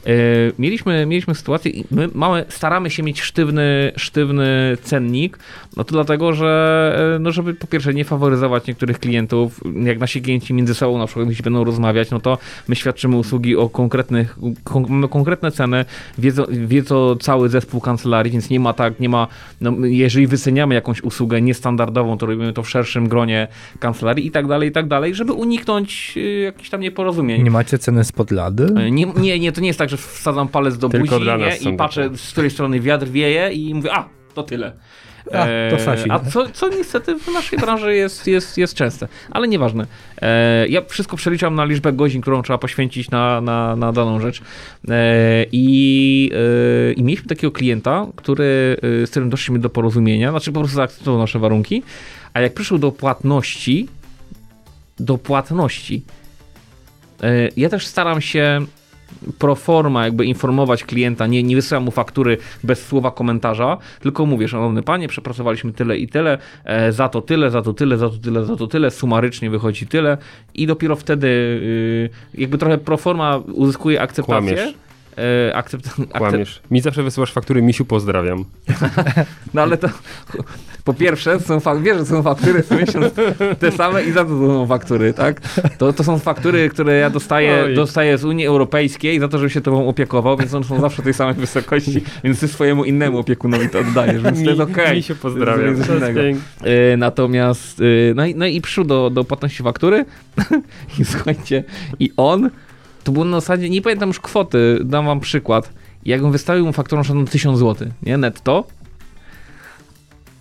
E, 0.05 0.11
mieliśmy, 0.59 1.05
mieliśmy 1.05 1.35
sytuację 1.35 1.71
i 1.71 1.85
my 1.91 2.09
mamy, 2.13 2.45
staramy 2.49 2.89
się 2.89 3.03
mieć 3.03 3.21
sztywny, 3.21 3.91
sztywny 3.95 4.77
cennik, 4.83 5.39
no 5.77 5.83
to 5.83 5.91
dlatego, 5.91 6.33
że 6.33 7.13
e, 7.15 7.19
no 7.19 7.31
żeby 7.31 7.53
po 7.53 7.67
pierwsze 7.67 7.93
nie 7.93 8.05
faworyzować 8.05 8.67
niektórych 8.67 8.99
klientów, 8.99 9.61
jak 9.83 9.99
nasi 9.99 10.21
klienci 10.21 10.53
między 10.53 10.75
sobą 10.75 10.97
na 10.97 11.05
przykład 11.05 11.29
jeśli 11.29 11.43
będą 11.43 11.63
rozmawiać, 11.63 12.11
no 12.11 12.19
to 12.19 12.37
my 12.67 12.75
świadczymy 12.75 13.17
usługi 13.17 13.55
o 13.55 13.69
konkretnych, 13.69 14.37
kon, 14.63 14.85
mamy 14.89 15.07
konkretne 15.07 15.51
ceny, 15.51 15.85
wiedzą, 16.17 16.43
wie 16.49 16.83
to 16.83 17.15
cały 17.15 17.49
zespół 17.49 17.81
kancelarii, 17.81 18.31
więc 18.31 18.49
nie 18.49 18.59
ma 18.59 18.73
tak, 18.73 18.99
nie 18.99 19.09
ma, 19.09 19.27
no, 19.61 19.73
jeżeli 19.81 20.27
wyceniamy 20.27 20.75
jakąś 20.75 21.01
usługę 21.01 21.41
niestandardową, 21.41 22.17
to 22.17 22.25
robimy 22.25 22.53
to 22.53 22.63
w 22.63 22.69
szerszym 22.69 23.07
gronie 23.07 23.47
kancelarii 23.79 24.27
i 24.27 24.31
tak 24.31 24.47
dalej, 24.47 24.69
i 24.69 24.71
tak 24.71 24.87
dalej, 24.87 25.15
żeby 25.15 25.33
uniknąć 25.33 26.13
y, 26.17 26.39
jakichś 26.39 26.69
tam 26.69 26.81
nieporozumień. 26.81 27.43
Nie 27.43 27.51
macie 27.51 27.77
ceny 27.77 28.03
spod 28.03 28.31
lady? 28.31 28.67
Nie, 28.91 29.05
nie, 29.05 29.39
nie, 29.39 29.51
to 29.51 29.61
nie 29.61 29.67
jest 29.67 29.79
tak, 29.79 29.90
że 29.91 29.97
wsadzam 29.97 30.47
palec 30.47 30.77
do 30.77 30.89
Tylko 30.89 31.19
buzi 31.19 31.31
nie, 31.37 31.71
i 31.71 31.77
patrzę, 31.77 32.09
z 32.15 32.31
której 32.31 32.51
strony 32.51 32.79
wiatr 32.79 33.07
wieje 33.07 33.51
i 33.51 33.73
mówię, 33.73 33.93
a, 33.93 34.09
to 34.33 34.43
tyle. 34.43 34.73
A, 35.33 35.47
to 35.71 35.79
Sasi. 35.79 36.11
a 36.11 36.19
co, 36.19 36.49
co 36.49 36.69
niestety 36.69 37.19
w 37.19 37.27
naszej 37.27 37.59
branży 37.59 37.95
jest, 37.95 38.27
jest, 38.27 38.57
jest 38.57 38.73
częste, 38.73 39.07
ale 39.31 39.47
nieważne. 39.47 39.87
E, 40.21 40.67
ja 40.67 40.81
wszystko 40.81 41.17
przeliczam 41.17 41.55
na 41.55 41.65
liczbę 41.65 41.93
godzin, 41.93 42.21
którą 42.21 42.41
trzeba 42.41 42.57
poświęcić 42.57 43.09
na, 43.09 43.41
na, 43.41 43.75
na 43.75 43.93
daną 43.93 44.19
rzecz. 44.19 44.41
E, 44.89 45.45
i, 45.51 46.31
e, 46.89 46.93
I 46.93 47.03
mieliśmy 47.03 47.29
takiego 47.29 47.51
klienta, 47.51 48.07
który, 48.15 48.77
e, 49.03 49.07
z 49.07 49.09
którym 49.09 49.29
doszliśmy 49.29 49.59
do 49.59 49.69
porozumienia, 49.69 50.31
znaczy 50.31 50.51
po 50.51 50.59
prostu 50.59 50.75
zaakceptował 50.75 51.19
nasze 51.19 51.39
warunki, 51.39 51.83
a 52.33 52.41
jak 52.41 52.53
przyszło 52.53 52.77
do 52.77 52.91
płatności, 52.91 53.87
do 54.99 55.17
płatności, 55.17 56.03
e, 57.23 57.49
ja 57.57 57.69
też 57.69 57.87
staram 57.87 58.21
się 58.21 58.65
pro 59.39 59.55
forma 59.55 60.05
jakby 60.05 60.25
informować 60.25 60.83
klienta, 60.83 61.27
nie, 61.27 61.43
nie 61.43 61.55
wysyłam 61.55 61.83
mu 61.83 61.91
faktury 61.91 62.37
bez 62.63 62.85
słowa 62.87 63.11
komentarza, 63.11 63.77
tylko 63.99 64.25
mówię, 64.25 64.47
szanowny 64.47 64.83
panie, 64.83 65.07
przepracowaliśmy 65.07 65.73
tyle 65.73 65.97
i 65.97 66.07
tyle, 66.07 66.37
e, 66.65 66.91
za 66.91 67.09
to 67.09 67.21
tyle, 67.21 67.51
za 67.51 67.61
to 67.61 67.73
tyle, 67.73 67.97
za 67.97 68.09
to 68.09 68.17
tyle, 68.17 68.45
za 68.45 68.55
to 68.55 68.67
tyle, 68.67 68.91
sumarycznie 68.91 69.49
wychodzi 69.49 69.87
tyle 69.87 70.17
i 70.53 70.67
dopiero 70.67 70.95
wtedy 70.95 71.27
y, 71.27 72.09
jakby 72.33 72.57
trochę 72.57 72.77
pro 72.77 72.97
forma 72.97 73.37
uzyskuje 73.37 74.01
akceptację. 74.01 74.55
Kłamiesz. 74.55 74.73
E, 75.17 75.55
akcept, 75.55 75.87
akcept, 75.87 76.11
Kłamiesz. 76.17 76.61
Mi 76.71 76.81
zawsze 76.81 77.03
wysyłasz 77.03 77.33
faktury, 77.33 77.61
misiu 77.61 77.85
pozdrawiam. 77.85 78.45
no 79.53 79.61
ale 79.61 79.77
to 79.77 79.87
po 80.83 80.93
pierwsze, 80.93 81.39
są 81.39 81.57
fak- 81.57 81.81
wiesz, 81.81 81.97
że 81.97 82.05
są 82.05 82.23
faktury 82.23 82.63
co 82.63 82.75
miesiąc 82.75 83.13
te 83.59 83.71
same 83.71 84.03
i 84.03 84.11
za 84.11 84.23
to 84.25 84.29
są 84.29 84.67
faktury, 84.67 85.13
tak? 85.13 85.41
To, 85.77 85.93
to 85.93 86.03
są 86.03 86.19
faktury, 86.19 86.69
które 86.69 86.93
ja 86.93 87.09
dostaję, 87.09 87.63
Oj. 87.65 87.75
dostaję 87.75 88.17
z 88.17 88.25
Unii 88.25 88.45
Europejskiej 88.45 89.19
za 89.19 89.27
to, 89.27 89.37
żeby 89.37 89.49
się 89.49 89.61
tobą 89.61 89.87
opiekował, 89.87 90.37
więc 90.37 90.53
one 90.53 90.65
są 90.65 90.81
zawsze 90.81 91.01
tej 91.01 91.13
samej 91.13 91.35
wysokości, 91.35 92.03
więc 92.23 92.39
ty 92.39 92.47
swojemu 92.47 92.83
innemu 92.83 93.17
opiekunowi 93.17 93.69
to 93.69 93.79
oddajesz, 93.79 94.23
więc 94.23 94.43
to 94.43 94.49
jest 94.49 94.61
okej. 94.61 94.95
Misiu 94.95 95.15
pozdrawiam. 95.15 95.75
To 95.75 95.93
jest 95.93 96.05
To 96.15 96.21
jest. 96.21 96.41
E, 96.93 96.97
Natomiast, 96.97 97.79
e, 97.79 98.13
no 98.15 98.25
i, 98.25 98.35
no 98.35 98.45
i 98.45 98.61
przyszło 98.61 98.83
do, 98.83 99.09
do 99.09 99.23
płatności 99.23 99.63
faktury 99.63 100.05
i 100.99 101.05
słuchajcie, 101.05 101.63
i 101.99 102.11
on, 102.17 102.49
to 103.03 103.11
było 103.11 103.25
na 103.25 103.39
zasadzie, 103.39 103.69
nie 103.69 103.81
pamiętam 103.81 104.09
już 104.09 104.19
kwoty, 104.19 104.79
dam 104.83 105.05
wam 105.05 105.19
przykład, 105.19 105.73
jak 106.05 106.23
on 106.23 106.31
wystawił 106.31 106.65
mu 106.65 106.73
fakturą 106.73 107.03
szanowną 107.03 107.27
1000 107.27 107.59
zł, 107.59 107.87
nie, 108.03 108.17
netto, 108.17 108.67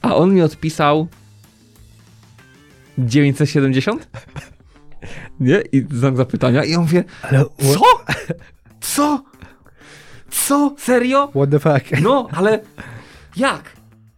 a 0.02 0.16
on 0.16 0.34
mi 0.34 0.42
odpisał 0.42 1.08
970? 2.98 4.08
Nie? 5.40 5.62
I 5.72 5.86
znak 5.90 6.16
zapytania 6.16 6.64
i 6.64 6.74
on 6.74 6.86
wie, 6.86 7.04
Ale 7.22 7.44
co? 7.58 7.80
Co? 8.94 9.22
Co? 10.30 10.74
Serio? 10.78 11.28
what 11.28 11.50
the 11.50 11.58
fuck? 11.58 12.00
No, 12.02 12.28
ale 12.32 12.60
jak? 13.36 13.72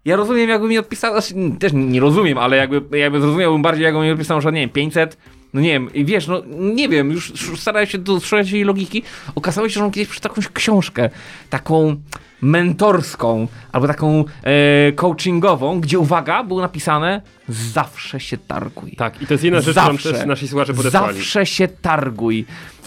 Ja 0.05 0.17
rozumiem, 0.17 0.49
jakby 0.49 0.69
mi 0.69 0.79
odpisał, 0.79 1.13
znaczy, 1.13 1.35
też 1.59 1.73
nie 1.75 2.01
rozumiem, 2.01 2.39
ale 2.39 2.57
jakby, 2.57 2.99
jakby 2.99 3.21
zrozumiałbym 3.21 3.63
bardziej, 3.63 3.85
jakby 3.85 4.01
mi 4.01 4.11
odpisał, 4.11 4.41
że 4.41 4.53
nie 4.53 4.61
wiem, 4.61 4.71
500, 4.71 5.17
no 5.53 5.61
nie 5.61 5.69
wiem, 5.69 5.93
i 5.95 6.05
wiesz, 6.05 6.27
no 6.27 6.43
nie 6.57 6.89
wiem, 6.89 7.11
już 7.11 7.33
starałem 7.57 7.89
się 7.89 7.99
dostrzegać 7.99 8.51
jej 8.51 8.65
logiki, 8.65 9.03
okazało 9.35 9.69
się, 9.69 9.75
że 9.75 9.85
on 9.85 9.91
kiedyś 9.91 10.09
przeczytał 10.09 10.31
jakąś 10.31 10.49
książkę, 10.49 11.11
taką 11.51 11.97
mentorską, 12.43 13.49
albo 13.73 13.87
taką 13.87 14.25
e, 14.43 14.93
coachingową, 14.93 15.81
gdzie, 15.81 15.99
uwaga, 15.99 16.45
było 16.45 16.61
napisane, 16.61 17.23
zawsze 17.49 18.21
się 18.21 18.39
targuj. 18.39 18.93
Tak, 18.97 19.23
i 19.23 19.27
to 19.27 19.35
jest 19.35 19.45
jedna 19.45 19.61
rzecz, 19.61 19.77
którą 19.77 19.99
też 19.99 20.27
nasi 20.27 20.49
słuchacze 20.49 20.75
podesłali. 20.75 21.17
Zawsze 21.17 21.47
się 21.47 21.69
targuj. 21.69 22.39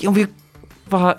I 0.01 0.03
ja 0.03 0.09
mówię, 0.09 0.27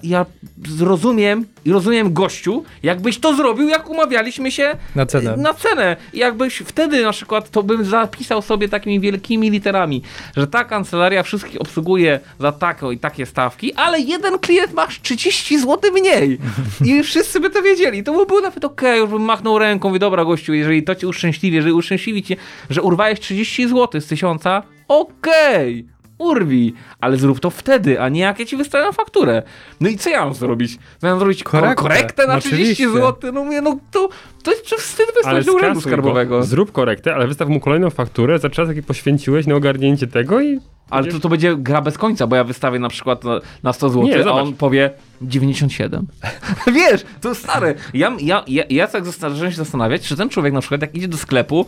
ja 0.02 0.26
zrozumiem 0.68 1.44
i 1.64 1.72
rozumiem 1.72 2.12
gościu, 2.12 2.64
jakbyś 2.82 3.18
to 3.18 3.34
zrobił, 3.34 3.68
jak 3.68 3.90
umawialiśmy 3.90 4.50
się 4.50 4.76
Na 4.94 5.06
cenę. 5.06 5.36
na 5.36 5.54
cenę. 5.54 5.96
I 6.12 6.18
jakbyś 6.18 6.58
wtedy 6.58 7.02
na 7.02 7.12
przykład 7.12 7.50
to 7.50 7.62
bym 7.62 7.84
zapisał 7.84 8.42
sobie 8.42 8.68
takimi 8.68 9.00
wielkimi 9.00 9.50
literami, 9.50 10.02
że 10.36 10.46
ta 10.46 10.64
kancelaria 10.64 11.22
wszystkich 11.22 11.60
obsługuje 11.60 12.20
za 12.40 12.52
taką 12.52 12.90
i 12.90 12.98
takie 12.98 13.26
stawki, 13.26 13.74
ale 13.74 14.00
jeden 14.00 14.38
klient 14.38 14.74
masz 14.74 15.00
30 15.02 15.58
zł 15.58 15.92
mniej. 15.92 16.38
I 16.84 17.02
wszyscy 17.02 17.40
by 17.40 17.50
to 17.50 17.62
wiedzieli. 17.62 18.04
To 18.04 18.12
by 18.12 18.26
było 18.26 18.40
nawet 18.40 18.64
okej, 18.64 19.00
już 19.00 19.10
bym 19.10 19.22
machnął 19.22 19.58
ręką 19.58 19.94
i 19.94 19.98
dobra 19.98 20.24
gościu, 20.24 20.54
jeżeli 20.54 20.82
to 20.82 20.94
cię 20.94 21.08
uszczęśliwi, 21.08 21.56
jeżeli 21.56 21.72
uszczęśliwi 21.74 22.22
cię, 22.22 22.36
że 22.70 22.82
urwałeś 22.82 23.20
30 23.20 23.68
zł 23.68 24.00
z 24.00 24.06
tysiąca, 24.06 24.62
okej. 24.88 25.86
Urwij, 26.18 26.72
ale 27.00 27.16
zrób 27.16 27.40
to 27.40 27.50
wtedy, 27.50 28.00
a 28.00 28.08
nie 28.08 28.20
jak 28.20 28.38
ja 28.38 28.46
ci 28.46 28.56
wystawiam 28.56 28.92
fakturę. 28.92 29.42
No 29.80 29.88
i 29.88 29.98
co 29.98 30.10
ja 30.10 30.24
mam 30.24 30.34
zrobić? 30.34 30.78
Mam 31.02 31.18
zrobić 31.18 31.42
korektę, 31.42 31.82
Korektę, 31.82 32.26
na 32.26 32.34
no 32.34 32.40
30 32.40 32.62
oczywiście. 32.62 32.90
zł? 32.90 33.32
No 33.32 33.44
mówię, 33.44 33.60
no 33.60 33.78
to, 33.90 34.08
to 34.46 34.74
jest 34.74 34.74
wstyd 34.74 35.06
Ale 35.24 35.40
wysłać 35.40 35.46
do 35.46 35.52
urzędu 35.52 35.80
skarbowego. 35.80 36.38
Go, 36.38 36.44
zrób 36.44 36.72
korektę, 36.72 37.14
ale 37.14 37.26
wystaw 37.26 37.48
mu 37.48 37.60
kolejną 37.60 37.90
fakturę 37.90 38.38
za 38.38 38.50
czas, 38.50 38.68
jaki 38.68 38.82
poświęciłeś 38.82 39.46
na 39.46 39.54
ogarnięcie 39.54 40.06
tego 40.06 40.40
i... 40.40 40.60
Ale 40.90 41.06
to, 41.06 41.20
to 41.20 41.28
będzie 41.28 41.56
gra 41.56 41.82
bez 41.82 41.98
końca, 41.98 42.26
bo 42.26 42.36
ja 42.36 42.44
wystawię 42.44 42.78
na 42.78 42.88
przykład 42.88 43.24
na, 43.24 43.40
na 43.62 43.72
100 43.72 43.88
zł, 43.88 44.04
Nie, 44.04 44.26
a 44.26 44.32
on 44.32 44.54
powie 44.54 44.90
97. 45.22 46.06
Wiesz, 46.74 47.04
to 47.20 47.34
stary. 47.34 47.74
Ja, 47.94 48.16
ja, 48.20 48.44
ja, 48.46 48.64
ja 48.70 48.86
tak 48.86 49.04
zacząłem 49.04 49.50
się 49.50 49.56
zastanawiać, 49.56 50.02
czy 50.02 50.16
ten 50.16 50.28
człowiek 50.28 50.52
na 50.52 50.60
przykład 50.60 50.82
jak 50.82 50.94
idzie 50.94 51.08
do 51.08 51.16
sklepu, 51.16 51.66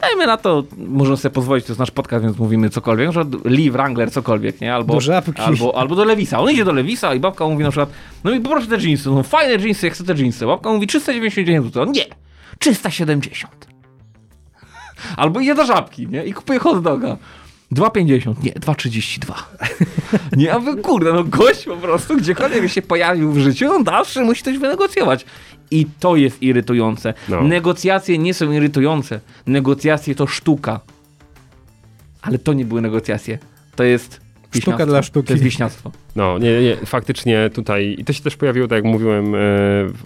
dajmy 0.00 0.26
na 0.26 0.36
to, 0.36 0.64
możemy 0.76 1.16
sobie 1.16 1.34
pozwolić, 1.34 1.64
to 1.66 1.72
jest 1.72 1.80
nasz 1.80 1.90
podcast, 1.90 2.24
więc 2.24 2.38
mówimy 2.38 2.70
cokolwiek, 2.70 3.12
że 3.12 3.24
Lee 3.44 3.70
Wrangler 3.70 4.10
cokolwiek, 4.12 4.60
nie? 4.60 4.74
Albo, 4.74 4.94
albo, 5.36 5.78
albo 5.78 5.96
do 5.96 6.04
Lewisa. 6.04 6.40
On 6.40 6.50
idzie 6.50 6.64
do 6.64 6.72
Lewisa 6.72 7.14
i 7.14 7.20
babka 7.20 7.48
mówi 7.48 7.64
na 7.64 7.70
przykład, 7.70 7.90
no 8.24 8.30
i 8.30 8.40
poproszę 8.40 8.66
te 8.66 8.76
jeansy, 8.76 9.10
no 9.10 9.22
fajne 9.22 9.64
jeansy, 9.64 9.86
jak 9.86 9.94
chcę 9.94 10.04
te 10.04 10.14
jeansy. 10.14 10.46
Babka 10.46 10.70
mówi 10.70 10.86
399 10.86 11.64
zł. 11.64 11.82
On 11.82 11.92
nie, 11.92 12.04
370. 12.58 13.68
Albo 15.16 15.40
idzie 15.40 15.54
do 15.54 15.66
żabki, 15.66 16.06
nie? 16.06 16.24
I 16.24 16.32
kupuje 16.32 16.58
hot 16.58 16.82
doga. 16.82 17.16
2,50, 17.72 18.34
nie, 18.42 18.52
2,32. 18.52 19.32
Nie, 20.36 20.52
a 20.52 20.58
wy 20.58 20.76
kurde, 20.76 21.12
no 21.12 21.24
gość 21.24 21.64
po 21.64 21.76
prostu, 21.76 22.16
gdziekolwiek 22.16 22.70
się 22.70 22.82
pojawił 22.82 23.32
w 23.32 23.38
życiu, 23.38 23.72
on 23.72 23.84
zawsze 23.84 24.24
musi 24.24 24.42
coś 24.42 24.58
wynegocjować. 24.58 25.24
I 25.70 25.86
to 26.00 26.16
jest 26.16 26.42
irytujące. 26.42 27.14
No. 27.28 27.42
Negocjacje 27.42 28.18
nie 28.18 28.34
są 28.34 28.52
irytujące. 28.52 29.20
Negocjacje 29.46 30.14
to 30.14 30.26
sztuka. 30.26 30.80
Ale 32.22 32.38
to 32.38 32.52
nie 32.52 32.64
były 32.64 32.80
negocjacje. 32.80 33.38
To 33.76 33.84
jest 33.84 34.20
wieśniactwo. 34.54 34.86
dla 34.86 35.02
sztuki. 35.02 35.26
To 35.26 35.32
jest 35.32 35.44
wieśniactwo. 35.44 35.92
No, 36.16 36.38
nie, 36.38 36.62
nie, 36.62 36.76
faktycznie 36.76 37.50
tutaj, 37.54 37.96
i 37.98 38.04
to 38.04 38.12
się 38.12 38.22
też 38.22 38.36
pojawiło, 38.36 38.68
tak 38.68 38.76
jak 38.76 38.84
mówiłem 38.84 39.34
e, 39.34 39.38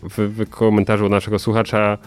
w, 0.02 0.18
w 0.18 0.50
komentarzu 0.50 1.08
naszego 1.08 1.38
słuchacza, 1.38 1.98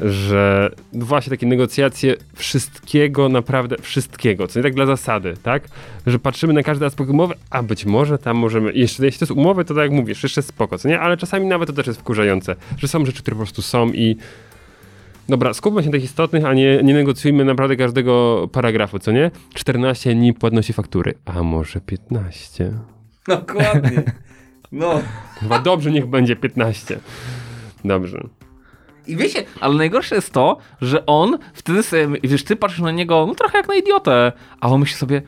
że 0.00 0.70
właśnie 0.92 1.30
takie 1.30 1.46
negocjacje 1.46 2.16
wszystkiego, 2.34 3.28
naprawdę 3.28 3.76
wszystkiego, 3.80 4.48
co 4.48 4.58
nie 4.58 4.62
tak 4.62 4.74
dla 4.74 4.86
zasady, 4.86 5.34
tak? 5.42 5.68
Że 6.06 6.18
patrzymy 6.18 6.52
na 6.52 6.62
każdy 6.62 6.86
aspekt 6.86 7.10
umowy, 7.10 7.34
a 7.50 7.62
być 7.62 7.86
może 7.86 8.18
tam 8.18 8.36
możemy, 8.36 8.72
jeszcze 8.72 9.04
jeśli 9.04 9.18
to 9.18 9.24
jest 9.24 9.38
umowy, 9.40 9.64
to 9.64 9.74
tak 9.74 9.82
jak 9.82 9.92
mówisz, 9.92 10.22
jeszcze 10.22 10.42
spoko, 10.42 10.78
co 10.78 10.88
nie? 10.88 11.00
Ale 11.00 11.16
czasami 11.16 11.46
nawet 11.46 11.68
to 11.68 11.72
też 11.72 11.86
jest 11.86 12.00
wkurzające, 12.00 12.56
że 12.78 12.88
są 12.88 13.06
rzeczy, 13.06 13.22
które 13.22 13.34
po 13.34 13.42
prostu 13.42 13.62
są 13.62 13.88
i 13.92 14.16
Dobra, 15.28 15.54
skupmy 15.54 15.82
się 15.82 15.88
na 15.88 15.92
tych 15.92 16.04
istotnych, 16.04 16.44
a 16.44 16.54
nie, 16.54 16.80
nie 16.82 16.94
negocjujmy 16.94 17.44
naprawdę 17.44 17.76
każdego 17.76 18.48
paragrafu, 18.52 18.98
co 18.98 19.12
nie? 19.12 19.30
14 19.54 20.14
dni 20.14 20.34
płatności 20.34 20.72
faktury, 20.72 21.14
a 21.24 21.42
może 21.42 21.80
15? 21.80 22.72
Dokładnie. 23.28 24.02
No. 24.72 25.00
Chyba 25.40 25.58
dobrze, 25.58 25.90
niech 25.90 26.06
będzie 26.06 26.36
15. 26.36 26.98
Dobrze. 27.84 28.28
I 29.06 29.16
wiecie, 29.16 29.44
ale 29.60 29.74
najgorsze 29.74 30.14
jest 30.14 30.32
to, 30.32 30.56
że 30.80 31.06
on 31.06 31.38
wtedy 31.54 31.82
sobie, 31.82 32.08
wiesz, 32.22 32.44
ty 32.44 32.56
patrzysz 32.56 32.80
na 32.80 32.90
niego, 32.90 33.26
no 33.28 33.34
trochę 33.34 33.58
jak 33.58 33.68
na 33.68 33.74
idiotę, 33.74 34.32
a 34.60 34.68
on 34.68 34.80
myśli 34.80 34.96
sobie, 34.96 35.22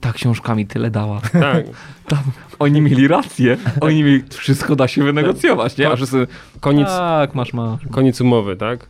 ta 0.00 0.12
książka 0.12 0.54
mi 0.54 0.66
tyle 0.66 0.90
dała. 0.90 1.20
Tak. 1.20 1.64
Tam, 2.08 2.22
oni 2.58 2.80
mieli 2.80 3.08
rację. 3.08 3.56
Oni 3.80 4.02
mieli, 4.02 4.24
wszystko 4.30 4.76
da 4.76 4.88
się 4.88 5.04
wynegocjować, 5.04 5.78
nie? 5.78 5.88
A 5.88 5.96
wszyscy, 5.96 6.26
Koniec, 6.60 6.88
tak, 6.88 7.34
masz, 7.34 7.52
masz. 7.52 7.80
koniec 7.90 8.20
umowy, 8.20 8.56
tak? 8.56 8.88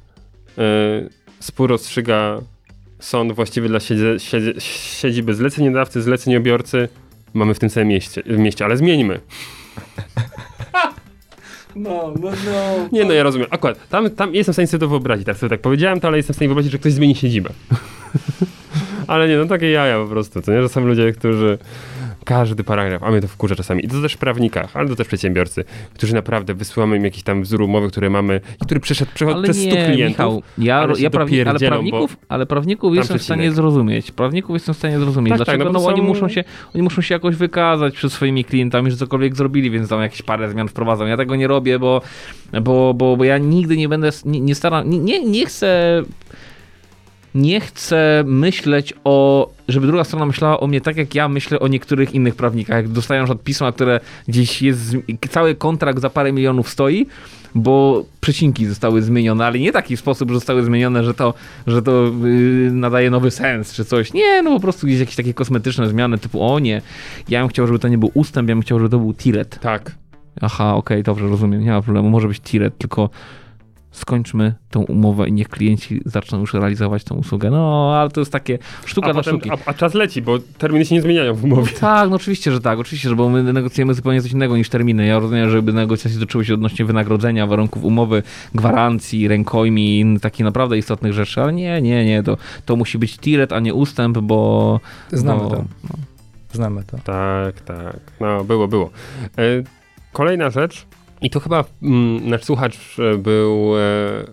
Yy, 0.57 1.11
spór 1.41 1.71
rozstrzyga 1.71 2.39
sąd 2.99 3.33
właściwy 3.33 3.69
dla 3.69 3.81
siedzie, 3.81 4.21
siedzie, 4.21 4.55
siedziby 4.61 5.35
zleceniodawcy, 5.35 6.03
zleceniobiorcy. 6.03 6.89
Mamy 7.35 7.55
w 7.55 7.59
tym 7.59 7.71
samym 7.71 7.89
mieście, 7.89 8.23
mieście, 8.27 8.65
ale 8.65 8.77
zmieńmy. 8.77 9.21
No, 11.77 12.15
no, 12.21 12.31
no. 12.31 12.89
Nie, 12.93 13.05
no 13.05 13.13
ja 13.13 13.23
rozumiem. 13.23 13.49
Akurat, 13.51 13.89
tam, 13.89 14.11
tam 14.11 14.35
jestem 14.35 14.53
w 14.53 14.55
stanie 14.55 14.67
sobie 14.67 14.81
to 14.81 14.89
wyobrazić. 14.89 15.25
Teraz 15.27 15.41
sobie 15.41 15.51
tak 15.51 15.61
powiedziałem 15.61 16.01
to, 16.01 16.09
ale 16.09 16.17
jestem 16.17 16.35
w 16.35 16.37
stanie 16.37 16.49
wyobrazić, 16.49 16.73
że 16.73 16.79
ktoś 16.79 16.93
zmieni 16.93 17.15
siedzibę. 17.15 17.51
ale 19.07 19.29
nie, 19.29 19.37
no 19.37 19.47
takie 19.47 19.71
jaja 19.71 19.99
po 19.99 20.07
prostu, 20.07 20.43
to 20.43 20.53
nie? 20.53 20.63
Że 20.63 20.69
są 20.69 20.87
ludzie, 20.87 21.13
którzy 21.13 21.59
każdy 22.27 22.65
paragraf, 22.65 23.03
a 23.03 23.11
mnie 23.11 23.21
to 23.21 23.29
wkurza 23.29 23.57
czasami. 23.57 23.85
I 23.85 23.89
to 23.89 24.03
też 24.03 24.13
w 24.13 24.19
prawnikach, 24.19 24.77
ale 24.77 24.89
to 24.89 24.97
też 24.97 25.07
przedsiębiorcy, 25.07 25.65
którzy 25.95 26.15
naprawdę 26.15 26.55
wysyłamy 26.55 26.97
im 26.97 27.05
jakiś 27.05 27.23
tam 27.23 27.43
wzór 27.43 27.63
umowy, 27.63 27.89
który 27.89 28.11
mamy 28.11 28.41
który 28.61 28.81
przeszedł, 28.81 29.11
Ale 29.35 29.43
przez 29.43 29.57
100 29.57 29.67
nie, 29.67 29.87
klientów. 29.87 30.09
Michał, 30.09 30.43
ja, 30.59 30.77
ale 30.77 31.01
ja 31.01 31.11
prawni, 31.11 31.41
ale 31.41 31.59
prawników, 31.59 32.17
ale 32.29 32.47
prawników 32.47 32.95
jestem 32.95 33.19
w 33.19 33.23
stanie 33.23 33.53
zrozumieć. 33.53 34.11
Prawników 34.11 34.55
jestem 34.55 34.75
w 34.75 34.79
stanie 34.79 34.99
zrozumieć. 34.99 35.31
Tak, 35.31 35.39
tak, 35.39 35.47
Dlaczego? 35.47 35.65
no 35.65 35.73
no, 35.73 35.79
bo 35.79 35.85
bo 35.85 35.89
oni, 35.89 36.01
są- 36.01 36.07
muszą 36.07 36.29
się, 36.29 36.45
oni 36.75 36.83
muszą 36.83 37.03
się 37.03 37.15
jakoś 37.15 37.37
wykazać 37.37 37.95
przed 37.95 38.13
swoimi 38.13 38.45
klientami, 38.45 38.91
że 38.91 38.97
cokolwiek 38.97 39.37
zrobili, 39.37 39.71
więc 39.71 39.89
tam 39.89 40.01
jakieś 40.03 40.23
parę 40.23 40.51
zmian 40.51 40.69
wprowadzą. 40.69 41.07
Ja 41.07 41.17
tego 41.17 41.37
nie 41.37 41.47
robię, 41.47 41.79
bo, 41.79 42.03
bo, 42.63 42.95
bo, 42.95 43.17
bo 43.17 43.25
ja 43.25 43.39
nigdy 43.39 43.77
nie 43.77 43.89
będę, 43.89 44.11
nie, 44.25 44.41
nie 44.41 44.55
staram, 44.55 44.91
nie, 44.91 44.99
nie, 44.99 45.25
nie 45.25 45.47
chcę 45.47 46.03
nie 47.35 47.61
chcę 47.61 48.25
myśleć 48.27 48.95
o, 49.05 49.49
żeby 49.69 49.87
druga 49.87 50.05
strona 50.05 50.27
myślała 50.27 50.61
o 50.61 50.67
mnie 50.67 50.81
tak, 50.81 50.97
jak 50.97 51.15
ja 51.15 51.29
myślę 51.29 51.61
o 51.61 51.69
niektórych 51.69 52.15
innych 52.15 52.35
prawnikach. 52.35 52.77
Jak 52.77 52.89
dostają 52.89 53.25
przykład 53.25 53.45
pisma, 53.45 53.73
które 53.73 54.01
gdzieś 54.29 54.63
jest, 54.63 54.97
cały 55.31 55.55
kontrakt 55.55 56.01
za 56.01 56.11
parę 56.11 56.33
milionów 56.33 56.69
stoi, 56.69 57.07
bo 57.55 58.05
przecinki 58.21 58.67
zostały 58.67 59.03
zmienione, 59.03 59.47
ale 59.47 59.59
nie 59.59 59.73
taki 59.73 59.97
sposób, 59.97 60.29
że 60.31 60.35
zostały 60.35 60.65
zmienione, 60.65 61.05
że 61.05 61.15
to, 61.15 61.35
że 61.67 61.83
to 61.83 62.13
yy, 62.23 62.71
nadaje 62.73 63.11
nowy 63.11 63.31
sens 63.31 63.73
czy 63.73 63.85
coś. 63.85 64.13
Nie, 64.13 64.43
no 64.43 64.51
po 64.51 64.61
prostu 64.61 64.87
gdzieś 64.87 65.01
jakieś 65.01 65.17
takie 65.17 65.35
kosmetyczne 65.35 65.89
zmiany 65.89 66.19
typu, 66.19 66.43
o 66.43 66.59
nie, 66.59 66.83
ja 67.29 67.41
bym 67.41 67.49
chciał, 67.49 67.67
żeby 67.67 67.79
to 67.79 67.89
nie 67.89 67.99
był 67.99 68.11
ustęp, 68.15 68.49
ja 68.49 68.55
bym 68.55 68.63
chciał, 68.63 68.79
żeby 68.79 68.91
to 68.91 68.99
był 68.99 69.15
tiret. 69.15 69.61
Tak. 69.61 69.95
Aha, 70.41 70.75
okej, 70.75 71.03
dobrze, 71.03 71.29
rozumiem, 71.29 71.65
nie 71.65 71.71
ma 71.71 71.83
problemu, 71.83 72.11
może 72.11 72.29
być 72.29 72.41
tiret, 72.41 72.79
tylko 72.79 73.11
skończmy 73.97 74.55
tą 74.71 74.83
umowę 74.83 75.29
i 75.29 75.33
niech 75.33 75.49
klienci 75.49 76.01
zaczną 76.05 76.41
już 76.41 76.55
realizować 76.55 77.05
tą 77.05 77.15
usługę. 77.15 77.51
No, 77.51 77.93
ale 78.01 78.11
to 78.11 78.21
jest 78.21 78.33
takie 78.33 78.59
sztuka 78.87 79.09
A, 79.09 79.13
dla 79.13 79.23
potem, 79.23 79.41
sztuki. 79.41 79.51
a, 79.51 79.71
a 79.71 79.75
czas 79.75 79.95
leci, 79.95 80.23
bo 80.23 80.39
terminy 80.39 80.85
się 80.85 80.95
nie 80.95 81.03
zmieniają 81.03 81.35
w 81.35 81.45
umowie. 81.45 81.73
Tak, 81.81 82.11
no 82.11 82.17
oczywiście, 82.17 82.53
że 82.53 82.61
tak, 82.61 82.79
oczywiście, 82.79 83.09
że 83.09 83.17
bo 83.17 83.29
my 83.29 83.53
negocjujemy 83.53 83.95
zupełnie 83.95 84.23
coś 84.23 84.33
innego 84.33 84.57
niż 84.57 84.69
terminy. 84.69 85.07
Ja 85.07 85.19
rozumiem, 85.19 85.51
żeby 85.51 85.73
negocjacje 85.73 86.21
toczyły 86.21 86.45
się 86.45 86.55
odnośnie 86.55 86.85
wynagrodzenia, 86.85 87.47
warunków 87.47 87.85
umowy, 87.85 88.23
gwarancji, 88.55 89.29
rękojmi 89.29 90.01
i 90.01 90.21
takich 90.21 90.45
naprawdę 90.45 90.79
istotnych 90.79 91.13
rzeczy, 91.13 91.43
ale 91.43 91.53
nie, 91.53 91.83
nie, 91.83 92.05
nie, 92.05 92.23
to, 92.23 92.37
to 92.65 92.77
musi 92.77 92.99
być 92.99 93.19
tiret, 93.19 93.53
a 93.53 93.61
nie 93.61 93.75
ustęp, 93.75 94.19
bo... 94.19 94.81
Znamy 95.13 95.41
bo, 95.41 95.51
to. 95.51 95.65
Znamy 96.53 96.85
to. 96.85 96.99
Tak, 96.99 97.61
tak. 97.61 98.01
No, 98.21 98.45
było, 98.45 98.69
było. 98.69 98.91
E, 99.39 99.43
kolejna 100.13 100.51
rzecz, 100.51 100.87
i 101.27 101.31
to 101.31 101.41
chyba 101.41 101.65
mm, 101.83 102.29
nasz 102.29 102.45
słuchacz 102.45 102.99
e, 102.99 103.19
był 103.19 103.79
e, 103.79 103.81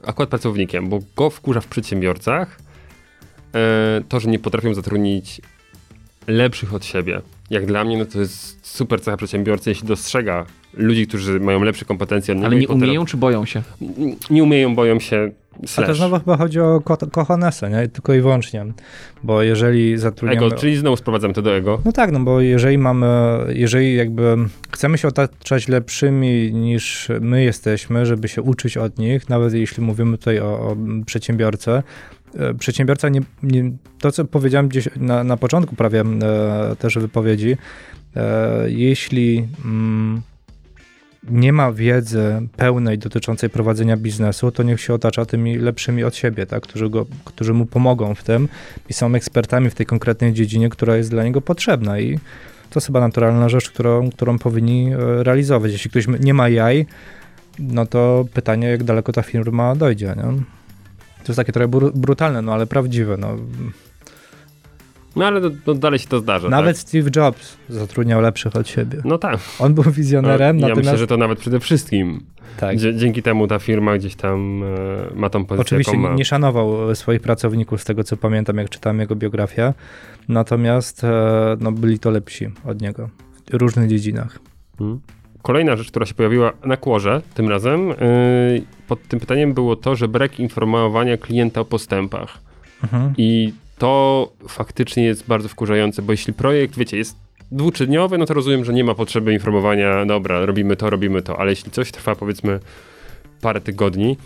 akurat 0.06 0.30
pracownikiem, 0.30 0.90
bo 0.90 1.00
go 1.16 1.30
wkurza 1.30 1.62
w 1.62 1.68
przedsiębiorcach 1.68 2.60
e, 3.56 4.02
to, 4.10 4.20
że 4.20 4.30
nie 4.30 4.40
potrafią 4.40 4.74
zatrudnić 4.74 5.42
lepszych 6.28 6.74
od 6.74 6.86
siebie. 6.86 7.22
Jak 7.50 7.66
dla 7.66 7.84
mnie, 7.84 7.98
no 7.98 8.06
to 8.06 8.20
jest 8.20 8.68
super 8.68 9.02
cecha 9.02 9.18
przedsiębiorcy, 9.18 9.70
jeśli 9.70 9.88
dostrzega 9.88 10.46
ludzi, 10.74 11.08
którzy 11.08 11.40
mają 11.40 11.64
lepsze 11.64 11.86
kompetencje. 11.86 12.36
Ale 12.46 12.56
nie 12.56 12.68
umieją 12.68 13.06
czy 13.06 13.18
boją 13.18 13.46
się? 13.46 13.62
Nie 14.30 14.44
umieją, 14.44 14.76
boją 14.76 15.00
się. 15.00 15.32
A 15.64 15.68
Slash. 15.68 15.88
to 15.88 15.96
znowu 15.96 16.20
chyba 16.20 16.38
chodzi 16.38 16.60
o 16.60 16.82
ko 16.82 16.98
kochonesę, 16.98 17.70
nie? 17.70 17.88
Tylko 17.88 18.14
i 18.14 18.22
wyłącznie. 18.22 18.66
Bo 19.24 19.42
jeżeli 19.42 19.98
zatrudniamy... 19.98 20.48
Ego, 20.48 20.56
czyli 20.56 20.76
znowu 20.76 20.98
sprowadzamy 20.98 21.34
to 21.34 21.42
do 21.42 21.56
ego. 21.56 21.82
No 21.86 21.92
tak, 21.92 22.12
no 22.12 22.20
bo 22.20 22.42
jeżeli 22.42 22.78
mamy, 22.78 23.08
jeżeli 23.50 23.96
jakby 23.96 24.38
chcemy 24.72 24.98
się 24.98 25.08
otaczać 25.08 25.68
lepszymi 25.68 26.54
niż 26.54 27.10
my 27.22 27.44
jesteśmy, 27.44 28.06
żeby 28.06 28.28
się 28.28 28.42
uczyć 28.42 28.78
od 28.78 28.98
nich, 28.98 29.30
nawet 29.30 29.54
jeśli 29.54 29.84
mówimy 29.84 30.18
tutaj 30.18 30.40
o, 30.40 30.46
o 30.46 30.76
przedsiębiorcę, 31.06 31.84
e, 32.36 32.54
przedsiębiorca 32.54 33.10
nie, 33.10 33.22
nie, 33.44 33.72
to 34.00 34.12
co 34.12 34.26
powiedziałem 34.26 34.68
gdzieś 34.68 34.90
na, 34.96 35.24
na 35.24 35.38
początku 35.38 35.76
prawie 35.76 36.02
e, 36.02 36.76
też 36.80 36.98
wypowiedzi, 36.98 37.58
e, 38.16 38.70
jeśli 38.70 39.48
mm, 39.66 40.22
nie 41.30 41.54
ma 41.54 41.72
wiedzy 41.72 42.48
pełnej 42.58 42.98
dotyczącej 42.98 43.50
prowadzenia 43.50 43.98
biznesu, 43.98 44.52
to 44.52 44.64
niech 44.64 44.82
się 44.82 44.94
otacza 44.94 45.26
tymi 45.26 45.58
lepszymi 45.58 46.04
od 46.04 46.16
siebie, 46.16 46.46
tak? 46.46 46.64
którzy, 46.64 46.90
go, 46.90 47.06
którzy 47.26 47.54
mu 47.54 47.66
pomogą 47.66 48.16
w 48.16 48.24
tym 48.24 48.48
i 48.90 48.94
są 48.94 49.16
ekspertami 49.16 49.70
w 49.70 49.76
tej 49.76 49.86
konkretnej 49.86 50.34
dziedzinie, 50.34 50.70
która 50.70 50.98
jest 50.98 51.10
dla 51.10 51.24
niego 51.24 51.42
potrzebna. 51.42 52.00
I 52.00 52.18
to 52.70 52.80
jest 52.80 52.88
chyba 52.88 53.00
naturalna 53.00 53.50
rzecz, 53.50 53.70
którą, 53.70 54.10
którą 54.10 54.40
powinni 54.40 54.94
e, 54.94 55.24
realizować. 55.24 55.72
Jeśli 55.72 55.90
ktoś 55.90 56.08
nie 56.20 56.34
ma 56.34 56.50
jaj, 56.50 56.86
no 57.60 57.86
to 57.86 58.26
pytanie, 58.34 58.68
jak 58.68 58.84
daleko 58.84 59.12
ta 59.12 59.22
firma 59.22 59.76
dojdzie, 59.76 60.16
nie? 60.18 60.44
To 61.24 61.28
jest 61.28 61.38
takie 61.38 61.52
trochę 61.52 61.68
bru 61.68 61.92
brutalne, 61.96 62.42
no 62.42 62.54
ale 62.54 62.68
prawdziwe, 62.68 63.18
no. 63.18 63.38
No 65.16 65.26
ale 65.26 65.40
no, 65.40 65.50
no 65.68 65.74
dalej 65.74 66.00
się 66.00 66.08
to 66.08 66.20
zdarza. 66.20 66.50
Nawet 66.50 66.78
tak? 66.78 66.88
Steve 66.88 67.10
Jobs 67.16 67.58
zatrudniał 67.70 68.22
lepszych 68.22 68.56
od 68.56 68.68
siebie. 68.68 69.02
No 69.06 69.18
tak. 69.18 69.40
On 69.60 69.74
był 69.74 69.84
wizjonerem, 69.84 70.58
no, 70.58 70.68
ja 70.68 70.70
natomiast... 70.70 70.92
myślę, 70.92 70.98
że 70.98 71.08
to 71.08 71.18
nawet 71.18 71.40
przede 71.40 71.60
wszystkim. 71.60 72.24
Tak. 72.58 72.78
dzięki 72.78 73.22
temu 73.22 73.48
ta 73.48 73.60
firma 73.60 73.98
gdzieś 73.98 74.16
tam 74.16 74.64
e, 74.64 75.16
ma 75.16 75.30
tą 75.30 75.46
pozycję. 75.46 75.62
Oczywiście 75.62 75.98
nie 76.16 76.26
szanował 76.26 76.96
swoich 76.96 77.22
pracowników, 77.22 77.82
z 77.82 77.86
tego 77.86 78.04
co 78.04 78.18
pamiętam, 78.18 78.58
jak 78.58 78.70
czytałem 78.70 79.00
jego 79.00 79.16
biografię. 79.16 79.74
Natomiast 80.30 81.04
e, 81.04 81.58
no, 81.60 81.72
byli 81.72 82.00
to 82.00 82.12
lepsi 82.12 82.48
od 82.66 82.82
niego 82.82 83.10
w 83.52 83.54
różnych 83.54 83.90
dziedzinach. 83.90 84.40
Hmm. 84.78 85.00
Kolejna 85.42 85.76
rzecz, 85.76 85.88
która 85.88 86.06
się 86.06 86.14
pojawiła 86.14 86.52
na 86.66 86.78
kłorze 86.78 87.22
tym 87.34 87.50
razem, 87.50 87.88
yy, 87.88 87.96
pod 88.88 89.08
tym 89.08 89.20
pytaniem 89.20 89.54
było 89.54 89.76
to, 89.76 89.96
że 89.96 90.08
brak 90.08 90.40
informowania 90.40 91.18
klienta 91.18 91.62
o 91.62 91.66
postępach. 91.66 92.38
Mhm. 92.84 93.14
I 93.18 93.54
to 93.78 94.32
faktycznie 94.48 95.04
jest 95.04 95.28
bardzo 95.28 95.50
wkurzające, 95.50 96.02
bo 96.02 96.14
jeśli 96.14 96.34
projekt, 96.34 96.78
wiecie, 96.78 96.98
jest 96.98 97.16
dwuczyniowy, 97.52 98.18
no 98.18 98.26
to 98.26 98.34
rozumiem, 98.34 98.66
że 98.66 98.74
nie 98.74 98.84
ma 98.84 98.96
potrzeby 98.96 99.34
informowania, 99.34 100.06
dobra, 100.06 100.46
robimy 100.46 100.76
to, 100.76 100.90
robimy 100.90 101.22
to, 101.22 101.40
ale 101.40 101.50
jeśli 101.52 101.72
coś 101.72 101.92
trwa 101.92 102.16
powiedzmy 102.16 102.60
parę 103.42 103.62
tygodni, 103.62 104.18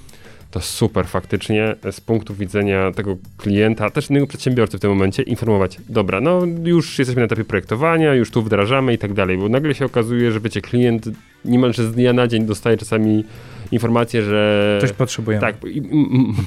to 0.51 0.61
super 0.61 1.07
faktycznie 1.07 1.75
z 1.91 2.01
punktu 2.01 2.35
widzenia 2.35 2.91
tego 2.91 3.17
klienta, 3.37 3.89
też 3.89 4.09
innego 4.09 4.27
przedsiębiorcy 4.27 4.77
w 4.77 4.81
tym 4.81 4.89
momencie, 4.89 5.23
informować, 5.23 5.77
dobra, 5.89 6.21
no 6.21 6.41
już 6.63 6.99
jesteśmy 6.99 7.19
na 7.19 7.25
etapie 7.25 7.43
projektowania, 7.43 8.13
już 8.13 8.31
tu 8.31 8.41
wdrażamy 8.41 8.93
i 8.93 8.97
tak 8.97 9.13
dalej, 9.13 9.37
bo 9.37 9.49
nagle 9.49 9.75
się 9.75 9.85
okazuje, 9.85 10.31
że 10.31 10.39
wiecie, 10.39 10.61
klient 10.61 11.09
niemalże 11.45 11.83
z 11.83 11.91
dnia 11.91 12.13
na 12.13 12.27
dzień 12.27 12.45
dostaje 12.45 12.77
czasami 12.77 13.23
informację, 13.71 14.21
że... 14.21 14.77
Coś 14.81 14.91
potrzebujemy. 14.91 15.41
Tak, 15.41 15.55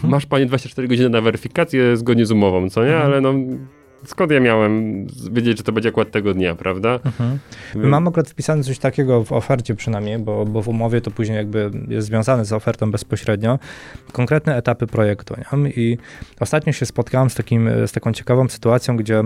masz 0.02 0.26
panie 0.26 0.46
24 0.46 0.88
godziny 0.88 1.08
na 1.08 1.20
weryfikację 1.20 1.96
zgodnie 1.96 2.26
z 2.26 2.30
umową, 2.30 2.70
co 2.70 2.84
nie? 2.84 2.94
Mhm. 2.94 3.06
Ale 3.06 3.20
no 3.20 3.34
skąd 4.04 4.32
ja 4.32 4.40
miałem 4.40 5.06
wiedzieć, 5.30 5.58
że 5.58 5.64
to 5.64 5.72
będzie 5.72 5.88
akurat 5.88 6.10
tego 6.10 6.34
dnia, 6.34 6.54
prawda? 6.54 7.00
Mhm. 7.04 7.38
Mam 7.74 8.08
akurat 8.08 8.30
wpisane 8.30 8.62
coś 8.62 8.78
takiego 8.78 9.24
w 9.24 9.32
ofercie 9.32 9.74
przynajmniej, 9.74 10.18
bo, 10.18 10.44
bo 10.44 10.62
w 10.62 10.68
umowie 10.68 11.00
to 11.00 11.10
później 11.10 11.36
jakby 11.36 11.70
jest 11.88 12.06
związane 12.06 12.44
z 12.44 12.52
ofertą 12.52 12.90
bezpośrednio. 12.90 13.58
Konkretne 14.12 14.56
etapy 14.56 14.86
projektu. 14.86 15.34
Nie? 15.38 15.70
I 15.70 15.98
ostatnio 16.40 16.72
się 16.72 16.86
spotkałem 16.86 17.30
z, 17.30 17.34
takim, 17.34 17.70
z 17.86 17.92
taką 17.92 18.12
ciekawą 18.12 18.48
sytuacją, 18.48 18.96
gdzie 18.96 19.18
e, 19.18 19.24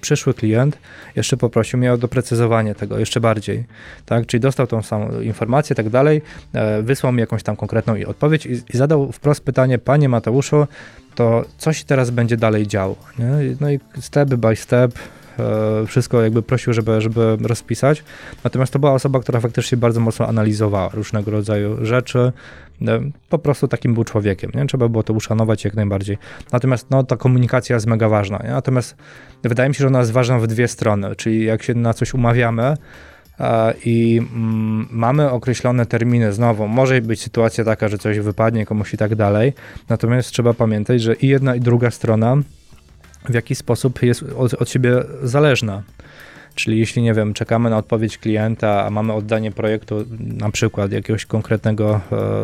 przyszły 0.00 0.34
klient 0.34 0.78
jeszcze 1.16 1.36
poprosił 1.36 1.78
mnie 1.78 1.92
o 1.92 1.98
doprecyzowanie 1.98 2.74
tego 2.74 2.98
jeszcze 2.98 3.20
bardziej. 3.20 3.64
Tak? 4.06 4.26
Czyli 4.26 4.40
dostał 4.40 4.66
tą 4.66 4.82
samą 4.82 5.20
informację 5.20 5.74
i 5.74 5.76
tak 5.76 5.88
dalej, 5.88 6.22
e, 6.52 6.82
wysłał 6.82 7.12
mi 7.12 7.20
jakąś 7.20 7.42
tam 7.42 7.56
konkretną 7.56 7.94
odpowiedź 8.06 8.46
i, 8.46 8.52
i 8.52 8.76
zadał 8.76 9.12
wprost 9.12 9.44
pytanie, 9.44 9.78
panie 9.78 10.08
Mateuszu, 10.08 10.66
to 11.14 11.44
co 11.58 11.72
się 11.72 11.84
teraz 11.84 12.10
będzie 12.10 12.36
dalej 12.36 12.66
działo. 12.66 12.96
Nie? 13.18 13.56
No 13.60 13.70
i 13.70 13.80
step 14.00 14.28
by 14.28 14.56
step 14.56 14.98
e, 15.38 15.86
wszystko 15.86 16.22
jakby 16.22 16.42
prosił, 16.42 16.72
żeby, 16.72 17.00
żeby 17.00 17.36
rozpisać. 17.42 18.04
Natomiast 18.44 18.72
to 18.72 18.78
była 18.78 18.92
osoba, 18.92 19.20
która 19.20 19.40
faktycznie 19.40 19.78
bardzo 19.78 20.00
mocno 20.00 20.26
analizowała 20.28 20.90
różnego 20.92 21.30
rodzaju 21.30 21.84
rzeczy. 21.86 22.32
E, 22.82 23.00
po 23.28 23.38
prostu 23.38 23.68
takim 23.68 23.94
był 23.94 24.04
człowiekiem. 24.04 24.50
Nie? 24.54 24.66
Trzeba 24.66 24.88
było 24.88 25.02
to 25.02 25.12
uszanować 25.12 25.64
jak 25.64 25.74
najbardziej. 25.74 26.18
Natomiast 26.52 26.86
no, 26.90 27.04
ta 27.04 27.16
komunikacja 27.16 27.74
jest 27.76 27.86
mega 27.86 28.08
ważna. 28.08 28.40
Nie? 28.44 28.50
Natomiast 28.50 28.96
wydaje 29.42 29.68
mi 29.68 29.74
się, 29.74 29.80
że 29.80 29.86
ona 29.86 29.98
jest 29.98 30.12
ważna 30.12 30.38
w 30.38 30.46
dwie 30.46 30.68
strony. 30.68 31.16
Czyli 31.16 31.44
jak 31.44 31.62
się 31.62 31.74
na 31.74 31.94
coś 31.94 32.14
umawiamy, 32.14 32.74
i 33.84 34.18
mm, 34.18 34.88
mamy 34.90 35.30
określone 35.30 35.86
terminy. 35.86 36.32
Znowu, 36.32 36.68
może 36.68 37.00
być 37.00 37.22
sytuacja 37.22 37.64
taka, 37.64 37.88
że 37.88 37.98
coś 37.98 38.18
wypadnie 38.18 38.66
komuś 38.66 38.94
i 38.94 38.96
tak 38.96 39.14
dalej. 39.14 39.52
Natomiast 39.88 40.30
trzeba 40.30 40.54
pamiętać, 40.54 41.02
że 41.02 41.14
i 41.14 41.28
jedna, 41.28 41.54
i 41.54 41.60
druga 41.60 41.90
strona 41.90 42.36
w 43.28 43.34
jakiś 43.34 43.58
sposób 43.58 44.02
jest 44.02 44.24
od, 44.36 44.54
od 44.54 44.70
siebie 44.70 45.02
zależna. 45.22 45.82
Czyli 46.54 46.78
jeśli, 46.78 47.02
nie 47.02 47.14
wiem, 47.14 47.34
czekamy 47.34 47.70
na 47.70 47.76
odpowiedź 47.76 48.18
klienta, 48.18 48.86
a 48.86 48.90
mamy 48.90 49.12
oddanie 49.12 49.52
projektu, 49.52 50.04
na 50.18 50.50
przykład 50.50 50.92
jakiegoś 50.92 51.26
konkretnego 51.26 52.00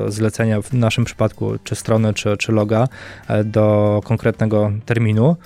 e, 0.06 0.10
zlecenia, 0.10 0.62
w 0.62 0.72
naszym 0.72 1.04
przypadku, 1.04 1.52
czy 1.64 1.74
strony, 1.74 2.14
czy, 2.14 2.36
czy 2.36 2.52
loga, 2.52 2.88
e, 3.28 3.44
do 3.44 4.00
konkretnego 4.04 4.72
terminu, 4.86 5.36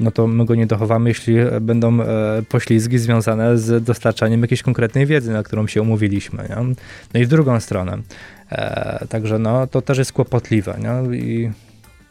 no 0.00 0.10
to 0.10 0.26
my 0.26 0.44
go 0.44 0.54
nie 0.54 0.66
dochowamy, 0.66 1.10
jeśli 1.10 1.36
będą 1.60 2.00
e, 2.00 2.06
poślizgi 2.48 2.98
związane 2.98 3.58
z 3.58 3.84
dostarczaniem 3.84 4.42
jakiejś 4.42 4.62
konkretnej 4.62 5.06
wiedzy, 5.06 5.32
na 5.32 5.42
którą 5.42 5.66
się 5.66 5.82
umówiliśmy. 5.82 6.42
Nie? 6.48 6.74
No 7.14 7.20
i 7.20 7.24
w 7.24 7.28
drugą 7.28 7.60
stronę. 7.60 7.98
E, 8.50 9.06
także 9.08 9.38
no, 9.38 9.66
to 9.66 9.82
też 9.82 9.98
jest 9.98 10.12
kłopotliwe. 10.12 10.78
Nie? 10.80 11.16
I 11.16 11.50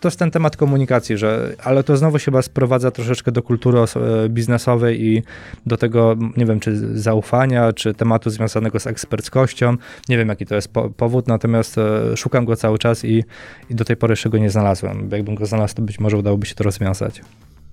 to 0.04 0.08
jest 0.08 0.20
ten 0.20 0.32
temat 0.32 0.58
komunikacji, 0.58 1.18
że, 1.18 1.56
ale 1.64 1.84
to 1.84 1.98
znowu 1.98 2.20
się 2.20 2.26
chyba 2.26 2.42
sprowadza 2.42 2.92
troszeczkę 2.92 3.32
do 3.32 3.44
kultury 3.44 3.80
e, 3.80 4.30
biznesowej 4.30 5.06
i 5.06 5.24
do 5.66 5.78
tego, 5.78 6.16
nie 6.38 6.46
wiem, 6.46 6.60
czy 6.60 7.00
zaufania, 7.00 7.74
czy 7.74 7.94
tematu 7.94 8.30
związanego 8.30 8.80
z 8.80 8.88
eksperckością. 8.88 9.78
Nie 10.10 10.18
wiem, 10.18 10.30
jaki 10.30 10.46
to 10.46 10.56
jest 10.56 10.74
po 10.74 10.90
powód, 10.90 11.28
natomiast 11.28 11.78
e, 11.78 12.18
szukam 12.18 12.46
go 12.46 12.56
cały 12.56 12.80
czas 12.80 13.06
i, 13.06 13.24
i 13.70 13.76
do 13.76 13.86
tej 13.86 13.96
pory 13.96 14.12
jeszcze 14.12 14.30
go 14.30 14.38
nie 14.38 14.50
znalazłem. 14.50 15.10
Jakbym 15.12 15.36
go 15.36 15.46
znalazł, 15.46 15.76
to 15.76 15.82
być 15.82 16.00
może 16.00 16.18
udałoby 16.18 16.46
się 16.46 16.56
to 16.56 16.64
rozwiązać. 16.64 17.22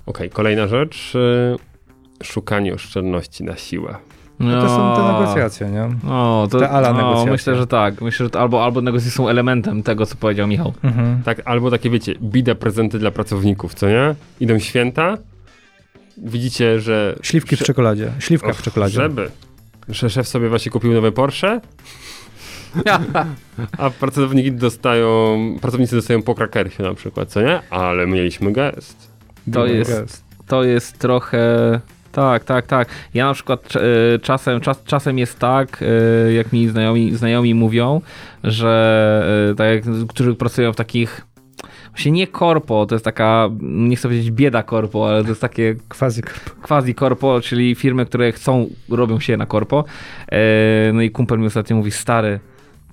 Okej, 0.06 0.26
okay, 0.26 0.28
kolejna 0.28 0.66
rzecz. 0.66 1.14
Y, 1.14 1.56
szukanie 2.24 2.74
oszczędności 2.74 3.44
na 3.44 3.56
siłę. 3.56 3.96
No, 4.40 4.60
to 4.62 4.68
są 4.68 4.96
te 4.96 5.12
negocjacje, 5.12 5.68
nie? 5.68 5.88
No, 6.04 6.48
to, 6.50 6.58
te 6.58 6.70
ala 6.70 6.92
negocjacje. 6.92 7.32
Myślę, 7.32 7.56
że 7.56 7.66
tak. 7.66 8.00
Myślę, 8.00 8.26
że 8.26 8.30
to 8.30 8.40
albo, 8.40 8.64
albo 8.64 8.80
negocjacje 8.80 9.16
są 9.16 9.28
elementem 9.28 9.82
tego, 9.82 10.06
co 10.06 10.16
powiedział 10.16 10.46
Michał. 10.46 10.72
Mhm. 10.82 11.22
Tak, 11.22 11.42
albo 11.44 11.70
takie, 11.70 11.90
wiecie, 11.90 12.14
bida 12.22 12.54
prezenty 12.54 12.98
dla 12.98 13.10
pracowników, 13.10 13.74
co 13.74 13.88
nie? 13.88 14.14
Idą 14.40 14.58
święta, 14.58 15.18
widzicie, 16.16 16.80
że... 16.80 17.16
Śliwki 17.22 17.56
w 17.56 17.62
czekoladzie. 17.62 18.12
Śliwka 18.18 18.48
Och, 18.48 18.56
w 18.56 18.62
czekoladzie. 18.62 18.94
Żeby. 18.94 19.30
Że 19.88 20.10
szef 20.10 20.28
sobie 20.28 20.48
właśnie 20.48 20.72
kupił 20.72 20.92
nowe 20.92 21.12
Porsche, 21.12 21.60
a 23.78 23.90
pracowniki 23.90 24.52
dostają, 24.52 25.38
pracownicy 25.60 25.96
dostają 25.96 26.22
po 26.22 26.34
krakersie 26.34 26.82
na 26.82 26.94
przykład, 26.94 27.28
co 27.28 27.42
nie? 27.42 27.60
Ale 27.70 28.06
mieliśmy 28.06 28.52
gest. 28.52 29.09
To 29.52 29.66
jest, 29.66 30.24
to 30.46 30.64
jest 30.64 30.98
trochę... 30.98 31.80
Tak, 32.12 32.44
tak, 32.44 32.66
tak. 32.66 32.88
Ja 33.14 33.26
na 33.26 33.34
przykład 33.34 33.72
e, 33.76 34.18
czasem, 34.18 34.60
czas, 34.60 34.84
czasem 34.84 35.18
jest 35.18 35.38
tak, 35.38 35.82
e, 35.82 36.32
jak 36.32 36.52
mi 36.52 36.68
znajomi, 36.68 37.16
znajomi 37.16 37.54
mówią, 37.54 38.00
że 38.44 39.48
e, 39.52 39.54
tak 39.54 39.68
jak, 39.68 40.06
którzy 40.08 40.34
pracują 40.34 40.72
w 40.72 40.76
takich 40.76 41.26
właśnie 41.88 42.12
nie 42.12 42.26
korpo, 42.26 42.86
to 42.86 42.94
jest 42.94 43.04
taka, 43.04 43.48
nie 43.60 43.96
chcę 43.96 44.08
powiedzieć 44.08 44.30
bieda 44.30 44.62
korpo, 44.62 45.08
ale 45.08 45.22
to 45.22 45.28
jest 45.28 45.40
takie 45.40 45.76
quasi 45.88 46.22
korpo, 46.22 46.50
quasi 46.62 46.94
korpo 46.94 47.40
czyli 47.40 47.74
firmy, 47.74 48.06
które 48.06 48.32
chcą, 48.32 48.66
robią 48.88 49.20
się 49.20 49.36
na 49.36 49.46
korpo. 49.46 49.84
No 50.92 51.02
i 51.02 51.10
kumpel 51.10 51.38
mi 51.38 51.46
ostatnio 51.46 51.76
mówi, 51.76 51.90
stary, 51.90 52.40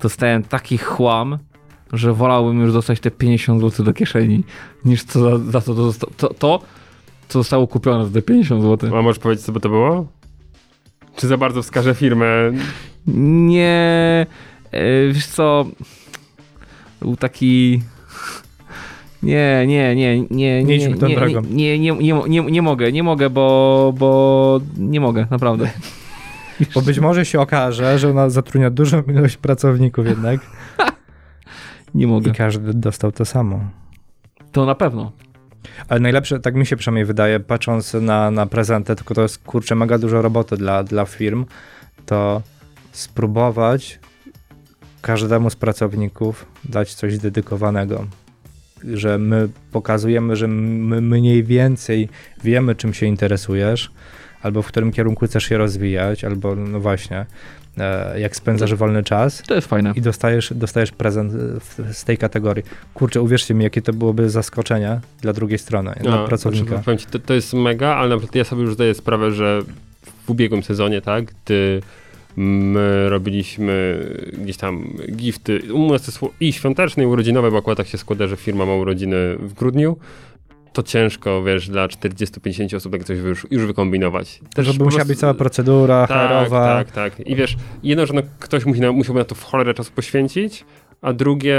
dostałem 0.02 0.44
taki 0.44 0.78
chłam, 0.78 1.38
że 1.93 2.14
wolałbym 2.14 2.59
już 2.59 2.73
dostać 2.73 2.99
te 2.99 3.11
50 3.11 3.61
zł 3.61 3.85
do 3.85 3.93
kieszeni, 3.93 4.43
niż 4.85 5.03
co 5.03 5.19
za, 5.19 5.51
za 5.51 5.61
to, 5.61 5.93
to, 5.93 6.07
to, 6.18 6.34
to, 6.34 6.59
co 7.27 7.39
zostało 7.39 7.68
kupione 7.68 8.05
za 8.05 8.11
te 8.11 8.22
50 8.22 8.61
zł. 8.61 8.97
A 8.97 9.01
możesz 9.01 9.19
powiedzieć, 9.19 9.45
co 9.45 9.51
by 9.51 9.59
to 9.59 9.69
było? 9.69 10.07
Czy 11.15 11.27
za 11.27 11.38
bardzo 11.38 11.61
wskażę 11.61 11.95
firmę? 11.95 12.26
Nie, 13.07 14.26
e, 14.72 15.07
wiesz 15.11 15.27
co, 15.27 15.65
był 17.01 17.15
taki... 17.15 17.81
Nie, 19.23 19.65
nie, 19.68 19.95
nie, 19.95 20.19
nie, 20.19 20.27
nie, 20.30 20.64
nie, 20.64 20.77
nie, 20.77 20.88
nie, 21.49 21.77
nie, 21.80 22.14
nie, 22.27 22.41
nie 22.41 22.61
mogę, 22.61 22.91
nie 22.91 23.03
mogę, 23.03 23.30
bo, 23.30 23.93
bo 23.97 24.59
nie 24.77 24.99
mogę, 24.99 25.27
naprawdę. 25.31 25.69
Bo 26.76 26.81
być 26.81 26.99
może 26.99 27.26
się 27.26 27.39
okaże, 27.39 27.99
że 27.99 28.09
ona 28.09 28.30
zatrudnia 28.30 28.69
dużą 28.69 29.03
ilość 29.03 29.38
pracowników 29.38 30.05
jednak. 30.05 30.39
Nie 31.95 32.07
mogę. 32.07 32.31
I 32.31 32.34
każdy 32.34 32.73
dostał 32.73 33.11
to 33.11 33.26
samo. 33.26 33.59
To 34.51 34.65
na 34.65 34.76
pewno. 34.76 35.11
Ale 35.88 35.99
najlepsze, 35.99 36.39
tak 36.39 36.55
mi 36.55 36.65
się 36.65 36.76
przynajmniej 36.76 37.05
wydaje, 37.05 37.39
patrząc 37.39 37.93
na, 37.93 38.31
na 38.31 38.45
prezenty, 38.45 38.95
tylko 38.95 39.14
to 39.14 39.22
jest 39.22 39.43
kurczę 39.43 39.76
mega 39.76 39.97
dużo 39.97 40.22
roboty 40.22 40.57
dla, 40.57 40.84
dla 40.84 41.05
firm, 41.05 41.45
to 42.05 42.41
spróbować 42.91 43.99
każdemu 45.01 45.49
z 45.49 45.55
pracowników 45.55 46.45
dać 46.64 46.93
coś 46.93 47.18
dedykowanego. 47.18 48.07
Że 48.93 49.18
my 49.18 49.49
pokazujemy, 49.72 50.35
że 50.35 50.47
my 50.47 51.01
mniej 51.01 51.43
więcej 51.43 52.09
wiemy, 52.43 52.76
czym 52.76 52.93
się 52.93 53.05
interesujesz, 53.05 53.91
albo 54.41 54.61
w 54.61 54.68
którym 54.68 54.91
kierunku 54.91 55.26
chcesz 55.26 55.43
się 55.43 55.57
rozwijać, 55.57 56.23
albo 56.23 56.55
no 56.55 56.80
właśnie, 56.80 57.26
E, 57.80 58.19
jak 58.19 58.35
spędzasz 58.35 58.73
wolny 58.73 59.03
czas. 59.03 59.43
To 59.47 59.55
jest 59.55 59.68
fajne. 59.68 59.93
I 59.95 60.01
dostajesz, 60.01 60.53
dostajesz 60.55 60.91
prezent 60.91 61.34
z 61.91 62.03
tej 62.03 62.18
kategorii. 62.18 62.64
Kurczę, 62.93 63.22
uwierzcie 63.22 63.53
mi, 63.53 63.64
jakie 63.64 63.81
to 63.81 63.93
byłoby 63.93 64.30
zaskoczenie 64.30 64.99
dla 65.22 65.34
drugiej 65.34 65.57
strony, 65.57 65.95
dla 66.01 66.11
no, 66.11 66.27
pracownika. 66.27 66.81
Znaczy, 66.81 66.97
ci, 66.97 67.05
to, 67.11 67.19
to 67.19 67.34
jest 67.34 67.53
mega, 67.53 67.95
ale 67.95 68.09
na 68.09 68.18
przykład 68.18 68.35
ja 68.35 68.43
sobie 68.43 68.61
już 68.61 68.73
zdaję 68.73 68.93
sprawę, 68.93 69.31
że 69.31 69.61
w 70.26 70.30
ubiegłym 70.30 70.64
sezonie, 70.64 71.01
tak, 71.01 71.26
gdy 71.26 71.81
my 72.38 73.09
robiliśmy 73.09 74.05
gdzieś 74.38 74.57
tam 74.57 74.84
gifty 75.11 75.73
u 75.73 75.91
nas 75.91 76.19
to 76.19 76.30
i 76.39 76.53
świąteczne, 76.53 77.03
i 77.03 77.05
urodzinowe, 77.05 77.51
bo 77.51 77.57
akurat 77.57 77.77
tak 77.77 77.88
się 77.88 77.97
składa, 77.97 78.27
że 78.27 78.35
firma 78.35 78.65
ma 78.65 78.73
urodziny 78.73 79.35
w 79.39 79.53
grudniu, 79.53 79.97
to 80.78 80.84
ciężko, 80.84 81.44
wiesz, 81.44 81.70
dla 81.70 81.88
40-50 81.88 82.76
osób 82.76 82.91
tak 82.91 83.04
coś 83.04 83.18
już, 83.18 83.48
już 83.52 83.66
wykombinować. 83.66 84.40
Też 84.56 84.68
żeby 84.68 84.84
musiała 84.84 84.90
prostu- 84.98 85.08
być 85.08 85.20
cała 85.20 85.34
procedura, 85.34 86.08
tak, 86.08 86.30
HR-owa. 86.30 86.66
tak, 86.66 86.91
tak. 86.91 87.28
I 87.28 87.36
wiesz, 87.36 87.56
jedno, 87.84 88.06
że 88.06 88.14
no, 88.14 88.22
ktoś 88.40 88.66
musi 88.66 88.82
na, 88.82 88.91
musiałby 88.91 89.20
na 89.20 89.26
to 89.26 89.36
w 89.36 89.44
cholerę 89.44 89.74
czasu 89.74 89.91
poświęcić, 89.95 90.66
a 91.02 91.14
drugie, 91.14 91.58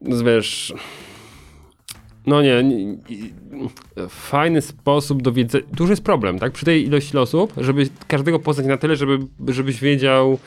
no 0.00 0.24
wiesz, 0.24 0.74
no 2.26 2.42
nie, 2.42 2.64
nie 2.64 2.96
fajny 4.08 4.62
sposób 4.62 5.22
do 5.22 5.32
wiedzenia, 5.32 5.64
duży 5.72 5.92
jest 5.92 6.04
problem, 6.04 6.38
tak, 6.38 6.52
przy 6.52 6.64
tej 6.64 6.86
ilości 6.86 7.18
osób, 7.18 7.52
żeby 7.56 7.88
każdego 8.06 8.38
poznać 8.38 8.66
na 8.66 8.76
tyle, 8.76 8.96
żeby, 8.96 9.18
żebyś 9.48 9.80
wiedział, 9.80 10.38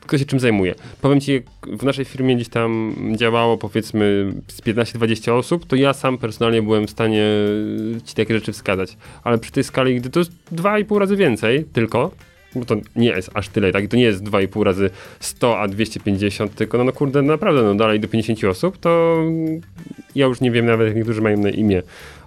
kto 0.00 0.18
się 0.18 0.24
czym 0.24 0.40
zajmuje. 0.40 0.74
Powiem 1.00 1.20
ci, 1.20 1.42
w 1.66 1.82
naszej 1.82 2.04
firmie 2.04 2.36
gdzieś 2.36 2.48
tam 2.48 2.94
działało 3.16 3.58
powiedzmy 3.58 4.32
z 4.48 4.62
15-20 4.62 5.32
osób, 5.32 5.66
to 5.66 5.76
ja 5.76 5.92
sam 5.92 6.18
personalnie 6.18 6.62
byłem 6.62 6.86
w 6.86 6.90
stanie 6.90 7.24
ci 8.04 8.14
takie 8.14 8.34
rzeczy 8.34 8.52
wskazać. 8.52 8.96
Ale 9.24 9.38
przy 9.38 9.52
tej 9.52 9.64
skali, 9.64 9.96
gdy 9.96 10.10
to 10.10 10.18
jest 10.18 10.32
2,5 10.52 10.98
razy 10.98 11.16
więcej 11.16 11.64
tylko, 11.72 12.10
bo 12.54 12.64
to 12.64 12.76
nie 12.96 13.08
jest 13.08 13.30
aż 13.34 13.48
tyle, 13.48 13.72
tak? 13.72 13.86
To 13.86 13.96
nie 13.96 14.02
jest 14.02 14.24
2,5 14.24 14.62
razy 14.62 14.90
100, 15.20 15.60
a 15.60 15.68
250, 15.68 16.54
tylko 16.54 16.78
no, 16.78 16.84
no 16.84 16.92
kurde, 16.92 17.22
naprawdę, 17.22 17.62
no 17.62 17.74
dalej 17.74 18.00
do 18.00 18.08
50 18.08 18.44
osób, 18.44 18.78
to 18.78 19.22
ja 20.14 20.26
już 20.26 20.40
nie 20.40 20.50
wiem 20.50 20.66
nawet, 20.66 20.86
jak 20.86 20.96
niektórzy 20.96 21.22
mają 21.22 21.38
na 21.38 21.50
imię, 21.50 21.82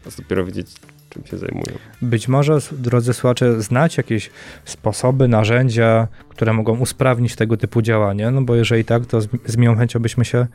a 0.07 0.09
co 0.09 0.21
dopiero 0.21 0.45
wiedzieć, 0.45 0.67
czym 1.13 1.25
się 1.25 1.37
zajmują. 1.37 1.77
Być 2.01 2.27
może, 2.27 2.57
drodzy 2.71 3.13
słuchacze, 3.13 3.61
znać 3.61 3.97
jakieś 3.97 4.29
sposoby, 4.65 5.27
narzędzia, 5.27 6.07
które 6.29 6.53
mogą 6.53 6.77
usprawnić 6.77 7.35
tego 7.35 7.57
typu 7.57 7.81
działanie, 7.81 8.31
no 8.31 8.41
bo 8.41 8.55
jeżeli 8.55 8.85
tak, 8.85 9.05
to 9.05 9.21
z, 9.21 9.27
z 9.45 9.57
miłą 9.57 9.75
chęcią 9.75 9.99
byśmy 9.99 10.25
się 10.25 10.47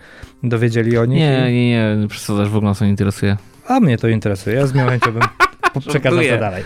dowiedzieli 0.42 0.98
o 0.98 1.04
nich. 1.04 1.18
Nie, 1.18 1.52
nie, 1.52 1.96
nie, 1.96 2.08
przesadzasz, 2.08 2.48
w 2.48 2.56
ogóle 2.56 2.70
nas 2.70 2.78
to 2.78 2.84
nie 2.84 2.90
interesuje. 2.90 3.36
A 3.68 3.80
mnie 3.80 3.98
to 3.98 4.08
interesuje, 4.08 4.56
ja 4.56 4.66
z 4.66 4.74
miłą 4.74 4.88
chęcią 4.88 5.12
bym 5.12 5.22
przekazał 5.88 6.20
to 6.24 6.38
dalej. 6.38 6.64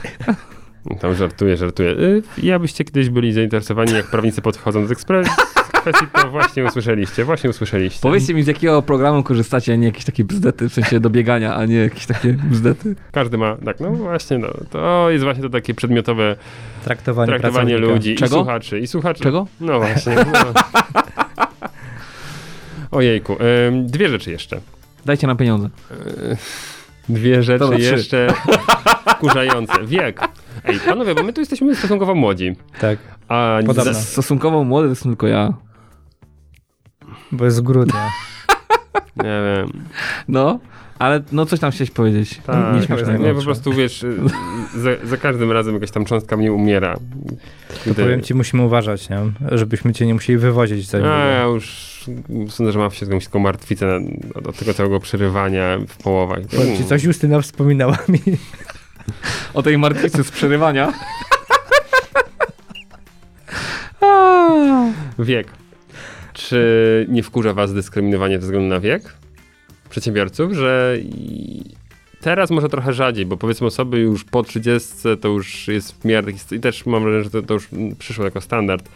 Tam 1.00 1.14
żartuję, 1.14 1.56
żartuję. 1.56 1.90
Y, 1.90 2.22
Ja 2.42 2.58
byście 2.58 2.84
kiedyś 2.84 3.10
byli 3.10 3.32
zainteresowani, 3.32 3.92
jak 3.92 4.06
prawnicy 4.06 4.42
podchodzą 4.42 4.86
do 4.86 4.92
ekspres 4.92 5.28
kwestii, 5.80 6.06
to 6.12 6.30
właśnie 6.30 6.64
usłyszeliście, 6.64 7.24
właśnie 7.24 7.50
usłyszeliście. 7.50 8.00
Powiedzcie 8.02 8.34
mi, 8.34 8.42
z 8.42 8.46
jakiego 8.46 8.82
programu 8.82 9.22
korzystacie, 9.22 9.72
a 9.72 9.76
nie 9.76 9.86
jakieś 9.86 10.04
takie 10.04 10.24
bzdety, 10.24 10.68
w 10.68 10.72
sensie 10.72 11.00
do 11.00 11.10
biegania, 11.10 11.54
a 11.54 11.64
nie 11.64 11.76
jakieś 11.76 12.06
takie 12.06 12.32
bzdety. 12.32 12.94
Każdy 13.12 13.38
ma, 13.38 13.56
tak, 13.64 13.80
no 13.80 13.90
właśnie, 13.90 14.38
no, 14.38 14.48
to 14.70 15.10
jest 15.10 15.24
właśnie 15.24 15.42
to 15.42 15.50
takie 15.50 15.74
przedmiotowe 15.74 16.36
Traktowanie, 16.84 17.26
traktowanie 17.26 17.78
ludzi 17.78 18.14
Czego? 18.14 18.36
i 18.36 18.38
słuchaczy, 18.38 18.80
i 18.80 18.86
słuchaczy. 18.86 19.22
Czego? 19.22 19.46
No 19.60 19.78
właśnie. 19.78 20.14
No. 20.14 20.52
Ojejku, 22.98 23.36
ym, 23.68 23.86
dwie 23.86 24.08
rzeczy 24.08 24.30
jeszcze. 24.30 24.60
Dajcie 25.04 25.26
nam 25.26 25.36
pieniądze. 25.36 25.68
Dwie 27.08 27.42
rzeczy 27.42 27.58
Dobra, 27.58 27.78
jeszcze 27.78 28.26
wkurzające. 29.16 29.84
Wiek. 29.86 30.20
Ej, 30.64 30.80
panowie, 30.80 31.14
bo 31.14 31.22
my 31.22 31.32
tu 31.32 31.40
jesteśmy 31.40 31.74
stosunkowo 31.74 32.14
młodzi. 32.14 32.56
Tak, 32.80 32.98
A 33.28 33.58
Podobno. 33.66 33.94
Stosunkowo 33.94 34.64
młody 34.64 34.88
to 34.88 34.90
jestem 34.90 35.12
tylko 35.12 35.26
ja. 35.26 35.52
Bo 37.32 37.44
jest 37.44 37.56
z 37.56 37.60
grudnia. 37.60 38.08
nie 39.16 39.42
wiem. 39.44 39.84
No, 40.28 40.58
ale 40.98 41.22
no 41.32 41.46
coś 41.46 41.60
tam 41.60 41.70
chciałeś 41.70 41.90
powiedzieć. 41.90 42.40
Tak, 42.46 42.74
nie 42.74 42.82
śmiesznego. 42.86 43.24
nie, 43.24 43.34
po 43.34 43.42
prostu 43.42 43.72
wiesz, 43.72 44.02
y, 44.02 44.16
za, 44.76 44.90
za 45.04 45.16
każdym 45.16 45.52
razem 45.52 45.74
jakaś 45.74 45.90
tam 45.90 46.04
cząstka 46.04 46.36
mnie 46.36 46.52
umiera. 46.52 46.96
To 47.84 47.94
powiem 47.94 48.22
ci, 48.22 48.34
musimy 48.34 48.62
uważać, 48.62 49.08
nie? 49.08 49.18
żebyśmy 49.52 49.92
cię 49.92 50.06
nie 50.06 50.14
musieli 50.14 50.38
wywozić 50.38 50.86
za 50.86 50.98
A 50.98 51.24
ja 51.26 51.44
już 51.44 51.90
sądzę, 52.48 52.72
że 52.72 52.78
mam 52.78 52.90
się 52.90 53.06
jakąś 53.06 53.24
taką 53.24 53.38
martwicę 53.38 54.00
od, 54.34 54.46
od 54.46 54.58
tego 54.58 54.74
całego 54.74 55.00
przerywania 55.00 55.78
w 55.88 55.96
połowach. 56.02 56.38
Powiem 56.56 56.76
ci, 56.76 56.84
coś 56.84 57.04
Justyna 57.04 57.40
wspominała 57.40 57.98
mi. 58.08 58.20
O 59.54 59.62
tej 59.62 59.78
martwicy 59.78 60.24
z 60.24 60.30
przerywania. 60.30 60.92
Wiek. 65.18 65.59
Czy 66.32 67.06
nie 67.08 67.22
wkurza 67.22 67.54
was 67.54 67.74
dyskryminowanie 67.74 68.34
ze 68.34 68.40
względu 68.40 68.68
na 68.68 68.80
wiek 68.80 69.02
przedsiębiorców, 69.90 70.52
że 70.52 70.96
teraz 72.20 72.50
może 72.50 72.68
trochę 72.68 72.92
rzadziej, 72.92 73.26
bo 73.26 73.36
powiedzmy 73.36 73.66
osoby 73.66 73.98
już 73.98 74.24
po 74.24 74.42
30 74.42 74.88
to 75.20 75.28
już 75.28 75.68
jest 75.68 75.92
w 76.00 76.04
miarę 76.04 76.32
taki, 76.32 76.54
i 76.56 76.60
też 76.60 76.86
mam 76.86 77.02
wrażenie, 77.02 77.24
że 77.24 77.30
to, 77.30 77.42
to 77.42 77.54
już 77.54 77.68
przyszło 77.98 78.24
jako 78.24 78.40
standard. 78.40 78.88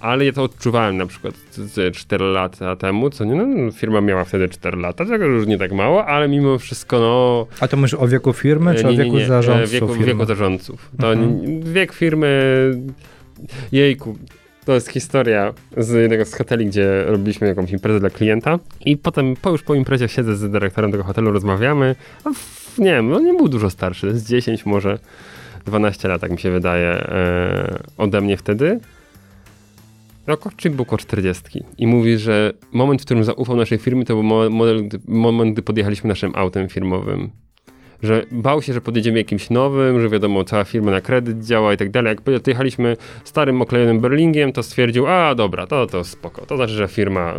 Ale 0.00 0.24
ja 0.24 0.32
to 0.32 0.42
odczuwałem 0.42 0.96
na 0.96 1.06
przykład 1.06 1.34
z 1.52 1.96
4 1.96 2.24
lata 2.24 2.76
temu, 2.76 3.10
co 3.10 3.24
nie, 3.24 3.34
no, 3.34 3.72
firma 3.72 4.00
miała 4.00 4.24
wtedy 4.24 4.48
4 4.48 4.76
lata, 4.76 5.04
tego 5.04 5.24
już 5.26 5.46
nie 5.46 5.58
tak 5.58 5.72
mało, 5.72 6.06
ale 6.06 6.28
mimo 6.28 6.58
wszystko, 6.58 6.98
no, 6.98 7.46
A 7.60 7.68
to 7.68 7.76
mówisz 7.76 7.94
o 7.94 8.08
wieku 8.08 8.32
firmy, 8.32 8.74
czy 8.74 8.84
nie, 8.84 8.90
o 8.90 8.94
wieku 8.94 9.16
nie, 9.18 9.26
zarządców 9.26 9.70
Wieku, 9.72 9.88
firmy? 9.88 10.06
wieku 10.06 10.24
zarządców. 10.24 10.90
To 11.00 11.12
Mhm. 11.12 11.62
wiek 11.72 11.92
firmy. 11.92 12.30
Jejku. 13.72 14.16
To 14.64 14.74
jest 14.74 14.88
historia 14.88 15.54
z 15.76 15.90
jednego 15.90 16.24
z 16.24 16.34
hoteli, 16.34 16.66
gdzie 16.66 17.04
robiliśmy 17.04 17.46
jakąś 17.46 17.70
imprezę 17.70 18.00
dla 18.00 18.10
klienta 18.10 18.58
i 18.80 18.96
potem 18.96 19.36
po, 19.36 19.50
już 19.50 19.62
po 19.62 19.74
imprezie 19.74 20.08
siedzę 20.08 20.36
z 20.36 20.50
dyrektorem 20.50 20.92
tego 20.92 21.04
hotelu, 21.04 21.32
rozmawiamy. 21.32 21.94
W, 22.34 22.78
nie 22.78 22.90
wiem, 22.90 23.08
no 23.08 23.20
nie 23.20 23.34
był 23.34 23.48
dużo 23.48 23.70
starszy, 23.70 24.18
z 24.18 24.28
10 24.28 24.66
może 24.66 24.98
12 25.64 26.08
lat, 26.08 26.20
tak 26.20 26.30
mi 26.30 26.38
się 26.38 26.50
wydaje, 26.50 26.88
e, 26.88 27.78
ode 27.96 28.20
mnie 28.20 28.36
wtedy. 28.36 28.80
No, 30.26 30.36
Korczyk 30.36 30.72
był 30.72 30.82
około 30.82 30.98
40 30.98 31.64
i 31.78 31.86
mówi, 31.86 32.18
że 32.18 32.52
moment, 32.72 33.02
w 33.02 33.04
którym 33.04 33.24
zaufał 33.24 33.56
naszej 33.56 33.78
firmie, 33.78 34.04
to 34.04 34.14
był 34.14 34.22
moment, 35.08 35.52
gdy 35.52 35.62
podjechaliśmy 35.62 36.08
naszym 36.08 36.32
autem 36.34 36.68
firmowym. 36.68 37.30
Że 38.02 38.24
bał 38.30 38.62
się, 38.62 38.72
że 38.72 38.80
podjedziemy 38.80 39.18
jakimś 39.18 39.50
nowym, 39.50 40.00
że 40.00 40.08
wiadomo, 40.08 40.44
cała 40.44 40.64
firma 40.64 40.90
na 40.90 41.00
kredyt 41.00 41.44
działa 41.44 41.72
i 41.72 41.76
tak 41.76 41.90
dalej. 41.90 42.08
Jak 42.08 42.20
podjechaliśmy 42.20 42.96
starym 43.24 43.62
oklejonym 43.62 44.00
Berlingiem, 44.00 44.52
to 44.52 44.62
stwierdził, 44.62 45.06
a 45.06 45.34
dobra, 45.34 45.66
to, 45.66 45.86
to 45.86 46.04
spoko. 46.04 46.46
To 46.46 46.56
znaczy, 46.56 46.72
że 46.72 46.88
firma 46.88 47.34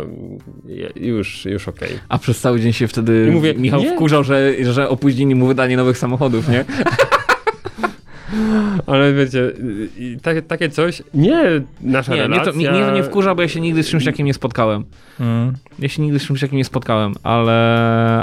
już, 0.96 1.44
już 1.44 1.68
okej. 1.68 1.88
A 2.08 2.18
przez 2.18 2.40
cały 2.40 2.60
dzień 2.60 2.72
się 2.72 2.88
wtedy 2.88 3.30
mówię, 3.32 3.54
Michał 3.54 3.80
nie. 3.80 3.94
wkurzał, 3.94 4.24
że, 4.24 4.52
że 4.72 4.88
opóźnili 4.88 5.34
mu 5.34 5.46
wydanie 5.46 5.76
nowych 5.76 5.98
samochodów, 5.98 6.48
nie? 6.48 6.64
Ale 8.86 9.12
wiecie, 9.12 9.52
takie, 10.22 10.42
takie 10.42 10.68
coś, 10.68 11.02
nie 11.14 11.42
nasza 11.80 12.12
Nie, 12.14 12.18
mnie 12.18 12.28
relacja... 12.28 12.52
to, 12.52 12.58
mnie 12.58 12.68
to 12.68 12.94
nie 12.94 13.02
wkurza, 13.02 13.34
bo 13.34 13.42
ja 13.42 13.48
się 13.48 13.60
nigdy 13.60 13.82
z 13.82 13.88
czymś 13.88 14.04
takim 14.04 14.26
nie 14.26 14.34
spotkałem. 14.34 14.84
Mm. 15.20 15.52
Ja 15.78 15.88
się 15.88 16.02
nigdy 16.02 16.18
z 16.18 16.26
czymś 16.26 16.40
takim 16.40 16.58
nie 16.58 16.64
spotkałem, 16.64 17.14
ale, 17.22 17.52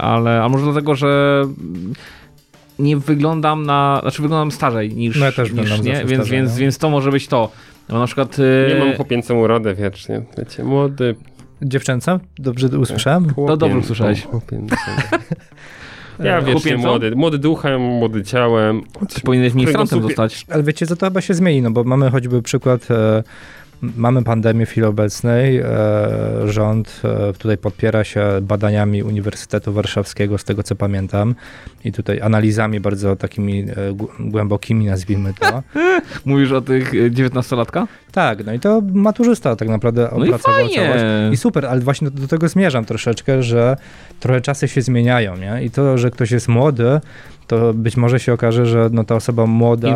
ale 0.02 0.44
a 0.44 0.50
może 0.50 0.66
dlatego, 0.66 0.96
że 0.96 1.44
nie 2.80 2.98
wyglądam 2.98 3.66
na, 3.66 4.00
znaczy 4.02 4.22
wyglądam 4.22 4.52
starzej 4.52 4.90
niż, 4.96 5.20
No 5.20 5.26
ja 5.26 5.32
też 5.32 5.52
niż 5.52 5.62
wyglądam 5.62 5.86
nie, 5.86 5.94
więc, 5.94 6.08
starzej, 6.08 6.38
więc, 6.38 6.52
no. 6.52 6.58
więc 6.58 6.78
to 6.78 6.90
może 6.90 7.12
być 7.12 7.28
to. 7.28 7.52
Bo 7.90 8.00
na 8.00 8.06
przykład 8.06 8.38
Nie 8.38 8.74
yy, 8.74 8.80
mam 8.80 8.94
chłopięcą 8.94 9.40
urodę 9.40 9.76
wiecznie, 9.76 10.22
wiecie, 10.38 10.64
młody 10.64 11.16
Dziewczęca? 11.62 12.20
Dobrze 12.38 12.68
usłyszałem? 12.68 13.34
chłopię. 13.34 13.58
dobrze 13.58 13.78
usłyszałeś. 13.78 14.24
chłopięcą. 14.26 14.76
Ja 16.24 16.42
Chłopięcą? 16.42 16.88
młody, 16.88 17.16
młody 17.16 17.38
duchem, 17.38 17.82
młody 17.82 18.24
ciałem. 18.24 18.82
ty 19.10 19.22
powinieneś 19.22 19.54
ministrantem 19.54 20.02
zostać. 20.02 20.46
Ale 20.50 20.64
wiecie 20.64 20.88
co, 20.88 20.96
to 20.96 21.06
chyba 21.06 21.22
się 21.22 21.34
zmieni, 21.34 21.62
no 21.62 21.72
bo 21.72 21.84
mamy 21.84 22.10
choćby 22.10 22.42
przykład, 22.42 22.92
e, 22.92 23.24
mamy 23.82 24.24
pandemię 24.24 24.66
w 24.66 24.70
chwili 24.70 24.88
obecnej, 24.88 25.58
e, 25.58 25.66
rząd 26.46 27.02
e, 27.30 27.34
tutaj 27.34 27.58
podpiera 27.58 28.04
się 28.04 28.26
badaniami 28.42 29.04
Uniwersytetu 29.04 29.74
Warszawskiego, 29.74 30.38
z 30.38 30.44
tego 30.44 30.64
co 30.64 30.76
pamiętam, 30.76 31.36
i 31.86 31.92
tutaj 31.92 32.22
analizami 32.22 32.80
bardzo 32.80 33.16
takimi 33.16 33.60
e, 33.62 33.66
gł- 33.94 34.08
głębokimi, 34.20 34.86
nazwijmy 34.86 35.34
to. 35.40 35.64
Mówisz 36.26 36.52
o 36.52 36.62
tych 36.62 36.94
y, 36.94 37.12
19-latka? 37.12 37.86
tak, 38.12 38.46
no 38.46 38.54
i 38.54 38.60
to 38.60 38.82
maturzysta 38.94 39.56
tak 39.56 39.68
naprawdę 39.68 40.10
No 40.18 40.26
i 40.26 40.28
opracował 40.30 40.60
fajnie. 40.60 40.76
całość. 40.76 41.04
I 41.34 41.38
super, 41.38 41.66
ale 41.66 41.80
właśnie 41.82 42.12
do, 42.12 42.22
do 42.22 42.28
tego 42.28 42.48
zmierzam 42.48 42.86
troszeczkę, 42.86 43.44
że 43.44 43.78
trochę 44.20 44.42
czasy 44.42 44.68
się 44.68 44.82
zmieniają, 44.82 45.38
nie? 45.38 45.64
I 45.64 45.72
to, 45.72 45.98
że 45.98 46.12
ktoś 46.12 46.32
jest 46.32 46.48
młody, 46.48 47.00
to 47.50 47.74
być 47.74 47.98
może 47.98 48.20
się 48.20 48.34
okaże, 48.34 48.66
że 48.66 48.90
no 48.92 49.04
ta 49.04 49.16
osoba 49.16 49.46
młoda 49.46 49.88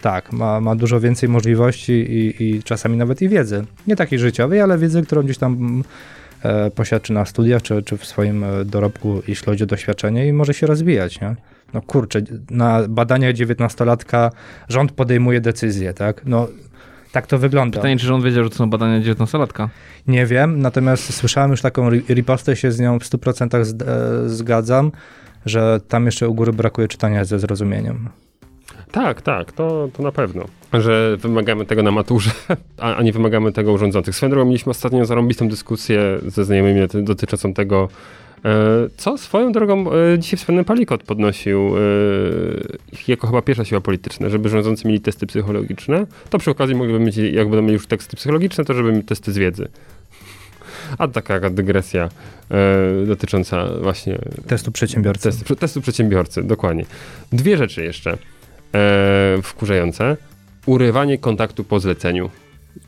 tak, 0.00 0.32
ma, 0.32 0.60
ma 0.60 0.76
dużo 0.76 1.00
więcej 1.00 1.28
możliwości 1.28 1.92
i, 1.92 2.42
i 2.42 2.62
czasami 2.62 2.96
nawet 2.96 3.22
i 3.22 3.28
wiedzy. 3.28 3.64
Nie 3.86 3.96
takiej 3.96 4.18
życiowej, 4.18 4.60
ale 4.60 4.78
wiedzy, 4.78 5.02
którą 5.02 5.22
gdzieś 5.22 5.38
tam 5.38 5.82
e, 6.42 6.70
posiadł 6.70 7.04
czy 7.04 7.12
na 7.12 7.24
studiach, 7.24 7.62
czy, 7.62 7.82
czy 7.82 7.96
w 7.96 8.06
swoim 8.06 8.44
e, 8.44 8.64
dorobku, 8.64 9.22
jeśli 9.28 9.46
chodzi 9.46 9.64
o 9.64 9.66
doświadczenie 9.66 10.28
i 10.28 10.32
może 10.32 10.54
się 10.54 10.66
rozwijać, 10.66 11.20
nie? 11.20 11.36
No 11.74 11.82
kurczę, 11.82 12.20
na 12.50 12.88
badaniach 12.88 13.34
19-latka 13.34 14.30
rząd 14.68 14.92
podejmuje 14.92 15.40
decyzję, 15.40 15.94
tak? 15.94 16.22
No 16.26 16.48
tak 17.12 17.26
to 17.26 17.38
wygląda. 17.38 17.78
Pytanie, 17.78 17.96
czy 17.96 18.06
rząd 18.06 18.24
wiedział, 18.24 18.44
że 18.44 18.50
to 18.50 18.56
są 18.56 18.70
badania 18.70 19.00
19-latka? 19.00 19.68
Nie 20.06 20.26
wiem, 20.26 20.58
natomiast 20.62 21.14
słyszałem 21.14 21.50
już 21.50 21.62
taką 21.62 21.90
ri- 21.90 22.14
ripostę, 22.14 22.56
się 22.56 22.72
z 22.72 22.80
nią 22.80 22.98
w 22.98 23.02
100% 23.02 23.64
z, 23.64 23.82
e, 23.82 24.28
zgadzam, 24.28 24.92
że 25.48 25.80
tam 25.88 26.06
jeszcze 26.06 26.28
u 26.28 26.34
góry 26.34 26.52
brakuje 26.52 26.88
czytania 26.88 27.24
ze 27.24 27.38
zrozumieniem. 27.38 28.08
Tak, 28.90 29.22
tak, 29.22 29.52
to, 29.52 29.88
to 29.92 30.02
na 30.02 30.12
pewno. 30.12 30.44
Że 30.72 31.16
wymagamy 31.16 31.64
tego 31.64 31.82
na 31.82 31.90
maturze, 31.90 32.30
a, 32.78 32.94
a 32.94 33.02
nie 33.02 33.12
wymagamy 33.12 33.52
tego 33.52 33.72
urządzących. 33.72 34.16
Swoją 34.16 34.30
drogą 34.30 34.46
mieliśmy 34.46 34.70
ostatnio 34.70 35.06
zarąbistą 35.06 35.48
dyskusję 35.48 36.18
ze 36.26 36.44
znajomymi 36.44 36.80
dotyczącą 37.02 37.54
tego, 37.54 37.88
e, 38.44 38.50
co 38.96 39.18
swoją 39.18 39.52
drogą 39.52 39.92
e, 39.92 40.18
dzisiaj 40.18 40.38
wspomniany 40.38 40.64
Palikot 40.64 41.02
podnosił 41.02 41.76
e, 41.76 41.80
jako 43.08 43.26
chyba 43.26 43.42
pierwsza 43.42 43.64
siła 43.64 43.80
polityczna, 43.80 44.28
żeby 44.28 44.48
rządzący 44.48 44.88
mieli 44.88 45.00
testy 45.00 45.26
psychologiczne. 45.26 46.06
To 46.30 46.38
przy 46.38 46.50
okazji 46.50 46.74
mogliby 46.74 47.00
mieć, 47.00 47.16
jak 47.16 47.48
będą 47.48 47.62
mieli 47.62 47.74
już 47.74 47.86
teksty 47.86 48.16
psychologiczne, 48.16 48.64
to 48.64 48.74
żeby 48.74 48.92
mieli 48.92 49.04
testy 49.04 49.32
z 49.32 49.38
wiedzy. 49.38 49.68
A 50.98 51.08
taka 51.08 51.50
dygresja 51.50 52.08
e, 52.50 53.06
dotycząca 53.06 53.66
właśnie... 53.82 54.18
Testu 54.46 54.72
przedsiębiorcy. 54.72 55.22
Testu, 55.22 55.56
testu 55.56 55.80
przedsiębiorcy, 55.80 56.42
dokładnie. 56.42 56.84
Dwie 57.32 57.56
rzeczy 57.56 57.84
jeszcze 57.84 58.18
e, 58.74 59.38
wkurzające. 59.42 60.16
Urywanie 60.66 61.18
kontaktu 61.18 61.64
po 61.64 61.80
zleceniu. 61.80 62.30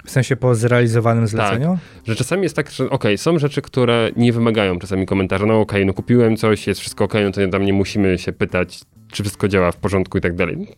W 0.05 0.11
sensie 0.11 0.37
po 0.37 0.55
zrealizowanym 0.55 1.25
Tak. 1.25 1.31
zleceniu? 1.31 1.79
Że 2.07 2.17
czasami 2.17 2.43
jest 2.43 2.57
tak, 2.57 2.71
że 2.71 2.91
okej, 2.91 3.19
są 3.19 3.39
rzeczy, 3.39 3.63
które 3.63 4.11
nie 4.17 4.33
wymagają 4.33 4.79
czasami 4.79 5.07
komentarza. 5.07 5.47
No 5.47 5.61
okej, 5.61 5.87
no 5.87 5.93
kupiłem 5.93 6.37
coś, 6.37 6.67
jest 6.67 6.81
wszystko 6.81 7.05
okej, 7.05 7.25
no 7.25 7.31
to 7.31 7.49
tam 7.49 7.65
nie 7.65 7.73
musimy 7.73 8.19
się 8.19 8.33
pytać, 8.33 8.81
czy 9.13 9.23
wszystko 9.23 9.49
działa 9.49 9.73
w 9.73 9.77
porządku 9.77 10.19
i 10.19 10.21
tak 10.21 10.37
dalej. 10.37 10.69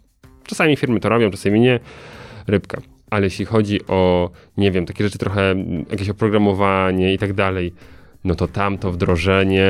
Czasami 0.44 0.76
firmy 0.76 1.00
to 1.00 1.08
robią, 1.08 1.30
czasami 1.30 1.60
nie. 1.60 1.80
Rybka. 2.46 2.80
Ale 3.12 3.26
jeśli 3.26 3.44
chodzi 3.44 3.86
o, 3.86 4.30
nie 4.56 4.70
wiem, 4.70 4.86
takie 4.86 5.04
rzeczy 5.04 5.18
trochę, 5.18 5.54
jakieś 5.90 6.08
oprogramowanie 6.08 7.14
i 7.14 7.18
tak 7.18 7.32
dalej, 7.32 7.72
no 8.24 8.34
to 8.34 8.48
tam 8.48 8.78
to 8.78 8.92
wdrożenie, 8.92 9.68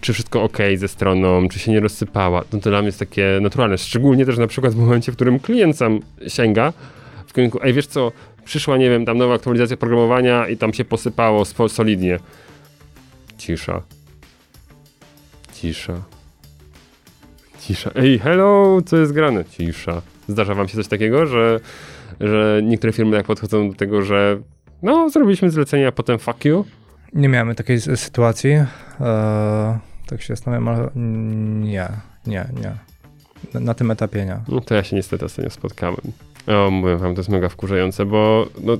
czy 0.00 0.12
wszystko 0.12 0.42
ok 0.42 0.58
ze 0.76 0.88
stroną, 0.88 1.48
czy 1.48 1.58
się 1.58 1.72
nie 1.72 1.80
rozsypała, 1.80 2.44
no 2.52 2.60
to 2.60 2.70
dla 2.70 2.78
mnie 2.78 2.86
jest 2.86 2.98
takie 2.98 3.38
naturalne. 3.42 3.78
Szczególnie 3.78 4.26
też 4.26 4.38
na 4.38 4.46
przykład 4.46 4.74
w 4.74 4.76
momencie, 4.76 5.12
w 5.12 5.14
którym 5.14 5.38
klient 5.38 5.76
sam 5.76 6.00
sięga 6.28 6.72
w 7.26 7.32
kierunku, 7.32 7.58
ej 7.62 7.72
wiesz 7.72 7.86
co, 7.86 8.12
przyszła, 8.44 8.76
nie 8.76 8.90
wiem, 8.90 9.04
tam 9.04 9.18
nowa 9.18 9.34
aktualizacja 9.34 9.76
programowania 9.76 10.48
i 10.48 10.56
tam 10.56 10.74
się 10.74 10.84
posypało 10.84 11.44
solidnie. 11.68 12.18
Cisza. 13.38 13.82
Cisza. 15.54 16.02
Cisza. 17.60 17.90
Ej, 17.94 18.18
hello, 18.18 18.78
co 18.86 18.96
jest 18.96 19.12
grane? 19.12 19.44
Cisza. 19.44 20.02
Zdarza 20.28 20.54
wam 20.54 20.68
się 20.68 20.76
coś 20.76 20.88
takiego, 20.88 21.26
że, 21.26 21.60
że 22.20 22.60
niektóre 22.64 22.92
firmy 22.92 23.16
tak 23.16 23.26
podchodzą 23.26 23.70
do 23.70 23.76
tego, 23.76 24.02
że 24.02 24.38
no, 24.82 25.10
zrobiliśmy 25.10 25.50
zlecenie, 25.50 25.86
a 25.88 25.92
potem 25.92 26.18
fuck 26.18 26.44
you? 26.44 26.64
Nie 27.12 27.28
miałem 27.28 27.54
takiej 27.54 27.80
sytuacji. 27.80 28.50
Eee, 28.50 28.66
tak 30.06 30.22
się 30.22 30.36
zastanawiam, 30.36 30.68
ale 30.68 30.90
nie, 30.94 31.88
nie, 32.26 32.46
nie. 32.62 32.72
Na, 33.54 33.60
na 33.60 33.74
tym 33.74 33.90
etapie 33.90 34.24
nie. 34.24 34.38
No 34.48 34.60
to 34.60 34.74
ja 34.74 34.84
się 34.84 34.96
niestety 34.96 35.24
ostatnio 35.24 35.50
spotkałem. 35.50 35.96
O, 36.46 36.70
mówię 36.70 36.96
wam, 36.96 37.14
to 37.14 37.20
jest 37.20 37.28
mega 37.28 37.48
wkurzające, 37.48 38.04
bo 38.06 38.46
no, 38.64 38.76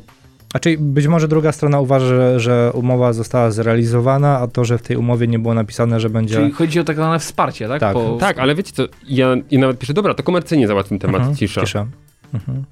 A 0.54 0.58
czyli 0.58 0.78
być 0.78 1.06
może 1.06 1.28
druga 1.28 1.52
strona 1.52 1.80
uważa, 1.80 2.06
że, 2.06 2.40
że 2.40 2.70
umowa 2.74 3.12
została 3.12 3.50
zrealizowana, 3.50 4.38
a 4.38 4.46
to, 4.46 4.64
że 4.64 4.78
w 4.78 4.82
tej 4.82 4.96
umowie 4.96 5.26
nie 5.26 5.38
było 5.38 5.54
napisane, 5.54 6.00
że 6.00 6.10
będzie. 6.10 6.34
Czyli 6.34 6.52
chodzi 6.52 6.80
o 6.80 6.84
tak 6.84 6.96
zwane 6.96 7.18
wsparcie, 7.18 7.68
tak? 7.68 7.80
Tak. 7.80 7.92
Po, 7.92 8.16
tak, 8.20 8.38
ale 8.38 8.54
wiecie 8.54 8.72
co, 8.72 8.82
ja, 9.08 9.36
ja 9.50 9.60
nawet 9.60 9.78
piszę, 9.78 9.94
dobra, 9.94 10.14
to 10.14 10.22
komercyjnie 10.22 10.66
załatwmy 10.66 10.98
temat, 10.98 11.20
Mhm, 11.20 11.36
cisza. 11.36 11.60
Cisza. 11.60 11.86
Mhm. 12.34 12.64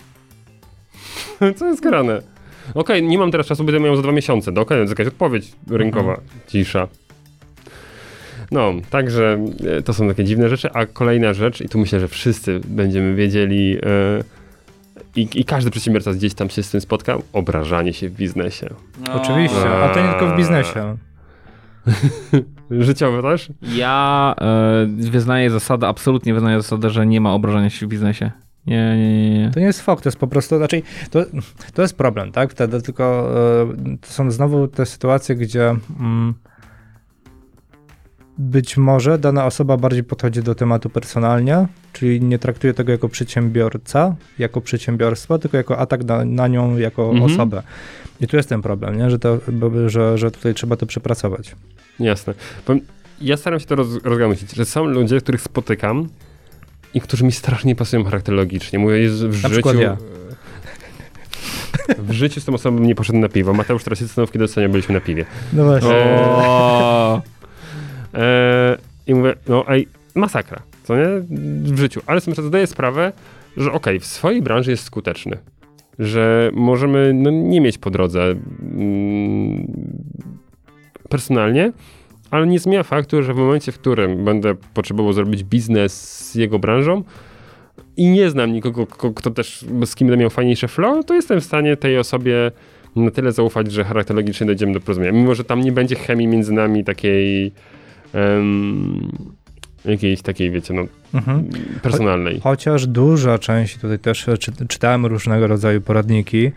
Co 1.56 1.66
jest 1.66 1.82
grane? 1.82 2.22
Okej, 2.74 3.02
nie 3.02 3.18
mam 3.18 3.30
teraz 3.30 3.46
czasu, 3.46 3.64
będę 3.64 3.80
miał 3.80 3.96
za 3.96 4.02
dwa 4.02 4.12
miesiące. 4.12 4.52
Okej, 4.56 4.80
jest 4.80 4.90
jakaś 4.90 5.06
odpowiedź 5.06 5.52
rynkowa. 5.70 6.10
Mhm. 6.10 6.28
Cisza. 6.46 6.88
No, 8.50 8.72
także 8.90 9.44
e, 9.78 9.82
to 9.82 9.94
są 9.94 10.08
takie 10.08 10.24
dziwne 10.24 10.48
rzeczy. 10.48 10.68
A 10.72 10.86
kolejna 10.86 11.34
rzecz, 11.34 11.60
i 11.60 11.68
tu 11.68 11.78
myślę, 11.78 12.00
że 12.00 12.08
wszyscy 12.08 12.60
będziemy 12.64 13.14
wiedzieli, 13.14 13.76
e, 13.76 13.80
i, 15.16 15.28
i 15.34 15.44
każdy 15.44 15.70
przedsiębiorca 15.70 16.12
gdzieś 16.12 16.34
tam 16.34 16.50
się 16.50 16.62
z 16.62 16.70
tym 16.70 16.80
spotkał, 16.80 17.22
obrażanie 17.32 17.92
się 17.92 18.08
w 18.08 18.12
biznesie. 18.12 18.68
No. 19.06 19.22
Oczywiście, 19.22 19.70
a 19.70 19.88
to 19.88 20.00
nie 20.00 20.08
tylko 20.08 20.34
w 20.34 20.36
biznesie. 20.36 20.96
Życiowe 22.70 23.22
też? 23.22 23.48
Ja 23.62 24.34
e, 24.40 24.86
wyznaję 25.10 25.50
zasadę, 25.50 25.88
absolutnie 25.88 26.34
wyznaję 26.34 26.62
zasadę, 26.62 26.90
że 26.90 27.06
nie 27.06 27.20
ma 27.20 27.32
obrażania 27.32 27.70
się 27.70 27.86
w 27.86 27.88
biznesie. 27.88 28.30
Nie, 28.66 28.96
nie, 28.96 29.38
nie. 29.38 29.50
To 29.50 29.60
nie 29.60 29.66
jest 29.66 29.80
fakt, 29.80 30.02
to 30.02 30.08
jest 30.08 30.18
po 30.18 30.26
prostu, 30.26 30.56
znaczy, 30.56 30.82
to, 31.10 31.24
to 31.74 31.82
jest 31.82 31.96
problem, 31.96 32.32
tak? 32.32 32.50
Wtedy 32.50 32.82
tylko 32.82 33.30
e, 33.62 33.96
to 34.00 34.08
są 34.08 34.30
znowu 34.30 34.68
te 34.68 34.86
sytuacje, 34.86 35.34
gdzie 35.34 35.74
mm, 36.00 36.34
być 38.38 38.76
może 38.76 39.18
dana 39.18 39.46
osoba 39.46 39.76
bardziej 39.76 40.04
podchodzi 40.04 40.42
do 40.42 40.54
tematu 40.54 40.90
personalnie, 40.90 41.66
czyli 41.92 42.20
nie 42.20 42.38
traktuje 42.38 42.74
tego 42.74 42.92
jako 42.92 43.08
przedsiębiorca, 43.08 44.16
jako 44.38 44.60
przedsiębiorstwo, 44.60 45.38
tylko 45.38 45.56
jako 45.56 45.78
atak 45.78 46.04
na, 46.04 46.24
na 46.24 46.48
nią 46.48 46.76
jako 46.76 47.10
Mhm. 47.10 47.22
osobę. 47.32 47.62
I 48.20 48.26
tu 48.26 48.36
jest 48.36 48.48
ten 48.48 48.62
problem, 48.62 48.98
nie? 48.98 49.10
Że, 49.10 49.18
to, 49.18 49.38
że, 49.86 50.18
że 50.18 50.30
tutaj 50.30 50.54
trzeba 50.54 50.76
to 50.76 50.86
przepracować. 50.86 51.56
Jasne. 52.00 52.34
Ja 53.20 53.36
staram 53.36 53.60
się 53.60 53.66
to 53.66 53.74
roz, 53.74 53.88
że 54.54 54.64
są 54.64 54.84
ludzie, 54.84 55.20
których 55.20 55.40
spotykam 55.40 56.08
i 56.96 57.00
którzy 57.00 57.24
mi 57.24 57.32
strasznie 57.32 57.74
pasują 57.74 58.04
charakterologicznie. 58.04 58.78
Mówię, 58.78 58.98
jest 58.98 59.26
w 59.26 59.32
życiu... 59.32 59.50
przykład 59.50 59.76
ja. 59.76 59.96
W 61.98 62.12
życiu 62.12 62.40
z 62.40 62.44
tą 62.44 62.54
osobą 62.54 62.78
nie 62.78 62.94
poszedł 62.94 63.18
na 63.18 63.28
piwo. 63.28 63.54
Mateusz 63.54 63.84
teraz 63.84 64.00
jest 64.00 64.12
stanowki 64.12 64.38
docenia, 64.38 64.68
byliśmy 64.68 64.94
na 64.94 65.00
piwie. 65.00 65.24
No 65.52 65.64
właśnie. 65.64 65.94
Eee, 68.14 68.76
I 69.06 69.14
mówię, 69.14 69.34
no 69.48 69.64
ej, 69.68 69.88
masakra, 70.14 70.62
co 70.84 70.96
nie? 70.96 71.06
W 71.74 71.78
życiu. 71.78 72.00
Ale 72.06 72.20
sobie 72.20 72.42
zdaję 72.42 72.66
sprawę, 72.66 73.12
że 73.56 73.72
okej, 73.72 74.00
w 74.00 74.06
swojej 74.06 74.42
branży 74.42 74.70
jest 74.70 74.84
skuteczny. 74.84 75.38
Że 75.98 76.50
możemy 76.54 77.14
no, 77.14 77.30
nie 77.30 77.60
mieć 77.60 77.78
po 77.78 77.90
drodze 77.90 78.22
mm, 78.22 79.72
personalnie, 81.08 81.72
ale 82.30 82.46
nie 82.46 82.58
zmienia 82.58 82.82
faktu, 82.82 83.22
że 83.22 83.34
w 83.34 83.36
momencie, 83.36 83.72
w 83.72 83.78
którym 83.78 84.24
będę 84.24 84.54
potrzebował 84.74 85.12
zrobić 85.12 85.44
biznes 85.44 86.18
z 86.30 86.34
jego 86.34 86.58
branżą 86.58 87.02
i 87.96 88.06
nie 88.06 88.30
znam 88.30 88.52
nikogo, 88.52 88.86
ko- 88.86 89.12
kto 89.12 89.30
też, 89.30 89.64
z 89.84 89.94
kim 89.94 90.08
będę 90.08 90.20
miał 90.20 90.30
fajniejsze 90.30 90.68
flow, 90.68 91.04
to 91.06 91.14
jestem 91.14 91.40
w 91.40 91.44
stanie 91.44 91.76
tej 91.76 91.98
osobie 91.98 92.50
na 92.96 93.10
tyle 93.10 93.32
zaufać, 93.32 93.72
że 93.72 93.84
charakterologicznie 93.84 94.46
dojdziemy 94.46 94.72
do 94.72 94.80
porozumienia. 94.80 95.12
Mimo, 95.12 95.34
że 95.34 95.44
tam 95.44 95.60
nie 95.60 95.72
będzie 95.72 95.96
chemii 95.96 96.26
między 96.26 96.52
nami 96.52 96.84
takiej 96.84 97.52
em, 98.12 99.08
jakiejś 99.84 100.22
takiej, 100.22 100.50
wiecie, 100.50 100.74
no, 100.74 100.82
Mhm. 101.14 101.44
personalnej. 101.82 102.40
Chociaż 102.40 102.86
duża 102.86 103.38
część, 103.38 103.78
tutaj 103.78 103.98
też 103.98 104.26
czy, 104.40 104.52
czytałem 104.68 105.06
różnego 105.06 105.46
rodzaju 105.46 105.80
poradniki, 105.80 106.50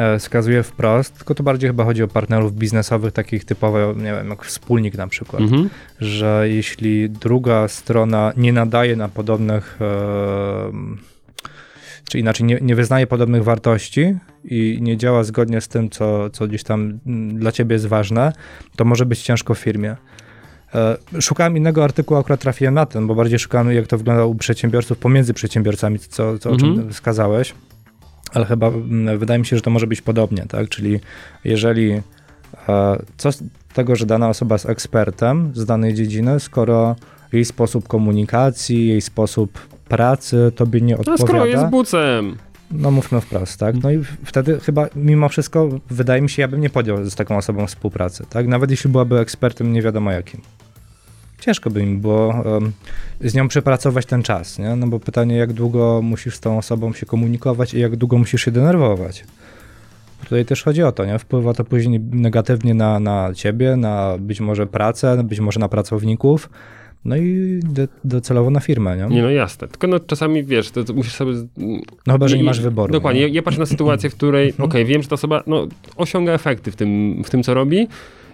e, 0.00 0.18
wskazuje 0.18 0.62
wprost, 0.62 1.16
tylko 1.16 1.34
to 1.34 1.42
bardziej 1.42 1.68
chyba 1.70 1.84
chodzi 1.84 2.02
o 2.02 2.08
partnerów 2.08 2.54
biznesowych, 2.54 3.12
takich 3.12 3.44
typowo, 3.44 3.92
nie 3.96 4.12
wiem, 4.12 4.28
jak 4.30 4.44
wspólnik 4.44 4.94
na 4.98 5.06
przykład, 5.06 5.42
Mhm. 5.42 5.68
że 6.00 6.44
jeśli 6.48 7.10
druga 7.10 7.68
strona 7.68 8.32
nie 8.36 8.52
nadaje 8.52 8.96
na 8.96 9.08
podobnych, 9.08 9.78
e, 9.80 10.72
czy 12.08 12.18
inaczej 12.18 12.46
nie, 12.46 12.58
nie 12.62 12.74
wyznaje 12.74 13.06
podobnych 13.06 13.44
wartości 13.44 14.14
i 14.44 14.78
nie 14.82 14.96
działa 14.96 15.24
zgodnie 15.24 15.60
z 15.60 15.68
tym, 15.68 15.90
co, 15.90 16.30
co 16.30 16.46
gdzieś 16.48 16.62
tam 16.62 16.98
mm, 17.06 17.38
dla 17.38 17.52
ciebie 17.52 17.72
jest 17.74 17.86
ważne, 17.86 18.32
to 18.76 18.84
może 18.84 19.06
być 19.06 19.22
ciężko 19.22 19.54
w 19.54 19.58
firmie. 19.58 19.96
E, 20.74 20.96
Szukałem 21.20 21.56
innego 21.56 21.84
artykułu, 21.84 22.20
akurat 22.20 22.40
trafiłem 22.40 22.74
na 22.74 22.86
ten, 22.86 23.06
bo 23.06 23.14
bardziej 23.14 23.38
szukałem, 23.38 23.72
jak 23.72 23.86
to 23.86 23.98
wygląda 23.98 24.24
u 24.24 24.34
przedsiębiorców, 24.34 24.98
pomiędzy 24.98 25.34
przedsiębiorcami, 25.34 25.98
co, 25.98 26.38
co 26.38 26.50
o 26.50 26.56
czym 26.56 26.68
Mhm. 26.68 26.92
wskazałeś. 26.92 27.54
Ale 28.34 28.46
chyba 28.46 28.66
mm, 28.66 29.18
wydaje 29.18 29.40
mi 29.40 29.46
się, 29.46 29.56
że 29.56 29.62
to 29.62 29.70
może 29.70 29.86
być 29.86 30.02
podobnie, 30.02 30.44
tak? 30.48 30.68
Czyli 30.68 31.00
jeżeli 31.44 31.92
e, 32.68 33.02
co 33.16 33.32
z 33.32 33.42
tego, 33.74 33.96
że 33.96 34.06
dana 34.06 34.28
osoba 34.28 34.54
jest 34.54 34.68
ekspertem 34.68 35.52
z 35.54 35.64
danej 35.64 35.94
dziedziny, 35.94 36.40
skoro 36.40 36.96
jej 37.32 37.44
sposób 37.44 37.88
komunikacji, 37.88 38.88
jej 38.88 39.00
sposób 39.00 39.58
pracy 39.88 40.52
tobie 40.56 40.80
nie 40.80 40.94
A 40.94 40.98
skoro 40.98 41.14
odpowiada, 41.14 41.46
jest 41.46 41.66
bucem. 41.66 42.36
no 42.70 42.90
mówmy 42.90 43.20
wprost, 43.20 43.60
tak? 43.60 43.82
No 43.82 43.90
i 43.90 44.04
wtedy 44.24 44.60
chyba 44.60 44.86
mimo 44.96 45.28
wszystko 45.28 45.68
wydaje 45.90 46.22
mi 46.22 46.30
się, 46.30 46.42
ja 46.42 46.48
bym 46.48 46.60
nie 46.60 46.70
podjął 46.70 47.04
z 47.04 47.14
taką 47.14 47.36
osobą 47.36 47.66
współpracy, 47.66 48.24
tak? 48.30 48.48
Nawet 48.48 48.70
jeśli 48.70 48.90
byłaby 48.90 49.18
ekspertem 49.18 49.72
nie 49.72 49.82
wiadomo 49.82 50.10
jakim. 50.10 50.40
Ciężko 51.40 51.70
by 51.70 51.86
mi 51.86 51.96
było 51.96 52.56
em, 52.56 52.72
z 53.20 53.34
nią 53.34 53.48
przepracować 53.48 54.06
ten 54.06 54.22
czas, 54.22 54.58
nie? 54.58 54.76
No 54.76 54.86
bo 54.86 55.00
pytanie, 55.00 55.36
jak 55.36 55.52
długo 55.52 56.00
musisz 56.02 56.36
z 56.36 56.40
tą 56.40 56.58
osobą 56.58 56.92
się 56.92 57.06
komunikować 57.06 57.74
i 57.74 57.80
jak 57.80 57.96
długo 57.96 58.18
musisz 58.18 58.44
się 58.44 58.50
denerwować. 58.50 59.24
Tutaj 60.24 60.44
też 60.44 60.62
chodzi 60.62 60.82
o 60.82 60.92
to, 60.92 61.04
nie? 61.04 61.18
Wpływa 61.18 61.54
to 61.54 61.64
później 61.64 62.00
negatywnie 62.00 62.74
na, 62.74 63.00
na 63.00 63.34
ciebie, 63.34 63.76
na 63.76 64.16
być 64.18 64.40
może 64.40 64.66
pracę, 64.66 65.24
być 65.24 65.40
może 65.40 65.60
na 65.60 65.68
pracowników, 65.68 66.50
no 67.04 67.16
i 67.16 67.60
docelowo 68.04 68.50
na 68.50 68.60
firmę, 68.60 68.96
nie? 68.96 69.16
Nie 69.16 69.22
no 69.22 69.30
jasne, 69.30 69.68
tylko 69.68 69.86
no 69.86 70.00
czasami 70.00 70.44
wiesz, 70.44 70.70
to, 70.70 70.84
to 70.84 70.94
musisz 70.94 71.14
sobie... 71.14 71.32
No 72.06 72.12
chyba, 72.12 72.28
że 72.28 72.36
nie 72.36 72.44
masz 72.44 72.60
wyboru. 72.60 72.92
Dokładnie, 72.92 73.20
nie? 73.20 73.28
ja, 73.28 73.34
ja 73.34 73.42
patrzę 73.42 73.60
na 73.60 73.66
sytuację, 73.66 74.10
w 74.10 74.14
której 74.14 74.54
okej, 74.58 74.84
wiem, 74.84 75.02
że 75.02 75.08
ta 75.08 75.14
osoba 75.14 75.42
no, 75.46 75.66
osiąga 75.96 76.32
efekty 76.32 76.70
w 76.70 76.76
tym, 76.76 77.22
w 77.24 77.30
tym, 77.30 77.42
co 77.42 77.54
robi 77.54 77.88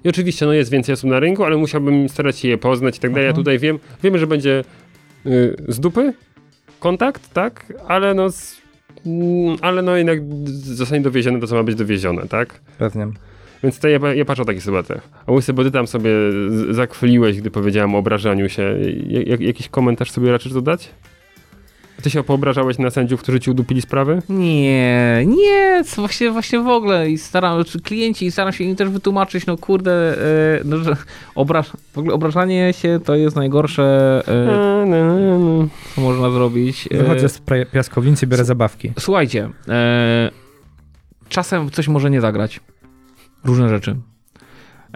i 0.07 0.09
oczywiście 0.09 0.47
no, 0.47 0.53
jest 0.53 0.71
więcej 0.71 0.93
osób 0.93 1.11
na 1.11 1.21
rynku, 1.21 1.45
ale 1.45 1.57
musiałbym 1.57 2.09
starać 2.09 2.39
się 2.39 2.49
je 2.49 2.59
poznać 2.59 2.97
i 2.97 3.01
tak 3.01 3.11
dalej. 3.11 3.25
Ja 3.25 3.31
Mhm. 3.31 3.45
tutaj 3.45 3.59
wiem, 3.59 3.79
wiemy, 4.03 4.19
że 4.19 4.27
będzie 4.27 4.65
y, 5.27 5.57
z 5.69 5.81
dupy, 5.81 6.13
kontakt, 6.81 7.33
tak? 7.33 7.73
Ale 7.89 8.15
no, 8.15 8.31
z, 8.31 8.57
mm, 9.07 9.57
ale 9.61 9.83
no 9.83 9.97
jednak 9.97 10.19
zostanie 10.53 11.03
dowiezione 11.03 11.41
to, 11.41 11.47
co 11.47 11.55
ma 11.55 11.63
być 11.63 11.75
dowiezione, 11.75 12.23
tak? 12.29 12.61
Pewnie. 12.79 13.07
Więc 13.63 13.79
to 13.79 13.89
ja, 13.89 13.99
ja 14.15 14.25
patrzę 14.25 14.43
o 14.43 14.47
takich 14.47 14.63
sytuacjach. 14.63 15.09
A 15.27 15.33
łysy, 15.33 15.53
bo 15.53 15.65
ty 15.65 15.71
tam 15.71 15.87
sobie 15.87 16.11
zakwiliłeś, 16.71 17.41
gdy 17.41 17.51
powiedziałem 17.51 17.95
o 17.95 17.99
obrażaniu 17.99 18.49
się. 18.49 18.77
Ja, 19.09 19.37
jakiś 19.41 19.69
komentarz 19.69 20.11
sobie 20.11 20.33
raczysz 20.33 20.53
dodać? 20.53 20.89
Ty 22.03 22.11
się 22.11 22.23
poobrażałeś 22.23 22.79
na 22.79 22.91
sędziów, 22.91 23.23
którzy 23.23 23.41
ci 23.41 23.51
udupili 23.51 23.83
sprawy? 23.83 24.23
Nie, 24.29 25.25
nie, 25.27 25.85
co 25.85 26.03
właśnie, 26.03 26.31
właśnie 26.31 26.61
w 26.61 26.69
ogóle 26.69 27.11
i 27.11 27.19
staram, 27.19 27.65
czy 27.65 27.81
klienci 27.81 28.27
i 28.27 28.31
staram 28.31 28.53
się 28.53 28.65
im 28.65 28.77
też 28.77 28.89
wytłumaczyć, 28.89 29.47
no 29.47 29.57
kurde, 29.57 29.93
e, 30.19 30.61
no, 30.65 30.79
że 30.79 30.97
obraż, 31.35 31.67
w 31.93 31.99
ogóle 31.99 32.15
obrażanie 32.15 32.73
się 32.73 33.01
to 33.05 33.15
jest 33.15 33.37
najgorsze, 33.37 34.23
e, 34.29 34.47
No, 34.47 34.87
no, 34.87 35.39
no. 35.39 35.69
co 35.95 36.01
można 36.01 36.31
zrobić. 36.31 36.89
E, 36.91 36.97
Wychodzę 36.99 37.29
z 37.29 37.43
piaskownicy, 37.73 38.27
biorę 38.27 38.45
zabawki. 38.45 38.93
Słuchajcie, 38.99 39.51
e, 39.69 40.31
czasem 41.29 41.71
coś 41.71 41.89
może 41.89 42.11
nie 42.11 42.21
zagrać. 42.21 42.61
Różne 43.45 43.69
rzeczy. 43.69 43.97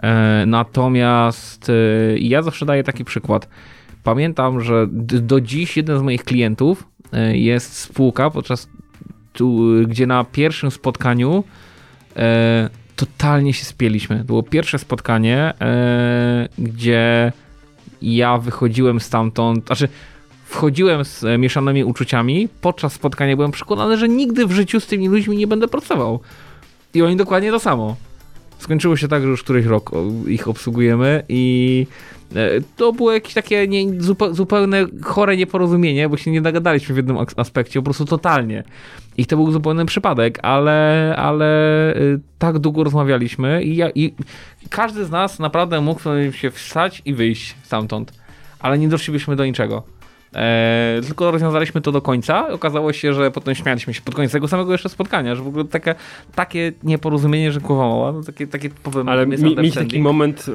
E, 0.03 0.43
natomiast 0.47 1.69
e, 1.69 1.73
ja 2.17 2.41
zawsze 2.41 2.65
daję 2.65 2.83
taki 2.83 3.05
przykład. 3.05 3.47
Pamiętam, 4.03 4.61
że 4.61 4.87
do 5.21 5.41
dziś 5.41 5.77
jeden 5.77 5.99
z 5.99 6.01
moich 6.01 6.23
klientów 6.23 6.87
jest 7.33 7.77
spółka, 7.77 8.29
podczas 8.29 8.67
tu, 9.33 9.67
gdzie 9.87 10.07
na 10.07 10.23
pierwszym 10.23 10.71
spotkaniu 10.71 11.43
e, 12.15 12.69
totalnie 12.95 13.53
się 13.53 13.65
spieliśmy. 13.65 14.23
Było 14.23 14.43
pierwsze 14.43 14.79
spotkanie, 14.79 15.53
e, 15.61 16.49
gdzie 16.57 17.31
ja 18.01 18.37
wychodziłem 18.37 18.99
stamtąd, 18.99 19.65
znaczy 19.65 19.87
wchodziłem 20.45 21.05
z 21.05 21.23
e, 21.23 21.37
mieszanymi 21.37 21.83
uczuciami. 21.83 22.49
Podczas 22.61 22.93
spotkania 22.93 23.35
byłem 23.35 23.51
przekonany, 23.51 23.97
że 23.97 24.09
nigdy 24.09 24.47
w 24.47 24.51
życiu 24.51 24.79
z 24.79 24.87
tymi 24.87 25.07
ludźmi 25.07 25.37
nie 25.37 25.47
będę 25.47 25.67
pracował. 25.67 26.19
I 26.93 27.01
oni 27.01 27.15
dokładnie 27.15 27.51
to 27.51 27.59
samo. 27.59 27.95
Skończyło 28.59 28.97
się 28.97 29.07
tak, 29.07 29.23
że 29.23 29.29
już 29.29 29.43
któryś 29.43 29.65
rok 29.65 29.91
ich 30.27 30.47
obsługujemy 30.47 31.23
i 31.29 31.87
e, 31.87 32.20
to 32.77 32.93
było 32.93 33.11
jakieś 33.11 33.33
takie 33.33 33.67
nie, 33.67 33.85
zupe- 33.87 34.33
zupełne 34.33 34.85
chore 35.03 35.37
nieporozumienie, 35.37 36.09
bo 36.09 36.17
się 36.17 36.31
nie 36.31 36.41
dogadaliśmy 36.41 36.93
w 36.95 36.97
jednym 36.97 37.17
as- 37.17 37.33
aspekcie, 37.37 37.79
po 37.79 37.83
prostu 37.83 38.05
totalnie. 38.05 38.63
I 39.17 39.25
to 39.25 39.35
był 39.37 39.51
zupełny 39.51 39.85
przypadek, 39.85 40.39
ale, 40.41 41.13
ale 41.17 41.45
y, 41.95 42.19
tak 42.39 42.59
długo 42.59 42.83
rozmawialiśmy 42.83 43.63
i, 43.63 43.75
ja, 43.75 43.89
i 43.95 44.13
każdy 44.69 45.05
z 45.05 45.11
nas 45.11 45.39
naprawdę 45.39 45.81
mógł 45.81 46.01
się 46.31 46.51
wstać 46.51 47.01
i 47.05 47.13
wyjść 47.13 47.55
stamtąd, 47.63 48.13
ale 48.59 48.77
nie 48.77 48.87
doszlibyśmy 48.89 49.35
do 49.35 49.45
niczego. 49.45 49.83
E, 50.35 51.01
tylko 51.07 51.31
rozwiązaliśmy 51.31 51.81
to 51.81 51.91
do 51.91 52.01
końca. 52.01 52.47
Okazało 52.47 52.93
się, 52.93 53.13
że 53.13 53.31
potem 53.31 53.55
śmialiśmy 53.55 53.93
się 53.93 54.01
pod 54.01 54.15
koniec 54.15 54.31
tego 54.31 54.47
samego 54.47 54.71
jeszcze 54.71 54.89
spotkania, 54.89 55.35
że 55.35 55.43
w 55.43 55.47
ogóle 55.47 55.65
takie, 55.65 55.95
takie 56.35 56.71
nieporozumienie, 56.83 57.51
że 57.51 57.59
głowa 57.59 57.87
mała, 57.87 58.11
no 58.11 58.23
takie, 58.23 58.47
takie 58.47 58.69
powiem, 58.69 59.09
Ale 59.09 59.27
mi, 59.27 59.55
mieć 59.55 59.75
taki 59.75 59.99
moment, 59.99 60.45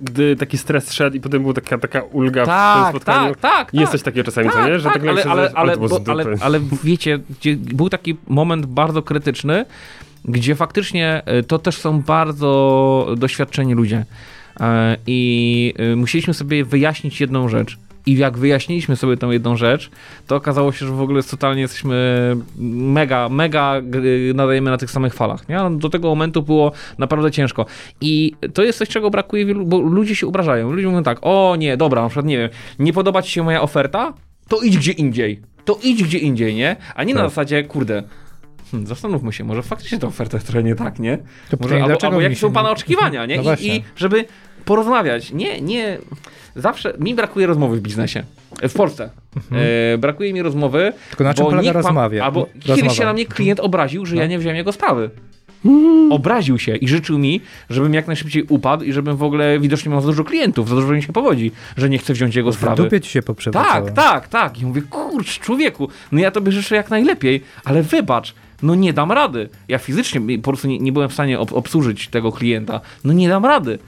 gdy 0.00 0.36
taki 0.36 0.58
stres 0.58 0.92
szedł 0.92 1.16
i 1.16 1.20
potem 1.20 1.42
była 1.42 1.54
taka, 1.54 1.78
taka 1.78 2.02
ulga 2.02 2.42
w 2.42 2.46
tym 2.46 2.54
tak, 2.54 2.90
spotkaniu. 2.90 3.34
tak, 3.34 3.40
tak, 3.40 3.74
Jest 3.74 3.84
tak. 3.84 3.92
coś 3.92 4.02
takiego 4.02 4.24
czasami, 4.24 4.48
co 4.48 4.54
Tak, 4.54 4.66
nie? 4.66 4.78
Że 4.78 4.84
tak, 4.84 4.92
tak 4.92 5.08
ale, 5.08 5.22
się 5.22 5.30
ale, 5.30 5.52
ale, 5.54 5.76
bo, 5.76 6.00
ale, 6.06 6.24
ale 6.40 6.60
wiecie, 6.84 7.18
był 7.56 7.88
taki 7.88 8.16
moment 8.28 8.66
bardzo 8.66 9.02
krytyczny, 9.02 9.64
gdzie 10.24 10.54
faktycznie 10.54 11.22
y, 11.40 11.42
to 11.42 11.58
też 11.58 11.76
są 11.76 12.02
bardzo 12.02 13.14
doświadczeni 13.16 13.74
ludzie. 13.74 14.04
E, 14.60 14.96
I 15.06 15.74
musieliśmy 15.96 16.34
sobie 16.34 16.64
wyjaśnić 16.64 17.20
jedną 17.20 17.48
rzecz. 17.48 17.78
I 18.06 18.16
jak 18.16 18.38
wyjaśniliśmy 18.38 18.96
sobie 18.96 19.16
tą 19.16 19.30
jedną 19.30 19.56
rzecz, 19.56 19.90
to 20.26 20.36
okazało 20.36 20.72
się, 20.72 20.86
że 20.86 20.92
w 20.92 21.00
ogóle 21.00 21.22
totalnie 21.22 21.62
jesteśmy 21.62 22.36
mega, 22.58 23.28
mega 23.28 23.82
y, 23.94 24.32
nadajemy 24.34 24.70
na 24.70 24.78
tych 24.78 24.90
samych 24.90 25.14
falach. 25.14 25.48
Nie? 25.48 25.58
Do 25.78 25.88
tego 25.88 26.08
momentu 26.08 26.42
było 26.42 26.72
naprawdę 26.98 27.30
ciężko. 27.30 27.66
I 28.00 28.32
to 28.54 28.62
jest 28.62 28.78
coś, 28.78 28.88
czego 28.88 29.10
brakuje 29.10 29.46
wielu, 29.46 29.66
bo 29.66 29.78
ludzie 29.80 30.16
się 30.16 30.26
obrażają. 30.26 30.72
Ludzie 30.72 30.88
mówią 30.88 31.02
tak, 31.02 31.18
o 31.22 31.56
nie, 31.58 31.76
dobra, 31.76 32.02
na 32.02 32.08
przykład 32.08 32.26
nie 32.26 32.38
wiem, 32.38 32.48
nie 32.78 32.92
podoba 32.92 33.22
ci 33.22 33.30
się 33.32 33.42
moja 33.42 33.62
oferta? 33.62 34.12
To 34.48 34.60
idź 34.60 34.78
gdzie 34.78 34.92
indziej. 34.92 35.40
To 35.64 35.78
idź 35.82 36.04
gdzie 36.04 36.18
indziej, 36.18 36.54
nie? 36.54 36.76
A 36.94 37.04
nie 37.04 37.14
na 37.14 37.20
Tak. 37.20 37.30
zasadzie, 37.30 37.64
kurde, 37.64 38.02
hmm, 38.70 38.86
zastanówmy 38.86 39.32
się, 39.32 39.44
może 39.44 39.62
faktycznie 39.62 39.98
ta 39.98 40.06
oferta 40.06 40.36
jest 40.36 40.46
trochę 40.46 40.62
nie 40.62 40.74
tak, 40.74 40.98
nie? 40.98 41.16
To 41.16 41.56
Może, 41.60 41.74
pytanie, 41.74 41.92
albo, 41.92 42.06
albo 42.06 42.20
jakie 42.20 42.36
są 42.36 42.52
pana 42.52 42.70
oczekiwania, 42.70 43.26
nie? 43.26 43.42
No 43.42 43.54
I. 43.54 43.66
I 43.68 43.82
żeby 43.96 44.24
porozmawiać. 44.74 45.32
Nie, 45.32 45.60
nie. 45.60 45.98
Zawsze 46.56 46.94
mi 46.98 47.14
brakuje 47.14 47.46
rozmowy 47.46 47.76
w 47.76 47.80
biznesie. 47.80 48.22
W 48.68 48.74
Polsce. 48.74 49.10
E, 49.94 49.98
brakuje 49.98 50.32
mi 50.32 50.42
rozmowy. 50.42 50.92
Tylko 51.08 51.24
na 51.24 51.34
czym 51.34 51.46
polega 51.46 51.72
rozmawia? 51.72 52.24
Albo 52.24 52.40
Rozmowa. 52.54 52.76
kiedyś 52.82 52.98
się 52.98 53.04
na 53.04 53.12
mnie 53.12 53.26
klient 53.26 53.60
obraził, 53.60 54.06
że 54.06 54.16
ja 54.16 54.22
No. 54.22 54.28
nie 54.28 54.38
wziąłem 54.38 54.56
jego 54.56 54.72
sprawy. 54.72 55.10
Obraził 56.10 56.58
się 56.58 56.76
i 56.76 56.88
życzył 56.88 57.18
mi, 57.18 57.40
żebym 57.70 57.94
jak 57.94 58.06
najszybciej 58.06 58.42
upadł 58.48 58.84
i 58.84 58.92
żebym 58.92 59.16
w 59.16 59.22
ogóle 59.22 59.58
widocznie 59.60 59.90
mam 59.90 60.00
za 60.00 60.06
dużo 60.06 60.24
klientów, 60.24 60.68
za 60.68 60.74
dużo 60.74 60.92
mi 60.92 61.02
się 61.02 61.12
powodzi, 61.12 61.52
że 61.76 61.88
nie 61.88 61.98
chcę 61.98 62.12
wziąć 62.12 62.34
jego 62.36 62.52
sprawy. 62.52 62.82
dupie 62.82 63.00
ci 63.00 63.10
się 63.10 63.22
poprzewracało. 63.22 63.86
Tak, 63.86 63.94
tak, 63.94 64.28
tak. 64.28 64.60
I 64.60 64.66
mówię, 64.66 64.82
kurcz, 64.90 65.38
człowieku, 65.40 65.88
no 66.12 66.20
ja 66.20 66.30
tobie 66.30 66.52
życzę 66.52 66.76
jak 66.76 66.90
najlepiej, 66.90 67.42
ale 67.64 67.82
wybacz, 67.82 68.34
no 68.62 68.74
nie 68.74 68.92
dam 68.92 69.12
rady. 69.12 69.48
Ja 69.68 69.78
fizycznie 69.78 70.38
po 70.38 70.50
prostu 70.50 70.68
nie, 70.68 70.78
nie 70.78 70.92
byłem 70.92 71.08
w 71.08 71.12
stanie 71.12 71.38
ob 71.40 71.52
obsłużyć 71.52 72.08
tego 72.08 72.32
klienta. 72.32 72.80
No 73.04 73.12
nie 73.12 73.28
dam 73.28 73.44
rady. 73.46 73.78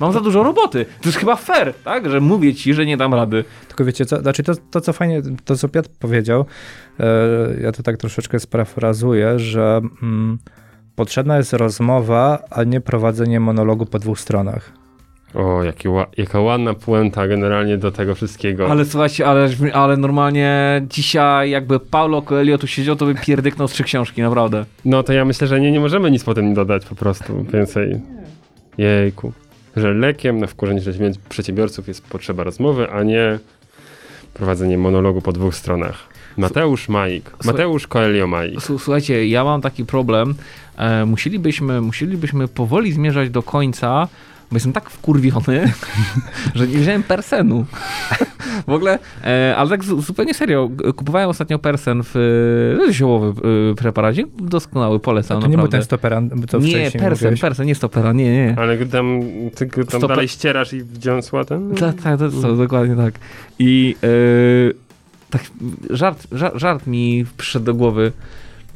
Mam 0.00 0.12
za 0.12 0.20
dużo 0.20 0.42
roboty. 0.42 0.84
To 1.02 1.08
jest 1.08 1.18
chyba 1.18 1.36
fair, 1.36 1.74
tak? 1.84 2.10
Że 2.10 2.20
mówię 2.20 2.54
ci, 2.54 2.74
że 2.74 2.86
nie 2.86 2.96
dam 2.96 3.14
rady. 3.14 3.44
Tylko 3.68 3.84
wiecie 3.84 4.06
co, 4.06 4.20
znaczy 4.20 4.42
to, 4.42 4.52
to 4.70 4.80
co 4.80 4.92
fajnie, 4.92 5.22
to 5.44 5.56
co 5.56 5.68
Piotr 5.68 5.88
powiedział, 5.98 6.44
e, 7.00 7.04
ja 7.62 7.72
to 7.72 7.82
tak 7.82 7.96
troszeczkę 7.96 8.40
sprafrazuję, 8.40 9.38
że 9.38 9.80
mm, 10.02 10.38
potrzebna 10.96 11.36
jest 11.36 11.52
rozmowa, 11.52 12.38
a 12.50 12.64
nie 12.64 12.80
prowadzenie 12.80 13.40
monologu 13.40 13.86
po 13.86 13.98
dwóch 13.98 14.20
stronach. 14.20 14.72
O, 15.34 15.62
jakie 15.62 15.88
ła- 15.88 16.06
jaka 16.16 16.40
ładna 16.40 16.74
puenta 16.74 17.28
generalnie 17.28 17.78
do 17.78 17.90
tego 17.92 18.14
wszystkiego. 18.14 18.70
Ale 18.70 18.84
słuchajcie, 18.84 19.26
ale, 19.26 19.48
ale 19.72 19.96
normalnie 19.96 20.82
dzisiaj 20.90 21.50
jakby 21.50 21.80
Paulo 21.80 22.22
Coelho 22.22 22.58
tu 22.58 22.66
siedział, 22.66 22.96
to 22.96 23.06
by 23.06 23.14
pierdyknął 23.14 23.68
z 23.68 23.72
trzy 23.72 23.84
książki, 23.84 24.22
naprawdę. 24.22 24.64
No 24.84 25.02
to 25.02 25.12
ja 25.12 25.24
myślę, 25.24 25.46
że 25.46 25.60
nie, 25.60 25.72
nie 25.72 25.80
możemy 25.80 26.10
nic 26.10 26.24
potem 26.24 26.54
dodać 26.54 26.84
po 26.84 26.94
prostu 26.94 27.44
więcej. 27.52 28.00
Jejku. 28.78 29.32
Że 29.76 29.94
lekiem 29.94 30.38
na 30.38 30.46
wkurzenie 30.46 30.80
przedsiębior- 30.80 31.18
przedsiębiorców 31.28 31.88
jest 31.88 32.04
potrzeba 32.04 32.44
rozmowy, 32.44 32.90
a 32.90 33.02
nie 33.02 33.38
prowadzenie 34.34 34.78
monologu 34.78 35.20
po 35.22 35.32
dwóch 35.32 35.54
stronach. 35.54 35.98
Mateusz. 36.36 36.88
Słuchaj- 36.88 37.22
Mateusz 37.44 37.86
Coelho 37.86 38.26
Majik. 38.26 38.58
S- 38.58 38.64
Słuchajcie, 38.78 39.26
ja 39.28 39.44
mam 39.44 39.60
taki 39.60 39.84
problem. 39.84 40.34
E, 40.78 41.04
musielibyśmy, 41.06 41.80
musielibyśmy 41.80 42.48
powoli 42.48 42.92
zmierzać 42.92 43.30
do 43.30 43.42
końca, 43.42 44.08
bo 44.50 44.56
jestem 44.56 44.72
tak 44.72 44.90
wkurwiony, 44.90 45.72
że 46.54 46.66
nie 46.68 46.78
wziąłem 46.78 47.02
persenu. 47.02 47.64
w 48.66 48.72
ogóle, 48.72 48.98
e, 49.24 49.54
ale 49.56 49.70
tak 49.70 49.84
zu- 49.84 50.00
zupełnie 50.00 50.34
serio, 50.34 50.70
kupowałem 50.96 51.28
ostatnio 51.28 51.58
persen 51.58 52.02
w 52.04 52.16
e, 52.88 52.92
ziołowy 52.92 53.42
e, 53.70 53.74
preparacie. 53.74 54.24
Doskonały, 54.38 55.00
polecam 55.00 55.42
to 55.42 55.46
nie 55.48 55.56
był 55.58 55.68
ten 55.68 55.82
stoperan, 55.84 56.30
co 56.48 56.58
nie, 56.58 56.68
wcześniej 56.68 56.90
persen, 57.02 57.10
mówiłeś. 57.10 57.40
persen, 57.40 57.66
nie 57.66 57.74
stopera, 57.74 58.12
nie, 58.12 58.32
nie. 58.32 58.54
Ale 58.58 58.76
gdy 58.76 58.86
tam, 58.86 59.20
ty 59.54 59.66
go 59.66 59.84
tam 59.84 60.00
Stopa- 60.00 60.08
dalej 60.08 60.28
ścierasz 60.28 60.72
i 60.72 60.82
wdziąsła 60.82 61.44
ten? 61.44 61.74
Tak, 61.74 62.02
tak, 62.02 62.18
to, 62.18 62.30
to, 62.30 62.56
dokładnie 62.56 62.96
tak. 62.96 63.14
I 63.58 63.96
e, 64.02 64.08
tak 65.30 65.42
żart, 65.90 66.26
żart, 66.32 66.54
żart 66.58 66.86
mi 66.86 67.24
przyszedł 67.36 67.64
do 67.66 67.74
głowy, 67.74 68.12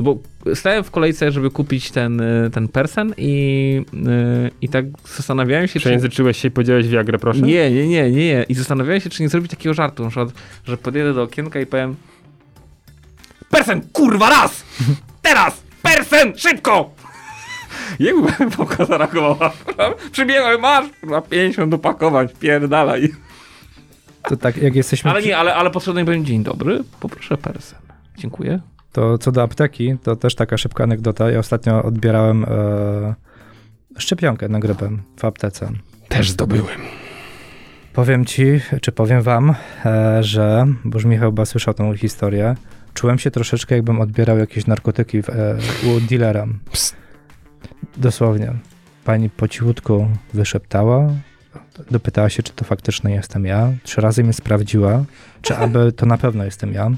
bo 0.01 0.19
stałem 0.55 0.85
w 0.85 0.91
kolejce, 0.91 1.33
żeby 1.33 1.51
kupić 1.51 1.91
ten, 1.91 2.21
e, 2.21 2.51
ten 2.51 2.69
persen 2.69 3.15
i, 3.17 3.85
e, 4.07 4.51
i 4.61 4.69
tak 4.69 4.85
zastanawiałem 5.17 5.67
się, 5.67 5.73
czy... 5.73 5.81
Przejęzyczyłeś 5.81 6.37
się 6.37 6.49
i 6.49 6.51
powiedziałeś 6.51 6.89
Viagrę, 6.89 7.19
proszę? 7.19 7.41
Nie, 7.41 7.71
nie, 7.71 7.89
nie, 7.89 8.11
nie, 8.11 8.11
nie. 8.11 8.45
I 8.49 8.55
zastanawiałem 8.55 9.01
się, 9.01 9.11
czy 9.11 9.23
nie 9.23 9.29
zrobić 9.29 9.51
takiego 9.51 9.75
żartu, 9.75 10.03
na 10.03 10.09
przykład, 10.09 10.29
że 10.65 10.77
podjedę 10.77 11.15
do 11.15 11.23
okienka 11.23 11.61
i 11.61 11.67
powiem 11.67 11.97
Persen, 13.51 13.81
kurwa, 13.93 14.31
raz! 14.31 14.65
Teraz! 15.23 15.63
Persen, 15.83 16.33
szybko! 16.37 16.91
Jakby 18.01 18.57
Boga 18.57 18.85
zareagowała. 18.85 19.53
Przybiegłem, 20.13 20.61
masz, 20.61 20.87
kurwa, 21.01 21.21
50 21.21 21.75
opakowań, 21.75 22.29
pierdalaj. 22.41 23.09
To 24.29 24.37
tak, 24.37 24.57
jak 24.57 24.75
jesteśmy, 24.75 25.11
Ale 25.11 25.23
nie, 25.23 25.39
ale, 25.39 25.55
ale 25.55 25.71
podszedłem 25.71 26.05
i 26.05 26.07
powiem, 26.07 26.25
dzień 26.25 26.43
dobry, 26.43 26.85
poproszę 27.01 27.37
persen. 27.37 27.79
Dziękuję. 28.17 28.61
To 28.93 29.19
co 29.19 29.33
do 29.33 29.43
apteki, 29.43 29.97
to 30.03 30.17
też 30.17 30.35
taka 30.35 30.59
szybka 30.59 30.85
anegdota. 30.85 31.31
Ja 31.31 31.39
ostatnio 31.39 31.83
odbierałem 31.83 32.45
e, 32.45 33.15
szczepionkę 33.99 34.49
na 34.49 34.59
grypę 34.59 34.91
w 35.17 35.25
aptece. 35.25 35.71
Też 36.09 36.31
zdobyłem. 36.31 36.81
Powiem 37.93 38.25
ci, 38.25 38.45
czy 38.83 38.93
powiem 38.93 39.23
wam, 39.23 39.55
e, 39.85 40.23
że, 40.23 40.67
bo 40.85 40.99
już 40.99 41.05
Michał 41.05 41.31
chyba 41.31 41.45
słyszał 41.45 41.75
tą 41.75 41.97
historię, 41.97 42.55
czułem 42.95 43.19
się 43.19 43.31
troszeczkę 43.31 43.75
jakbym 43.75 44.01
odbierał 44.01 44.39
jakieś 44.39 44.67
narkotyki 44.67 45.23
w, 45.23 45.29
e, 45.29 45.57
u 45.87 46.01
dealera. 46.01 46.47
Psst. 46.73 46.97
Dosłownie. 47.97 48.53
Pani 49.05 49.31
po 49.31 49.49
cichutku 49.49 50.07
wyszeptała, 50.35 51.09
dopytała 51.91 52.31
się, 52.31 52.43
czy 52.43 52.53
to 52.53 52.65
faktycznie 52.65 53.15
jestem 53.15 53.45
ja. 53.45 53.73
Trzy 53.83 54.01
razy 54.01 54.25
mnie 54.25 54.33
sprawdziła, 54.33 55.05
czy 55.43 55.57
aby 55.57 55.93
to 55.93 56.07
na 56.07 56.19
pewno 56.19 56.45
jestem 56.45 56.73
ja. 56.73 56.91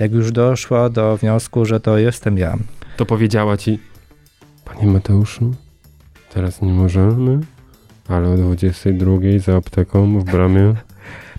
Jak 0.00 0.12
już 0.12 0.32
doszła 0.32 0.88
do 0.88 1.16
wniosku, 1.16 1.64
że 1.64 1.80
to 1.80 1.98
jestem 1.98 2.38
ja. 2.38 2.56
To 2.96 3.06
powiedziała 3.06 3.56
ci, 3.56 3.78
panie 4.64 4.86
Mateuszu, 4.86 5.54
teraz 6.34 6.62
nie 6.62 6.72
możemy, 6.72 7.40
ale 8.08 8.28
o 8.28 8.36
22 8.36 9.16
za 9.38 9.56
apteką 9.56 10.20
w 10.20 10.24
bramie. 10.24 10.74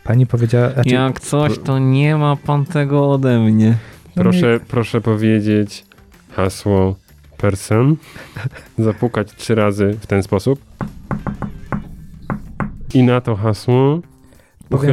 Pani 0.04 0.26
powiedziała, 0.26 0.70
znaczy, 0.70 0.90
Jak 0.90 1.20
coś, 1.20 1.60
to 1.60 1.80
nie 1.80 2.16
ma 2.18 2.36
pan 2.36 2.66
tego 2.66 3.12
ode 3.12 3.40
mnie. 3.40 3.78
No 4.16 4.24
Proszę, 4.24 4.60
proszę 4.68 5.02
powiedzieć 5.02 5.86
hasło 6.32 6.96
person, 7.38 7.96
zapukać 8.78 9.36
trzy 9.36 9.56
razy 9.56 9.98
w 10.02 10.08
ten 10.08 10.24
sposób. 10.24 10.60
I 12.94 13.04
na 13.04 13.22
to 13.22 13.36
hasło 13.36 14.00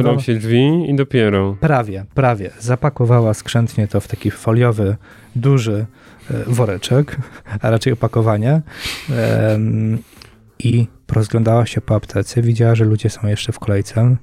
Wam- 0.03 0.19
się 0.19 0.35
drzwi 0.35 0.89
i 0.89 0.95
dopiero. 0.95 1.55
prawie, 1.59 2.05
prawie, 2.13 2.51
zapakowała 2.59 3.33
skrzętnie 3.33 3.87
to 3.87 4.01
w 4.01 4.07
taki 4.07 4.31
foliowy, 4.31 4.95
duży 5.35 5.85
e, 6.31 6.43
woreczek, 6.47 7.17
a 7.61 7.69
raczej 7.69 7.93
opakowanie 7.93 8.61
i 10.59 10.87
rozglądała 11.11 11.65
się 11.65 11.81
po 11.81 11.95
aptece, 11.95 12.41
widziała, 12.41 12.75
że 12.75 12.85
ludzie 12.85 13.09
są 13.09 13.27
jeszcze 13.27 13.51
w 13.51 13.59
kolejce 13.59 14.15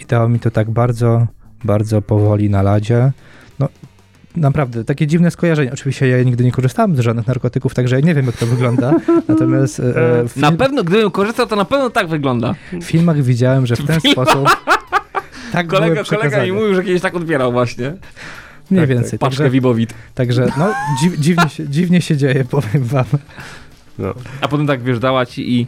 i 0.00 0.04
dało 0.04 0.28
mi 0.28 0.40
to 0.40 0.50
tak 0.50 0.70
bardzo, 0.70 1.26
bardzo 1.64 2.02
powoli 2.02 2.50
na 2.50 2.62
ladzie. 2.62 3.12
No, 3.58 3.68
naprawdę, 4.36 4.84
takie 4.84 5.06
dziwne 5.06 5.30
skojarzenie. 5.30 5.72
Oczywiście 5.72 6.08
ja 6.08 6.22
nigdy 6.22 6.44
nie 6.44 6.52
korzystałem 6.52 6.96
z 6.96 7.00
żadnych 7.00 7.26
narkotyków, 7.26 7.74
także 7.74 7.96
ja 7.96 8.06
nie 8.06 8.14
wiem, 8.14 8.26
jak 8.26 8.36
to 8.36 8.46
wygląda. 8.46 8.92
Natomiast 9.28 9.80
e, 9.80 9.82
e, 10.20 10.22
Na 10.22 10.28
film, 10.48 10.56
pewno, 10.56 10.84
gdybym 10.84 11.10
korzystał, 11.10 11.46
to 11.46 11.56
na 11.56 11.64
pewno 11.64 11.90
tak 11.90 12.08
wygląda. 12.08 12.54
w 12.72 12.84
filmach 12.84 13.22
widziałem, 13.22 13.66
że 13.66 13.76
w 13.76 13.86
ten 13.86 14.00
sposób 14.12 14.48
tak 15.56 15.66
były 15.66 15.80
Kolega, 15.80 16.04
kolega 16.04 16.44
mi 16.44 16.52
mówił, 16.52 16.74
że 16.74 16.84
kiedyś 16.84 17.02
tak 17.02 17.14
odbierał 17.14 17.52
właśnie. 17.52 17.84
Mniej 17.84 18.68
Tak, 18.68 18.78
tak. 18.78 18.88
więcej. 18.88 19.18
Paczkę 19.18 19.36
Także, 19.36 19.50
Wibowit. 19.50 19.94
także 20.14 20.46
no, 20.58 20.74
dziw, 21.00 21.18
dziwnie, 21.18 21.48
się, 21.48 21.68
dziwnie 21.68 22.00
się 22.00 22.16
dzieje, 22.16 22.44
powiem 22.44 22.84
wam. 22.84 23.04
No. 23.98 24.14
A 24.40 24.48
potem 24.48 24.66
tak 24.66 24.82
wiesz, 24.82 24.98
dała 24.98 25.26
ci 25.26 25.60
i... 25.60 25.66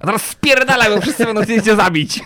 A 0.00 0.06
teraz 0.06 0.26
spierdalaj, 0.26 0.94
bo 0.94 1.00
wszyscy 1.00 1.24
będą 1.24 1.42
chcieli 1.42 1.62
cię 1.62 1.76
zabić. 1.76 2.20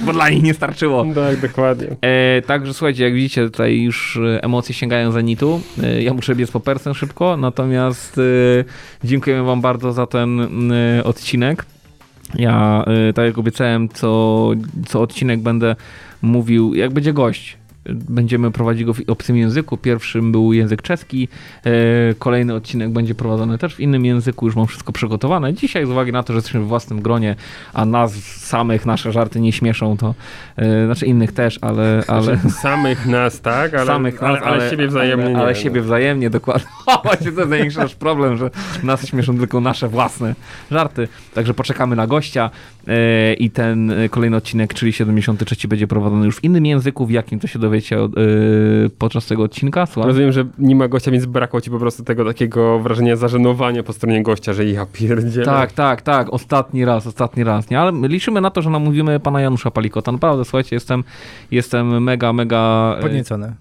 bo 0.00 0.12
dla 0.12 0.28
nich 0.28 0.42
nie 0.42 0.54
starczyło. 0.54 1.06
Tak, 1.14 1.40
dokładnie. 1.40 1.86
E, 2.00 2.42
także 2.42 2.74
słuchajcie, 2.74 3.04
jak 3.04 3.14
widzicie, 3.14 3.44
tutaj 3.44 3.80
już 3.80 4.16
e, 4.16 4.44
emocje 4.44 4.74
sięgają 4.74 5.12
zenitu. 5.12 5.60
E, 5.82 6.02
ja 6.02 6.14
muszę 6.14 6.34
biec 6.34 6.50
po 6.50 6.60
persę 6.60 6.94
szybko, 6.94 7.36
natomiast 7.36 8.18
e, 8.18 8.22
dziękujemy 9.04 9.42
wam 9.42 9.60
bardzo 9.60 9.92
za 9.92 10.06
ten 10.06 10.72
e, 10.72 11.04
odcinek. 11.04 11.64
Ja, 12.34 12.84
e, 12.86 13.12
tak 13.12 13.26
jak 13.26 13.38
obiecałem, 13.38 13.88
co, 13.88 14.50
co 14.86 15.00
odcinek 15.00 15.40
będę 15.40 15.76
mówił, 16.22 16.74
jak 16.74 16.92
będzie 16.92 17.12
gość. 17.12 17.56
Będziemy 17.84 18.50
prowadzić 18.50 18.84
go 18.84 18.94
w 18.94 19.00
obcym 19.06 19.36
języku. 19.36 19.76
Pierwszym 19.76 20.32
był 20.32 20.52
język 20.52 20.82
czeski. 20.82 21.28
E, 21.64 21.70
Kolejny 22.18 22.54
odcinek 22.54 22.90
będzie 22.90 23.14
prowadzony 23.14 23.58
też 23.58 23.74
w 23.74 23.80
innym 23.80 24.04
języku. 24.04 24.46
Już 24.46 24.56
mam 24.56 24.66
wszystko 24.66 24.92
przygotowane. 24.92 25.54
Dzisiaj, 25.54 25.86
z 25.86 25.90
uwagi 25.90 26.12
na 26.12 26.22
to, 26.22 26.32
że 26.32 26.36
jesteśmy 26.36 26.60
w 26.60 26.66
własnym 26.66 27.02
gronie, 27.02 27.36
a 27.74 27.84
nas 27.84 28.14
samych 28.24 28.86
nasze 28.86 29.12
żarty 29.12 29.40
nie 29.40 29.52
śmieszą, 29.52 29.96
to 29.96 30.14
e, 30.56 30.86
znaczy 30.86 31.06
innych 31.06 31.32
też, 31.32 31.58
ale, 31.60 32.04
ale 32.08 32.38
Samych 32.38 33.06
nas, 33.06 33.40
tak? 33.40 33.74
Ale, 33.74 33.86
samych 33.86 34.20
nas, 34.20 34.30
ale, 34.30 34.40
ale, 34.40 34.70
siebie 34.70 34.88
wzajemnie 34.88 35.26
ale, 35.26 35.38
ale 35.38 35.54
siebie 35.54 35.80
wzajemnie, 35.80 36.30
dokładnie. 36.30 36.68
Właśnie 37.04 37.32
to 37.32 37.38
jest 37.38 37.50
największy 37.50 37.78
nasz 37.78 37.94
problem, 37.94 38.36
że 38.36 38.50
nas 38.82 39.06
śmieszą 39.06 39.38
tylko 39.38 39.60
nasze 39.60 39.88
własne 39.88 40.34
żarty. 40.70 41.08
Także 41.34 41.54
poczekamy 41.54 41.96
na 41.96 42.06
gościa 42.06 42.50
e, 42.88 43.34
i 43.34 43.50
ten 43.50 43.92
kolejny 44.10 44.36
odcinek, 44.36 44.74
czyli 44.74 44.92
73 44.92 45.68
będzie 45.68 45.86
prowadzony 45.86 46.26
już 46.26 46.36
w 46.36 46.44
innym 46.44 46.66
języku, 46.66 47.06
w 47.06 47.10
jakim 47.10 47.40
to 47.40 47.46
się 47.46 47.58
dowiecie 47.68 48.02
od, 48.02 48.18
e, 48.18 48.20
podczas 48.98 49.26
tego 49.26 49.42
odcinka. 49.42 49.86
Słucham? 49.86 50.08
Rozumiem, 50.08 50.32
że 50.32 50.44
nie 50.58 50.76
ma 50.76 50.88
gościa, 50.88 51.10
więc 51.10 51.26
brakło 51.26 51.60
ci 51.60 51.70
po 51.70 51.78
prostu 51.78 52.04
tego 52.04 52.24
takiego 52.24 52.78
wrażenia 52.78 53.16
zażenowania 53.16 53.82
po 53.82 53.92
stronie 53.92 54.22
gościa, 54.22 54.52
że 54.52 54.64
ja 54.64 54.86
pierdzielę. 54.92 55.46
Tak, 55.46 55.72
tak, 55.72 56.02
tak. 56.02 56.32
Ostatni 56.32 56.84
raz, 56.84 57.06
ostatni 57.06 57.44
raz. 57.44 57.70
Nie? 57.70 57.80
Ale 57.80 57.92
my 57.92 58.08
liczymy 58.08 58.40
na 58.40 58.50
to, 58.50 58.62
że 58.62 58.70
namówimy 58.70 59.20
pana 59.20 59.40
Janusza 59.40 59.70
Palikota. 59.70 60.12
Naprawdę, 60.12 60.44
słuchajcie, 60.44 60.76
jestem, 60.76 61.04
jestem 61.50 62.02
mega, 62.02 62.32
mega... 62.32 62.94
e, 62.98 63.02
Podniecony. 63.02 63.54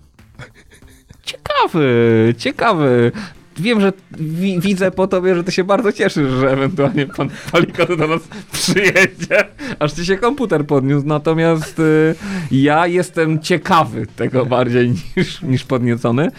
Ciekawy, 1.24 2.36
ciekawy. 2.38 3.12
Wiem, 3.60 3.82
że 3.82 3.94
wi 4.18 4.60
widzę 4.60 4.92
po 4.92 5.08
tobie, 5.08 5.36
że 5.36 5.44
ty 5.44 5.52
się 5.52 5.64
bardzo 5.64 5.92
cieszysz, 5.92 6.32
że 6.32 6.52
ewentualnie 6.52 7.06
pan 7.06 7.30
Palikot 7.52 7.96
do 7.96 8.08
nas 8.08 8.22
przyjedzie, 8.52 9.46
aż 9.80 9.94
ci 9.94 10.06
się 10.06 10.18
komputer 10.18 10.66
podniósł. 10.66 11.08
Natomiast 11.08 11.80
y, 11.80 12.16
ja 12.52 12.88
jestem 12.88 13.40
ciekawy 13.40 14.08
tego 14.16 14.46
bardziej 14.46 14.94
niż, 15.18 15.42
niż 15.42 15.64
podniecony. 15.64 16.32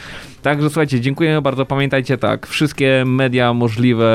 Także 0.42 0.70
słuchajcie, 0.70 1.00
dziękujemy 1.00 1.42
bardzo. 1.42 1.66
Pamiętajcie 1.66 2.18
tak, 2.18 2.46
wszystkie 2.46 3.04
media 3.06 3.54
możliwe, 3.54 4.06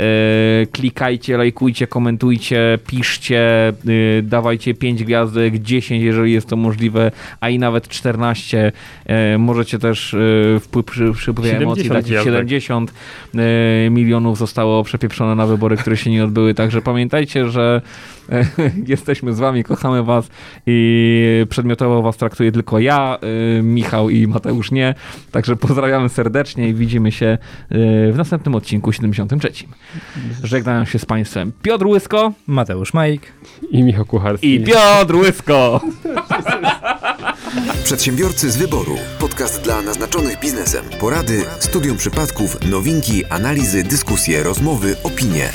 e, 0.00 0.66
klikajcie, 0.72 1.36
lajkujcie, 1.36 1.86
komentujcie, 1.86 2.78
piszcie, 2.86 3.72
y, 3.88 4.22
dawajcie 4.22 4.74
5 4.74 5.04
gwiazdek, 5.04 5.58
10, 5.58 6.04
jeżeli 6.04 6.32
jest 6.32 6.48
to 6.48 6.56
możliwe, 6.56 7.10
a 7.40 7.48
i 7.48 7.58
nawet 7.58 7.88
14. 7.88 8.72
E, 9.06 9.38
możecie 9.38 9.78
też 9.78 10.14
e, 10.14 10.60
wpływ 10.60 10.86
przy, 10.86 11.12
przy 11.12 11.32
wpływie 11.32 11.56
emocji 11.56 11.84
70 11.84 11.92
dać 11.92 12.04
gwiazdek. 12.04 12.24
70 12.34 12.92
e, 13.34 13.90
milionów 13.90 14.38
zostało 14.38 14.84
przepieprzone 14.84 15.34
na 15.34 15.46
wybory, 15.46 15.76
które 15.76 15.96
się 15.96 16.10
nie 16.10 16.24
odbyły. 16.24 16.54
Także 16.54 16.82
pamiętajcie, 16.82 17.48
że 17.48 17.82
e, 18.23 18.23
jesteśmy 18.86 19.34
z 19.34 19.38
wami, 19.38 19.64
kochamy 19.64 20.02
was 20.02 20.28
i 20.66 21.46
przedmiotowo 21.48 22.02
was 22.02 22.16
traktuję 22.16 22.52
tylko 22.52 22.78
ja, 22.78 23.18
e, 23.58 23.62
Michał 23.62 24.10
i 24.10 24.26
Mateusz 24.26 24.70
nie. 24.70 24.94
Także 25.32 25.56
pozdrawiamy 25.56 26.08
serdecznie 26.08 26.68
i 26.68 26.74
widzimy 26.74 27.12
się 27.12 27.26
e, 27.26 27.38
w 28.12 28.14
następnym 28.16 28.54
odcinku 28.54 28.92
73. 28.92 29.50
Żegnają 30.42 30.84
się 30.84 30.98
z 30.98 31.04
państwem 31.04 31.52
Piotr 31.62 31.86
Łysko 31.86 32.32
Mateusz 32.46 32.94
Majk. 32.94 33.22
I 33.70 33.82
Michał 33.82 34.04
Kucharski. 34.04 34.54
i 34.54 34.64
Piotr 34.64 35.16
Łysko. 35.16 35.80
Przedsiębiorcy 37.84 38.50
z 38.50 38.56
wyboru. 38.56 38.96
Podcast 39.18 39.62
dla 39.62 39.82
naznaczonych 39.82 40.40
biznesem. 40.40 40.84
Porady, 41.00 41.44
studium 41.58 41.96
przypadków, 41.96 42.70
nowinki, 42.70 43.24
analizy, 43.24 43.82
dyskusje, 43.82 44.42
rozmowy, 44.42 44.96
opinie. 45.02 45.48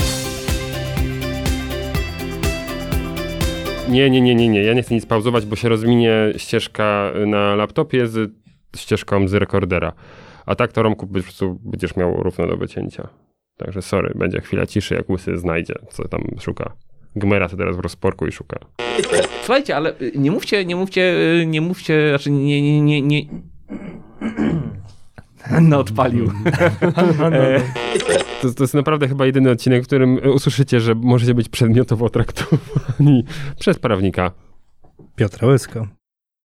Nie, 3.89 4.09
nie, 4.09 4.21
nie, 4.21 4.35
nie, 4.35 4.47
nie. 4.47 4.63
Ja 4.63 4.73
nie 4.73 4.83
chcę 4.83 4.95
nic 4.95 5.05
pauzować, 5.05 5.45
bo 5.45 5.55
się 5.55 5.69
rozwinie 5.69 6.13
ścieżka 6.37 7.11
na 7.27 7.55
laptopie 7.55 8.07
z 8.07 8.31
ścieżką 8.75 9.27
z 9.27 9.33
rekordera. 9.33 9.93
A 10.45 10.55
tak 10.55 10.71
to 10.71 10.83
Romku 10.83 11.07
po 11.07 11.13
prostu 11.13 11.59
będziesz 11.63 11.95
miał 11.95 12.23
równo 12.23 12.47
do 12.47 12.57
wycięcia. 12.57 13.07
Także 13.57 13.81
sorry, 13.81 14.13
będzie 14.15 14.41
chwila 14.41 14.65
ciszy, 14.65 14.95
jak 14.95 15.09
łysy 15.09 15.37
znajdzie, 15.37 15.73
co 15.89 16.07
tam 16.07 16.21
szuka. 16.39 16.73
Gmera 17.15 17.49
to 17.49 17.57
teraz 17.57 17.75
w 17.75 17.79
rozporku 17.79 18.27
i 18.27 18.31
szuka. 18.31 18.59
Słuchajcie, 19.39 19.75
ale 19.75 19.93
nie 20.15 20.31
mówcie, 20.31 20.65
nie 20.65 20.75
mówcie, 20.75 21.15
nie 21.47 21.61
mówcie, 21.61 22.09
znaczy 22.09 22.31
nie, 22.31 22.61
nie, 22.61 22.81
nie, 22.81 23.01
nie. 23.01 23.21
No 25.61 25.79
odpalił. 25.79 26.31
E, 27.21 27.61
To, 28.41 28.53
to 28.53 28.63
jest 28.63 28.73
naprawdę 28.73 29.07
chyba 29.07 29.25
jedyny 29.25 29.51
odcinek, 29.51 29.83
w 29.83 29.87
którym 29.87 30.19
usłyszycie, 30.33 30.79
że 30.79 30.95
możecie 30.95 31.33
być 31.33 31.49
przedmiotowo 31.49 32.09
traktowani 32.09 33.23
przez 33.59 33.79
prawnika. 33.79 34.31
Piotr 35.15 35.45
Łysko. 35.45 35.87